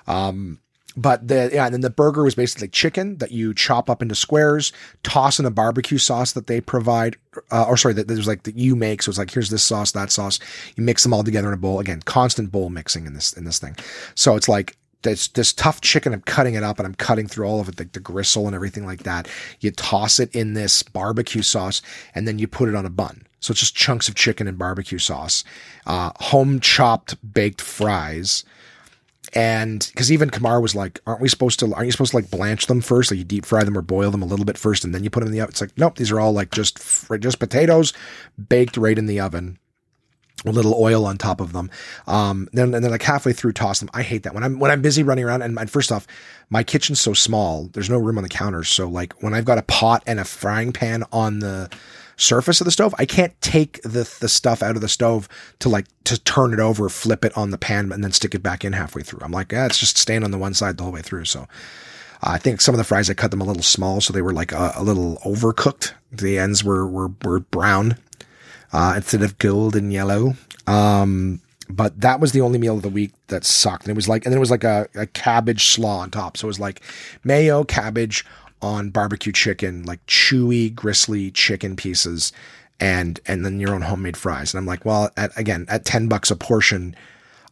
Um, 0.06 0.60
but 0.98 1.28
the 1.28 1.48
yeah, 1.52 1.64
and 1.64 1.72
then 1.72 1.80
the 1.80 1.90
burger 1.90 2.24
was 2.24 2.34
basically 2.34 2.66
chicken 2.66 3.18
that 3.18 3.30
you 3.30 3.54
chop 3.54 3.88
up 3.88 4.02
into 4.02 4.16
squares, 4.16 4.72
toss 5.04 5.38
in 5.38 5.46
a 5.46 5.50
barbecue 5.50 5.96
sauce 5.96 6.32
that 6.32 6.48
they 6.48 6.60
provide, 6.60 7.16
uh, 7.52 7.66
or 7.68 7.76
sorry, 7.76 7.94
that 7.94 8.08
there's 8.08 8.26
like 8.26 8.42
that 8.42 8.58
you 8.58 8.74
make. 8.74 9.02
So 9.02 9.10
it's 9.10 9.18
like 9.18 9.30
here's 9.30 9.50
this 9.50 9.62
sauce, 9.62 9.92
that 9.92 10.10
sauce. 10.10 10.40
You 10.74 10.82
mix 10.82 11.04
them 11.04 11.14
all 11.14 11.22
together 11.22 11.46
in 11.48 11.54
a 11.54 11.58
bowl. 11.58 11.78
Again, 11.78 12.02
constant 12.02 12.50
bowl 12.50 12.68
mixing 12.68 13.06
in 13.06 13.14
this 13.14 13.32
in 13.32 13.44
this 13.44 13.60
thing. 13.60 13.76
So 14.16 14.34
it's 14.34 14.48
like 14.48 14.76
this 15.02 15.28
this 15.28 15.52
tough 15.52 15.80
chicken. 15.80 16.12
I'm 16.12 16.22
cutting 16.22 16.54
it 16.54 16.64
up 16.64 16.80
and 16.80 16.86
I'm 16.86 16.96
cutting 16.96 17.28
through 17.28 17.46
all 17.46 17.60
of 17.60 17.68
it, 17.68 17.78
like 17.78 17.92
the 17.92 18.00
gristle 18.00 18.46
and 18.46 18.54
everything 18.56 18.84
like 18.84 19.04
that. 19.04 19.28
You 19.60 19.70
toss 19.70 20.18
it 20.18 20.34
in 20.34 20.54
this 20.54 20.82
barbecue 20.82 21.42
sauce 21.42 21.80
and 22.12 22.26
then 22.26 22.40
you 22.40 22.48
put 22.48 22.68
it 22.68 22.74
on 22.74 22.84
a 22.84 22.90
bun. 22.90 23.24
So 23.38 23.52
it's 23.52 23.60
just 23.60 23.76
chunks 23.76 24.08
of 24.08 24.16
chicken 24.16 24.48
and 24.48 24.58
barbecue 24.58 24.98
sauce, 24.98 25.44
uh, 25.86 26.10
home 26.16 26.58
chopped 26.58 27.16
baked 27.32 27.60
fries 27.60 28.44
and 29.34 29.86
because 29.92 30.10
even 30.10 30.30
Kamar 30.30 30.60
was 30.60 30.74
like, 30.74 31.00
"Aren't 31.06 31.20
we 31.20 31.28
supposed 31.28 31.58
to? 31.60 31.72
Aren't 31.74 31.86
you 31.86 31.92
supposed 31.92 32.12
to 32.12 32.16
like 32.16 32.30
blanch 32.30 32.66
them 32.66 32.80
first? 32.80 33.10
Like 33.10 33.18
you 33.18 33.24
deep 33.24 33.44
fry 33.44 33.64
them 33.64 33.76
or 33.76 33.82
boil 33.82 34.10
them 34.10 34.22
a 34.22 34.26
little 34.26 34.44
bit 34.44 34.58
first, 34.58 34.84
and 34.84 34.94
then 34.94 35.04
you 35.04 35.10
put 35.10 35.20
them 35.20 35.28
in 35.28 35.32
the 35.32 35.40
oven?" 35.40 35.50
It's 35.50 35.60
like, 35.60 35.76
nope, 35.76 35.96
these 35.96 36.10
are 36.10 36.20
all 36.20 36.32
like 36.32 36.50
just 36.50 36.78
just 37.20 37.38
potatoes 37.38 37.92
baked 38.48 38.76
right 38.76 38.98
in 38.98 39.06
the 39.06 39.20
oven. 39.20 39.58
A 40.46 40.52
little 40.52 40.74
oil 40.74 41.04
on 41.04 41.18
top 41.18 41.40
of 41.40 41.52
them, 41.52 41.68
um, 42.06 42.48
then 42.52 42.72
and 42.72 42.84
then 42.84 42.92
like 42.92 43.02
halfway 43.02 43.32
through, 43.32 43.54
toss 43.54 43.80
them. 43.80 43.90
I 43.92 44.02
hate 44.02 44.22
that 44.22 44.34
when 44.34 44.44
I'm 44.44 44.60
when 44.60 44.70
I'm 44.70 44.82
busy 44.82 45.02
running 45.02 45.24
around. 45.24 45.42
And, 45.42 45.58
and 45.58 45.68
first 45.68 45.90
off, 45.90 46.06
my 46.48 46.62
kitchen's 46.62 47.00
so 47.00 47.12
small, 47.12 47.68
there's 47.72 47.90
no 47.90 47.98
room 47.98 48.18
on 48.18 48.22
the 48.22 48.28
counters. 48.28 48.68
So 48.68 48.88
like 48.88 49.20
when 49.20 49.34
I've 49.34 49.44
got 49.44 49.58
a 49.58 49.62
pot 49.62 50.04
and 50.06 50.20
a 50.20 50.24
frying 50.24 50.72
pan 50.72 51.02
on 51.10 51.40
the 51.40 51.68
surface 52.18 52.60
of 52.60 52.66
the 52.66 52.70
stove. 52.70 52.94
I 52.98 53.06
can't 53.06 53.38
take 53.40 53.80
the 53.82 54.10
the 54.20 54.28
stuff 54.28 54.62
out 54.62 54.76
of 54.76 54.82
the 54.82 54.88
stove 54.88 55.28
to 55.60 55.68
like 55.68 55.86
to 56.04 56.18
turn 56.22 56.52
it 56.52 56.60
over, 56.60 56.88
flip 56.88 57.24
it 57.24 57.36
on 57.36 57.50
the 57.50 57.58
pan, 57.58 57.90
and 57.92 58.04
then 58.04 58.12
stick 58.12 58.34
it 58.34 58.42
back 58.42 58.64
in 58.64 58.74
halfway 58.74 59.02
through. 59.02 59.20
I'm 59.22 59.32
like, 59.32 59.52
yeah, 59.52 59.66
it's 59.66 59.78
just 59.78 59.96
staying 59.96 60.24
on 60.24 60.30
the 60.30 60.38
one 60.38 60.54
side 60.54 60.76
the 60.76 60.82
whole 60.82 60.92
way 60.92 61.02
through. 61.02 61.24
So 61.24 61.46
I 62.22 62.38
think 62.38 62.60
some 62.60 62.74
of 62.74 62.78
the 62.78 62.84
fries 62.84 63.08
I 63.08 63.14
cut 63.14 63.30
them 63.30 63.40
a 63.40 63.44
little 63.44 63.62
small, 63.62 64.00
so 64.00 64.12
they 64.12 64.22
were 64.22 64.32
like 64.32 64.52
a, 64.52 64.72
a 64.76 64.82
little 64.82 65.16
overcooked. 65.24 65.92
The 66.12 66.38
ends 66.38 66.62
were 66.62 66.86
were 66.86 67.10
were 67.22 67.40
brown 67.40 67.96
uh, 68.72 68.94
instead 68.96 69.22
of 69.22 69.38
golden 69.38 69.90
yellow. 69.90 70.34
Um, 70.66 71.40
but 71.70 72.00
that 72.00 72.20
was 72.20 72.32
the 72.32 72.40
only 72.40 72.58
meal 72.58 72.76
of 72.76 72.82
the 72.82 72.88
week 72.88 73.12
that 73.28 73.44
sucked. 73.44 73.84
And 73.84 73.90
it 73.90 73.96
was 73.96 74.08
like, 74.08 74.24
and 74.24 74.32
then 74.32 74.38
it 74.38 74.40
was 74.40 74.50
like 74.50 74.64
a, 74.64 74.88
a 74.94 75.06
cabbage 75.06 75.68
slaw 75.68 75.98
on 75.98 76.10
top. 76.10 76.36
So 76.36 76.46
it 76.46 76.48
was 76.48 76.60
like 76.60 76.80
mayo, 77.24 77.62
cabbage, 77.64 78.24
on 78.60 78.90
barbecue 78.90 79.32
chicken, 79.32 79.84
like 79.84 80.04
chewy, 80.06 80.74
gristly 80.74 81.30
chicken 81.30 81.76
pieces, 81.76 82.32
and 82.80 83.20
and 83.26 83.44
then 83.44 83.60
your 83.60 83.74
own 83.74 83.82
homemade 83.82 84.16
fries. 84.16 84.52
And 84.52 84.58
I'm 84.58 84.66
like, 84.66 84.84
well, 84.84 85.10
at, 85.16 85.36
again, 85.36 85.66
at 85.68 85.84
ten 85.84 86.08
bucks 86.08 86.30
a 86.30 86.36
portion, 86.36 86.94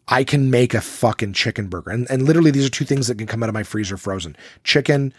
I 0.08 0.24
can 0.24 0.50
make 0.50 0.74
a 0.74 0.80
fucking 0.80 1.32
chicken 1.32 1.68
burger. 1.68 1.90
And 1.90 2.10
and 2.10 2.22
literally, 2.22 2.50
these 2.50 2.66
are 2.66 2.70
two 2.70 2.84
things 2.84 3.08
that 3.08 3.18
can 3.18 3.26
come 3.26 3.42
out 3.42 3.48
of 3.48 3.54
my 3.54 3.62
freezer 3.62 3.96
frozen: 3.96 4.36
chicken, 4.64 5.12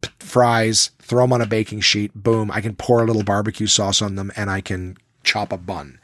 p- 0.00 0.10
fries, 0.18 0.90
throw 0.98 1.24
them 1.24 1.32
on 1.32 1.40
a 1.40 1.46
baking 1.46 1.80
sheet, 1.80 2.12
boom. 2.14 2.50
I 2.50 2.60
can 2.60 2.74
pour 2.74 3.02
a 3.02 3.06
little 3.06 3.24
barbecue 3.24 3.66
sauce 3.66 4.00
on 4.00 4.14
them, 4.14 4.32
and 4.36 4.50
I 4.50 4.60
can 4.60 4.96
chop 5.24 5.52
a 5.52 5.58
bun. 5.58 5.98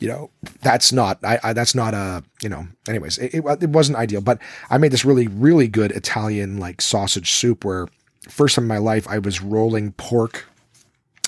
You 0.00 0.08
know, 0.08 0.30
that's 0.62 0.92
not 0.92 1.18
I, 1.24 1.40
I 1.42 1.52
that's 1.52 1.74
not 1.74 1.92
a 1.92 2.22
you 2.40 2.48
know. 2.48 2.68
Anyways, 2.88 3.18
it, 3.18 3.34
it 3.34 3.44
it 3.62 3.70
wasn't 3.70 3.98
ideal, 3.98 4.20
but 4.20 4.38
I 4.70 4.78
made 4.78 4.92
this 4.92 5.04
really 5.04 5.26
really 5.26 5.68
good 5.68 5.90
Italian 5.92 6.58
like 6.58 6.80
sausage 6.80 7.32
soup 7.32 7.64
where 7.64 7.88
first 8.28 8.54
time 8.54 8.64
in 8.64 8.68
my 8.68 8.78
life, 8.78 9.06
I 9.08 9.18
was 9.18 9.40
rolling 9.40 9.92
pork, 9.92 10.46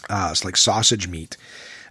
uh, 0.09 0.28
it's 0.30 0.45
like 0.45 0.57
sausage 0.57 1.09
meat. 1.09 1.36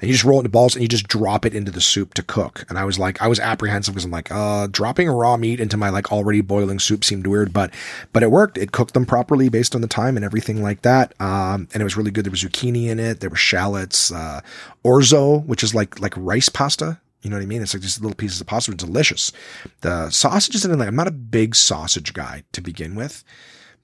And 0.02 0.08
you 0.08 0.14
just 0.14 0.24
roll 0.24 0.38
it 0.38 0.42
into 0.42 0.50
balls 0.50 0.76
and 0.76 0.82
you 0.82 0.88
just 0.88 1.10
drop 1.10 1.46
it 1.46 1.54
into 1.54 1.72
the 1.72 1.82
soup 1.82 2.14
to 2.14 2.24
cook. 2.24 2.66
And 2.70 2.78
I 2.80 2.86
was 2.86 2.98
like, 2.98 3.22
I 3.22 3.28
was 3.28 3.38
apprehensive 3.38 3.94
because 3.94 4.06
I'm 4.06 4.12
like, 4.12 4.32
uh, 4.32 4.68
dropping 4.68 5.10
raw 5.10 5.36
meat 5.36 5.60
into 5.60 5.76
my 5.76 5.90
like 5.90 6.10
already 6.10 6.40
boiling 6.40 6.80
soup 6.80 7.04
seemed 7.04 7.28
weird, 7.28 7.52
but, 7.52 7.74
but 8.14 8.24
it 8.24 8.32
worked. 8.32 8.58
It 8.58 8.72
cooked 8.72 8.94
them 8.94 9.06
properly 9.06 9.50
based 9.50 9.76
on 9.76 9.82
the 9.82 9.90
time 9.90 10.16
and 10.16 10.24
everything 10.24 10.64
like 10.64 10.84
that. 10.84 11.14
Um, 11.20 11.68
and 11.74 11.82
it 11.82 11.84
was 11.84 11.98
really 11.98 12.12
good. 12.12 12.24
There 12.24 12.32
was 12.32 12.42
zucchini 12.42 12.88
in 12.88 12.98
it. 12.98 13.20
There 13.20 13.30
were 13.30 13.36
shallots, 13.36 14.10
uh, 14.10 14.40
orzo, 14.86 15.46
which 15.46 15.64
is 15.64 15.76
like, 15.76 16.00
like 16.00 16.14
rice 16.16 16.48
pasta. 16.48 17.02
You 17.22 17.30
know 17.30 17.36
what 17.36 17.44
I 17.44 17.48
mean? 17.48 17.62
It's 17.62 17.74
like 17.74 17.84
just 17.84 18.02
little 18.02 18.16
pieces 18.16 18.40
of 18.40 18.48
pasta. 18.48 18.72
It's 18.72 18.82
delicious. 18.82 19.34
The 19.82 20.10
sausages 20.12 20.64
in 20.64 20.72
it, 20.72 20.78
like, 20.78 20.88
I'm 20.88 20.96
not 20.96 21.08
a 21.08 21.12
big 21.12 21.56
sausage 21.56 22.14
guy 22.14 22.44
to 22.54 22.62
begin 22.62 22.96
with, 22.96 23.26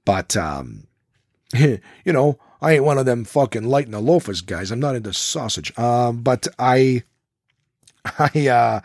but, 0.06 0.38
um, 0.38 0.88
you 2.06 2.14
know, 2.14 2.40
I 2.62 2.74
ain't 2.74 2.84
one 2.84 2.98
of 2.98 3.06
them 3.06 3.26
fucking 3.26 3.64
lighting 3.64 3.92
the 3.92 4.00
loafers 4.00 4.42
guys. 4.42 4.72
I'm 4.72 4.80
not 4.80 4.96
into 4.96 5.14
sausage. 5.14 5.78
Um, 5.78 6.22
but 6.22 6.48
I, 6.58 7.04
I, 8.20 8.48
uh, 8.48 8.82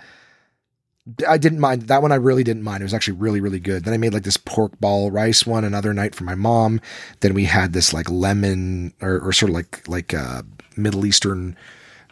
I 1.26 1.38
didn't 1.38 1.60
mind 1.60 1.82
that 1.82 2.02
one. 2.02 2.12
I 2.12 2.16
really 2.16 2.44
didn't 2.44 2.62
mind. 2.62 2.82
It 2.82 2.84
was 2.84 2.94
actually 2.94 3.16
really, 3.16 3.40
really 3.40 3.58
good. 3.58 3.84
Then 3.84 3.94
I 3.94 3.96
made 3.96 4.12
like 4.12 4.22
this 4.22 4.36
pork 4.36 4.78
ball 4.80 5.10
rice 5.10 5.46
one 5.46 5.64
another 5.64 5.94
night 5.94 6.14
for 6.14 6.24
my 6.24 6.34
mom. 6.34 6.80
Then 7.20 7.34
we 7.34 7.44
had 7.44 7.72
this 7.72 7.92
like 7.92 8.10
lemon 8.10 8.92
or, 9.00 9.18
or 9.20 9.32
sort 9.32 9.50
of 9.50 9.54
like 9.54 9.88
like 9.88 10.14
uh, 10.14 10.42
Middle 10.76 11.06
Eastern 11.06 11.56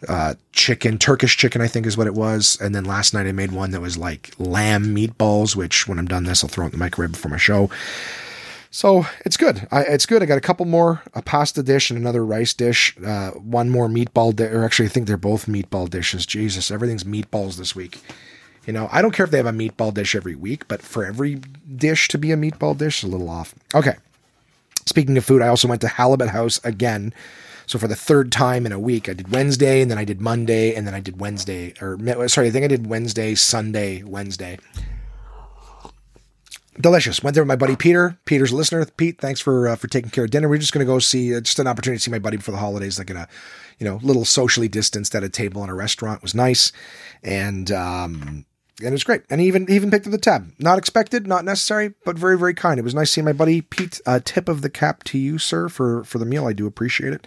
uh, 0.08 0.34
chicken, 0.52 0.98
Turkish 0.98 1.36
chicken, 1.36 1.60
I 1.60 1.68
think 1.68 1.86
is 1.86 1.96
what 1.96 2.06
it 2.06 2.14
was. 2.14 2.58
And 2.60 2.74
then 2.74 2.84
last 2.84 3.14
night 3.14 3.26
I 3.26 3.32
made 3.32 3.52
one 3.52 3.72
that 3.72 3.80
was 3.80 3.98
like 3.98 4.32
lamb 4.38 4.94
meatballs, 4.94 5.56
which 5.56 5.88
when 5.88 5.98
I'm 5.98 6.06
done 6.06 6.24
this, 6.24 6.42
I'll 6.42 6.48
throw 6.48 6.64
it 6.64 6.68
in 6.68 6.72
the 6.72 6.78
microwave 6.78 7.12
before 7.12 7.30
my 7.30 7.36
show. 7.36 7.70
So 8.70 9.06
it's 9.24 9.36
good. 9.36 9.66
I, 9.70 9.82
it's 9.82 10.06
good. 10.06 10.22
I 10.22 10.26
got 10.26 10.38
a 10.38 10.42
couple 10.42 10.66
more, 10.66 11.02
a 11.14 11.22
pasta 11.22 11.62
dish 11.62 11.90
and 11.90 11.98
another 11.98 12.24
rice 12.24 12.52
dish, 12.52 12.94
uh, 13.04 13.30
one 13.30 13.70
more 13.70 13.88
meatball 13.88 14.34
dish, 14.34 14.52
or 14.52 14.64
actually 14.64 14.86
I 14.86 14.90
think 14.90 15.06
they're 15.06 15.16
both 15.16 15.46
meatball 15.46 15.88
dishes. 15.88 16.26
Jesus, 16.26 16.70
everything's 16.70 17.04
meatballs 17.04 17.56
this 17.56 17.74
week. 17.74 18.00
You 18.66 18.74
know, 18.74 18.88
I 18.92 19.00
don't 19.00 19.12
care 19.12 19.24
if 19.24 19.30
they 19.30 19.38
have 19.38 19.46
a 19.46 19.52
meatball 19.52 19.94
dish 19.94 20.14
every 20.14 20.34
week, 20.34 20.68
but 20.68 20.82
for 20.82 21.04
every 21.06 21.36
dish 21.76 22.08
to 22.08 22.18
be 22.18 22.32
a 22.32 22.36
meatball 22.36 22.76
dish, 22.76 23.02
a 23.02 23.06
little 23.06 23.30
off. 23.30 23.54
Okay. 23.74 23.96
Speaking 24.84 25.16
of 25.16 25.24
food, 25.24 25.40
I 25.40 25.48
also 25.48 25.68
went 25.68 25.80
to 25.80 25.88
Halibut 25.88 26.28
House 26.28 26.62
again. 26.64 27.14
So 27.66 27.78
for 27.78 27.88
the 27.88 27.96
third 27.96 28.30
time 28.30 28.66
in 28.66 28.72
a 28.72 28.78
week, 28.78 29.08
I 29.08 29.14
did 29.14 29.32
Wednesday 29.32 29.80
and 29.80 29.90
then 29.90 29.98
I 29.98 30.04
did 30.04 30.20
Monday 30.20 30.74
and 30.74 30.86
then 30.86 30.94
I 30.94 31.00
did 31.00 31.20
Wednesday 31.20 31.74
or 31.80 31.98
sorry, 32.28 32.48
I 32.48 32.50
think 32.50 32.64
I 32.64 32.68
did 32.68 32.86
Wednesday, 32.86 33.34
Sunday, 33.34 34.02
Wednesday 34.02 34.58
delicious. 36.80 37.22
Went 37.22 37.34
there 37.34 37.42
with 37.42 37.48
my 37.48 37.56
buddy 37.56 37.76
Peter. 37.76 38.18
Peter's 38.24 38.52
a 38.52 38.56
listener. 38.56 38.84
Pete, 38.84 39.20
thanks 39.20 39.40
for 39.40 39.68
uh, 39.68 39.76
for 39.76 39.88
taking 39.88 40.10
care 40.10 40.24
of 40.24 40.30
dinner. 40.30 40.48
We're 40.48 40.58
just 40.58 40.72
going 40.72 40.86
to 40.86 40.90
go 40.90 40.98
see 40.98 41.34
uh, 41.34 41.40
just 41.40 41.58
an 41.58 41.66
opportunity 41.66 41.98
to 41.98 42.02
see 42.02 42.10
my 42.10 42.18
buddy 42.18 42.36
before 42.36 42.52
the 42.52 42.60
holidays, 42.60 42.98
like 42.98 43.10
in 43.10 43.16
a 43.16 43.28
you 43.78 43.84
know 43.84 44.00
little 44.02 44.24
socially 44.24 44.68
distanced 44.68 45.14
at 45.14 45.24
a 45.24 45.28
table 45.28 45.62
in 45.64 45.70
a 45.70 45.74
restaurant. 45.74 46.18
It 46.18 46.22
was 46.22 46.34
nice, 46.34 46.72
and 47.22 47.70
um, 47.70 48.44
and 48.78 48.88
it 48.88 48.92
was 48.92 49.04
great. 49.04 49.22
And 49.30 49.40
he 49.40 49.46
even 49.46 49.66
he 49.66 49.74
even 49.74 49.90
picked 49.90 50.06
up 50.06 50.12
the 50.12 50.18
tab. 50.18 50.52
Not 50.58 50.78
expected, 50.78 51.26
not 51.26 51.44
necessary, 51.44 51.94
but 52.04 52.18
very 52.18 52.38
very 52.38 52.54
kind. 52.54 52.78
It 52.78 52.84
was 52.84 52.94
nice 52.94 53.10
seeing 53.10 53.24
my 53.24 53.32
buddy 53.32 53.60
Pete. 53.60 54.00
Uh, 54.06 54.20
tip 54.24 54.48
of 54.48 54.62
the 54.62 54.70
cap 54.70 55.04
to 55.04 55.18
you, 55.18 55.38
sir, 55.38 55.68
for 55.68 56.04
for 56.04 56.18
the 56.18 56.26
meal. 56.26 56.46
I 56.46 56.52
do 56.52 56.66
appreciate 56.66 57.12
it. 57.12 57.26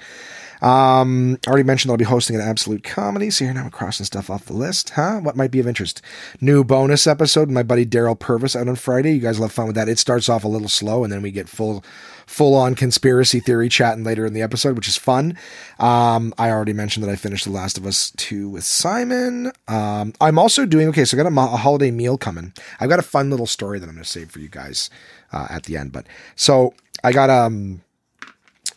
Um, 0.62 1.40
I 1.46 1.50
already 1.50 1.64
mentioned 1.64 1.92
I'll 1.92 1.98
be 1.98 2.04
hosting 2.04 2.36
an 2.36 2.42
absolute 2.42 2.84
comedy. 2.84 3.30
So 3.32 3.46
here 3.46 3.54
now 3.54 3.64
I'm 3.64 3.72
crossing 3.72 4.06
stuff 4.06 4.30
off 4.30 4.46
the 4.46 4.54
list, 4.54 4.92
huh? 4.92 5.20
What 5.20 5.36
might 5.36 5.52
be 5.52 5.60
of 5.60 5.68
interest? 5.68 6.02
New 6.40 6.64
bonus 6.64 7.08
episode. 7.08 7.50
My 7.50 7.64
buddy 7.64 7.86
Daryl 7.86 8.18
Purvis 8.18 8.56
out 8.56 8.68
on 8.68 8.76
Friday. 8.76 9.14
You 9.14 9.20
guys 9.20 9.40
will 9.40 9.48
have 9.48 9.54
fun 9.54 9.68
with 9.68 9.76
that. 9.76 9.90
It 9.90 10.00
starts 10.00 10.30
off 10.30 10.44
a 10.44 10.48
little 10.48 10.70
slow, 10.70 11.04
and 11.04 11.12
then 11.12 11.22
we 11.22 11.32
get 11.32 11.50
full 11.50 11.84
full 12.32 12.56
on 12.56 12.76
conspiracy 12.76 13.42
theory 13.42 13.68
chatting 13.68 14.06
later 14.06 14.26
in 14.26 14.34
the 14.34 14.42
episode, 14.42 14.76
which 14.76 14.88
is 14.88 14.96
fun. 14.96 15.38
Um, 15.80 16.34
I 16.38 16.50
already 16.50 16.72
mentioned 16.72 17.04
that 17.06 17.12
I 17.12 17.18
finished 17.18 17.44
The 17.44 17.52
Last 17.52 17.78
of 17.78 17.86
Us 17.86 18.14
2 18.16 18.48
with 18.48 18.64
Simon. 18.64 19.52
Um, 19.68 20.14
I'm 20.22 20.40
also 20.40 20.66
doing, 20.66 20.88
okay, 20.90 21.04
so 21.04 21.18
I 21.18 21.24
got 21.24 21.32
a, 21.32 21.36
a, 21.36 21.58
holiday 21.58 21.92
meal 21.92 22.18
coming. 22.18 22.54
I've 22.80 22.88
got 22.88 23.00
a 23.00 23.04
fun 23.04 23.30
little 23.30 23.48
story 23.48 23.80
that 23.80 23.90
I'm 23.90 23.96
going 23.96 24.04
to 24.04 24.10
save 24.10 24.32
for 24.32 24.40
you 24.40 24.48
guys 24.48 24.90
uh, 25.34 25.48
at 25.50 25.64
the 25.64 25.76
end. 25.76 25.92
But 25.92 26.08
so 26.38 26.74
I 27.04 27.12
got, 27.12 27.30
um, 27.30 27.82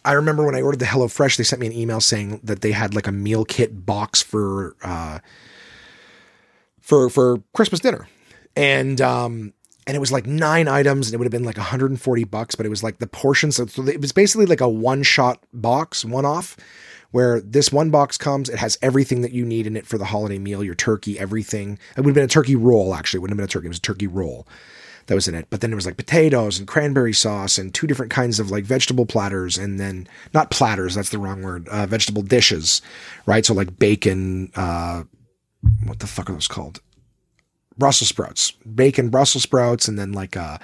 I 0.05 0.13
remember 0.13 0.45
when 0.45 0.55
I 0.55 0.63
ordered 0.63 0.81
the 0.81 0.87
HelloFresh, 0.87 1.37
they 1.37 1.45
sent 1.45 1.61
me 1.61 1.67
an 1.67 1.73
email 1.73 2.01
saying 2.01 2.41
that 2.43 2.61
they 2.61 2.73
had 2.73 2.95
like 2.95 3.07
a 3.07 3.13
meal 3.13 3.45
kit 3.45 3.85
box 3.85 4.23
for 4.23 4.77
uh, 4.83 5.19
for 6.81 7.09
for 7.09 7.43
Christmas 7.55 7.81
dinner, 7.81 8.09
and 8.57 9.01
um, 9.01 9.53
and 9.87 9.97
it 9.97 10.01
was 10.01 10.13
like 10.13 10.27
nine 10.27 10.69
items, 10.69 11.09
and 11.09 11.15
it 11.15 11.19
would 11.19 11.27
have 11.27 11.33
been 11.33 11.45
like 11.45 11.57
140 11.57 12.25
bucks, 12.25 12.55
but 12.55 12.67
it 12.67 12.71
was 12.71 12.83
like 12.83 12.99
the 12.99 13.07
portions. 13.07 13.57
So 13.57 13.65
it 13.87 14.01
was 14.01 14.13
basically 14.13 14.47
like 14.47 14.61
a 14.61 14.69
one 14.69 15.03
shot 15.03 15.43
box, 15.53 16.05
one 16.05 16.25
off, 16.25 16.57
where 17.11 17.41
this 17.41 17.73
one 17.73 17.91
box 17.91 18.17
comes, 18.17 18.49
it 18.49 18.59
has 18.59 18.79
everything 18.83 19.23
that 19.23 19.33
you 19.33 19.45
need 19.45 19.67
in 19.67 19.77
it 19.77 19.87
for 19.87 19.99
the 19.99 20.07
holiday 20.07 20.39
meal, 20.39 20.65
your 20.65 20.75
turkey, 20.75 21.19
everything. 21.19 21.79
It 21.97 22.01
would 22.01 22.11
have 22.11 22.15
been 22.15 22.25
a 22.25 22.29
turkey 22.29 22.57
roll, 22.57 22.95
actually. 22.95 23.19
It 23.19 23.23
wouldn't 23.23 23.39
have 23.39 23.49
been 23.49 23.51
a 23.51 23.55
turkey, 23.55 23.67
it 23.67 23.69
was 23.69 23.79
a 23.79 23.83
turkey 23.83 24.07
roll 24.07 24.47
that 25.07 25.15
was 25.15 25.29
in 25.29 25.35
it. 25.35 25.47
But 25.51 25.61
then 25.61 25.71
there 25.71 25.77
was 25.77 25.87
like 25.87 25.97
potatoes 25.97 26.59
and 26.59 26.69
cranberry 26.69 27.13
sauce 27.13 27.59
and 27.59 27.75
two 27.75 27.87
different 27.87 28.13
kinds 28.13 28.41
of 28.41 28.51
like 28.51 28.65
vegetable 28.65 29.07
platters 29.07 29.59
and 29.59 29.79
then 29.79 30.09
not 30.33 30.51
platters, 30.51 30.95
that's 30.95 31.11
the 31.11 31.19
wrong 31.19 31.43
word, 31.43 31.69
uh, 31.69 31.87
vegetable 31.87 32.23
dishes, 32.23 32.83
right? 33.27 33.45
So 33.45 33.55
like 33.55 33.79
bacon, 33.79 34.51
uh, 34.57 35.05
what 35.85 35.99
the 35.99 36.07
fuck 36.07 36.29
are 36.31 36.35
those 36.35 36.49
called? 36.49 36.81
Brussels 37.77 38.09
sprouts, 38.09 38.53
bacon, 38.53 39.09
Brussels 39.09 39.43
sprouts, 39.43 39.89
and 39.89 39.99
then 39.99 40.13
like 40.13 40.37
a, 40.37 40.61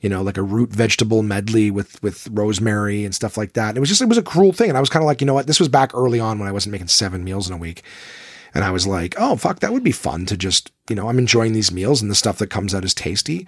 you 0.00 0.08
know, 0.08 0.22
like 0.22 0.38
a 0.38 0.42
root 0.42 0.70
vegetable 0.70 1.22
medley 1.22 1.70
with 1.70 2.02
with 2.02 2.28
rosemary 2.32 3.04
and 3.04 3.14
stuff 3.14 3.36
like 3.36 3.52
that. 3.52 3.76
It 3.76 3.80
was 3.80 3.90
just 3.90 4.00
it 4.00 4.08
was 4.08 4.16
a 4.16 4.22
cruel 4.22 4.54
thing, 4.54 4.70
and 4.70 4.78
I 4.78 4.80
was 4.80 4.88
kind 4.88 5.02
of 5.02 5.06
like, 5.06 5.20
you 5.20 5.26
know 5.26 5.34
what, 5.34 5.48
this 5.48 5.60
was 5.60 5.68
back 5.68 5.90
early 5.92 6.18
on 6.18 6.38
when 6.38 6.48
I 6.48 6.52
wasn't 6.52 6.72
making 6.72 6.88
seven 6.88 7.24
meals 7.24 7.46
in 7.46 7.52
a 7.54 7.58
week, 7.58 7.82
And 8.56 8.64
I 8.64 8.70
was 8.70 8.86
like, 8.86 9.14
oh, 9.18 9.36
fuck, 9.36 9.60
that 9.60 9.74
would 9.74 9.84
be 9.84 9.92
fun 9.92 10.24
to 10.26 10.36
just, 10.36 10.72
you 10.88 10.96
know, 10.96 11.10
I'm 11.10 11.18
enjoying 11.18 11.52
these 11.52 11.70
meals 11.70 12.00
and 12.00 12.10
the 12.10 12.14
stuff 12.14 12.38
that 12.38 12.46
comes 12.48 12.74
out 12.74 12.86
is 12.86 12.94
tasty, 12.94 13.46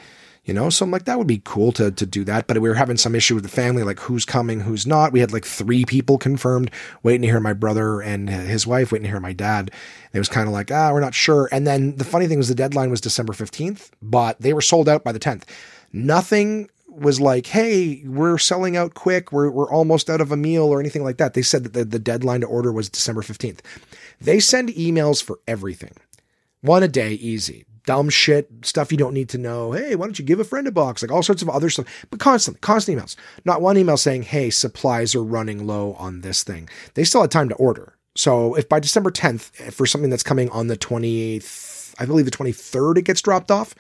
you 0.49 0.55
know? 0.55 0.71
So 0.71 0.85
I'm 0.85 0.91
like, 0.91 1.05
that 1.05 1.19
would 1.19 1.27
be 1.27 1.43
cool 1.45 1.73
to, 1.73 1.91
to 1.91 2.07
do 2.07 2.25
that. 2.25 2.47
But 2.47 2.59
we 2.59 2.69
were 2.69 2.75
having 2.75 2.97
some 2.97 3.15
issue 3.15 3.35
with 3.35 3.45
the 3.45 3.51
family, 3.51 3.83
like 3.83 4.01
who's 4.01 4.25
coming, 4.25 4.61
who's 4.61 4.87
not. 4.87 5.13
We 5.13 5.21
had 5.21 5.31
like 5.31 5.45
three 5.45 5.85
people 5.85 6.17
confirmed, 6.17 6.71
waiting 7.03 7.21
to 7.23 7.29
hear 7.29 7.39
my 7.39 7.53
brother 7.53 8.01
and 8.01 8.31
his 8.31 8.67
wife, 8.67 8.91
waiting 8.91 9.05
to 9.05 9.11
hear 9.11 9.21
my 9.21 9.35
dad. 9.35 9.71
It 10.15 10.19
was 10.19 10.31
kind 10.31 10.49
of 10.49 10.55
like, 10.55 10.73
ah, 10.73 10.91
we're 10.91 11.01
not 11.01 11.15
sure. 11.15 11.51
And 11.53 11.67
then 11.67 11.97
the 11.97 12.05
funny 12.05 12.27
thing 12.27 12.39
was 12.39 12.49
the 12.49 12.55
deadline 12.55 12.91
was 12.91 13.03
December 13.03 13.35
15th, 13.35 13.91
but 14.01 14.41
they 14.41 14.55
were 14.55 14.63
sold 14.63 14.89
out 14.89 15.05
by 15.05 15.13
the 15.13 15.21
10th. 15.21 15.43
Nothing 15.93 16.71
was 16.89 17.21
like, 17.21 17.47
hey, 17.47 18.03
we're 18.07 18.39
selling 18.39 18.75
out 18.75 18.95
quick. 18.95 19.31
We're, 19.31 19.51
we're 19.51 19.71
almost 19.71 20.09
out 20.09 20.23
of 20.23 20.33
a 20.33 20.37
meal 20.37 20.65
or 20.65 20.81
anything 20.81 21.05
like 21.05 21.19
that. 21.19 21.35
They 21.35 21.43
said 21.43 21.63
that 21.65 21.75
the, 21.75 21.85
the 21.85 21.99
deadline 21.99 22.41
to 22.41 22.47
order 22.47 22.73
was 22.73 22.89
December 22.89 23.21
15th. 23.21 23.61
They 24.19 24.41
send 24.41 24.71
emails 24.71 25.23
for 25.23 25.41
everything. 25.47 25.93
One 26.63 26.83
a 26.83 26.89
day, 26.89 27.13
easy. 27.13 27.67
Dumb 27.89 28.11
shit, 28.11 28.51
stuff 28.61 28.93
you 28.93 28.99
don't 28.99 29.15
need 29.15 29.31
to 29.31 29.39
know. 29.39 29.73
Hey, 29.73 29.97
why 29.97 30.05
don't 30.05 30.19
you 30.19 30.25
give 30.27 30.41
a 30.41 30.45
friend 30.45 30.67
a 30.67 30.71
box? 30.71 31.01
Like 31.01 31.11
all 31.11 31.23
sorts 31.23 31.41
of 31.41 31.49
other 31.49 31.71
stuff, 31.71 31.87
but 32.11 32.21
constantly, 32.21 32.61
constant 32.61 32.99
emails. 32.99 33.17
Not 33.47 33.63
one 33.63 33.79
email 33.79 33.97
saying, 33.97 34.25
hey, 34.25 34.51
supplies 34.51 35.15
are 35.15 35.25
running 35.25 35.67
low 35.67 35.95
on 35.95 36.21
this 36.21 36.43
thing. 36.43 36.69
They 36.93 37.05
still 37.05 37.23
had 37.23 37.31
time 37.31 37.49
to 37.49 37.55
order. 37.55 37.95
So 38.15 38.55
if 38.57 38.69
by 38.69 38.79
December 38.79 39.11
10th, 39.11 39.73
for 39.73 39.87
something 39.87 40.11
that's 40.11 40.23
coming 40.23 40.51
on 40.51 40.67
the 40.67 40.77
28th, 40.77 41.95
I 41.99 42.05
believe 42.05 42.27
the 42.27 42.31
23rd, 42.31 42.99
it 42.99 43.07
gets 43.07 43.23
dropped 43.23 43.51
off. 43.51 43.75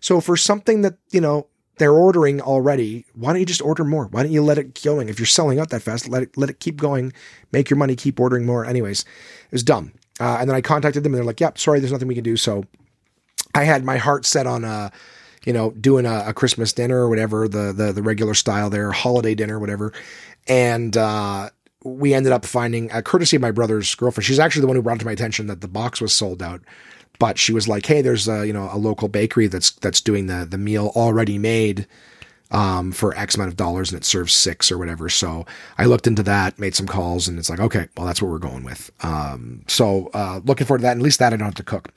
So 0.00 0.22
for 0.22 0.34
something 0.34 0.80
that, 0.80 0.94
you 1.10 1.20
know, 1.20 1.48
they're 1.76 1.92
ordering 1.92 2.40
already. 2.40 3.04
Why 3.12 3.34
don't 3.34 3.40
you 3.40 3.44
just 3.44 3.60
order 3.60 3.84
more? 3.84 4.06
Why 4.06 4.22
don't 4.22 4.32
you 4.32 4.42
let 4.42 4.56
it 4.56 4.82
going? 4.82 5.10
If 5.10 5.18
you're 5.18 5.26
selling 5.26 5.60
out 5.60 5.68
that 5.68 5.82
fast, 5.82 6.08
let 6.08 6.22
it 6.22 6.38
let 6.38 6.48
it 6.48 6.58
keep 6.58 6.76
going. 6.76 7.12
Make 7.50 7.68
your 7.68 7.76
money. 7.76 7.96
Keep 7.96 8.18
ordering 8.18 8.46
more. 8.46 8.64
Anyways, 8.64 9.02
it 9.02 9.52
was 9.52 9.62
dumb. 9.62 9.92
Uh, 10.20 10.38
and 10.40 10.48
then 10.48 10.54
I 10.54 10.60
contacted 10.60 11.02
them, 11.02 11.12
and 11.12 11.18
they're 11.18 11.26
like, 11.26 11.40
"Yep, 11.40 11.58
sorry, 11.58 11.80
there's 11.80 11.90
nothing 11.90 12.08
we 12.08 12.14
can 12.14 12.24
do." 12.24 12.36
So 12.36 12.64
I 13.54 13.64
had 13.64 13.84
my 13.84 13.98
heart 13.98 14.26
set 14.26 14.46
on 14.46 14.64
uh, 14.64 14.90
you 15.44 15.52
know, 15.52 15.72
doing 15.72 16.06
a, 16.06 16.24
a 16.28 16.34
Christmas 16.34 16.72
dinner 16.72 16.98
or 16.98 17.08
whatever, 17.08 17.48
the 17.48 17.72
the 17.72 17.92
the 17.92 18.02
regular 18.02 18.34
style 18.34 18.70
there, 18.70 18.92
holiday 18.92 19.34
dinner, 19.34 19.58
whatever, 19.58 19.92
and. 20.48 20.96
uh 20.96 21.50
we 21.84 22.14
ended 22.14 22.30
up 22.30 22.44
finding, 22.44 22.92
a 22.92 23.02
courtesy 23.02 23.34
of 23.34 23.42
my 23.42 23.50
brother's 23.50 23.92
girlfriend, 23.96 24.24
she's 24.24 24.38
actually 24.38 24.60
the 24.60 24.68
one 24.68 24.76
who 24.76 24.82
brought 24.82 25.00
to 25.00 25.04
my 25.04 25.10
attention 25.10 25.48
that 25.48 25.60
the 25.62 25.66
box 25.66 26.00
was 26.00 26.12
sold 26.12 26.40
out 26.40 26.60
but 27.18 27.38
she 27.38 27.52
was 27.52 27.68
like, 27.68 27.86
"Hey, 27.86 28.02
there's 28.02 28.28
a 28.28 28.46
you 28.46 28.52
know 28.52 28.68
a 28.72 28.78
local 28.78 29.08
bakery 29.08 29.46
that's 29.46 29.70
that's 29.72 30.00
doing 30.00 30.26
the 30.26 30.46
the 30.48 30.58
meal 30.58 30.92
already 30.96 31.38
made." 31.38 31.86
Um, 32.52 32.92
for 32.92 33.16
X 33.16 33.34
amount 33.34 33.48
of 33.48 33.56
dollars 33.56 33.90
and 33.90 33.98
it 33.98 34.04
serves 34.04 34.34
six 34.34 34.70
or 34.70 34.76
whatever. 34.76 35.08
So 35.08 35.46
I 35.78 35.86
looked 35.86 36.06
into 36.06 36.22
that, 36.24 36.58
made 36.58 36.74
some 36.74 36.86
calls, 36.86 37.26
and 37.26 37.38
it's 37.38 37.48
like, 37.48 37.60
okay, 37.60 37.88
well, 37.96 38.06
that's 38.06 38.20
what 38.20 38.30
we're 38.30 38.38
going 38.38 38.62
with. 38.62 38.90
Um, 39.02 39.64
so 39.68 40.10
uh, 40.12 40.40
looking 40.44 40.66
forward 40.66 40.80
to 40.80 40.82
that. 40.82 40.98
At 40.98 41.02
least 41.02 41.18
that 41.18 41.32
I 41.32 41.36
don't 41.36 41.46
have 41.46 41.54
to 41.54 41.62
cook. 41.62 41.88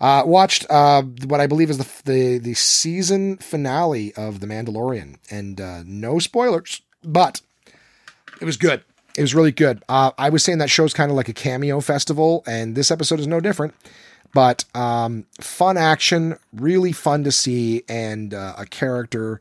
Uh, 0.00 0.22
watched 0.24 0.70
uh, 0.70 1.02
what 1.02 1.40
I 1.40 1.48
believe 1.48 1.68
is 1.68 1.78
the, 1.78 2.02
the 2.04 2.38
the 2.38 2.54
season 2.54 3.38
finale 3.38 4.14
of 4.14 4.38
The 4.38 4.46
Mandalorian, 4.46 5.16
and 5.30 5.60
uh, 5.60 5.82
no 5.84 6.20
spoilers, 6.20 6.80
but 7.02 7.40
it 8.40 8.44
was 8.44 8.56
good. 8.56 8.84
It 9.16 9.22
was 9.22 9.34
really 9.34 9.52
good. 9.52 9.82
Uh, 9.88 10.12
I 10.16 10.28
was 10.30 10.44
saying 10.44 10.58
that 10.58 10.70
show's 10.70 10.94
kind 10.94 11.10
of 11.10 11.16
like 11.16 11.28
a 11.28 11.32
cameo 11.32 11.80
festival, 11.80 12.44
and 12.46 12.76
this 12.76 12.90
episode 12.90 13.20
is 13.20 13.26
no 13.26 13.40
different. 13.40 13.74
But 14.32 14.64
um, 14.74 15.26
fun 15.40 15.76
action, 15.76 16.36
really 16.52 16.92
fun 16.92 17.22
to 17.24 17.32
see, 17.32 17.84
and 17.88 18.34
uh, 18.34 18.54
a 18.58 18.66
character, 18.66 19.40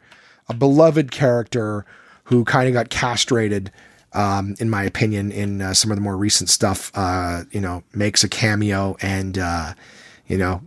a 0.50 0.54
beloved 0.54 1.12
character 1.12 1.86
who 2.26 2.46
kind 2.46 2.68
of 2.68 2.74
got 2.74 2.90
castrated, 2.90 3.72
um, 4.14 4.56
in 4.60 4.70
my 4.70 4.84
opinion, 4.84 5.32
in 5.32 5.62
uh, 5.62 5.74
some 5.74 5.92
of 5.92 5.98
the 5.98 6.02
more 6.02 6.18
recent 6.18 6.50
stuff. 6.50 6.92
Uh, 6.96 7.44
you 7.52 7.62
know, 7.62 7.84
makes 7.94 8.24
a 8.24 8.30
cameo 8.30 8.96
and 9.02 9.38
uh, 9.38 9.74
you 10.28 10.38
know 10.38 10.62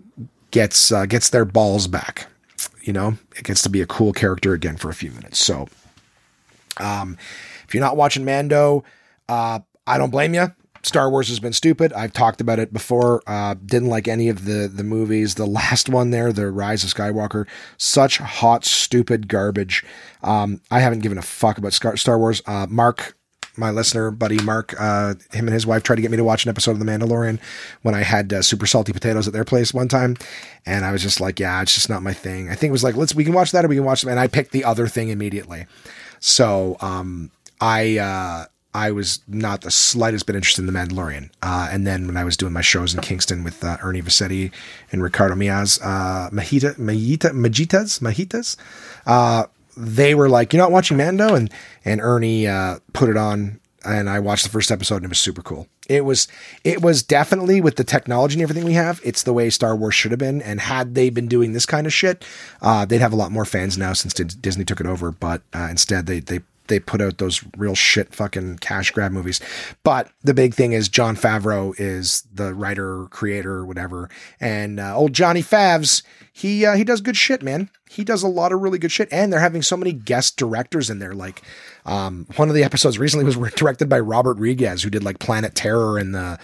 gets 0.51 0.93
uh, 0.93 1.07
gets 1.07 1.31
their 1.31 1.45
balls 1.45 1.87
back. 1.87 2.27
You 2.83 2.93
know, 2.93 3.19
it 3.37 3.45
gets 3.45 3.63
to 3.63 3.69
be 3.69 3.81
a 3.81 3.87
cool 3.87 4.13
character 4.13 4.53
again 4.53 4.77
for 4.77 4.89
a 4.89 4.95
few 4.95 5.11
minutes. 5.11 5.39
So, 5.39 5.69
um, 6.79 7.19
if 7.67 7.75
you're 7.75 7.83
not 7.83 7.97
watching 7.97 8.25
Mando, 8.25 8.85
uh, 9.29 9.61
I 9.87 9.99
don't 9.99 10.11
blame 10.11 10.35
you. 10.35 10.53
Star 10.87 11.11
Wars 11.11 11.29
has 11.29 11.41
been 11.41 11.53
stupid. 11.53 11.93
I've 11.95 12.13
talked 12.13 12.41
about 12.41 12.61
it 12.61 12.73
before. 12.73 13.21
Uh, 13.27 13.55
didn't 13.55 13.89
like 13.89 14.07
any 14.07 14.29
of 14.29 14.45
the 14.45 14.69
the 14.73 14.85
movies. 14.85 15.35
The 15.35 15.45
last 15.45 15.89
one 15.89 16.11
there, 16.11 16.33
The 16.33 16.49
Rise 16.51 16.85
of 16.85 16.95
Skywalker, 16.95 17.47
such 17.77 18.19
hot, 18.19 18.65
stupid 18.65 19.27
garbage. 19.27 19.85
Um, 20.23 20.61
I 20.71 20.79
haven't 20.79 21.01
given 21.01 21.19
a 21.19 21.23
fuck 21.23 21.59
about 21.59 21.73
Star 21.73 22.19
Wars. 22.19 22.41
Uh, 22.47 22.69
Mark, 22.71 23.17
my 23.57 23.71
listener 23.71 24.13
buddy 24.13 24.41
Mark, 24.43 24.81
uh, 24.81 25.15
him 25.33 25.49
and 25.49 25.55
his 25.55 25.67
wife 25.67 25.83
tried 25.83 25.97
to 25.97 26.03
get 26.03 26.13
me 26.13 26.19
to 26.19 26.25
watch 26.25 26.45
an 26.45 26.51
episode 26.51 26.73
of 26.73 26.79
The 26.79 26.85
Mandalorian 26.85 27.41
when 27.83 27.97
I 27.97 28.05
had 28.05 28.33
uh, 28.33 28.43
super 28.43 28.67
salty 28.67 28.93
potatoes 28.93 29.27
at 29.27 29.33
their 29.33 29.45
place 29.45 29.75
one 29.75 29.89
time, 29.89 30.17
and 30.67 30.85
I 30.85 30.93
was 30.93 31.03
just 31.03 31.21
like, 31.21 31.41
yeah, 31.41 31.61
it's 31.63 31.75
just 31.75 31.91
not 31.91 32.05
my 32.05 32.13
thing. 32.13 32.49
I 32.49 32.55
think 32.55 32.69
it 32.69 32.73
was 32.73 32.85
like, 32.85 32.95
let's 32.95 33.13
we 33.13 33.25
can 33.25 33.35
watch 33.35 33.51
that 33.51 33.65
or 33.65 33.69
we 33.69 33.75
can 33.75 33.85
watch, 33.85 34.05
and 34.05 34.21
I 34.21 34.29
picked 34.29 34.53
the 34.53 34.65
other 34.65 34.87
thing 34.87 35.09
immediately. 35.09 35.67
So 36.21 36.77
um, 36.81 37.33
I 37.61 37.99
uh, 37.99 38.45
I 38.77 38.91
was 38.91 39.21
not 39.27 39.63
the 39.63 39.71
slightest 39.71 40.27
bit 40.27 40.37
interested 40.37 40.61
in 40.61 40.67
The 40.67 40.79
Mandalorian. 40.79 41.31
Uh, 41.41 41.69
and 41.73 41.87
then 41.87 42.07
when 42.07 42.19
I 42.19 42.25
was 42.25 42.37
doing 42.37 42.53
my 42.53 42.61
shows 42.61 42.95
in 42.95 43.01
Kingston 43.01 43.43
with 43.43 43.65
uh, 43.65 43.79
Ernie 43.83 44.03
Vassetti 44.03 44.53
and 44.93 45.03
Ricardo 45.03 45.35
Miaz, 45.35 45.81
uh, 45.83 46.29
Mahita, 46.31 46.77
Mahita, 46.77 47.31
Majitas, 47.33 48.01
Mahitas, 48.01 48.57
uh, 49.07 49.47
they 49.79 50.15
were 50.15 50.29
like, 50.29 50.53
"You're 50.53 50.63
not 50.63 50.73
watching 50.73 50.99
Mando," 50.99 51.35
and 51.35 51.51
and 51.87 52.03
Ernie 52.03 52.47
uh, 52.47 52.79
put 52.93 53.09
it 53.09 53.17
on, 53.17 53.61
and 53.83 54.11
I 54.11 54.21
watched 54.21 54.45
the 54.45 54.51
first 54.51 54.71
episode, 54.71 54.97
and 54.97 55.07
it 55.07 55.09
was 55.09 55.19
super 55.19 55.43
cool. 55.43 55.69
It 55.89 56.05
was 56.05 56.29
it 56.63 56.83
was 56.83 57.03
definitely 57.03 57.63
with 57.63 57.77
the 57.77 57.85
technology 57.85 58.35
and 58.35 58.43
everything 58.43 58.65
we 58.65 58.75
have, 58.75 59.01
it's 59.05 59.23
the 59.23 59.33
way 59.33 59.49
Star 59.49 59.75
Wars 59.75 59.95
should 59.95 60.11
have 60.11 60.19
been. 60.19 60.43
And 60.43 60.61
had 60.61 60.95
they 60.95 61.09
been 61.09 61.29
doing 61.29 61.53
this 61.53 61.65
kind 61.65 61.87
of 61.87 61.95
shit, 61.95 62.25
uh, 62.61 62.85
they'd 62.85 63.01
have 63.01 63.13
a 63.13 63.17
lot 63.17 63.33
more 63.33 63.45
fans 63.47 63.79
now 63.79 63.95
since 63.95 64.13
Disney 64.13 64.65
took 64.65 64.81
it 64.81 64.87
over. 64.87 65.13
But 65.13 65.43
uh, 65.55 65.69
instead, 65.71 66.07
they 66.07 66.21
they 66.21 66.41
they 66.69 66.81
put 66.81 67.01
out 67.01 67.19
those 67.19 67.43
real 67.57 67.75
shit 67.75 68.15
fucking 68.15 68.59
cash 68.59 68.91
grab 68.91 69.13
movies. 69.13 69.41
But 69.83 70.11
the 70.23 70.35
big 70.35 70.55
thing 70.55 70.73
is 70.73 70.89
Jon 70.89 71.17
Favreau 71.17 71.75
is 71.79 72.27
the 72.33 72.55
writer, 72.55 73.07
creator, 73.11 73.65
whatever. 73.65 74.09
And 74.41 74.81
uh, 74.81 74.97
old 74.97 75.13
Johnny 75.13 75.43
Favs, 75.43 76.03
he 76.33 76.67
uh, 76.67 76.77
he 76.77 76.85
does 76.85 77.01
good 77.01 77.17
shit, 77.17 77.43
man. 77.43 77.71
He 77.89 78.05
does 78.05 78.23
a 78.23 78.29
lot 78.29 78.53
of 78.53 78.61
really 78.61 78.79
good 78.79 78.93
shit. 78.93 79.09
And 79.13 79.33
they're 79.33 79.41
having 79.41 79.63
so 79.63 79.77
many 79.77 79.93
guest 79.93 80.37
directors 80.37 80.91
in 80.91 80.99
there. 80.99 81.15
Like 81.15 81.43
um, 81.85 82.27
one 82.37 82.49
of 82.49 82.55
the 82.55 82.65
episodes 82.65 82.99
recently 82.99 83.25
was 83.25 83.37
directed 83.55 83.89
by 83.89 84.01
Robert 84.01 84.35
Rodriguez, 84.35 84.83
who 84.83 84.91
did 84.91 85.05
like 85.05 85.19
Planet 85.19 85.55
Terror 85.55 85.99
and 85.99 86.15
the 86.15 86.39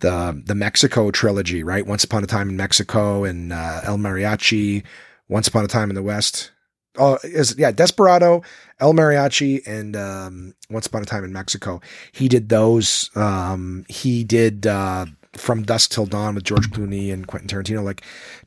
the 0.00 0.42
the 0.44 0.54
Mexico 0.54 1.10
trilogy, 1.10 1.62
right? 1.62 1.86
Once 1.86 2.04
Upon 2.04 2.24
a 2.24 2.26
Time 2.26 2.50
in 2.50 2.56
Mexico 2.56 3.24
and 3.24 3.52
uh, 3.52 3.80
El 3.84 3.98
Mariachi, 3.98 4.84
Once 5.28 5.48
Upon 5.48 5.64
a 5.64 5.68
Time 5.68 5.90
in 5.90 5.94
the 5.94 6.02
West 6.02 6.50
oh, 6.98 7.18
is 7.22 7.54
yeah, 7.58 7.72
Desperado, 7.72 8.42
El 8.80 8.92
Mariachi, 8.92 9.66
and 9.66 9.96
um, 9.96 10.54
Once 10.70 10.86
Upon 10.86 11.02
a 11.02 11.06
Time 11.06 11.24
in 11.24 11.32
Mexico. 11.32 11.80
He 12.12 12.28
did 12.28 12.48
those. 12.48 13.10
Um, 13.16 13.84
he 13.88 14.24
did 14.24 14.66
uh, 14.66 15.06
From 15.34 15.62
Dusk 15.62 15.90
Till 15.90 16.06
Dawn 16.06 16.34
with 16.34 16.44
George 16.44 16.70
Clooney 16.70 17.12
and 17.12 17.26
Quentin 17.26 17.48
Tarantino. 17.48 17.82
Like 17.82 18.02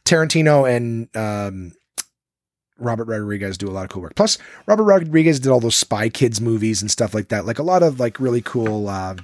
Tarantino 0.05 0.69
and 0.69 1.15
um, 1.15 1.73
Robert 2.77 3.05
Rodriguez 3.05 3.57
do 3.57 3.69
a 3.69 3.71
lot 3.71 3.83
of 3.83 3.89
cool 3.89 4.01
work. 4.01 4.15
Plus, 4.15 4.37
Robert 4.67 4.83
Rodriguez 4.83 5.39
did 5.39 5.51
all 5.51 5.59
those 5.59 5.75
Spy 5.75 6.09
Kids 6.09 6.41
movies 6.41 6.81
and 6.81 6.91
stuff 6.91 7.13
like 7.13 7.29
that. 7.29 7.45
Like 7.45 7.59
a 7.59 7.63
lot 7.63 7.83
of 7.83 7.99
like 7.99 8.19
really 8.19 8.41
cool 8.41 8.89
uh, 8.89 9.15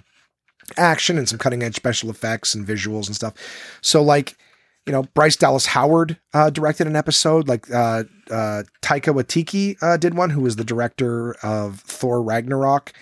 action 0.77 1.17
and 1.17 1.27
some 1.27 1.39
cutting 1.39 1.63
edge 1.63 1.75
special 1.75 2.09
effects 2.09 2.53
and 2.53 2.67
visuals 2.67 3.07
and 3.07 3.15
stuff. 3.15 3.33
So 3.81 4.01
like 4.01 4.37
you 4.87 4.93
know, 4.93 5.03
Bryce 5.03 5.35
Dallas 5.35 5.65
Howard 5.65 6.17
uh, 6.33 6.49
directed 6.49 6.87
an 6.87 6.95
episode, 6.95 7.49
like 7.49 7.69
uh, 7.69 8.05
uh, 8.31 8.63
Taika 8.81 9.13
Waititi 9.13 9.75
uh, 9.81 9.97
did 9.97 10.15
one, 10.15 10.29
who 10.29 10.39
was 10.41 10.55
the 10.55 10.63
director 10.63 11.35
of 11.43 11.81
Thor 11.81 12.23
Ragnarok 12.23 12.93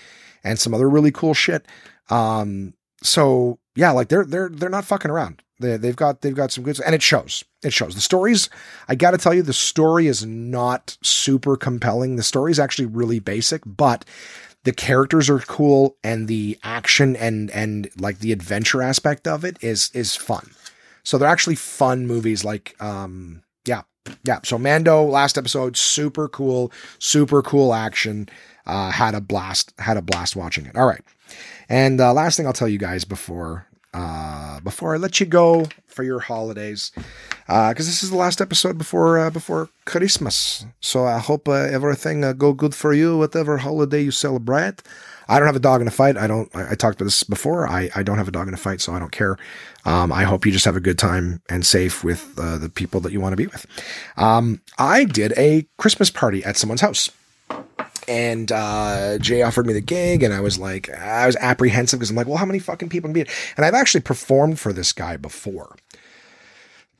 and 0.43 0.57
some 0.57 0.73
other 0.73 0.89
really 0.89 1.11
cool 1.11 1.35
shit. 1.35 1.67
Um, 2.09 2.73
so 3.03 3.59
yeah, 3.75 3.91
like 3.91 4.09
they're 4.09 4.25
they're 4.25 4.49
they're 4.49 4.69
not 4.69 4.85
fucking 4.85 5.11
around. 5.11 5.43
They, 5.59 5.77
they've 5.77 5.95
got 5.95 6.21
they've 6.21 6.35
got 6.35 6.51
some 6.51 6.63
good, 6.63 6.81
and 6.81 6.95
it 6.95 7.03
shows. 7.03 7.43
It 7.63 7.71
shows. 7.71 7.93
The 7.93 8.01
stories, 8.01 8.49
I 8.87 8.95
got 8.95 9.11
to 9.11 9.19
tell 9.19 9.33
you, 9.33 9.43
the 9.43 9.53
story 9.53 10.07
is 10.07 10.25
not 10.25 10.97
super 11.03 11.55
compelling. 11.55 12.15
The 12.15 12.23
story 12.23 12.51
is 12.51 12.59
actually 12.59 12.87
really 12.87 13.19
basic, 13.19 13.61
but 13.65 14.05
the 14.63 14.73
characters 14.73 15.29
are 15.29 15.39
cool, 15.39 15.97
and 16.03 16.27
the 16.27 16.57
action 16.63 17.15
and 17.15 17.51
and 17.51 17.89
like 17.99 18.19
the 18.19 18.31
adventure 18.31 18.81
aspect 18.81 19.27
of 19.27 19.45
it 19.45 19.57
is 19.61 19.91
is 19.93 20.15
fun. 20.15 20.49
So 21.05 21.17
they're 21.17 21.29
actually 21.29 21.55
fun 21.55 22.07
movies. 22.07 22.43
Like, 22.43 22.75
um, 22.81 23.43
yeah, 23.65 23.83
yeah. 24.25 24.39
So 24.43 24.57
Mando 24.57 25.03
last 25.03 25.37
episode, 25.37 25.77
super 25.77 26.27
cool, 26.27 26.73
super 26.99 27.41
cool 27.41 27.73
action. 27.73 28.27
Uh, 28.65 28.91
had 28.91 29.15
a 29.15 29.21
blast, 29.21 29.73
had 29.79 29.95
a 29.95 30.01
blast 30.01 30.35
watching 30.35 30.65
it. 30.65 30.75
All 30.75 30.87
right. 30.87 31.03
And 31.69 32.01
uh, 32.01 32.11
last 32.13 32.35
thing 32.35 32.45
I'll 32.45 32.53
tell 32.53 32.67
you 32.67 32.79
guys 32.79 33.05
before 33.05 33.67
uh, 33.95 34.59
before 34.59 34.93
I 34.93 34.97
let 34.97 35.21
you 35.21 35.25
go 35.25 35.67
for 35.87 36.03
your 36.03 36.19
holidays, 36.19 36.91
because 37.47 37.85
this 37.85 38.03
is 38.03 38.09
the 38.09 38.17
last 38.17 38.41
episode 38.41 38.77
before 38.77 39.17
uh, 39.17 39.29
before 39.29 39.69
Christmas. 39.85 40.65
So 40.81 41.05
I 41.05 41.19
hope 41.19 41.47
uh, 41.47 41.53
everything 41.53 42.23
uh, 42.23 42.33
go 42.33 42.51
good 42.51 42.75
for 42.75 42.93
you, 42.93 43.17
whatever 43.17 43.57
holiday 43.57 44.01
you 44.01 44.11
celebrate. 44.11 44.81
I 45.27 45.39
don't 45.39 45.47
have 45.47 45.55
a 45.55 45.59
dog 45.59 45.81
in 45.81 45.87
a 45.87 45.91
fight. 45.91 46.17
I 46.17 46.27
don't. 46.27 46.53
I, 46.55 46.71
I 46.71 46.75
talked 46.75 46.99
about 46.99 47.05
this 47.05 47.23
before. 47.23 47.67
I, 47.67 47.89
I 47.95 48.03
don't 48.03 48.17
have 48.17 48.27
a 48.27 48.31
dog 48.31 48.47
in 48.47 48.53
a 48.53 48.57
fight, 48.57 48.81
so 48.81 48.93
I 48.93 48.99
don't 48.99 49.11
care. 49.11 49.37
Um, 49.85 50.11
I 50.11 50.23
hope 50.23 50.45
you 50.45 50.51
just 50.51 50.65
have 50.65 50.75
a 50.75 50.81
good 50.81 50.97
time 50.97 51.41
and 51.49 51.65
safe 51.65 52.03
with 52.03 52.37
uh, 52.37 52.57
the 52.57 52.69
people 52.69 52.99
that 53.01 53.11
you 53.11 53.21
want 53.21 53.33
to 53.33 53.37
be 53.37 53.47
with. 53.47 53.65
Um, 54.17 54.61
I 54.77 55.05
did 55.05 55.33
a 55.37 55.67
Christmas 55.77 56.09
party 56.09 56.43
at 56.43 56.57
someone's 56.57 56.81
house 56.81 57.09
and 58.07 58.51
uh, 58.51 59.17
Jay 59.19 59.41
offered 59.41 59.65
me 59.65 59.73
the 59.73 59.81
gig, 59.81 60.23
and 60.23 60.33
I 60.33 60.41
was 60.41 60.57
like, 60.59 60.89
I 60.89 61.25
was 61.25 61.35
apprehensive 61.37 61.99
because 61.99 62.09
I'm 62.09 62.15
like, 62.15 62.27
well, 62.27 62.37
how 62.37 62.45
many 62.45 62.59
fucking 62.59 62.89
people 62.89 63.07
can 63.07 63.13
be? 63.13 63.21
It? 63.21 63.29
And 63.57 63.65
I've 63.65 63.73
actually 63.73 64.01
performed 64.01 64.59
for 64.59 64.73
this 64.73 64.93
guy 64.93 65.17
before. 65.17 65.75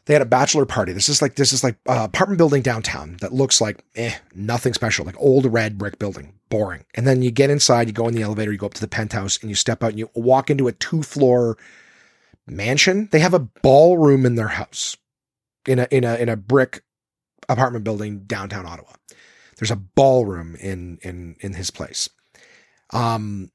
They 0.06 0.14
had 0.14 0.22
a 0.22 0.26
bachelor 0.26 0.66
party. 0.66 0.94
This 0.94 1.10
is 1.10 1.22
like 1.22 1.36
this 1.36 1.52
is 1.52 1.64
like 1.64 1.78
uh, 1.90 2.04
apartment 2.04 2.38
building 2.38 2.62
downtown 2.62 3.18
that 3.22 3.34
looks 3.34 3.60
like 3.60 3.84
eh, 3.96 4.14
nothing 4.36 4.74
special, 4.74 5.06
like 5.06 5.16
old 5.18 5.52
red 5.52 5.78
brick 5.78 5.98
building, 5.98 6.34
boring. 6.50 6.86
And 6.94 7.08
then 7.08 7.24
you 7.24 7.32
get 7.32 7.50
inside, 7.50 7.88
you 7.88 7.94
go 7.94 8.08
in 8.08 8.14
the 8.14 8.22
elevator, 8.22 8.52
you 8.52 8.58
go 8.58 8.68
up 8.68 8.76
to 8.76 8.82
the 8.82 8.88
penthouse, 8.88 9.40
and 9.42 9.50
you 9.50 9.56
step 9.56 9.84
out, 9.84 9.92
and 9.92 10.00
you 10.00 10.10
walk 10.14 10.50
into 10.50 10.68
a 10.68 10.74
two 10.74 11.02
floor 11.02 11.58
mansion. 12.46 13.10
They 13.12 13.20
have 13.20 13.34
a 13.34 13.40
ballroom 13.40 14.26
in 14.26 14.36
their 14.36 14.50
house, 14.50 14.96
in 15.68 15.80
a 15.80 15.88
in 15.90 16.04
a 16.04 16.16
in 16.16 16.30
a 16.30 16.36
brick 16.38 16.84
apartment 17.50 17.84
building 17.84 18.26
downtown 18.26 18.68
Ottawa. 18.68 18.92
There's 19.58 19.72
a 19.72 19.76
ballroom 19.76 20.56
in 20.58 21.00
in 21.02 21.36
in 21.40 21.54
his 21.54 21.72
place. 21.72 22.10
Um, 22.92 23.52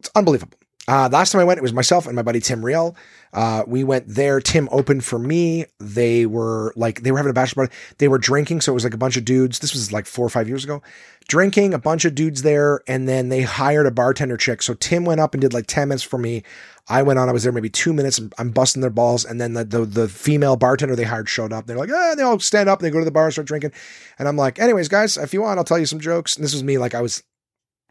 it's 0.00 0.10
unbelievable. 0.16 0.58
Uh, 0.88 1.08
last 1.10 1.32
time 1.32 1.40
I 1.40 1.44
went, 1.44 1.58
it 1.58 1.62
was 1.62 1.72
myself 1.72 2.06
and 2.06 2.14
my 2.14 2.22
buddy 2.22 2.38
Tim 2.38 2.64
Riel. 2.64 2.96
Uh, 3.32 3.64
we 3.66 3.82
went 3.82 4.06
there. 4.06 4.40
Tim 4.40 4.68
opened 4.70 5.04
for 5.04 5.18
me. 5.18 5.66
They 5.80 6.26
were 6.26 6.72
like, 6.76 7.02
they 7.02 7.10
were 7.10 7.18
having 7.18 7.30
a 7.30 7.34
bachelor 7.34 7.66
party. 7.66 7.76
They 7.98 8.06
were 8.08 8.18
drinking. 8.18 8.60
So 8.60 8.72
it 8.72 8.74
was 8.74 8.84
like 8.84 8.94
a 8.94 8.98
bunch 8.98 9.16
of 9.16 9.24
dudes. 9.24 9.58
This 9.58 9.74
was 9.74 9.92
like 9.92 10.06
four 10.06 10.24
or 10.24 10.30
five 10.30 10.48
years 10.48 10.62
ago. 10.62 10.82
Drinking, 11.28 11.74
a 11.74 11.78
bunch 11.78 12.04
of 12.04 12.14
dudes 12.14 12.42
there. 12.42 12.82
And 12.86 13.08
then 13.08 13.30
they 13.30 13.42
hired 13.42 13.86
a 13.86 13.90
bartender 13.90 14.36
chick. 14.36 14.62
So 14.62 14.74
Tim 14.74 15.04
went 15.04 15.20
up 15.20 15.34
and 15.34 15.40
did 15.40 15.52
like 15.52 15.66
10 15.66 15.88
minutes 15.88 16.04
for 16.04 16.18
me. 16.18 16.44
I 16.88 17.02
went 17.02 17.18
on. 17.18 17.28
I 17.28 17.32
was 17.32 17.42
there 17.42 17.52
maybe 17.52 17.68
two 17.68 17.92
minutes. 17.92 18.20
I'm 18.38 18.52
busting 18.52 18.80
their 18.80 18.90
balls. 18.90 19.24
And 19.24 19.40
then 19.40 19.54
the, 19.54 19.64
the, 19.64 19.84
the 19.84 20.08
female 20.08 20.56
bartender 20.56 20.94
they 20.94 21.02
hired 21.02 21.28
showed 21.28 21.52
up. 21.52 21.66
They're 21.66 21.76
like, 21.76 21.90
ah, 21.92 22.14
they 22.16 22.22
all 22.22 22.38
stand 22.38 22.68
up. 22.68 22.78
And 22.78 22.86
they 22.86 22.92
go 22.92 23.00
to 23.00 23.04
the 23.04 23.10
bar 23.10 23.30
start 23.32 23.48
drinking. 23.48 23.72
And 24.20 24.28
I'm 24.28 24.36
like, 24.36 24.60
anyways, 24.60 24.88
guys, 24.88 25.16
if 25.16 25.34
you 25.34 25.42
want, 25.42 25.58
I'll 25.58 25.64
tell 25.64 25.80
you 25.80 25.86
some 25.86 26.00
jokes. 26.00 26.36
And 26.36 26.44
this 26.44 26.54
was 26.54 26.62
me. 26.62 26.78
Like 26.78 26.94
I 26.94 27.00
was 27.00 27.24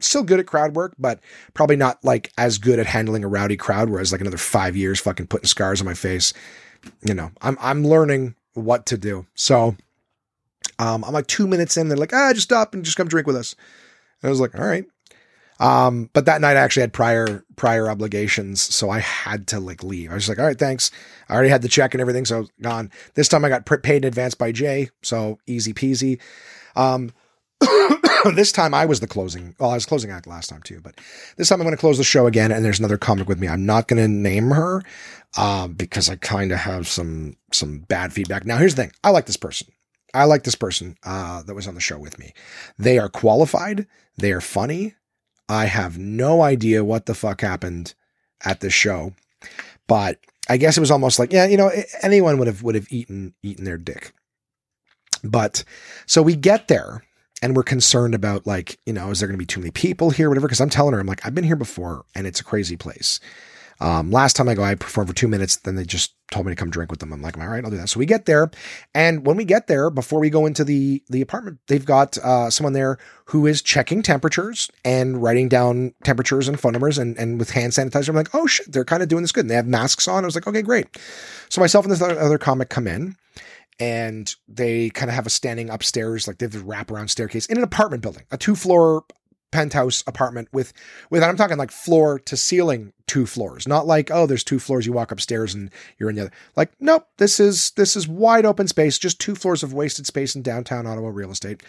still 0.00 0.22
good 0.22 0.40
at 0.40 0.46
crowd 0.46 0.74
work, 0.74 0.94
but 0.98 1.20
probably 1.54 1.76
not 1.76 2.04
like 2.04 2.32
as 2.38 2.58
good 2.58 2.78
at 2.78 2.86
handling 2.86 3.24
a 3.24 3.28
rowdy 3.28 3.56
crowd. 3.56 3.90
Whereas 3.90 4.12
like 4.12 4.20
another 4.20 4.36
five 4.36 4.76
years, 4.76 5.00
fucking 5.00 5.26
putting 5.26 5.46
scars 5.46 5.80
on 5.80 5.86
my 5.86 5.94
face. 5.94 6.32
You 7.02 7.14
know, 7.14 7.30
I'm 7.42 7.56
I'm 7.60 7.84
learning 7.84 8.34
what 8.54 8.86
to 8.86 8.98
do. 8.98 9.26
So 9.34 9.76
um, 10.78 11.04
I'm 11.04 11.12
like 11.12 11.26
two 11.26 11.46
minutes 11.46 11.76
in. 11.76 11.88
They're 11.88 11.96
like, 11.96 12.12
ah, 12.12 12.32
just 12.32 12.44
stop 12.44 12.74
and 12.74 12.84
just 12.84 12.96
come 12.96 13.08
drink 13.08 13.26
with 13.26 13.36
us. 13.36 13.54
And 14.22 14.28
I 14.28 14.30
was 14.30 14.40
like, 14.40 14.58
all 14.58 14.66
right. 14.66 14.84
Um, 15.58 16.10
but 16.12 16.26
that 16.26 16.40
night 16.40 16.56
I 16.56 16.60
actually 16.60 16.82
had 16.82 16.92
prior 16.92 17.42
prior 17.56 17.88
obligations, 17.88 18.60
so 18.60 18.90
I 18.90 18.98
had 18.98 19.46
to 19.48 19.60
like 19.60 19.82
leave. 19.82 20.10
I 20.10 20.14
was 20.14 20.28
like, 20.28 20.38
all 20.38 20.44
right, 20.44 20.58
thanks. 20.58 20.90
I 21.28 21.34
already 21.34 21.48
had 21.48 21.62
the 21.62 21.68
check 21.68 21.94
and 21.94 22.00
everything, 22.02 22.26
so 22.26 22.46
gone. 22.60 22.90
This 23.14 23.28
time 23.28 23.44
I 23.44 23.48
got 23.48 23.64
paid 23.64 24.04
in 24.04 24.04
advance 24.04 24.34
by 24.34 24.52
Jay, 24.52 24.90
so 25.02 25.38
easy 25.46 25.72
peasy. 25.72 26.20
Um, 26.74 27.10
this 28.34 28.52
time 28.52 28.74
I 28.74 28.86
was 28.86 29.00
the 29.00 29.06
closing. 29.06 29.54
Well, 29.58 29.70
I 29.70 29.74
was 29.74 29.86
closing 29.86 30.10
act 30.10 30.26
last 30.26 30.48
time 30.48 30.62
too, 30.62 30.80
but 30.82 31.00
this 31.36 31.48
time 31.48 31.60
I'm 31.60 31.66
going 31.66 31.76
to 31.76 31.80
close 31.80 31.98
the 31.98 32.04
show 32.04 32.26
again. 32.26 32.52
And 32.52 32.64
there's 32.64 32.78
another 32.78 32.98
comic 32.98 33.28
with 33.28 33.38
me. 33.38 33.48
I'm 33.48 33.66
not 33.66 33.88
going 33.88 34.02
to 34.02 34.08
name 34.08 34.50
her 34.50 34.82
um, 35.36 35.74
because 35.74 36.08
I 36.08 36.16
kind 36.16 36.52
of 36.52 36.58
have 36.58 36.86
some 36.88 37.36
some 37.52 37.80
bad 37.80 38.12
feedback. 38.12 38.44
Now, 38.44 38.56
here's 38.56 38.74
the 38.74 38.82
thing. 38.82 38.92
I 39.04 39.10
like 39.10 39.26
this 39.26 39.36
person. 39.36 39.68
I 40.14 40.24
like 40.24 40.44
this 40.44 40.54
person 40.54 40.96
uh, 41.04 41.42
that 41.42 41.54
was 41.54 41.68
on 41.68 41.74
the 41.74 41.80
show 41.80 41.98
with 41.98 42.18
me. 42.18 42.32
They 42.78 42.98
are 42.98 43.08
qualified. 43.08 43.86
They 44.16 44.32
are 44.32 44.40
funny. 44.40 44.94
I 45.48 45.66
have 45.66 45.98
no 45.98 46.42
idea 46.42 46.84
what 46.84 47.06
the 47.06 47.14
fuck 47.14 47.40
happened 47.40 47.94
at 48.44 48.60
this 48.60 48.72
show, 48.72 49.12
but 49.86 50.18
I 50.48 50.56
guess 50.56 50.76
it 50.76 50.80
was 50.80 50.90
almost 50.90 51.18
like, 51.18 51.32
yeah, 51.32 51.46
you 51.46 51.56
know, 51.56 51.70
anyone 52.02 52.38
would 52.38 52.46
have 52.46 52.62
would 52.62 52.74
have 52.74 52.90
eaten 52.90 53.34
eaten 53.42 53.64
their 53.64 53.78
dick. 53.78 54.12
But 55.22 55.64
so 56.06 56.22
we 56.22 56.34
get 56.34 56.68
there 56.68 57.02
and 57.42 57.54
we're 57.54 57.62
concerned 57.62 58.14
about 58.14 58.46
like, 58.46 58.78
you 58.86 58.92
know, 58.92 59.10
is 59.10 59.20
there 59.20 59.28
going 59.28 59.36
to 59.36 59.42
be 59.42 59.46
too 59.46 59.60
many 59.60 59.70
people 59.70 60.10
here, 60.10 60.28
whatever? 60.28 60.46
Because 60.46 60.60
I'm 60.60 60.70
telling 60.70 60.94
her, 60.94 61.00
I'm 61.00 61.06
like, 61.06 61.24
I've 61.24 61.34
been 61.34 61.44
here 61.44 61.56
before 61.56 62.04
and 62.14 62.26
it's 62.26 62.40
a 62.40 62.44
crazy 62.44 62.76
place. 62.76 63.20
Um, 63.80 64.10
last 64.10 64.36
time 64.36 64.48
I 64.48 64.54
go, 64.54 64.62
I 64.64 64.74
performed 64.74 65.08
for 65.10 65.14
two 65.14 65.28
minutes. 65.28 65.56
Then 65.56 65.74
they 65.76 65.84
just 65.84 66.14
told 66.30 66.46
me 66.46 66.52
to 66.52 66.56
come 66.56 66.70
drink 66.70 66.90
with 66.90 67.00
them. 67.00 67.12
I'm 67.12 67.20
like, 67.20 67.38
all 67.38 67.46
right, 67.46 67.62
I'll 67.62 67.70
do 67.70 67.76
that. 67.76 67.88
So 67.88 67.98
we 67.98 68.06
get 68.06 68.24
there, 68.24 68.50
and 68.94 69.26
when 69.26 69.36
we 69.36 69.44
get 69.44 69.66
there, 69.66 69.90
before 69.90 70.18
we 70.18 70.30
go 70.30 70.46
into 70.46 70.64
the 70.64 71.02
the 71.10 71.20
apartment, 71.20 71.58
they've 71.66 71.84
got 71.84 72.16
uh, 72.18 72.48
someone 72.50 72.72
there 72.72 72.98
who 73.26 73.46
is 73.46 73.60
checking 73.60 74.02
temperatures 74.02 74.70
and 74.84 75.22
writing 75.22 75.48
down 75.48 75.92
temperatures 76.04 76.48
and 76.48 76.58
phone 76.58 76.72
numbers 76.72 76.96
and 76.96 77.18
and 77.18 77.38
with 77.38 77.50
hand 77.50 77.72
sanitizer. 77.72 78.08
I'm 78.08 78.16
like, 78.16 78.34
oh 78.34 78.46
shit, 78.46 78.72
they're 78.72 78.84
kind 78.84 79.02
of 79.02 79.08
doing 79.08 79.22
this 79.22 79.32
good. 79.32 79.42
And 79.42 79.50
they 79.50 79.56
have 79.56 79.66
masks 79.66 80.08
on. 80.08 80.24
I 80.24 80.26
was 80.26 80.34
like, 80.34 80.46
okay, 80.46 80.62
great. 80.62 80.98
So 81.48 81.60
myself 81.60 81.84
and 81.84 81.92
this 81.92 82.00
other, 82.00 82.18
other 82.18 82.38
comic 82.38 82.70
come 82.70 82.86
in 82.86 83.16
and 83.78 84.34
they 84.48 84.90
kind 84.90 85.10
of 85.10 85.14
have 85.14 85.26
a 85.26 85.30
standing 85.30 85.70
upstairs, 85.70 86.26
like 86.26 86.38
they 86.38 86.46
have 86.46 86.52
the 86.52 86.58
wraparound 86.60 87.10
staircase 87.10 87.46
in 87.46 87.58
an 87.58 87.64
apartment 87.64 88.02
building, 88.02 88.24
a 88.30 88.38
two 88.38 88.54
floor 88.54 89.04
penthouse 89.52 90.02
apartment 90.06 90.48
with 90.52 90.72
with 91.10 91.22
I'm 91.22 91.36
talking 91.36 91.56
like 91.56 91.70
floor 91.70 92.18
to 92.20 92.36
ceiling 92.36 92.92
two 93.06 93.26
floors. 93.26 93.66
Not 93.66 93.86
like, 93.86 94.10
oh, 94.10 94.26
there's 94.26 94.44
two 94.44 94.58
floors, 94.58 94.86
you 94.86 94.92
walk 94.92 95.12
upstairs 95.12 95.54
and 95.54 95.70
you're 95.98 96.10
in 96.10 96.16
the 96.16 96.22
other. 96.22 96.32
Like, 96.56 96.72
nope, 96.80 97.06
this 97.18 97.40
is 97.40 97.70
this 97.72 97.96
is 97.96 98.08
wide 98.08 98.44
open 98.44 98.68
space, 98.68 98.98
just 98.98 99.20
two 99.20 99.34
floors 99.34 99.62
of 99.62 99.72
wasted 99.72 100.06
space 100.06 100.34
in 100.34 100.42
downtown 100.42 100.86
Ottawa 100.86 101.08
real 101.08 101.30
estate. 101.30 101.62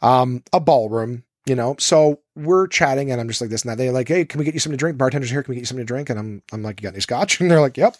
Um, 0.00 0.42
a 0.52 0.60
ballroom, 0.60 1.24
you 1.46 1.54
know. 1.54 1.76
So 1.78 2.20
we're 2.34 2.66
chatting 2.66 3.10
and 3.10 3.20
I'm 3.20 3.28
just 3.28 3.40
like 3.40 3.50
this 3.50 3.62
and 3.62 3.70
that. 3.70 3.78
They're 3.78 3.92
like, 3.92 4.08
hey, 4.08 4.24
can 4.24 4.38
we 4.38 4.44
get 4.44 4.54
you 4.54 4.60
something 4.60 4.76
to 4.76 4.82
drink? 4.82 4.98
Bartenders 4.98 5.30
here, 5.30 5.42
can 5.42 5.52
we 5.52 5.56
get 5.56 5.62
you 5.62 5.66
something 5.66 5.86
to 5.86 5.92
drink? 5.92 6.10
And 6.10 6.18
I'm 6.18 6.42
I'm 6.52 6.62
like, 6.62 6.80
you 6.80 6.84
got 6.84 6.94
any 6.94 7.00
scotch? 7.00 7.40
And 7.40 7.50
they're 7.50 7.60
like, 7.60 7.76
Yep. 7.76 7.96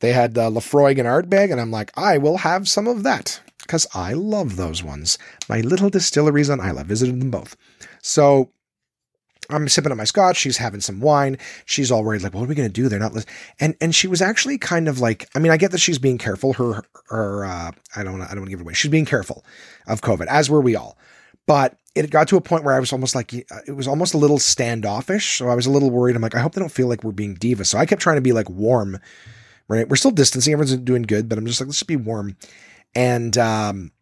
They 0.00 0.12
had 0.12 0.36
uh, 0.36 0.50
Laphroaig 0.50 0.98
and 0.98 1.08
Ardbeg, 1.08 1.50
and 1.50 1.60
I'm 1.60 1.70
like, 1.70 1.90
I 1.96 2.18
will 2.18 2.38
have 2.38 2.68
some 2.68 2.86
of 2.86 3.02
that 3.04 3.40
because 3.62 3.86
I 3.94 4.12
love 4.12 4.56
those 4.56 4.82
ones. 4.82 5.18
My 5.48 5.60
little 5.60 5.90
distilleries 5.90 6.50
on 6.50 6.60
Islay 6.60 6.84
visited 6.84 7.20
them 7.20 7.30
both. 7.30 7.56
So 8.02 8.50
I'm 9.50 9.68
sipping 9.68 9.92
on 9.92 9.98
my 9.98 10.04
scotch. 10.04 10.36
She's 10.36 10.56
having 10.56 10.80
some 10.80 11.00
wine. 11.00 11.38
She's 11.64 11.90
all 11.90 12.04
worried, 12.04 12.22
like, 12.22 12.34
what 12.34 12.44
are 12.44 12.46
we 12.46 12.54
going 12.54 12.68
to 12.68 12.72
do? 12.72 12.88
They're 12.88 12.98
not 12.98 13.14
listening. 13.14 13.34
And 13.60 13.76
and 13.80 13.94
she 13.94 14.08
was 14.08 14.20
actually 14.20 14.58
kind 14.58 14.88
of 14.88 15.00
like, 15.00 15.28
I 15.34 15.38
mean, 15.38 15.52
I 15.52 15.56
get 15.56 15.70
that 15.72 15.78
she's 15.78 15.98
being 15.98 16.18
careful. 16.18 16.52
Her 16.54 16.82
her 17.08 17.44
uh, 17.44 17.72
I 17.94 18.02
don't 18.02 18.20
I 18.20 18.28
don't 18.28 18.40
want 18.40 18.46
to 18.46 18.50
give 18.50 18.60
it 18.60 18.62
away. 18.62 18.74
She's 18.74 18.90
being 18.90 19.04
careful 19.04 19.44
of 19.86 20.00
COVID, 20.00 20.26
as 20.26 20.50
were 20.50 20.60
we 20.60 20.76
all. 20.76 20.98
But 21.46 21.78
it 21.94 22.10
got 22.10 22.28
to 22.28 22.36
a 22.36 22.40
point 22.40 22.64
where 22.64 22.74
I 22.74 22.80
was 22.80 22.92
almost 22.92 23.14
like 23.14 23.32
it 23.32 23.74
was 23.74 23.88
almost 23.88 24.14
a 24.14 24.18
little 24.18 24.38
standoffish. 24.38 25.38
So 25.38 25.48
I 25.48 25.54
was 25.54 25.66
a 25.66 25.70
little 25.70 25.90
worried. 25.90 26.16
I'm 26.16 26.22
like, 26.22 26.34
I 26.34 26.40
hope 26.40 26.54
they 26.54 26.60
don't 26.60 26.72
feel 26.72 26.88
like 26.88 27.04
we're 27.04 27.12
being 27.12 27.36
divas. 27.36 27.66
So 27.66 27.78
I 27.78 27.86
kept 27.86 28.02
trying 28.02 28.16
to 28.16 28.22
be 28.22 28.32
like 28.32 28.50
warm 28.50 28.98
right? 29.68 29.88
We're 29.88 29.96
still 29.96 30.10
distancing. 30.10 30.52
Everyone's 30.52 30.76
doing 30.76 31.02
good, 31.02 31.28
but 31.28 31.38
I'm 31.38 31.46
just 31.46 31.60
like, 31.60 31.66
let's 31.66 31.78
just 31.78 31.88
be 31.88 31.96
warm. 31.96 32.36
And, 32.94 33.36
um, 33.38 33.92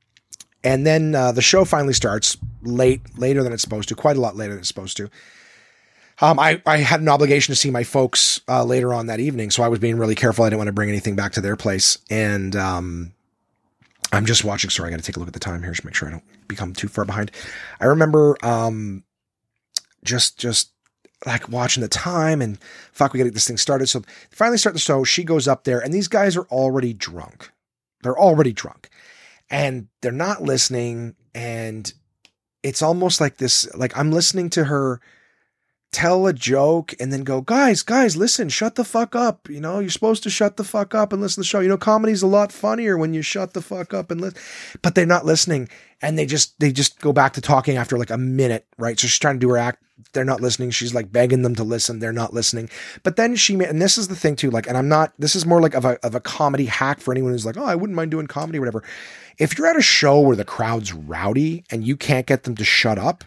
and 0.62 0.86
then 0.86 1.14
uh, 1.14 1.32
the 1.32 1.42
show 1.42 1.64
finally 1.64 1.94
starts 1.94 2.36
late, 2.62 3.02
later 3.18 3.42
than 3.42 3.52
it's 3.52 3.62
supposed 3.62 3.88
to, 3.90 3.94
quite 3.94 4.16
a 4.16 4.20
lot 4.20 4.36
later 4.36 4.52
than 4.52 4.60
it's 4.60 4.68
supposed 4.68 4.96
to. 4.96 5.10
Um, 6.20 6.38
I, 6.38 6.62
I 6.64 6.78
had 6.78 7.00
an 7.00 7.08
obligation 7.08 7.52
to 7.52 7.56
see 7.56 7.70
my 7.70 7.82
folks 7.82 8.40
uh, 8.48 8.64
later 8.64 8.94
on 8.94 9.06
that 9.06 9.20
evening, 9.20 9.50
so 9.50 9.62
I 9.62 9.68
was 9.68 9.80
being 9.80 9.98
really 9.98 10.14
careful. 10.14 10.44
I 10.44 10.48
didn't 10.48 10.58
want 10.58 10.68
to 10.68 10.72
bring 10.72 10.88
anything 10.88 11.16
back 11.16 11.32
to 11.32 11.40
their 11.40 11.56
place. 11.56 11.98
And 12.08 12.54
um, 12.54 13.12
I'm 14.12 14.24
just 14.24 14.44
watching. 14.44 14.70
Sorry, 14.70 14.88
I 14.88 14.90
got 14.90 15.00
to 15.00 15.04
take 15.04 15.16
a 15.16 15.18
look 15.18 15.28
at 15.28 15.34
the 15.34 15.40
time 15.40 15.62
here 15.62 15.74
to 15.74 15.86
make 15.86 15.94
sure 15.94 16.08
I 16.08 16.12
don't 16.12 16.48
become 16.48 16.72
too 16.72 16.88
far 16.88 17.04
behind. 17.04 17.32
I 17.80 17.86
remember 17.86 18.36
um, 18.44 19.02
just 20.04 20.38
just 20.38 20.70
like 21.26 21.48
watching 21.48 21.82
the 21.82 21.88
time 21.88 22.42
and 22.42 22.58
fuck, 22.92 23.12
we 23.12 23.18
gotta 23.18 23.30
get 23.30 23.34
this 23.34 23.46
thing 23.46 23.56
started. 23.56 23.88
So 23.88 24.02
finally 24.30 24.58
start 24.58 24.74
the 24.74 24.80
show. 24.80 25.04
She 25.04 25.24
goes 25.24 25.48
up 25.48 25.64
there 25.64 25.80
and 25.80 25.92
these 25.92 26.08
guys 26.08 26.36
are 26.36 26.46
already 26.46 26.92
drunk. 26.92 27.50
They're 28.02 28.18
already 28.18 28.52
drunk 28.52 28.90
and 29.50 29.88
they're 30.02 30.12
not 30.12 30.42
listening. 30.42 31.14
And 31.34 31.92
it's 32.62 32.82
almost 32.82 33.20
like 33.20 33.38
this, 33.38 33.72
like 33.74 33.96
I'm 33.96 34.12
listening 34.12 34.50
to 34.50 34.64
her 34.64 35.00
tell 35.94 36.26
a 36.26 36.32
joke 36.32 36.92
and 36.98 37.12
then 37.12 37.22
go, 37.22 37.40
guys, 37.40 37.82
guys, 37.82 38.16
listen, 38.16 38.48
shut 38.48 38.74
the 38.74 38.84
fuck 38.84 39.14
up. 39.14 39.48
You 39.48 39.60
know, 39.60 39.78
you're 39.78 39.90
supposed 39.90 40.24
to 40.24 40.30
shut 40.30 40.56
the 40.56 40.64
fuck 40.64 40.92
up 40.92 41.12
and 41.12 41.22
listen 41.22 41.36
to 41.36 41.40
the 41.40 41.48
show. 41.48 41.60
You 41.60 41.68
know, 41.68 41.78
comedy's 41.78 42.22
a 42.22 42.26
lot 42.26 42.50
funnier 42.50 42.98
when 42.98 43.14
you 43.14 43.22
shut 43.22 43.54
the 43.54 43.62
fuck 43.62 43.94
up 43.94 44.10
and 44.10 44.20
listen. 44.20 44.40
But 44.82 44.96
they're 44.96 45.06
not 45.06 45.24
listening. 45.24 45.68
And 46.02 46.18
they 46.18 46.26
just 46.26 46.58
they 46.58 46.72
just 46.72 47.00
go 47.00 47.12
back 47.12 47.34
to 47.34 47.40
talking 47.40 47.76
after 47.76 47.96
like 47.96 48.10
a 48.10 48.18
minute, 48.18 48.66
right? 48.76 48.98
So 48.98 49.06
she's 49.06 49.20
trying 49.20 49.36
to 49.36 49.46
do 49.46 49.50
her 49.50 49.56
act. 49.56 49.83
They're 50.12 50.24
not 50.24 50.40
listening. 50.40 50.70
She's 50.70 50.94
like 50.94 51.12
begging 51.12 51.42
them 51.42 51.54
to 51.54 51.64
listen. 51.64 51.98
They're 51.98 52.12
not 52.12 52.34
listening. 52.34 52.68
But 53.02 53.16
then 53.16 53.36
she 53.36 53.54
and 53.54 53.80
this 53.80 53.96
is 53.96 54.08
the 54.08 54.16
thing 54.16 54.36
too, 54.36 54.50
like, 54.50 54.66
and 54.66 54.76
I'm 54.76 54.88
not 54.88 55.12
this 55.18 55.36
is 55.36 55.46
more 55.46 55.60
like 55.60 55.74
of 55.74 55.84
a 55.84 56.04
of 56.04 56.14
a 56.14 56.20
comedy 56.20 56.66
hack 56.66 57.00
for 57.00 57.12
anyone 57.12 57.32
who's 57.32 57.46
like, 57.46 57.56
oh, 57.56 57.64
I 57.64 57.74
wouldn't 57.74 57.96
mind 57.96 58.10
doing 58.10 58.26
comedy 58.26 58.58
or 58.58 58.62
whatever. 58.62 58.82
If 59.38 59.56
you're 59.56 59.66
at 59.66 59.76
a 59.76 59.82
show 59.82 60.20
where 60.20 60.36
the 60.36 60.44
crowd's 60.44 60.92
rowdy 60.92 61.64
and 61.70 61.86
you 61.86 61.96
can't 61.96 62.26
get 62.26 62.44
them 62.44 62.54
to 62.56 62.64
shut 62.64 62.98
up, 62.98 63.24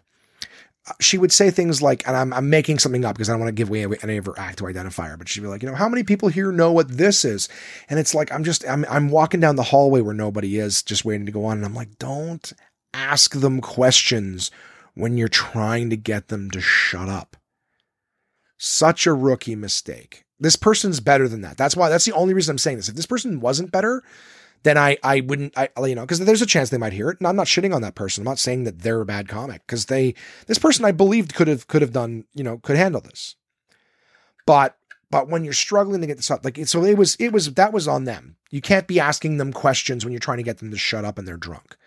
uh, 0.88 0.94
she 1.02 1.18
would 1.18 1.32
say 1.32 1.52
things 1.52 1.82
like, 1.82 2.08
and 2.08 2.16
I'm, 2.16 2.32
I'm 2.34 2.50
making 2.50 2.80
something 2.80 3.04
up 3.04 3.16
because 3.16 3.30
I 3.30 3.34
don't 3.34 3.42
want 3.42 3.50
to 3.50 3.54
give 3.54 3.70
away 3.70 3.86
any 4.02 4.18
of 4.18 4.26
her 4.26 4.40
act 4.40 4.60
to 4.60 4.68
identify 4.68 5.10
her, 5.10 5.18
but 5.18 5.28
she'd 5.28 5.42
be 5.42 5.48
like, 5.48 5.62
you 5.62 5.70
know, 5.70 5.76
how 5.76 5.90
many 5.90 6.04
people 6.04 6.30
here 6.30 6.52
know 6.52 6.72
what 6.72 6.90
this 6.90 7.26
is? 7.26 7.50
And 7.90 8.00
it's 8.00 8.16
like, 8.16 8.32
I'm 8.32 8.46
just, 8.46 8.66
I'm, 8.68 8.86
I'm 8.90 9.10
walking 9.10 9.42
down 9.42 9.58
the 9.58 9.64
hallway 9.64 10.00
where 10.00 10.14
nobody 10.14 10.58
is, 10.58 10.82
just 10.82 11.04
waiting 11.04 11.26
to 11.26 11.32
go 11.32 11.44
on. 11.44 11.58
And 11.58 11.66
I'm 11.66 11.76
like, 11.76 12.00
don't 12.00 12.54
ask 12.94 13.34
them 13.34 13.60
questions 13.60 14.50
when 14.98 15.18
you're 15.18 15.28
trying 15.28 15.90
to 15.90 15.98
get 15.98 16.28
them 16.28 16.50
to 16.52 16.62
shut 16.62 17.10
up. 17.10 17.38
Such 18.58 19.06
a 19.06 19.14
rookie 19.14 19.56
mistake. 19.56 20.26
This 20.40 20.56
person's 20.56 21.00
better 21.00 21.28
than 21.28 21.42
that. 21.42 21.58
That's 21.58 21.76
why, 21.76 21.90
that's 21.90 22.06
the 22.06 22.14
only 22.14 22.34
reason 22.34 22.54
I'm 22.54 22.58
saying 22.58 22.78
this. 22.78 22.90
If 22.90 22.96
this 22.96 23.06
person 23.06 23.40
wasn't 23.40 23.72
better, 23.72 24.04
then 24.64 24.78
I 24.78 24.98
I 25.04 25.22
wouldn't 25.22 25.58
I 25.58 25.70
you 25.86 25.96
know 25.96 26.02
because 26.02 26.20
there's 26.20 26.42
a 26.42 26.48
chance 26.48 26.70
they 26.70 26.78
might 26.78 26.94
hear 26.94 27.10
it. 27.10 27.20
And 27.20 27.28
I'm 27.28 27.36
not 27.36 27.48
shitting 27.48 27.74
on 27.74 27.82
that 27.84 27.96
person. 27.96 28.22
I'm 28.22 28.32
not 28.32 28.40
saying 28.40 28.64
that 28.64 28.80
they're 28.80 29.02
a 29.02 29.06
bad 29.06 29.28
comic 29.28 29.62
because 29.66 29.86
they 29.86 30.16
this 30.48 30.58
person 30.58 30.84
I 30.84 30.92
believed 30.92 31.36
could 31.36 31.48
have 31.48 31.68
could 31.68 31.82
have 31.82 31.94
done 31.94 32.26
you 32.34 32.44
know 32.44 32.58
could 32.58 32.76
handle 32.76 33.02
this. 33.02 33.36
But 34.46 34.76
but 35.10 35.30
when 35.30 35.44
you're 35.44 35.54
struggling 35.54 36.02
to 36.02 36.08
get 36.08 36.18
this 36.18 36.32
up, 36.32 36.44
like 36.44 36.58
so 36.66 36.84
it 36.84 36.98
was 36.98 37.16
it 37.16 37.32
was 37.32 37.54
that 37.54 37.72
was 37.72 37.88
on 37.88 38.06
them. 38.06 38.36
You 38.50 38.62
can't 38.62 38.88
be 38.88 39.00
asking 39.00 39.38
them 39.38 39.54
questions 39.54 40.04
when 40.04 40.12
you're 40.12 40.20
trying 40.20 40.38
to 40.38 40.44
get 40.44 40.58
them 40.58 40.72
to 40.72 40.78
shut 40.78 41.06
up 41.06 41.18
and 41.18 41.28
they're 41.28 41.38
drunk. 41.38 41.78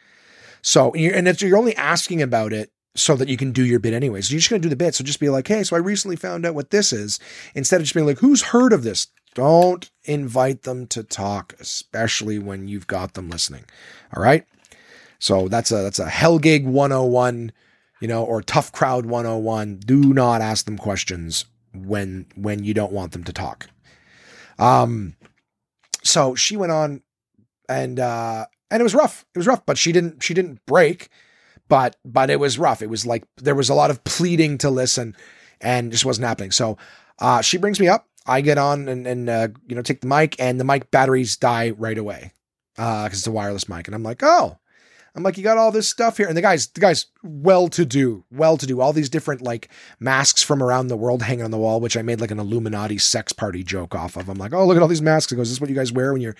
So 0.63 0.95
you're, 0.95 1.15
and 1.15 1.27
it's, 1.27 1.43
you're 1.43 1.59
only 1.59 1.77
asking 1.77 2.23
about 2.23 2.53
it 2.53 2.71
so 2.95 3.17
that 3.17 3.29
you 3.29 3.37
can 3.37 3.53
do 3.53 3.65
your 3.65 3.79
bit 3.79 3.95
anyways. 3.95 4.29
So 4.29 4.33
you're 4.33 4.41
just 4.41 4.51
going 4.51 4.61
to 4.63 4.67
do 4.67 4.71
the 4.71 4.77
bit. 4.77 4.95
So 4.95 5.05
just 5.05 5.21
be 5.21 5.29
like, 5.29 5.47
hey, 5.47 5.63
so 5.63 5.77
I 5.77 5.79
recently 5.79 6.17
found 6.17 6.45
out 6.45 6.55
what 6.55 6.71
this 6.71 6.93
is, 6.93 7.21
instead 7.55 7.77
of 7.77 7.85
just 7.85 7.95
being 7.95 8.07
like, 8.07 8.19
who's 8.19 8.43
heard 8.43 8.73
of 8.73 8.83
this? 8.83 9.09
Don't 9.35 9.89
invite 10.05 10.63
them 10.63 10.87
to 10.89 11.05
talk, 11.05 11.55
especially 11.61 12.39
when 12.39 12.67
you've 12.67 12.89
got 12.89 13.15
them 13.15 13.31
listening. 13.31 13.65
All 14.15 14.23
right. 14.23 14.45
So 15.21 15.49
that's 15.49 15.71
a 15.71 15.77
that's 15.77 15.99
a 15.99 16.09
hell 16.09 16.39
gig 16.39 16.67
101, 16.67 17.53
you 18.01 18.09
know, 18.09 18.25
or 18.25 18.43
tough 18.43 18.73
crowd 18.73 19.07
101. 19.07 19.77
Do 19.87 20.13
not 20.13 20.41
ask 20.41 20.65
them 20.65 20.79
questions 20.79 21.45
when 21.73 22.27
when 22.35 22.65
you 22.65 22.75
don't 22.75 22.93
want 22.93 23.13
them 23.13 23.23
to 23.25 23.33
talk. 23.33 23.69
Um 24.59 25.15
so 26.03 26.35
she 26.35 26.57
went 26.57 26.73
on 26.73 27.03
and 27.69 28.01
uh 28.01 28.47
and 28.71 28.81
it 28.81 28.85
was 28.85 28.95
rough. 28.95 29.25
It 29.35 29.39
was 29.39 29.47
rough, 29.47 29.65
but 29.65 29.79
she 29.79 29.93
didn't 29.93 30.23
she 30.23 30.35
didn't 30.35 30.65
break, 30.67 31.09
but 31.71 31.97
but 32.05 32.29
it 32.29 32.39
was 32.39 32.59
rough. 32.59 32.83
It 32.83 32.91
was 32.91 33.07
like 33.07 33.25
there 33.39 33.55
was 33.55 33.71
a 33.71 33.75
lot 33.75 33.91
of 33.91 34.05
pleading 34.05 34.59
to 34.59 34.69
listen 34.69 35.17
and 35.63 35.91
just 35.91 36.05
wasn't 36.05 36.27
happening. 36.27 36.51
So 36.51 36.77
uh 37.19 37.41
she 37.41 37.57
brings 37.57 37.81
me 37.81 37.89
up 37.89 38.07
I 38.27 38.41
get 38.43 38.59
on 38.59 38.89
and, 38.89 39.07
and 39.07 39.29
uh, 39.29 39.49
you 39.67 39.75
know 39.75 39.83
take 39.83 40.01
the 40.01 40.07
mic, 40.07 40.37
and 40.39 40.61
the 40.61 40.65
mic 40.65 40.93
batteries 40.93 41.37
die 41.37 41.71
right 41.71 41.99
away 41.99 42.33
because 42.77 43.05
uh, 43.05 43.09
it's 43.11 43.27
a 43.27 43.33
wireless 43.33 43.69
mic, 43.69 43.89
and 43.89 43.95
I'm 43.95 44.05
like, 44.05 44.23
oh, 44.23 44.59
I'm 45.15 45.23
like, 45.23 45.37
you 45.37 45.45
got 45.45 45.59
all 45.59 45.73
this 45.73 45.89
stuff 45.89 46.17
here, 46.17 46.29
and 46.29 46.37
the 46.37 46.43
guys, 46.43 46.69
the 46.69 46.81
guys, 46.81 47.07
well 47.23 47.69
to 47.69 47.85
do, 47.85 48.25
well 48.31 48.57
to 48.57 48.67
do, 48.67 48.81
all 48.81 48.93
these 48.93 49.09
different 49.09 49.43
like 49.43 49.69
masks 49.99 50.43
from 50.43 50.63
around 50.63 50.89
the 50.89 50.97
world 50.97 51.23
hanging 51.23 51.45
on 51.45 51.51
the 51.51 51.59
wall, 51.59 51.81
which 51.81 51.97
I 51.97 52.03
made 52.03 52.21
like 52.21 52.31
an 52.31 52.39
Illuminati 52.39 52.99
sex 52.99 53.33
party 53.33 53.63
joke 53.63 53.95
off 53.95 54.17
of. 54.17 54.29
I'm 54.29 54.39
like, 54.39 54.53
oh, 54.53 54.67
look 54.67 54.77
at 54.77 54.83
all 54.83 54.89
these 54.89 55.03
masks. 55.03 55.31
He 55.31 55.37
goes, 55.37 55.49
is 55.49 55.57
this 55.57 55.61
what 55.61 55.71
you 55.71 55.77
guys 55.77 55.93
wear 55.93 56.13
when 56.13 56.23
you're 56.23 56.37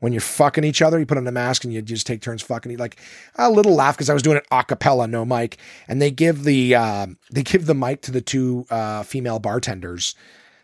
when 0.00 0.12
you're 0.12 0.20
fucking 0.20 0.64
each 0.64 0.82
other? 0.82 0.98
You 0.98 1.06
put 1.06 1.18
on 1.18 1.26
a 1.26 1.32
mask 1.32 1.64
and 1.64 1.72
you 1.72 1.80
just 1.82 2.06
take 2.06 2.20
turns 2.20 2.42
fucking. 2.42 2.76
Like 2.76 3.00
a 3.36 3.50
little 3.50 3.74
laugh 3.74 3.96
because 3.96 4.10
I 4.10 4.14
was 4.14 4.22
doing 4.22 4.36
it 4.36 4.46
a 4.50 4.64
cappella, 4.64 5.06
no 5.06 5.24
mic, 5.24 5.58
and 5.88 6.00
they 6.00 6.10
give 6.10 6.44
the 6.44 6.74
uh, 6.74 7.06
they 7.32 7.42
give 7.42 7.66
the 7.66 7.74
mic 7.74 8.02
to 8.02 8.10
the 8.10 8.20
two 8.20 8.66
uh, 8.70 9.02
female 9.02 9.38
bartenders 9.38 10.14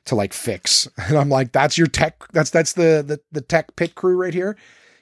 to 0.06 0.14
like 0.14 0.32
fix. 0.32 0.88
And 1.08 1.16
I'm 1.16 1.28
like, 1.28 1.52
that's 1.52 1.78
your 1.78 1.86
tech. 1.86 2.22
That's 2.32 2.50
that's 2.50 2.72
the 2.72 3.04
the, 3.06 3.20
the 3.32 3.40
tech 3.40 3.76
pit 3.76 3.94
crew 3.94 4.16
right 4.16 4.34
here. 4.34 4.56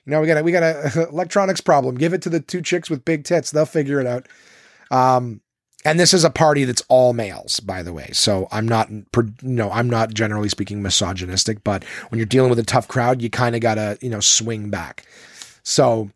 You 0.07 0.13
know, 0.13 0.21
we 0.21 0.27
got 0.27 0.39
a, 0.39 0.43
we 0.43 0.53
got 0.53 0.63
a 0.63 1.09
electronics 1.09 1.61
problem. 1.61 1.97
Give 1.97 2.13
it 2.13 2.23
to 2.23 2.31
the 2.31 2.41
two 2.41 2.63
chicks 2.63 2.91
with 2.91 3.05
big 3.05 3.25
tits. 3.25 3.51
They'll 3.51 3.67
figure 3.67 4.01
it 4.01 4.07
out. 4.07 4.27
Um, 4.91 5.41
and 5.85 6.01
this 6.01 6.15
is 6.15 6.25
a 6.25 6.31
party 6.31 6.65
that's 6.65 6.83
all 6.89 7.13
males, 7.13 7.61
by 7.61 7.83
the 7.83 7.93
way. 7.93 8.09
So 8.13 8.49
I'm 8.51 8.67
not, 8.67 8.91
you 8.91 9.05
know, 9.43 9.71
I'm 9.71 9.91
not 9.91 10.15
generally 10.15 10.49
speaking 10.49 10.83
misogynistic, 10.83 11.63
but 11.63 11.85
when 12.09 12.19
you're 12.19 12.27
dealing 12.27 12.49
with 12.49 12.59
a 12.59 12.65
tough 12.65 12.89
crowd, 12.89 13.21
you 13.21 13.29
kind 13.29 13.55
of 13.55 13.61
gotta, 13.61 13.99
you 14.01 14.09
know, 14.09 14.21
swing 14.21 14.71
back. 14.71 15.05
So 15.63 16.11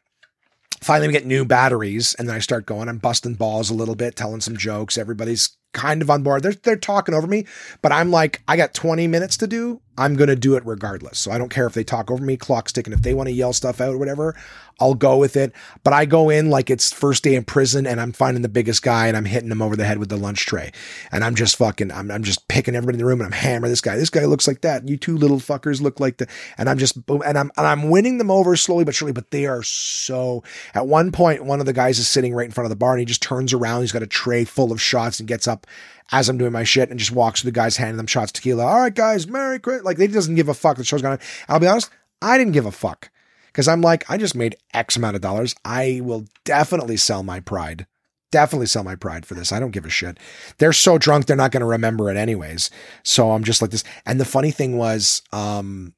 finally 0.81 1.09
we 1.09 1.13
get 1.13 1.27
new 1.27 1.45
batteries 1.45 2.15
and 2.15 2.29
then 2.29 2.37
I 2.37 2.39
start 2.39 2.65
going. 2.65 2.89
I'm 2.89 2.99
busting 2.99 3.35
balls 3.35 3.69
a 3.69 3.75
little 3.75 3.95
bit, 3.95 4.17
telling 4.17 4.41
some 4.41 4.57
jokes. 4.57 4.97
Everybody's 4.97 5.58
kind 5.73 6.03
of 6.03 6.11
on 6.11 6.23
board. 6.23 6.43
They're 6.43 6.53
they're 6.53 6.77
talking 6.77 7.15
over 7.15 7.27
me, 7.27 7.47
but 7.83 7.93
I'm 7.93 8.11
like, 8.11 8.43
I 8.49 8.57
got 8.57 8.75
20 8.75 9.07
minutes 9.07 9.37
to 9.39 9.47
do. 9.47 9.81
I'm 9.97 10.17
gonna 10.17 10.37
do 10.37 10.57
it 10.57 10.65
regardless. 10.65 11.19
So 11.19 11.31
I 11.31 11.39
don't 11.39 11.51
care 11.51 11.67
if 11.67 11.75
they 11.75 11.85
talk 11.85 12.11
over 12.11 12.25
me, 12.25 12.37
clock's 12.37 12.73
ticking. 12.73 12.93
If 12.93 13.03
they 13.03 13.15
want 13.15 13.29
to 13.29 13.33
yell 13.33 13.53
stuff 13.53 13.81
out 13.81 13.95
or 13.95 13.99
whatever, 13.99 14.35
I'll 14.81 14.95
go 14.95 15.17
with 15.17 15.37
it. 15.37 15.53
But 15.83 15.93
I 15.93 16.05
go 16.05 16.31
in 16.31 16.51
like 16.51 16.71
it's 16.71 16.93
first 16.93 17.25
day 17.25 17.35
in 17.35 17.45
prison 17.45 17.87
and 17.87 18.01
I'm 18.01 18.13
finding 18.13 18.43
the 18.43 18.49
biggest 18.49 18.83
guy 18.83 19.09
and 19.09 19.17
I'm 19.17 19.25
hitting 19.25 19.51
him 19.51 19.63
over 19.63 19.77
the 19.77 19.85
head 19.85 19.99
with 19.99 20.09
the 20.09 20.17
lunch 20.17 20.47
tray. 20.47 20.73
And 21.11 21.25
I'm 21.25 21.35
just 21.35 21.57
fucking, 21.57 21.91
I'm, 21.91 22.11
I'm 22.11 22.23
just 22.23 22.47
picking 22.49 22.77
everybody 22.77 22.97
in 22.97 23.01
the 23.01 23.07
room 23.07 23.21
and 23.21 23.27
I'm 23.27 23.39
hammering 23.41 23.73
this 23.73 23.81
guy. 23.81 23.97
This 23.97 24.11
guy 24.11 24.25
looks 24.25 24.47
like 24.47 24.61
that. 24.63 24.89
You 24.89 24.97
two 24.97 25.17
little 25.17 25.39
fuckers 25.39 25.81
look 25.81 26.01
like 26.01 26.19
the, 26.19 26.29
and 26.57 26.69
I'm 26.69 26.79
just, 26.79 27.05
boom, 27.07 27.23
and 27.27 27.39
I'm, 27.39 27.51
and 27.57 27.67
I'm 27.67 27.91
winning 27.91 28.19
them 28.19 28.31
over 28.31 28.55
slowly 28.57 28.85
but 28.85 28.95
surely, 28.95 29.13
but 29.13 29.31
they 29.31 29.47
are 29.47 29.63
so, 29.63 30.45
at 30.75 30.87
one 30.87 31.13
point, 31.13 31.45
one 31.45 31.61
of 31.61 31.67
the 31.67 31.73
guys 31.73 31.99
is 31.99 32.09
sitting 32.09 32.35
right 32.35 32.47
in 32.47 32.53
front 32.53 32.67
of 32.67 32.71
the 32.71 32.77
bar 32.77 32.93
and 32.93 33.01
he 33.01 33.07
just 33.07 33.23
turns 33.23 33.53
around. 33.53 33.81
He's 33.81 33.93
got 33.93 34.03
a 34.03 34.07
tray 34.07 34.45
full 34.45 34.73
of 34.73 34.81
shots 34.81 35.19
and 35.19 35.29
gets 35.29 35.49
up 35.49 35.67
as 36.11 36.29
I'm 36.29 36.39
doing 36.39 36.53
my 36.53 36.65
shit 36.65 36.91
and 36.91 36.99
just 36.99 37.13
walks 37.13 37.41
to 37.41 37.47
the 37.47 37.53
guys 37.53 37.77
handing 37.77 37.97
them 37.97 38.07
shots 38.07 38.33
tequila. 38.33 38.65
All 38.65 38.81
right, 38.81 38.95
guys, 38.95 39.27
Merry 39.27 39.59
Christmas. 39.59 39.85
Like, 39.85 39.99
they 39.99 40.07
doesn't 40.07 40.37
give 40.37 40.49
a 40.49 40.55
fuck. 40.55 40.77
The 40.77 40.85
show's 40.85 41.03
gone. 41.03 41.19
I'll 41.49 41.61
be 41.61 41.67
honest, 41.67 41.91
I 42.23 42.39
didn't 42.39 42.55
give 42.55 42.67
a 42.67 42.73
fuck 42.73 43.11
because 43.59 43.67
I'm 43.67 43.81
like, 43.81 44.09
I 44.09 44.19
just 44.19 44.37
made 44.37 44.55
X 44.73 44.97
amount 44.97 45.17
of 45.17 45.21
dollars. 45.21 45.57
I 45.65 46.01
will 46.05 46.27
definitely 46.45 46.97
sell 46.97 47.25
my 47.25 47.41
pride. 47.41 47.89
Definitely 48.31 48.67
sell 48.67 48.85
my 48.85 48.95
pride 48.95 49.27
for 49.27 49.35
this. 49.35 49.51
I 49.51 49.59
don't 49.59 49.73
give 49.73 49.85
a 49.85 49.91
shit. 49.91 50.17
They're 50.59 50.73
so 50.73 50.97
drunk, 50.97 51.27
they're 51.27 51.35
not 51.35 51.51
going 51.51 51.63
to 51.63 51.67
remember 51.67 52.09
it 52.09 52.17
anyways. 52.17 52.71
So 53.03 53.33
I'm 53.33 53.43
just 53.43 53.61
like 53.61 53.73
this. 53.73 53.83
And 54.07 54.21
the 54.21 54.25
funny 54.25 54.53
thing 54.53 54.79
was, 54.79 55.23
um, 55.33 55.93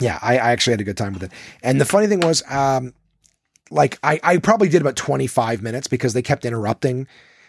yeah, 0.00 0.18
I, 0.20 0.38
I 0.38 0.50
actually 0.50 0.72
had 0.72 0.80
a 0.80 0.84
good 0.84 0.96
time 0.96 1.12
with 1.12 1.22
it. 1.22 1.30
And 1.62 1.80
the 1.80 1.84
funny 1.84 2.08
thing 2.08 2.18
was, 2.18 2.42
um, 2.50 2.94
like 3.70 4.00
I, 4.02 4.18
I 4.24 4.38
probably 4.38 4.68
did 4.68 4.82
about 4.82 4.96
25 4.96 5.62
minutes 5.62 5.86
because 5.86 6.14
they 6.14 6.22
kept 6.22 6.44
interrupting 6.44 7.06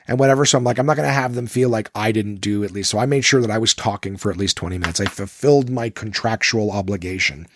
and 0.08 0.20
whatever. 0.20 0.46
So 0.46 0.60
I'm 0.60 0.64
like, 0.64 0.78
I'm 0.78 0.86
not 0.86 0.96
going 0.96 1.10
to 1.10 1.14
have 1.14 1.34
them 1.34 1.48
feel 1.48 1.70
like 1.70 1.90
I 1.96 2.12
didn't 2.12 2.36
do 2.36 2.64
at 2.64 2.70
least. 2.70 2.92
So 2.92 3.00
I 3.00 3.08
made 3.08 3.26
sure 3.26 3.42
that 3.42 3.50
I 3.50 3.58
was 3.58 3.74
talking 3.74 4.16
for 4.16 4.30
at 4.30 4.38
least 4.38 4.58
20 4.58 4.78
minutes. 4.78 5.00
I 5.00 5.06
fulfilled 5.06 5.72
my 5.72 5.90
contractual 5.90 6.70
obligation. 6.70 7.48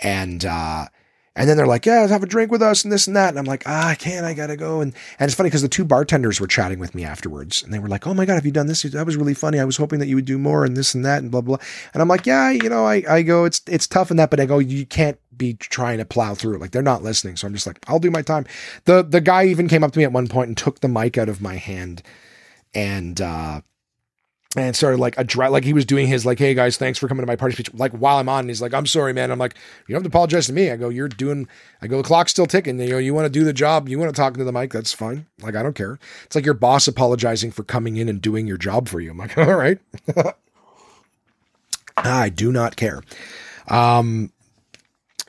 And, 0.00 0.44
uh, 0.44 0.86
and 1.36 1.48
then 1.48 1.58
they're 1.58 1.66
like, 1.66 1.84
yeah, 1.84 2.06
have 2.06 2.22
a 2.22 2.26
drink 2.26 2.50
with 2.50 2.62
us 2.62 2.82
and 2.82 2.90
this 2.90 3.06
and 3.06 3.14
that. 3.14 3.28
And 3.28 3.38
I'm 3.38 3.44
like, 3.44 3.62
ah, 3.66 3.88
I 3.88 3.94
can't, 3.94 4.24
I 4.24 4.32
gotta 4.32 4.56
go. 4.56 4.80
And, 4.80 4.94
and 5.18 5.28
it's 5.28 5.34
funny 5.34 5.50
because 5.50 5.60
the 5.60 5.68
two 5.68 5.84
bartenders 5.84 6.40
were 6.40 6.46
chatting 6.46 6.78
with 6.78 6.94
me 6.94 7.04
afterwards 7.04 7.62
and 7.62 7.74
they 7.74 7.78
were 7.78 7.88
like, 7.88 8.06
oh 8.06 8.14
my 8.14 8.24
God, 8.24 8.36
have 8.36 8.46
you 8.46 8.52
done 8.52 8.66
this? 8.66 8.82
That 8.82 9.04
was 9.04 9.16
really 9.16 9.34
funny. 9.34 9.60
I 9.60 9.64
was 9.64 9.76
hoping 9.76 9.98
that 9.98 10.06
you 10.06 10.16
would 10.16 10.24
do 10.24 10.38
more 10.38 10.64
and 10.64 10.76
this 10.76 10.94
and 10.94 11.04
that 11.04 11.22
and 11.22 11.30
blah, 11.30 11.42
blah. 11.42 11.58
And 11.92 12.00
I'm 12.00 12.08
like, 12.08 12.24
yeah, 12.24 12.50
you 12.50 12.70
know, 12.70 12.86
I, 12.86 13.04
I 13.08 13.22
go, 13.22 13.44
it's, 13.44 13.60
it's 13.66 13.86
tough 13.86 14.10
in 14.10 14.16
that, 14.16 14.30
but 14.30 14.40
I 14.40 14.46
go, 14.46 14.58
you 14.58 14.86
can't 14.86 15.18
be 15.36 15.52
trying 15.54 15.98
to 15.98 16.06
plow 16.06 16.34
through. 16.34 16.56
Like 16.56 16.70
they're 16.70 16.80
not 16.80 17.02
listening. 17.02 17.36
So 17.36 17.46
I'm 17.46 17.52
just 17.52 17.66
like, 17.66 17.84
I'll 17.86 17.98
do 17.98 18.10
my 18.10 18.22
time. 18.22 18.46
The, 18.86 19.02
the 19.02 19.20
guy 19.20 19.44
even 19.44 19.68
came 19.68 19.84
up 19.84 19.92
to 19.92 19.98
me 19.98 20.06
at 20.06 20.12
one 20.12 20.28
point 20.28 20.48
and 20.48 20.56
took 20.56 20.80
the 20.80 20.88
mic 20.88 21.18
out 21.18 21.28
of 21.28 21.42
my 21.42 21.56
hand 21.56 22.02
and, 22.74 23.20
uh, 23.20 23.60
and 24.56 24.74
started 24.74 24.98
like 24.98 25.16
a 25.18 25.50
like 25.50 25.64
he 25.64 25.74
was 25.74 25.84
doing 25.84 26.06
his 26.06 26.24
like, 26.24 26.38
hey 26.38 26.54
guys, 26.54 26.78
thanks 26.78 26.98
for 26.98 27.08
coming 27.08 27.22
to 27.22 27.26
my 27.26 27.36
party 27.36 27.54
speech. 27.54 27.72
Like 27.74 27.92
while 27.92 28.18
I'm 28.18 28.28
on, 28.28 28.40
and 28.40 28.48
he's 28.48 28.62
like, 28.62 28.72
I'm 28.72 28.86
sorry, 28.86 29.12
man. 29.12 29.30
I'm 29.30 29.38
like, 29.38 29.54
you 29.86 29.92
don't 29.92 30.02
have 30.02 30.10
to 30.10 30.16
apologize 30.16 30.46
to 30.46 30.52
me. 30.54 30.70
I 30.70 30.76
go, 30.76 30.88
you're 30.88 31.08
doing. 31.08 31.46
I 31.82 31.86
go, 31.86 31.98
the 31.98 32.02
clock's 32.02 32.30
still 32.30 32.46
ticking. 32.46 32.80
You 32.80 32.88
know, 32.88 32.98
you 32.98 33.12
want 33.12 33.26
to 33.26 33.30
do 33.30 33.44
the 33.44 33.52
job, 33.52 33.88
you 33.88 33.98
want 33.98 34.14
to 34.14 34.18
talk 34.18 34.32
into 34.32 34.44
the 34.44 34.52
mic, 34.52 34.72
that's 34.72 34.92
fine. 34.92 35.26
Like 35.40 35.54
I 35.54 35.62
don't 35.62 35.74
care. 35.74 35.98
It's 36.24 36.34
like 36.34 36.46
your 36.46 36.54
boss 36.54 36.88
apologizing 36.88 37.50
for 37.50 37.64
coming 37.64 37.98
in 37.98 38.08
and 38.08 38.20
doing 38.20 38.46
your 38.46 38.56
job 38.56 38.88
for 38.88 39.00
you. 39.00 39.10
I'm 39.10 39.18
like, 39.18 39.36
all 39.38 39.54
right. 39.54 39.78
I 41.98 42.30
do 42.30 42.50
not 42.50 42.76
care. 42.76 43.02
Um. 43.68 44.32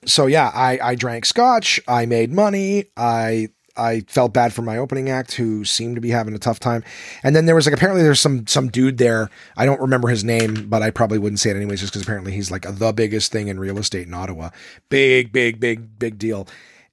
So 0.05 0.27
yeah, 0.27 0.51
I 0.53 0.79
I 0.81 0.95
drank 0.95 1.25
scotch. 1.25 1.81
I 1.87 2.05
made 2.05 2.31
money. 2.31 2.85
I 2.95 3.49
I 3.77 4.01
felt 4.07 4.33
bad 4.33 4.53
for 4.53 4.61
my 4.61 4.77
opening 4.77 5.09
act 5.09 5.33
who 5.33 5.63
seemed 5.63 5.95
to 5.95 6.01
be 6.01 6.09
having 6.09 6.33
a 6.33 6.39
tough 6.39 6.59
time. 6.59 6.83
And 7.23 7.35
then 7.35 7.45
there 7.45 7.55
was 7.55 7.65
like 7.65 7.75
apparently 7.75 8.03
there's 8.03 8.19
some 8.19 8.47
some 8.47 8.69
dude 8.69 8.97
there. 8.97 9.29
I 9.55 9.65
don't 9.65 9.81
remember 9.81 10.07
his 10.07 10.23
name, 10.23 10.67
but 10.69 10.81
I 10.81 10.89
probably 10.89 11.19
wouldn't 11.19 11.39
say 11.39 11.51
it 11.51 11.55
anyways 11.55 11.81
just 11.81 11.93
because 11.93 12.03
apparently 12.03 12.31
he's 12.31 12.51
like 12.51 12.65
the 12.67 12.91
biggest 12.93 13.31
thing 13.31 13.47
in 13.47 13.59
real 13.59 13.77
estate 13.77 14.07
in 14.07 14.13
Ottawa. 14.13 14.49
Big, 14.89 15.31
big, 15.31 15.59
big, 15.59 15.99
big 15.99 16.17
deal. 16.17 16.47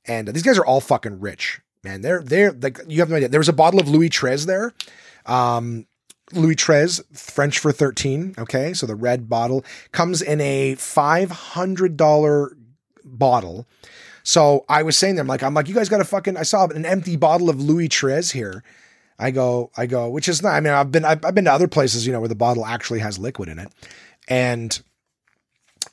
And 0.07 0.29
these 0.29 0.43
guys 0.43 0.59
are 0.59 0.67
all 0.67 0.81
fucking 0.81 1.21
rich, 1.21 1.61
man. 1.83 2.03
They're 2.03 2.23
they're 2.23 2.53
like 2.53 2.79
you 2.87 3.01
have 3.01 3.11
no 3.11 3.17
idea. 3.17 3.29
There 3.29 3.41
was 3.41 3.49
a 3.49 3.55
bottle 3.55 3.81
of 3.81 3.89
Louis 3.89 4.09
Treize 4.11 4.47
there. 4.47 4.75
Um, 5.27 5.87
Louis 6.33 6.55
Treize, 6.55 7.03
French 7.13 7.59
for 7.59 7.73
13. 7.73 8.35
Okay. 8.39 8.73
So 8.75 8.87
the 8.87 8.95
red 8.95 9.29
bottle 9.29 9.65
comes 9.93 10.23
in 10.23 10.41
a 10.41 10.75
$500 10.77 12.57
bottle. 13.05 13.67
So 14.25 14.65
I 14.69 14.83
was 14.83 14.97
saying 14.97 15.15
to 15.15 15.21
them, 15.21 15.29
like, 15.29 15.45
I'm 15.45 15.55
like, 15.55 15.69
you 15.69 15.75
guys 15.75 15.89
got 15.89 16.01
a 16.01 16.05
fucking, 16.05 16.37
I 16.37 16.43
saw 16.43 16.67
an 16.67 16.85
empty 16.85 17.15
bottle 17.15 17.49
of 17.49 17.61
Louis 17.61 17.89
Treize 17.89 18.33
here. 18.33 18.65
I 19.17 19.31
go, 19.31 19.71
I 19.77 19.87
go, 19.87 20.09
which 20.09 20.29
is 20.29 20.43
not, 20.43 20.55
I 20.55 20.61
mean, 20.61 20.73
I've 20.73 20.91
been, 20.91 21.05
I've, 21.05 21.25
I've 21.25 21.37
been 21.37 21.45
to 21.45 21.53
other 21.53 21.69
places, 21.69 22.05
you 22.05 22.13
know, 22.13 22.19
where 22.19 22.29
the 22.29 22.35
bottle 22.35 22.67
actually 22.67 22.99
has 22.99 23.21
liquid 23.21 23.49
in 23.49 23.61
it. 23.61 23.71
And, 24.27 24.83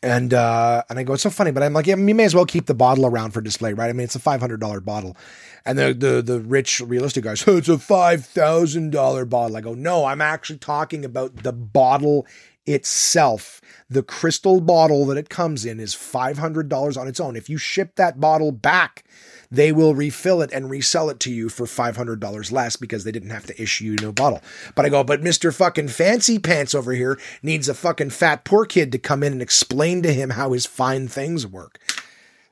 And 0.03 0.33
uh, 0.33 0.81
and 0.89 0.97
I 0.97 1.03
go, 1.03 1.13
it's 1.13 1.21
so 1.21 1.29
funny, 1.29 1.51
but 1.51 1.61
I'm 1.61 1.73
like, 1.73 1.85
yeah, 1.85 1.95
you 1.97 2.15
may 2.15 2.23
as 2.23 2.33
well 2.33 2.45
keep 2.45 2.65
the 2.65 2.73
bottle 2.73 3.05
around 3.05 3.31
for 3.31 3.41
display, 3.41 3.73
right? 3.73 3.89
I 3.89 3.93
mean, 3.93 4.05
it's 4.05 4.15
a 4.15 4.19
five 4.19 4.39
hundred 4.39 4.59
dollar 4.59 4.79
bottle, 4.79 5.15
and 5.63 5.77
the 5.77 5.93
the 5.93 6.23
the 6.23 6.39
rich 6.39 6.79
realistic 6.79 7.23
guys, 7.25 7.47
oh, 7.47 7.57
it's 7.57 7.69
a 7.69 7.77
five 7.77 8.25
thousand 8.25 8.91
dollar 8.91 9.25
bottle. 9.25 9.57
I 9.57 9.61
go, 9.61 9.75
no, 9.75 10.05
I'm 10.05 10.21
actually 10.21 10.57
talking 10.57 11.05
about 11.05 11.43
the 11.43 11.53
bottle 11.53 12.25
itself. 12.65 13.61
The 13.89 14.03
crystal 14.03 14.61
bottle 14.61 15.05
that 15.07 15.17
it 15.17 15.29
comes 15.29 15.65
in 15.65 15.79
is 15.79 15.93
five 15.93 16.37
hundred 16.37 16.69
dollars 16.69 16.97
on 16.97 17.07
its 17.07 17.19
own. 17.19 17.35
If 17.35 17.49
you 17.49 17.57
ship 17.57 17.95
that 17.95 18.19
bottle 18.19 18.51
back, 18.51 19.03
they 19.51 19.73
will 19.73 19.93
refill 19.93 20.41
it 20.41 20.51
and 20.53 20.69
resell 20.69 21.09
it 21.09 21.19
to 21.19 21.31
you 21.31 21.49
for 21.49 21.65
$500 21.65 22.51
less 22.51 22.77
because 22.77 23.03
they 23.03 23.11
didn't 23.11 23.31
have 23.31 23.45
to 23.47 23.61
issue 23.61 23.85
you 23.85 23.95
no 23.97 24.13
bottle. 24.13 24.41
But 24.75 24.85
I 24.85 24.89
go, 24.89 25.03
but 25.03 25.21
Mr. 25.21 25.53
fucking 25.53 25.89
fancy 25.89 26.39
pants 26.39 26.73
over 26.73 26.93
here 26.93 27.19
needs 27.43 27.67
a 27.67 27.73
fucking 27.73 28.11
fat 28.11 28.45
poor 28.45 28.65
kid 28.65 28.93
to 28.93 28.97
come 28.97 29.23
in 29.23 29.33
and 29.33 29.41
explain 29.41 30.01
to 30.03 30.13
him 30.13 30.31
how 30.31 30.53
his 30.53 30.65
fine 30.65 31.09
things 31.09 31.45
work. 31.45 31.79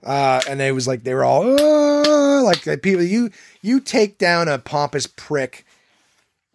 Uh, 0.04 0.42
and 0.48 0.60
they 0.60 0.72
was 0.74 0.88
like, 0.88 1.04
they 1.04 1.14
were 1.14 1.24
all 1.24 1.56
"Ah," 1.60 2.42
like 2.42 2.68
uh, 2.68 2.76
people, 2.82 3.04
you, 3.04 3.30
you 3.62 3.80
take 3.80 4.18
down 4.18 4.50
a 4.50 4.60
pompous 4.60 5.08
prick 5.08 5.66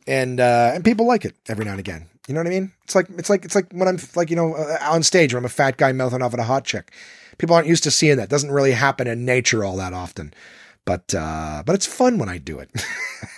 and, 0.07 0.41
uh, 0.41 0.73
and 0.75 0.85
people 0.85 1.07
like 1.07 1.25
it 1.25 1.37
every 1.49 1.65
now 1.65 1.73
and 1.73 1.81
again. 1.81 2.07
You 2.29 2.35
know 2.35 2.41
what 2.41 2.47
I 2.47 2.51
mean? 2.51 2.73
It's 2.85 2.95
like, 2.95 3.07
it's 3.19 3.29
like, 3.29 3.45
it's 3.45 3.55
like 3.55 3.71
when 3.73 3.87
I'm 3.87 3.99
like, 4.15 4.31
you 4.31 4.37
know, 4.37 4.55
uh, 4.55 4.79
on 4.83 5.03
stage 5.03 5.33
where 5.33 5.39
I'm 5.39 5.45
a 5.45 5.51
fat 5.51 5.77
guy 5.77 5.93
mouthing 5.93 6.23
off 6.23 6.33
at 6.33 6.41
a 6.41 6.45
hot 6.45 6.65
chick 6.65 6.93
people 7.39 7.55
aren't 7.55 7.69
used 7.69 7.85
to 7.85 7.91
seeing 7.91 8.17
that. 8.17 8.29
Doesn't 8.29 8.51
really 8.51 8.73
happen 8.73 9.07
in 9.07 9.25
nature 9.25 9.65
all 9.65 9.77
that 9.77 9.93
often. 9.93 10.33
But 10.85 11.15
uh, 11.15 11.63
but 11.65 11.75
it's 11.75 11.87
fun 11.87 12.19
when 12.19 12.29
I 12.29 12.37
do 12.37 12.59
it. 12.59 12.71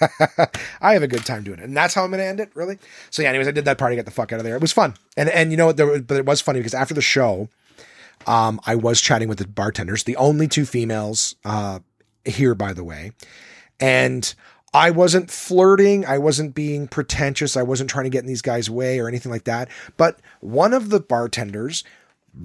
I 0.81 0.95
have 0.95 1.05
a 1.05 1.09
good 1.09 1.25
time 1.25 1.45
doing 1.45 1.61
it, 1.61 1.65
and 1.65 1.77
that's 1.77 1.95
how 1.95 2.03
I'm 2.03 2.11
going 2.11 2.19
to 2.19 2.27
end 2.27 2.41
it. 2.41 2.51
Really. 2.55 2.79
So 3.11 3.23
yeah. 3.23 3.29
Anyways, 3.29 3.47
I 3.47 3.53
did 3.53 3.65
that 3.67 3.79
party. 3.79 3.95
Get 3.95 4.05
the 4.05 4.11
fuck 4.11 4.33
out 4.33 4.41
of 4.41 4.45
there. 4.45 4.57
It 4.57 4.61
was 4.61 4.73
fun, 4.73 4.95
and 5.17 5.29
and 5.29 5.53
you 5.53 5.57
know 5.57 5.67
what? 5.67 5.77
There, 5.77 6.01
but 6.03 6.17
it 6.17 6.27
was 6.27 6.41
funny 6.41 6.59
because 6.59 6.75
after 6.75 6.93
the 6.93 7.03
show, 7.03 7.49
um, 8.27 8.59
I 8.67 8.75
was 8.75 9.01
chatting 9.01 9.29
with 9.29 9.39
the 9.39 9.47
bartenders, 9.47 10.03
the 10.03 10.17
only 10.17 10.49
two 10.49 10.65
females 10.65 11.37
uh, 11.45 11.79
here, 12.25 12.57
by 12.57 12.73
the 12.73 12.83
way, 12.83 13.13
and 13.79 14.35
I 14.77 14.91
wasn't 14.91 15.31
flirting. 15.31 16.05
I 16.05 16.19
wasn't 16.19 16.55
being 16.55 16.87
pretentious. 16.87 17.57
I 17.57 17.63
wasn't 17.63 17.89
trying 17.89 18.05
to 18.05 18.11
get 18.11 18.21
in 18.21 18.27
these 18.27 18.43
guys' 18.43 18.69
way 18.69 18.99
or 18.99 19.09
anything 19.09 19.33
like 19.33 19.45
that. 19.45 19.71
But 19.97 20.21
one 20.41 20.75
of 20.75 20.91
the 20.91 21.01
bartenders 21.01 21.83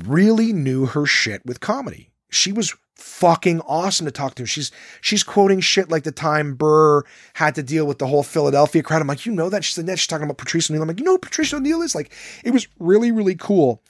really 0.06 0.54
knew 0.54 0.86
her 0.86 1.06
shit 1.06 1.46
with 1.46 1.60
comedy. 1.60 2.10
She 2.30 2.54
was 2.54 2.74
fucking 2.96 3.60
awesome 3.68 4.06
to 4.06 4.14
talk 4.14 4.36
to. 4.36 4.46
She's 4.46 4.72
she's 5.02 5.24
quoting 5.24 5.60
shit 5.60 5.92
like 5.92 6.04
the 6.04 6.14
time 6.14 6.56
Burr 6.56 7.04
had 7.34 7.54
to 7.56 7.64
deal 7.64 7.86
with 7.86 8.00
the 8.00 8.08
whole 8.08 8.24
Philadelphia 8.24 8.82
crowd. 8.82 9.02
I'm 9.02 9.10
like, 9.10 9.26
you 9.26 9.34
know 9.34 9.50
that? 9.50 9.66
She 9.66 9.74
said 9.74 9.86
that 9.88 10.00
she's 10.00 10.08
talking 10.08 10.24
about 10.24 10.38
Patrice 10.38 10.72
O'Neal. 10.72 10.84
I'm 10.84 10.88
like, 10.88 11.00
you 11.00 11.06
know 11.06 11.18
Patrice 11.18 11.54
O'Neal 11.54 11.82
is? 11.82 11.96
Like, 11.96 12.14
it 12.46 12.52
was 12.52 12.66
really, 12.80 13.12
really 13.12 13.36
cool 13.36 13.84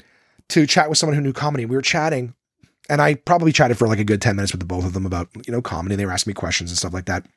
to 0.47 0.65
chat 0.65 0.89
with 0.89 0.97
someone 0.97 1.15
who 1.15 1.21
knew 1.21 1.31
comedy. 1.31 1.65
We 1.65 1.75
were 1.75 1.83
chatting, 1.83 2.33
and 2.89 3.03
I 3.03 3.13
probably 3.13 3.51
chatted 3.51 3.77
for 3.77 3.87
like 3.87 3.99
a 3.99 4.03
good 4.03 4.19
10 4.19 4.35
minutes 4.35 4.51
with 4.51 4.61
the 4.61 4.65
both 4.65 4.83
of 4.83 4.93
them 4.93 5.05
about, 5.05 5.29
you 5.45 5.53
know, 5.53 5.61
comedy. 5.61 5.95
They 5.95 6.07
were 6.07 6.11
asking 6.11 6.31
me 6.31 6.35
questions 6.35 6.71
and 6.71 6.77
stuff 6.79 6.93
like 6.93 7.05
that. 7.05 7.27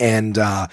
And 0.00 0.38
uh 0.38 0.68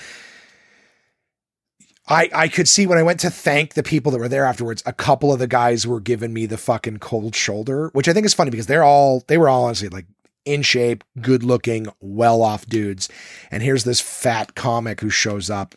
I, 2.08 2.30
I 2.34 2.48
could 2.50 2.68
see 2.68 2.86
when 2.86 2.98
I 2.98 3.04
went 3.04 3.22
to 3.22 3.30
thank 3.30 3.74
the 3.74 3.84
people 3.84 4.12
that 4.12 4.18
were 4.20 4.28
there 4.28 4.46
afterwards, 4.46 4.84
a 4.86 4.92
couple 4.92 5.32
of 5.32 5.40
the 5.40 5.48
guys 5.48 5.88
were 5.88 6.02
giving 6.02 6.34
me 6.34 6.46
the 6.46 6.58
fucking 6.58 6.98
cold 7.00 7.34
shoulder, 7.34 7.90
which 7.94 8.10
I 8.10 8.14
think 8.14 8.26
is 8.26 8.34
funny 8.34 8.52
because 8.52 8.68
they're 8.68 8.84
all, 8.84 9.24
they 9.28 9.38
were 9.38 9.48
all 9.48 9.66
honestly 9.66 9.88
like 9.88 10.06
in 10.46 10.64
shape, 10.64 11.04
good 11.22 11.44
looking, 11.44 11.88
well 12.02 12.42
off 12.42 12.66
dudes. 12.66 13.08
And 13.52 13.64
here's 13.64 13.86
this 13.86 14.02
fat 14.02 14.54
comic 14.56 15.00
who 15.00 15.10
shows 15.10 15.50
up, 15.50 15.76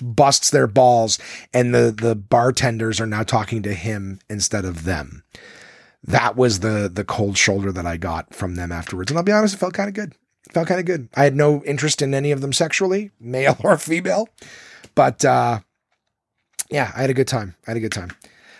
busts 0.00 0.50
their 0.50 0.68
balls, 0.68 1.18
and 1.52 1.74
the, 1.74 1.92
the 1.96 2.14
bartenders 2.14 3.00
are 3.00 3.06
now 3.06 3.24
talking 3.24 3.62
to 3.62 3.74
him 3.74 4.20
instead 4.30 4.64
of 4.64 4.84
them. 4.84 5.24
That 6.04 6.36
was 6.36 6.60
the, 6.60 6.88
the 6.92 7.04
cold 7.04 7.36
shoulder 7.36 7.72
that 7.72 7.86
I 7.86 7.96
got 7.96 8.32
from 8.32 8.54
them 8.54 8.70
afterwards. 8.70 9.10
And 9.10 9.18
I'll 9.18 9.24
be 9.24 9.32
honest, 9.32 9.54
it 9.54 9.58
felt 9.58 9.74
kind 9.74 9.88
of 9.88 9.94
good. 9.94 10.14
Felt 10.52 10.68
kind 10.68 10.80
of 10.80 10.86
good. 10.86 11.08
I 11.14 11.24
had 11.24 11.34
no 11.34 11.62
interest 11.64 12.02
in 12.02 12.14
any 12.14 12.30
of 12.30 12.40
them 12.40 12.52
sexually, 12.52 13.10
male 13.18 13.56
or 13.64 13.78
female. 13.78 14.28
But 14.94 15.24
uh, 15.24 15.60
yeah, 16.70 16.92
I 16.94 17.00
had 17.02 17.10
a 17.10 17.14
good 17.14 17.28
time. 17.28 17.56
I 17.66 17.70
had 17.70 17.76
a 17.76 17.80
good 17.80 17.92
time. 17.92 18.12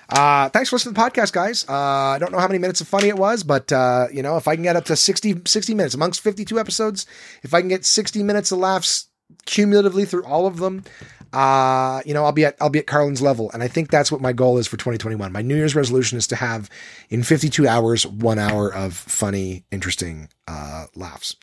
Uh, 0.08 0.48
thanks 0.50 0.68
for 0.68 0.76
listening 0.76 0.94
to 0.94 1.00
the 1.00 1.10
podcast, 1.10 1.32
guys. 1.32 1.64
Uh, 1.68 1.72
I 1.72 2.18
don't 2.18 2.30
know 2.30 2.38
how 2.38 2.46
many 2.46 2.58
minutes 2.58 2.80
of 2.80 2.88
funny 2.88 3.08
it 3.08 3.16
was, 3.16 3.42
but 3.42 3.72
uh, 3.72 4.06
you 4.12 4.22
know, 4.22 4.36
if 4.36 4.46
I 4.46 4.54
can 4.54 4.62
get 4.62 4.76
up 4.76 4.84
to 4.86 4.96
60, 4.96 5.42
60 5.46 5.74
minutes 5.74 5.94
amongst 5.94 6.20
52 6.20 6.58
episodes, 6.58 7.06
if 7.42 7.54
I 7.54 7.60
can 7.60 7.68
get 7.68 7.84
60 7.84 8.22
minutes 8.22 8.52
of 8.52 8.58
laughs 8.58 9.08
cumulatively 9.46 10.04
through 10.04 10.24
all 10.24 10.46
of 10.46 10.58
them, 10.58 10.84
uh, 11.32 12.00
you 12.04 12.14
know, 12.14 12.24
I'll 12.24 12.32
be 12.32 12.44
at 12.44 12.56
I'll 12.60 12.70
be 12.70 12.78
at 12.78 12.86
Carlin's 12.86 13.22
level. 13.22 13.50
And 13.52 13.62
I 13.62 13.68
think 13.68 13.90
that's 13.90 14.12
what 14.12 14.20
my 14.20 14.32
goal 14.32 14.58
is 14.58 14.66
for 14.66 14.76
2021. 14.76 15.32
My 15.32 15.42
New 15.42 15.56
Year's 15.56 15.74
resolution 15.74 16.18
is 16.18 16.26
to 16.28 16.36
have 16.36 16.70
in 17.08 17.22
52 17.22 17.66
hours, 17.66 18.06
one 18.06 18.38
hour 18.38 18.72
of 18.72 18.94
funny, 18.94 19.64
interesting 19.70 20.28
uh 20.46 20.86
laughs. 20.94 21.34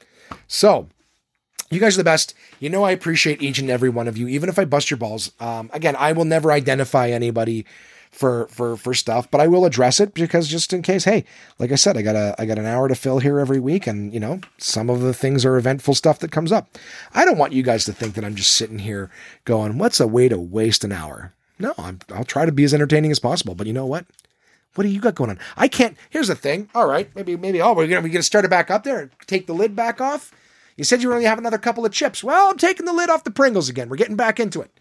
So 0.47 0.87
you 1.69 1.79
guys 1.79 1.95
are 1.95 2.01
the 2.01 2.03
best. 2.03 2.33
You 2.59 2.69
know, 2.69 2.83
I 2.83 2.91
appreciate 2.91 3.41
each 3.41 3.59
and 3.59 3.69
every 3.69 3.89
one 3.89 4.07
of 4.07 4.17
you, 4.17 4.27
even 4.27 4.49
if 4.49 4.59
I 4.59 4.65
bust 4.65 4.91
your 4.91 4.97
balls. 4.97 5.31
Um, 5.39 5.69
again, 5.73 5.95
I 5.97 6.11
will 6.11 6.25
never 6.25 6.51
identify 6.51 7.09
anybody 7.09 7.65
for 8.11 8.47
for 8.47 8.75
for 8.75 8.93
stuff, 8.93 9.31
but 9.31 9.39
I 9.39 9.47
will 9.47 9.65
address 9.65 9.99
it 10.01 10.13
because 10.13 10.49
just 10.49 10.73
in 10.73 10.81
case. 10.81 11.05
Hey, 11.05 11.23
like 11.59 11.71
I 11.71 11.75
said, 11.75 11.97
I 11.97 12.01
got 12.01 12.15
a 12.15 12.35
I 12.37 12.45
got 12.45 12.59
an 12.59 12.65
hour 12.65 12.87
to 12.89 12.95
fill 12.95 13.19
here 13.19 13.39
every 13.39 13.59
week, 13.59 13.87
and 13.87 14.13
you 14.13 14.19
know, 14.19 14.41
some 14.57 14.89
of 14.89 14.99
the 14.99 15.13
things 15.13 15.45
are 15.45 15.57
eventful 15.57 15.95
stuff 15.95 16.19
that 16.19 16.31
comes 16.31 16.51
up. 16.51 16.77
I 17.13 17.23
don't 17.23 17.37
want 17.37 17.53
you 17.53 17.63
guys 17.63 17.85
to 17.85 17.93
think 17.93 18.15
that 18.15 18.25
I'm 18.25 18.35
just 18.35 18.53
sitting 18.53 18.79
here 18.79 19.09
going, 19.45 19.77
"What's 19.77 20.01
a 20.01 20.07
way 20.07 20.27
to 20.27 20.37
waste 20.37 20.83
an 20.83 20.91
hour?" 20.91 21.33
No, 21.57 21.73
I'm, 21.77 21.99
I'll 22.13 22.23
try 22.25 22.45
to 22.45 22.51
be 22.51 22.63
as 22.63 22.73
entertaining 22.73 23.11
as 23.11 23.19
possible. 23.19 23.55
But 23.55 23.67
you 23.67 23.73
know 23.73 23.85
what? 23.85 24.05
What 24.75 24.83
do 24.83 24.89
you 24.89 25.01
got 25.01 25.15
going 25.15 25.29
on? 25.29 25.39
I 25.57 25.67
can't. 25.67 25.97
Here's 26.09 26.29
the 26.29 26.35
thing. 26.35 26.69
All 26.73 26.87
right, 26.87 27.13
maybe 27.15 27.35
maybe. 27.35 27.61
Oh, 27.61 27.73
we're 27.73 27.87
gonna 27.87 28.01
we're 28.01 28.09
gonna 28.09 28.23
start 28.23 28.45
it 28.45 28.49
back 28.49 28.71
up 28.71 28.83
there 28.83 29.09
take 29.27 29.47
the 29.47 29.53
lid 29.53 29.75
back 29.75 29.99
off. 29.99 30.31
You 30.77 30.83
said 30.83 31.01
you 31.01 31.11
only 31.11 31.25
have 31.25 31.37
another 31.37 31.57
couple 31.57 31.85
of 31.85 31.91
chips. 31.91 32.23
Well, 32.23 32.49
I'm 32.49 32.57
taking 32.57 32.85
the 32.85 32.93
lid 32.93 33.09
off 33.09 33.23
the 33.23 33.31
Pringles 33.31 33.69
again. 33.69 33.89
We're 33.89 33.97
getting 33.97 34.15
back 34.15 34.39
into 34.39 34.61
it. 34.61 34.71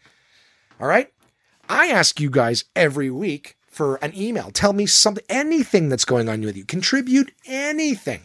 All 0.80 0.86
right. 0.86 1.12
I 1.68 1.88
ask 1.88 2.20
you 2.20 2.30
guys 2.30 2.64
every 2.74 3.10
week 3.10 3.56
for 3.66 3.96
an 3.96 4.12
email. 4.16 4.50
Tell 4.50 4.72
me 4.72 4.86
something, 4.86 5.24
anything 5.28 5.88
that's 5.88 6.04
going 6.04 6.28
on 6.28 6.40
with 6.40 6.56
you. 6.56 6.64
Contribute 6.64 7.32
anything 7.46 8.22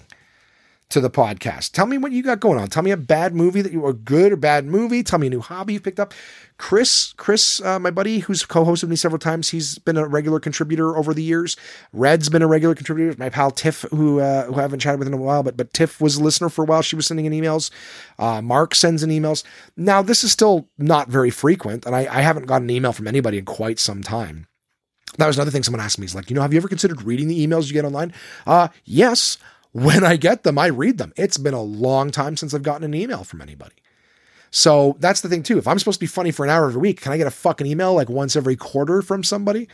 to 0.90 1.02
the 1.02 1.10
podcast. 1.10 1.72
Tell 1.72 1.88
me 1.88 1.98
what 1.98 2.12
you 2.12 2.22
got 2.22 2.40
going 2.40 2.60
on. 2.60 2.68
Tell 2.68 2.84
me 2.84 2.92
a 2.92 2.98
bad 2.98 3.34
movie 3.34 3.62
that 3.62 3.72
you 3.72 3.82
or 3.82 3.94
good 3.94 4.32
or 4.32 4.36
bad 4.36 4.66
movie. 4.66 5.02
Tell 5.04 5.18
me 5.18 5.28
a 5.28 5.30
new 5.30 5.42
hobby 5.42 5.74
you 5.74 5.80
picked 5.80 6.00
up. 6.00 6.14
Chris, 6.58 7.14
Chris, 7.18 7.60
uh, 7.62 7.80
my 7.80 7.92
buddy 7.92 8.20
who's 8.20 8.46
co-hosted 8.46 8.88
me 8.88 8.96
several 8.96 9.20
times, 9.20 9.50
he's 9.50 9.80
been 9.80 9.98
a 9.98 10.08
regular 10.08 10.40
contributor 10.40 10.96
over 10.96 11.14
the 11.14 11.24
years. 11.24 11.58
Red's 11.92 12.30
been 12.30 12.42
a 12.44 12.48
regular 12.48 12.76
contributor. 12.76 13.16
My 13.18 13.30
pal 13.30 13.52
Tiff, 13.52 13.82
who 13.92 14.20
uh, 14.20 14.46
who 14.46 14.56
I 14.56 14.62
haven't 14.62 14.80
chatted 14.80 15.00
with 15.00 15.08
in 15.08 15.14
a 15.14 15.18
while, 15.18 15.44
but 15.44 15.58
but 15.58 15.74
Tiff 15.74 16.00
was 16.00 16.18
a 16.18 16.24
listener 16.24 16.50
for 16.50 16.64
a 16.64 16.68
while. 16.68 16.82
She 16.82 16.96
was 16.96 17.08
sending 17.08 17.26
in 17.26 17.34
emails. 17.34 17.72
Uh, 18.20 18.42
Mark 18.42 18.76
sends 18.76 19.04
in 19.04 19.10
emails. 19.10 19.44
Now 19.76 20.02
this 20.02 20.24
is 20.24 20.32
still 20.32 20.70
not 20.78 21.10
very 21.10 21.32
frequent, 21.32 21.86
and 21.86 21.96
I, 21.96 22.02
I 22.02 22.22
haven't 22.22 22.46
gotten 22.46 22.70
an 22.70 22.76
email 22.76 22.94
from 22.94 23.08
anybody 23.08 23.40
in 23.40 23.46
quite 23.46 23.80
some 23.80 24.04
time. 24.04 24.48
That 25.18 25.28
was 25.28 25.38
another 25.38 25.52
thing 25.52 25.64
someone 25.64 25.82
asked 25.82 26.00
me. 26.00 26.06
Is 26.06 26.16
like, 26.16 26.30
you 26.30 26.36
know, 26.36 26.42
have 26.42 26.54
you 26.54 26.58
ever 26.58 26.68
considered 26.68 27.02
reading 27.04 27.28
the 27.28 27.46
emails 27.46 27.68
you 27.68 27.74
get 27.74 27.86
online? 27.86 28.14
Uh, 28.46 28.68
yes. 28.84 29.38
When 29.76 30.06
I 30.06 30.16
get 30.16 30.44
them, 30.44 30.58
I 30.58 30.68
read 30.68 31.00
them. 31.00 31.12
It's 31.18 31.38
been 31.38 31.54
a 31.54 31.62
long 31.62 32.10
time 32.10 32.38
since 32.38 32.54
I've 32.54 32.64
gotten 32.64 32.86
an 32.86 32.94
email 32.94 33.26
from 33.26 33.42
anybody. 33.42 33.76
So 34.50 34.96
that's 35.02 35.20
the 35.20 35.28
thing 35.28 35.44
too. 35.44 35.58
If 35.58 35.68
I'm 35.68 35.78
supposed 35.80 36.00
to 36.00 36.04
be 36.04 36.08
funny 36.08 36.32
for 36.32 36.46
an 36.46 36.50
hour 36.50 36.68
every 36.68 36.80
week, 36.80 37.02
can 37.02 37.12
I 37.12 37.18
get 37.18 37.28
a 37.28 37.32
fucking 37.32 37.68
email 37.68 37.94
like 37.94 38.08
once 38.08 38.38
every 38.38 38.56
quarter 38.56 39.02
from 39.02 39.22
somebody? 39.22 39.68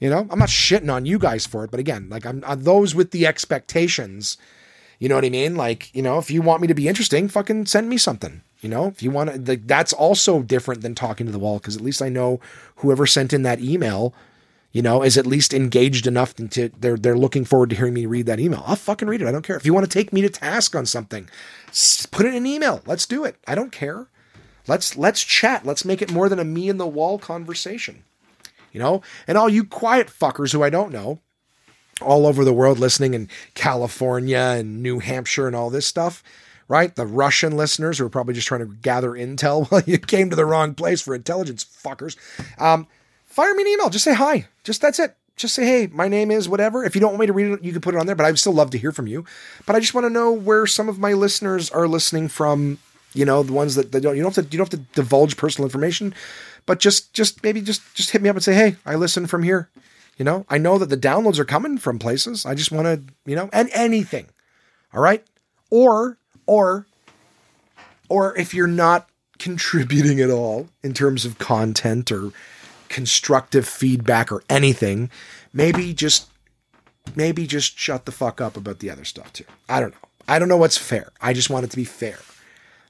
You 0.00 0.10
know, 0.10 0.26
I'm 0.28 0.38
not 0.38 0.50
shitting 0.50 0.92
on 0.92 1.06
you 1.06 1.18
guys 1.18 1.46
for 1.46 1.64
it, 1.64 1.70
but 1.70 1.80
again, 1.80 2.10
like 2.10 2.26
I'm, 2.26 2.44
I'm 2.46 2.62
those 2.62 2.94
with 2.94 3.10
the 3.10 3.26
expectations. 3.26 4.36
You 4.98 5.08
know 5.08 5.14
what 5.14 5.24
I 5.24 5.30
mean? 5.30 5.56
Like, 5.56 5.94
you 5.94 6.02
know, 6.02 6.18
if 6.18 6.30
you 6.30 6.42
want 6.42 6.60
me 6.60 6.68
to 6.68 6.74
be 6.74 6.86
interesting, 6.86 7.26
fucking 7.26 7.64
send 7.64 7.88
me 7.88 7.96
something. 7.96 8.42
You 8.60 8.68
know, 8.68 8.88
if 8.88 9.02
you 9.02 9.10
want 9.10 9.46
to, 9.46 9.56
that's 9.56 9.94
also 9.94 10.42
different 10.42 10.82
than 10.82 10.94
talking 10.94 11.24
to 11.24 11.32
the 11.32 11.38
wall 11.38 11.58
because 11.58 11.74
at 11.74 11.82
least 11.82 12.02
I 12.02 12.10
know 12.10 12.38
whoever 12.76 13.06
sent 13.06 13.32
in 13.32 13.44
that 13.44 13.60
email, 13.60 14.12
you 14.78 14.82
know, 14.82 15.02
is 15.02 15.18
at 15.18 15.26
least 15.26 15.52
engaged 15.54 16.06
enough 16.06 16.36
to 16.36 16.68
they're 16.78 16.96
they're 16.96 17.18
looking 17.18 17.44
forward 17.44 17.68
to 17.70 17.74
hearing 17.74 17.94
me 17.94 18.06
read 18.06 18.26
that 18.26 18.38
email. 18.38 18.62
I'll 18.64 18.76
fucking 18.76 19.08
read 19.08 19.20
it. 19.20 19.26
I 19.26 19.32
don't 19.32 19.42
care. 19.42 19.56
If 19.56 19.66
you 19.66 19.74
want 19.74 19.84
to 19.84 19.90
take 19.90 20.12
me 20.12 20.20
to 20.20 20.28
task 20.28 20.76
on 20.76 20.86
something, 20.86 21.28
put 22.12 22.26
it 22.26 22.28
in 22.28 22.36
an 22.36 22.46
email. 22.46 22.80
Let's 22.86 23.04
do 23.04 23.24
it. 23.24 23.38
I 23.44 23.56
don't 23.56 23.72
care. 23.72 24.06
Let's 24.68 24.96
let's 24.96 25.24
chat. 25.24 25.66
Let's 25.66 25.84
make 25.84 26.00
it 26.00 26.12
more 26.12 26.28
than 26.28 26.38
a 26.38 26.44
me 26.44 26.68
and 26.68 26.78
the 26.78 26.86
wall 26.86 27.18
conversation. 27.18 28.04
You 28.72 28.78
know, 28.78 29.02
and 29.26 29.36
all 29.36 29.48
you 29.48 29.64
quiet 29.64 30.06
fuckers 30.06 30.52
who 30.52 30.62
I 30.62 30.70
don't 30.70 30.92
know, 30.92 31.22
all 32.00 32.24
over 32.24 32.44
the 32.44 32.54
world 32.54 32.78
listening 32.78 33.14
in 33.14 33.28
California 33.54 34.54
and 34.58 34.80
New 34.80 35.00
Hampshire 35.00 35.48
and 35.48 35.56
all 35.56 35.70
this 35.70 35.86
stuff, 35.86 36.22
right? 36.68 36.94
The 36.94 37.04
Russian 37.04 37.56
listeners 37.56 37.98
who 37.98 38.06
are 38.06 38.10
probably 38.10 38.34
just 38.34 38.46
trying 38.46 38.60
to 38.60 38.76
gather 38.76 39.10
intel. 39.10 39.68
Well, 39.72 39.82
you 39.86 39.98
came 39.98 40.30
to 40.30 40.36
the 40.36 40.46
wrong 40.46 40.74
place 40.74 41.00
for 41.00 41.16
intelligence, 41.16 41.64
fuckers. 41.64 42.16
Um, 42.60 42.86
fire 43.38 43.54
me 43.54 43.62
an 43.62 43.68
email. 43.68 43.88
Just 43.88 44.04
say 44.04 44.14
hi. 44.14 44.48
Just 44.64 44.80
that's 44.80 44.98
it. 44.98 45.14
Just 45.36 45.54
say, 45.54 45.64
hey, 45.64 45.86
my 45.86 46.08
name 46.08 46.32
is 46.32 46.48
whatever. 46.48 46.82
If 46.82 46.96
you 46.96 47.00
don't 47.00 47.12
want 47.12 47.20
me 47.20 47.26
to 47.26 47.32
read 47.32 47.52
it, 47.52 47.62
you 47.62 47.70
can 47.70 47.80
put 47.80 47.94
it 47.94 47.98
on 47.98 48.06
there, 48.06 48.16
but 48.16 48.26
I'd 48.26 48.36
still 48.36 48.52
love 48.52 48.70
to 48.70 48.78
hear 48.78 48.90
from 48.90 49.06
you. 49.06 49.24
But 49.64 49.76
I 49.76 49.78
just 49.78 49.94
want 49.94 50.06
to 50.06 50.10
know 50.10 50.32
where 50.32 50.66
some 50.66 50.88
of 50.88 50.98
my 50.98 51.12
listeners 51.12 51.70
are 51.70 51.86
listening 51.86 52.26
from. 52.26 52.78
You 53.14 53.24
know, 53.24 53.44
the 53.44 53.52
ones 53.52 53.76
that, 53.76 53.92
that 53.92 54.00
don't 54.00 54.16
you 54.16 54.22
don't 54.22 54.34
have 54.34 54.44
to 54.44 54.50
you 54.50 54.58
don't 54.58 54.70
have 54.72 54.80
to 54.80 54.86
divulge 54.92 55.36
personal 55.36 55.66
information, 55.66 56.14
but 56.66 56.80
just 56.80 57.14
just 57.14 57.42
maybe 57.44 57.60
just 57.62 57.80
just 57.94 58.10
hit 58.10 58.20
me 58.20 58.28
up 58.28 58.34
and 58.34 58.42
say, 58.44 58.54
hey, 58.54 58.76
I 58.84 58.96
listen 58.96 59.26
from 59.28 59.44
here 59.44 59.70
You 60.18 60.24
know, 60.24 60.44
I 60.48 60.58
know 60.58 60.78
that 60.78 60.90
the 60.90 60.96
downloads 60.96 61.38
are 61.38 61.44
coming 61.44 61.78
from 61.78 61.98
places. 62.00 62.44
I 62.44 62.54
just 62.56 62.72
want 62.72 62.86
to, 62.86 63.14
you 63.24 63.36
know, 63.36 63.48
and 63.52 63.70
anything. 63.72 64.26
All 64.92 65.00
right. 65.00 65.24
Or, 65.70 66.18
or, 66.46 66.86
or 68.08 68.36
if 68.36 68.52
you're 68.52 68.66
not 68.66 69.08
contributing 69.38 70.20
at 70.20 70.30
all 70.30 70.68
in 70.82 70.92
terms 70.92 71.24
of 71.24 71.38
content 71.38 72.10
or 72.10 72.32
constructive 72.88 73.66
feedback 73.68 74.30
or 74.32 74.42
anything, 74.48 75.10
maybe 75.52 75.92
just, 75.94 76.28
maybe 77.14 77.46
just 77.46 77.78
shut 77.78 78.04
the 78.04 78.12
fuck 78.12 78.40
up 78.40 78.56
about 78.56 78.80
the 78.80 78.90
other 78.90 79.04
stuff 79.04 79.32
too. 79.32 79.44
I 79.68 79.80
don't 79.80 79.90
know. 79.90 80.08
I 80.28 80.38
don't 80.38 80.48
know 80.48 80.56
what's 80.56 80.76
fair. 80.76 81.10
I 81.20 81.32
just 81.32 81.48
want 81.48 81.64
it 81.64 81.70
to 81.70 81.76
be 81.76 81.84
fair. 81.84 82.18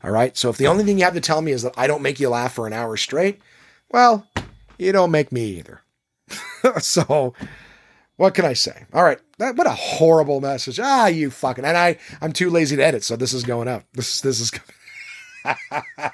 All 0.02 0.10
right. 0.10 0.36
So 0.36 0.50
if 0.50 0.56
the 0.56 0.66
only 0.66 0.84
thing 0.84 0.98
you 0.98 1.04
have 1.04 1.14
to 1.14 1.20
tell 1.20 1.40
me 1.40 1.52
is 1.52 1.62
that 1.62 1.74
I 1.76 1.86
don't 1.86 2.02
make 2.02 2.20
you 2.20 2.28
laugh 2.28 2.54
for 2.54 2.66
an 2.66 2.72
hour 2.72 2.96
straight, 2.96 3.40
well, 3.90 4.26
you 4.78 4.92
don't 4.92 5.10
make 5.10 5.32
me 5.32 5.58
either. 5.58 5.82
so 6.80 7.34
what 8.16 8.34
can 8.34 8.44
I 8.44 8.52
say? 8.52 8.84
All 8.92 9.04
right. 9.04 9.20
That, 9.38 9.56
what 9.56 9.66
a 9.68 9.70
horrible 9.70 10.40
message. 10.40 10.80
Ah, 10.80 11.06
you 11.06 11.30
fucking, 11.30 11.64
and 11.64 11.76
I, 11.76 11.98
I'm 12.20 12.32
too 12.32 12.50
lazy 12.50 12.76
to 12.76 12.84
edit. 12.84 13.04
So 13.04 13.14
this 13.14 13.32
is 13.32 13.44
going 13.44 13.68
up. 13.68 13.84
This, 13.92 14.20
this 14.20 14.40
is, 14.40 14.50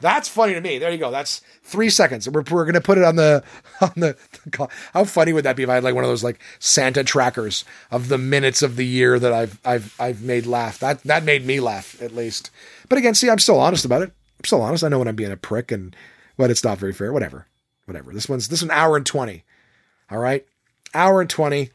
that's 0.00 0.28
funny 0.28 0.54
to 0.54 0.60
me. 0.60 0.78
There 0.78 0.90
you 0.90 0.98
go. 0.98 1.10
That's 1.10 1.40
three 1.62 1.90
seconds. 1.90 2.28
We're, 2.28 2.44
we're 2.50 2.64
going 2.64 2.74
to 2.74 2.80
put 2.80 2.98
it 2.98 3.04
on 3.04 3.16
the, 3.16 3.42
on 3.80 3.92
the, 3.96 4.16
the, 4.44 4.68
how 4.92 5.04
funny 5.04 5.32
would 5.32 5.44
that 5.44 5.56
be 5.56 5.62
if 5.62 5.68
I 5.68 5.74
had 5.74 5.84
like 5.84 5.94
one 5.94 6.04
of 6.04 6.10
those 6.10 6.24
like 6.24 6.40
Santa 6.58 7.04
trackers 7.04 7.64
of 7.90 8.08
the 8.08 8.18
minutes 8.18 8.62
of 8.62 8.76
the 8.76 8.86
year 8.86 9.18
that 9.18 9.32
I've, 9.32 9.58
I've, 9.64 9.94
I've 10.00 10.22
made 10.22 10.46
laugh. 10.46 10.78
That, 10.78 11.02
that 11.04 11.24
made 11.24 11.46
me 11.46 11.60
laugh 11.60 12.00
at 12.02 12.14
least. 12.14 12.50
But 12.88 12.98
again, 12.98 13.14
see, 13.14 13.30
I'm 13.30 13.38
still 13.38 13.60
honest 13.60 13.84
about 13.84 14.02
it. 14.02 14.12
I'm 14.38 14.44
still 14.44 14.62
honest. 14.62 14.84
I 14.84 14.88
know 14.88 14.98
when 14.98 15.08
I'm 15.08 15.16
being 15.16 15.32
a 15.32 15.36
prick 15.36 15.72
and 15.72 15.94
what 16.36 16.50
it's 16.50 16.64
not 16.64 16.78
very 16.78 16.92
fair. 16.92 17.12
Whatever. 17.12 17.46
Whatever. 17.86 18.12
This 18.12 18.28
one's, 18.28 18.48
this 18.48 18.60
is 18.60 18.64
an 18.64 18.70
hour 18.70 18.96
and 18.96 19.06
20. 19.06 19.44
All 20.10 20.18
right. 20.18 20.46
Hour 20.94 21.20
and 21.20 21.30
20. 21.30 21.70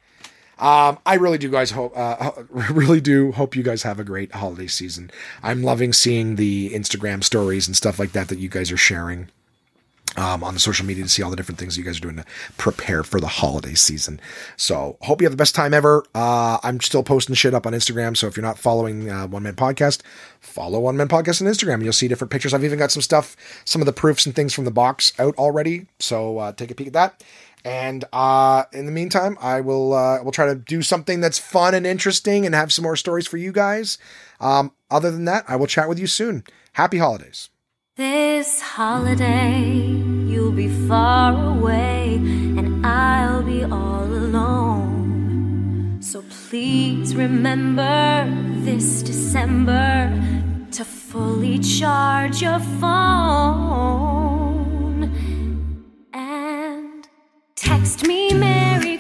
Um, 0.64 0.98
I 1.06 1.16
really 1.16 1.38
do, 1.38 1.52
guys. 1.52 1.72
Hope, 1.72 1.92
uh, 1.94 2.32
really 2.50 3.02
do 3.02 3.34
hope 3.34 3.54
you 3.54 3.64
guys 3.64 3.84
have 3.84 4.00
a 4.00 4.04
great 4.06 4.32
holiday 4.32 4.68
season. 4.68 5.12
I'm 5.44 5.62
loving 5.62 5.92
seeing 5.92 6.38
the 6.38 6.72
Instagram 6.74 7.22
stories 7.22 7.68
and 7.68 7.76
stuff 7.76 8.00
like 8.00 8.14
that 8.14 8.30
that 8.30 8.40
you 8.40 8.48
guys 8.48 8.72
are 8.72 8.78
sharing 8.78 9.28
um, 10.16 10.42
on 10.42 10.54
the 10.54 10.62
social 10.62 10.86
media 10.86 11.04
to 11.04 11.10
see 11.10 11.22
all 11.22 11.30
the 11.30 11.36
different 11.36 11.60
things 11.60 11.78
you 11.78 11.84
guys 11.84 11.98
are 11.98 12.02
doing 12.02 12.16
to 12.16 12.26
prepare 12.58 13.04
for 13.04 13.20
the 13.20 13.28
holiday 13.28 13.74
season. 13.74 14.22
So 14.56 14.96
hope 15.02 15.20
you 15.20 15.26
have 15.26 15.34
the 15.34 15.38
best 15.38 15.54
time 15.54 15.74
ever. 15.74 16.06
Uh, 16.16 16.60
I'm 16.64 16.80
still 16.80 17.04
posting 17.04 17.36
shit 17.36 17.54
up 17.54 17.68
on 17.68 17.74
Instagram. 17.74 18.16
So 18.16 18.28
if 18.28 18.38
you're 18.38 18.46
not 18.46 18.58
following 18.58 19.10
uh, 19.10 19.28
One 19.28 19.44
Man 19.44 19.56
Podcast, 19.56 20.02
follow 20.40 20.80
One 20.80 20.96
Man 20.96 21.10
Podcast 21.10 21.42
on 21.42 21.52
Instagram. 21.52 21.84
You'll 21.84 21.92
see 21.92 22.08
different 22.08 22.32
pictures. 22.32 22.54
I've 22.54 22.64
even 22.64 22.80
got 22.80 22.92
some 22.92 23.02
stuff, 23.02 23.36
some 23.66 23.82
of 23.82 23.86
the 23.86 23.92
proofs 23.92 24.26
and 24.26 24.34
things 24.34 24.54
from 24.54 24.64
the 24.64 24.72
box 24.72 25.12
out 25.20 25.36
already. 25.38 25.88
So 26.00 26.38
uh, 26.38 26.52
take 26.54 26.72
a 26.72 26.76
peek 26.76 26.88
at 26.88 26.94
that. 26.94 27.22
And 27.66 28.04
uh, 28.12 28.66
in 28.74 28.86
the 28.86 28.92
meantime, 28.92 29.38
I 29.40 29.62
will 29.62 29.94
uh, 29.94 30.22
will 30.24 30.32
try 30.32 30.48
to 30.48 30.56
do 30.56 30.82
something 30.82 31.22
that's 31.22 31.40
fun 31.40 31.74
and 31.74 31.86
interesting 31.86 32.46
and 32.46 32.54
have 32.54 32.74
some 32.74 32.84
more 32.84 32.98
stories 32.98 33.28
for 33.28 33.38
you 33.38 33.52
guys. 33.52 33.98
Um, 34.40 34.74
other 34.92 35.12
than 35.12 35.26
that, 35.26 35.46
I 35.48 35.56
will 35.56 35.68
chat 35.68 35.88
with 35.88 36.00
you 36.00 36.08
soon. 36.08 36.44
Happy 36.74 36.98
holidays. 36.98 37.50
This 37.96 38.60
holiday, 38.60 39.78
you'll 40.26 40.52
be 40.52 40.68
far 40.88 41.58
away, 41.58 42.16
and 42.16 42.86
I'll 42.86 43.44
be 43.44 43.64
all 43.64 44.04
alone. 44.04 46.00
So 46.02 46.24
please 46.50 47.16
remember 47.16 48.26
this 48.66 49.04
December 49.04 50.12
to 50.72 50.84
fully 50.84 51.60
charge 51.60 52.42
your 52.42 52.60
phone 52.60 54.23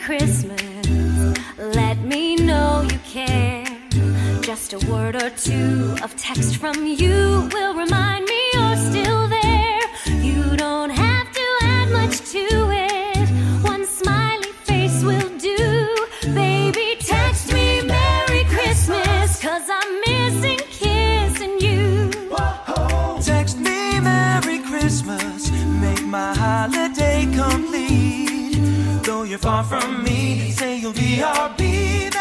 Christmas. 0.03 1.37
Let 1.57 1.97
me 1.99 2.35
know 2.35 2.81
you 2.81 2.97
care. 3.05 3.65
Just 4.41 4.73
a 4.73 4.79
word 4.91 5.15
or 5.15 5.29
two 5.29 5.95
of 6.03 6.13
text 6.17 6.57
from 6.57 6.85
you 6.85 7.47
will 7.53 7.73
remind 7.73 8.25
me 8.25 8.32
far 29.43 29.63
from 29.65 30.03
me, 30.05 30.51
say 30.51 30.77
you'll 30.77 30.93
be 30.93 31.17
RB. 31.17 32.03
That's 32.03 32.12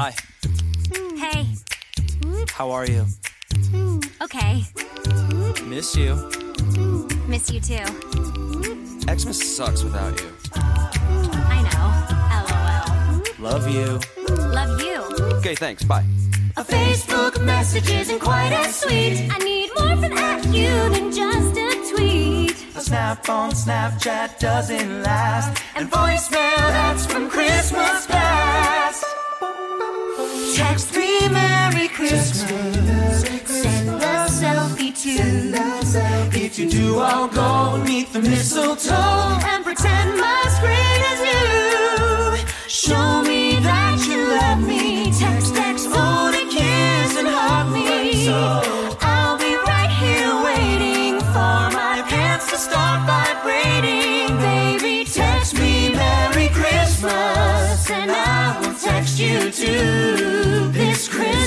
Hi, 0.00 0.14
Hey, 1.16 1.44
how 2.50 2.70
are 2.70 2.86
you? 2.86 3.04
okay. 4.22 4.62
Miss 5.66 5.96
you. 5.96 6.14
Miss 7.26 7.50
you 7.50 7.58
too. 7.58 7.84
Xmas 9.12 9.56
sucks 9.56 9.82
without 9.82 10.14
you. 10.20 10.30
I 10.54 11.58
know. 11.66 11.86
LOL. 12.44 13.50
Love 13.50 13.68
you. 13.68 13.98
Love 14.54 14.80
you. 14.80 15.02
Okay, 15.38 15.56
thanks. 15.56 15.82
Bye. 15.82 16.04
A 16.56 16.62
Facebook 16.62 17.44
message 17.44 17.90
isn't 17.90 18.20
quite 18.20 18.52
as 18.52 18.76
sweet. 18.76 19.28
I 19.32 19.38
need 19.38 19.70
more 19.76 19.96
from 19.96 20.12
at 20.16 20.44
you 20.46 20.70
than 20.94 21.10
just 21.10 21.56
a 21.58 21.92
tweet. 21.92 22.52
A 22.76 22.80
snap 22.80 23.28
on 23.28 23.50
Snapchat 23.50 24.38
doesn't 24.38 25.02
last, 25.02 25.60
and 25.74 25.90
voicemail 25.90 26.68
that's 26.70 27.04
from 27.04 27.28
Christmas 27.28 28.06
past. 28.06 28.87
Text 30.58 30.96
me 30.96 31.28
Merry 31.28 31.86
Christmas. 31.86 33.22
Send 33.46 33.90
a 33.90 34.26
selfie 34.26 34.92
too. 34.92 35.54
If 36.36 36.58
you 36.58 36.68
do, 36.68 36.98
I'll 36.98 37.28
go 37.28 37.78
meet 37.84 38.12
the 38.12 38.20
mistletoe 38.20 39.38
and 39.50 39.62
pretend 39.62 40.18
my 40.18 40.42
screen 40.56 41.00
is 41.12 41.20
you. 41.30 41.46
Show 42.66 43.22
me 43.22 43.60
that 43.60 44.04
you 44.08 44.18
love 44.36 44.60
me. 44.66 45.12
Text, 45.16 45.54
text, 45.54 45.88
phone 45.90 46.34
and 46.34 46.50
kiss 46.50 47.16
and 47.16 47.28
hug 47.28 47.72
me. 47.72 48.28
I'll 49.00 49.38
be 49.38 49.54
right 49.70 49.92
here 50.02 50.34
waiting 50.42 51.20
for 51.20 51.70
my 51.78 52.02
pants 52.08 52.50
to 52.50 52.56
start 52.56 53.06
vibrating. 53.06 54.36
Baby, 54.38 55.04
text 55.04 55.54
me 55.54 55.90
Merry 55.90 56.48
Christmas 56.48 57.90
and 57.90 58.10
I 58.10 58.58
will 58.60 58.74
text 58.74 59.20
you 59.20 59.52
too. 59.52 60.47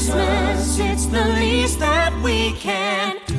Christmas, 0.01 0.79
it's 0.79 1.05
the 1.05 1.23
least 1.39 1.77
that 1.77 2.11
we 2.23 2.53
can 2.53 2.91
Merry 3.17 3.30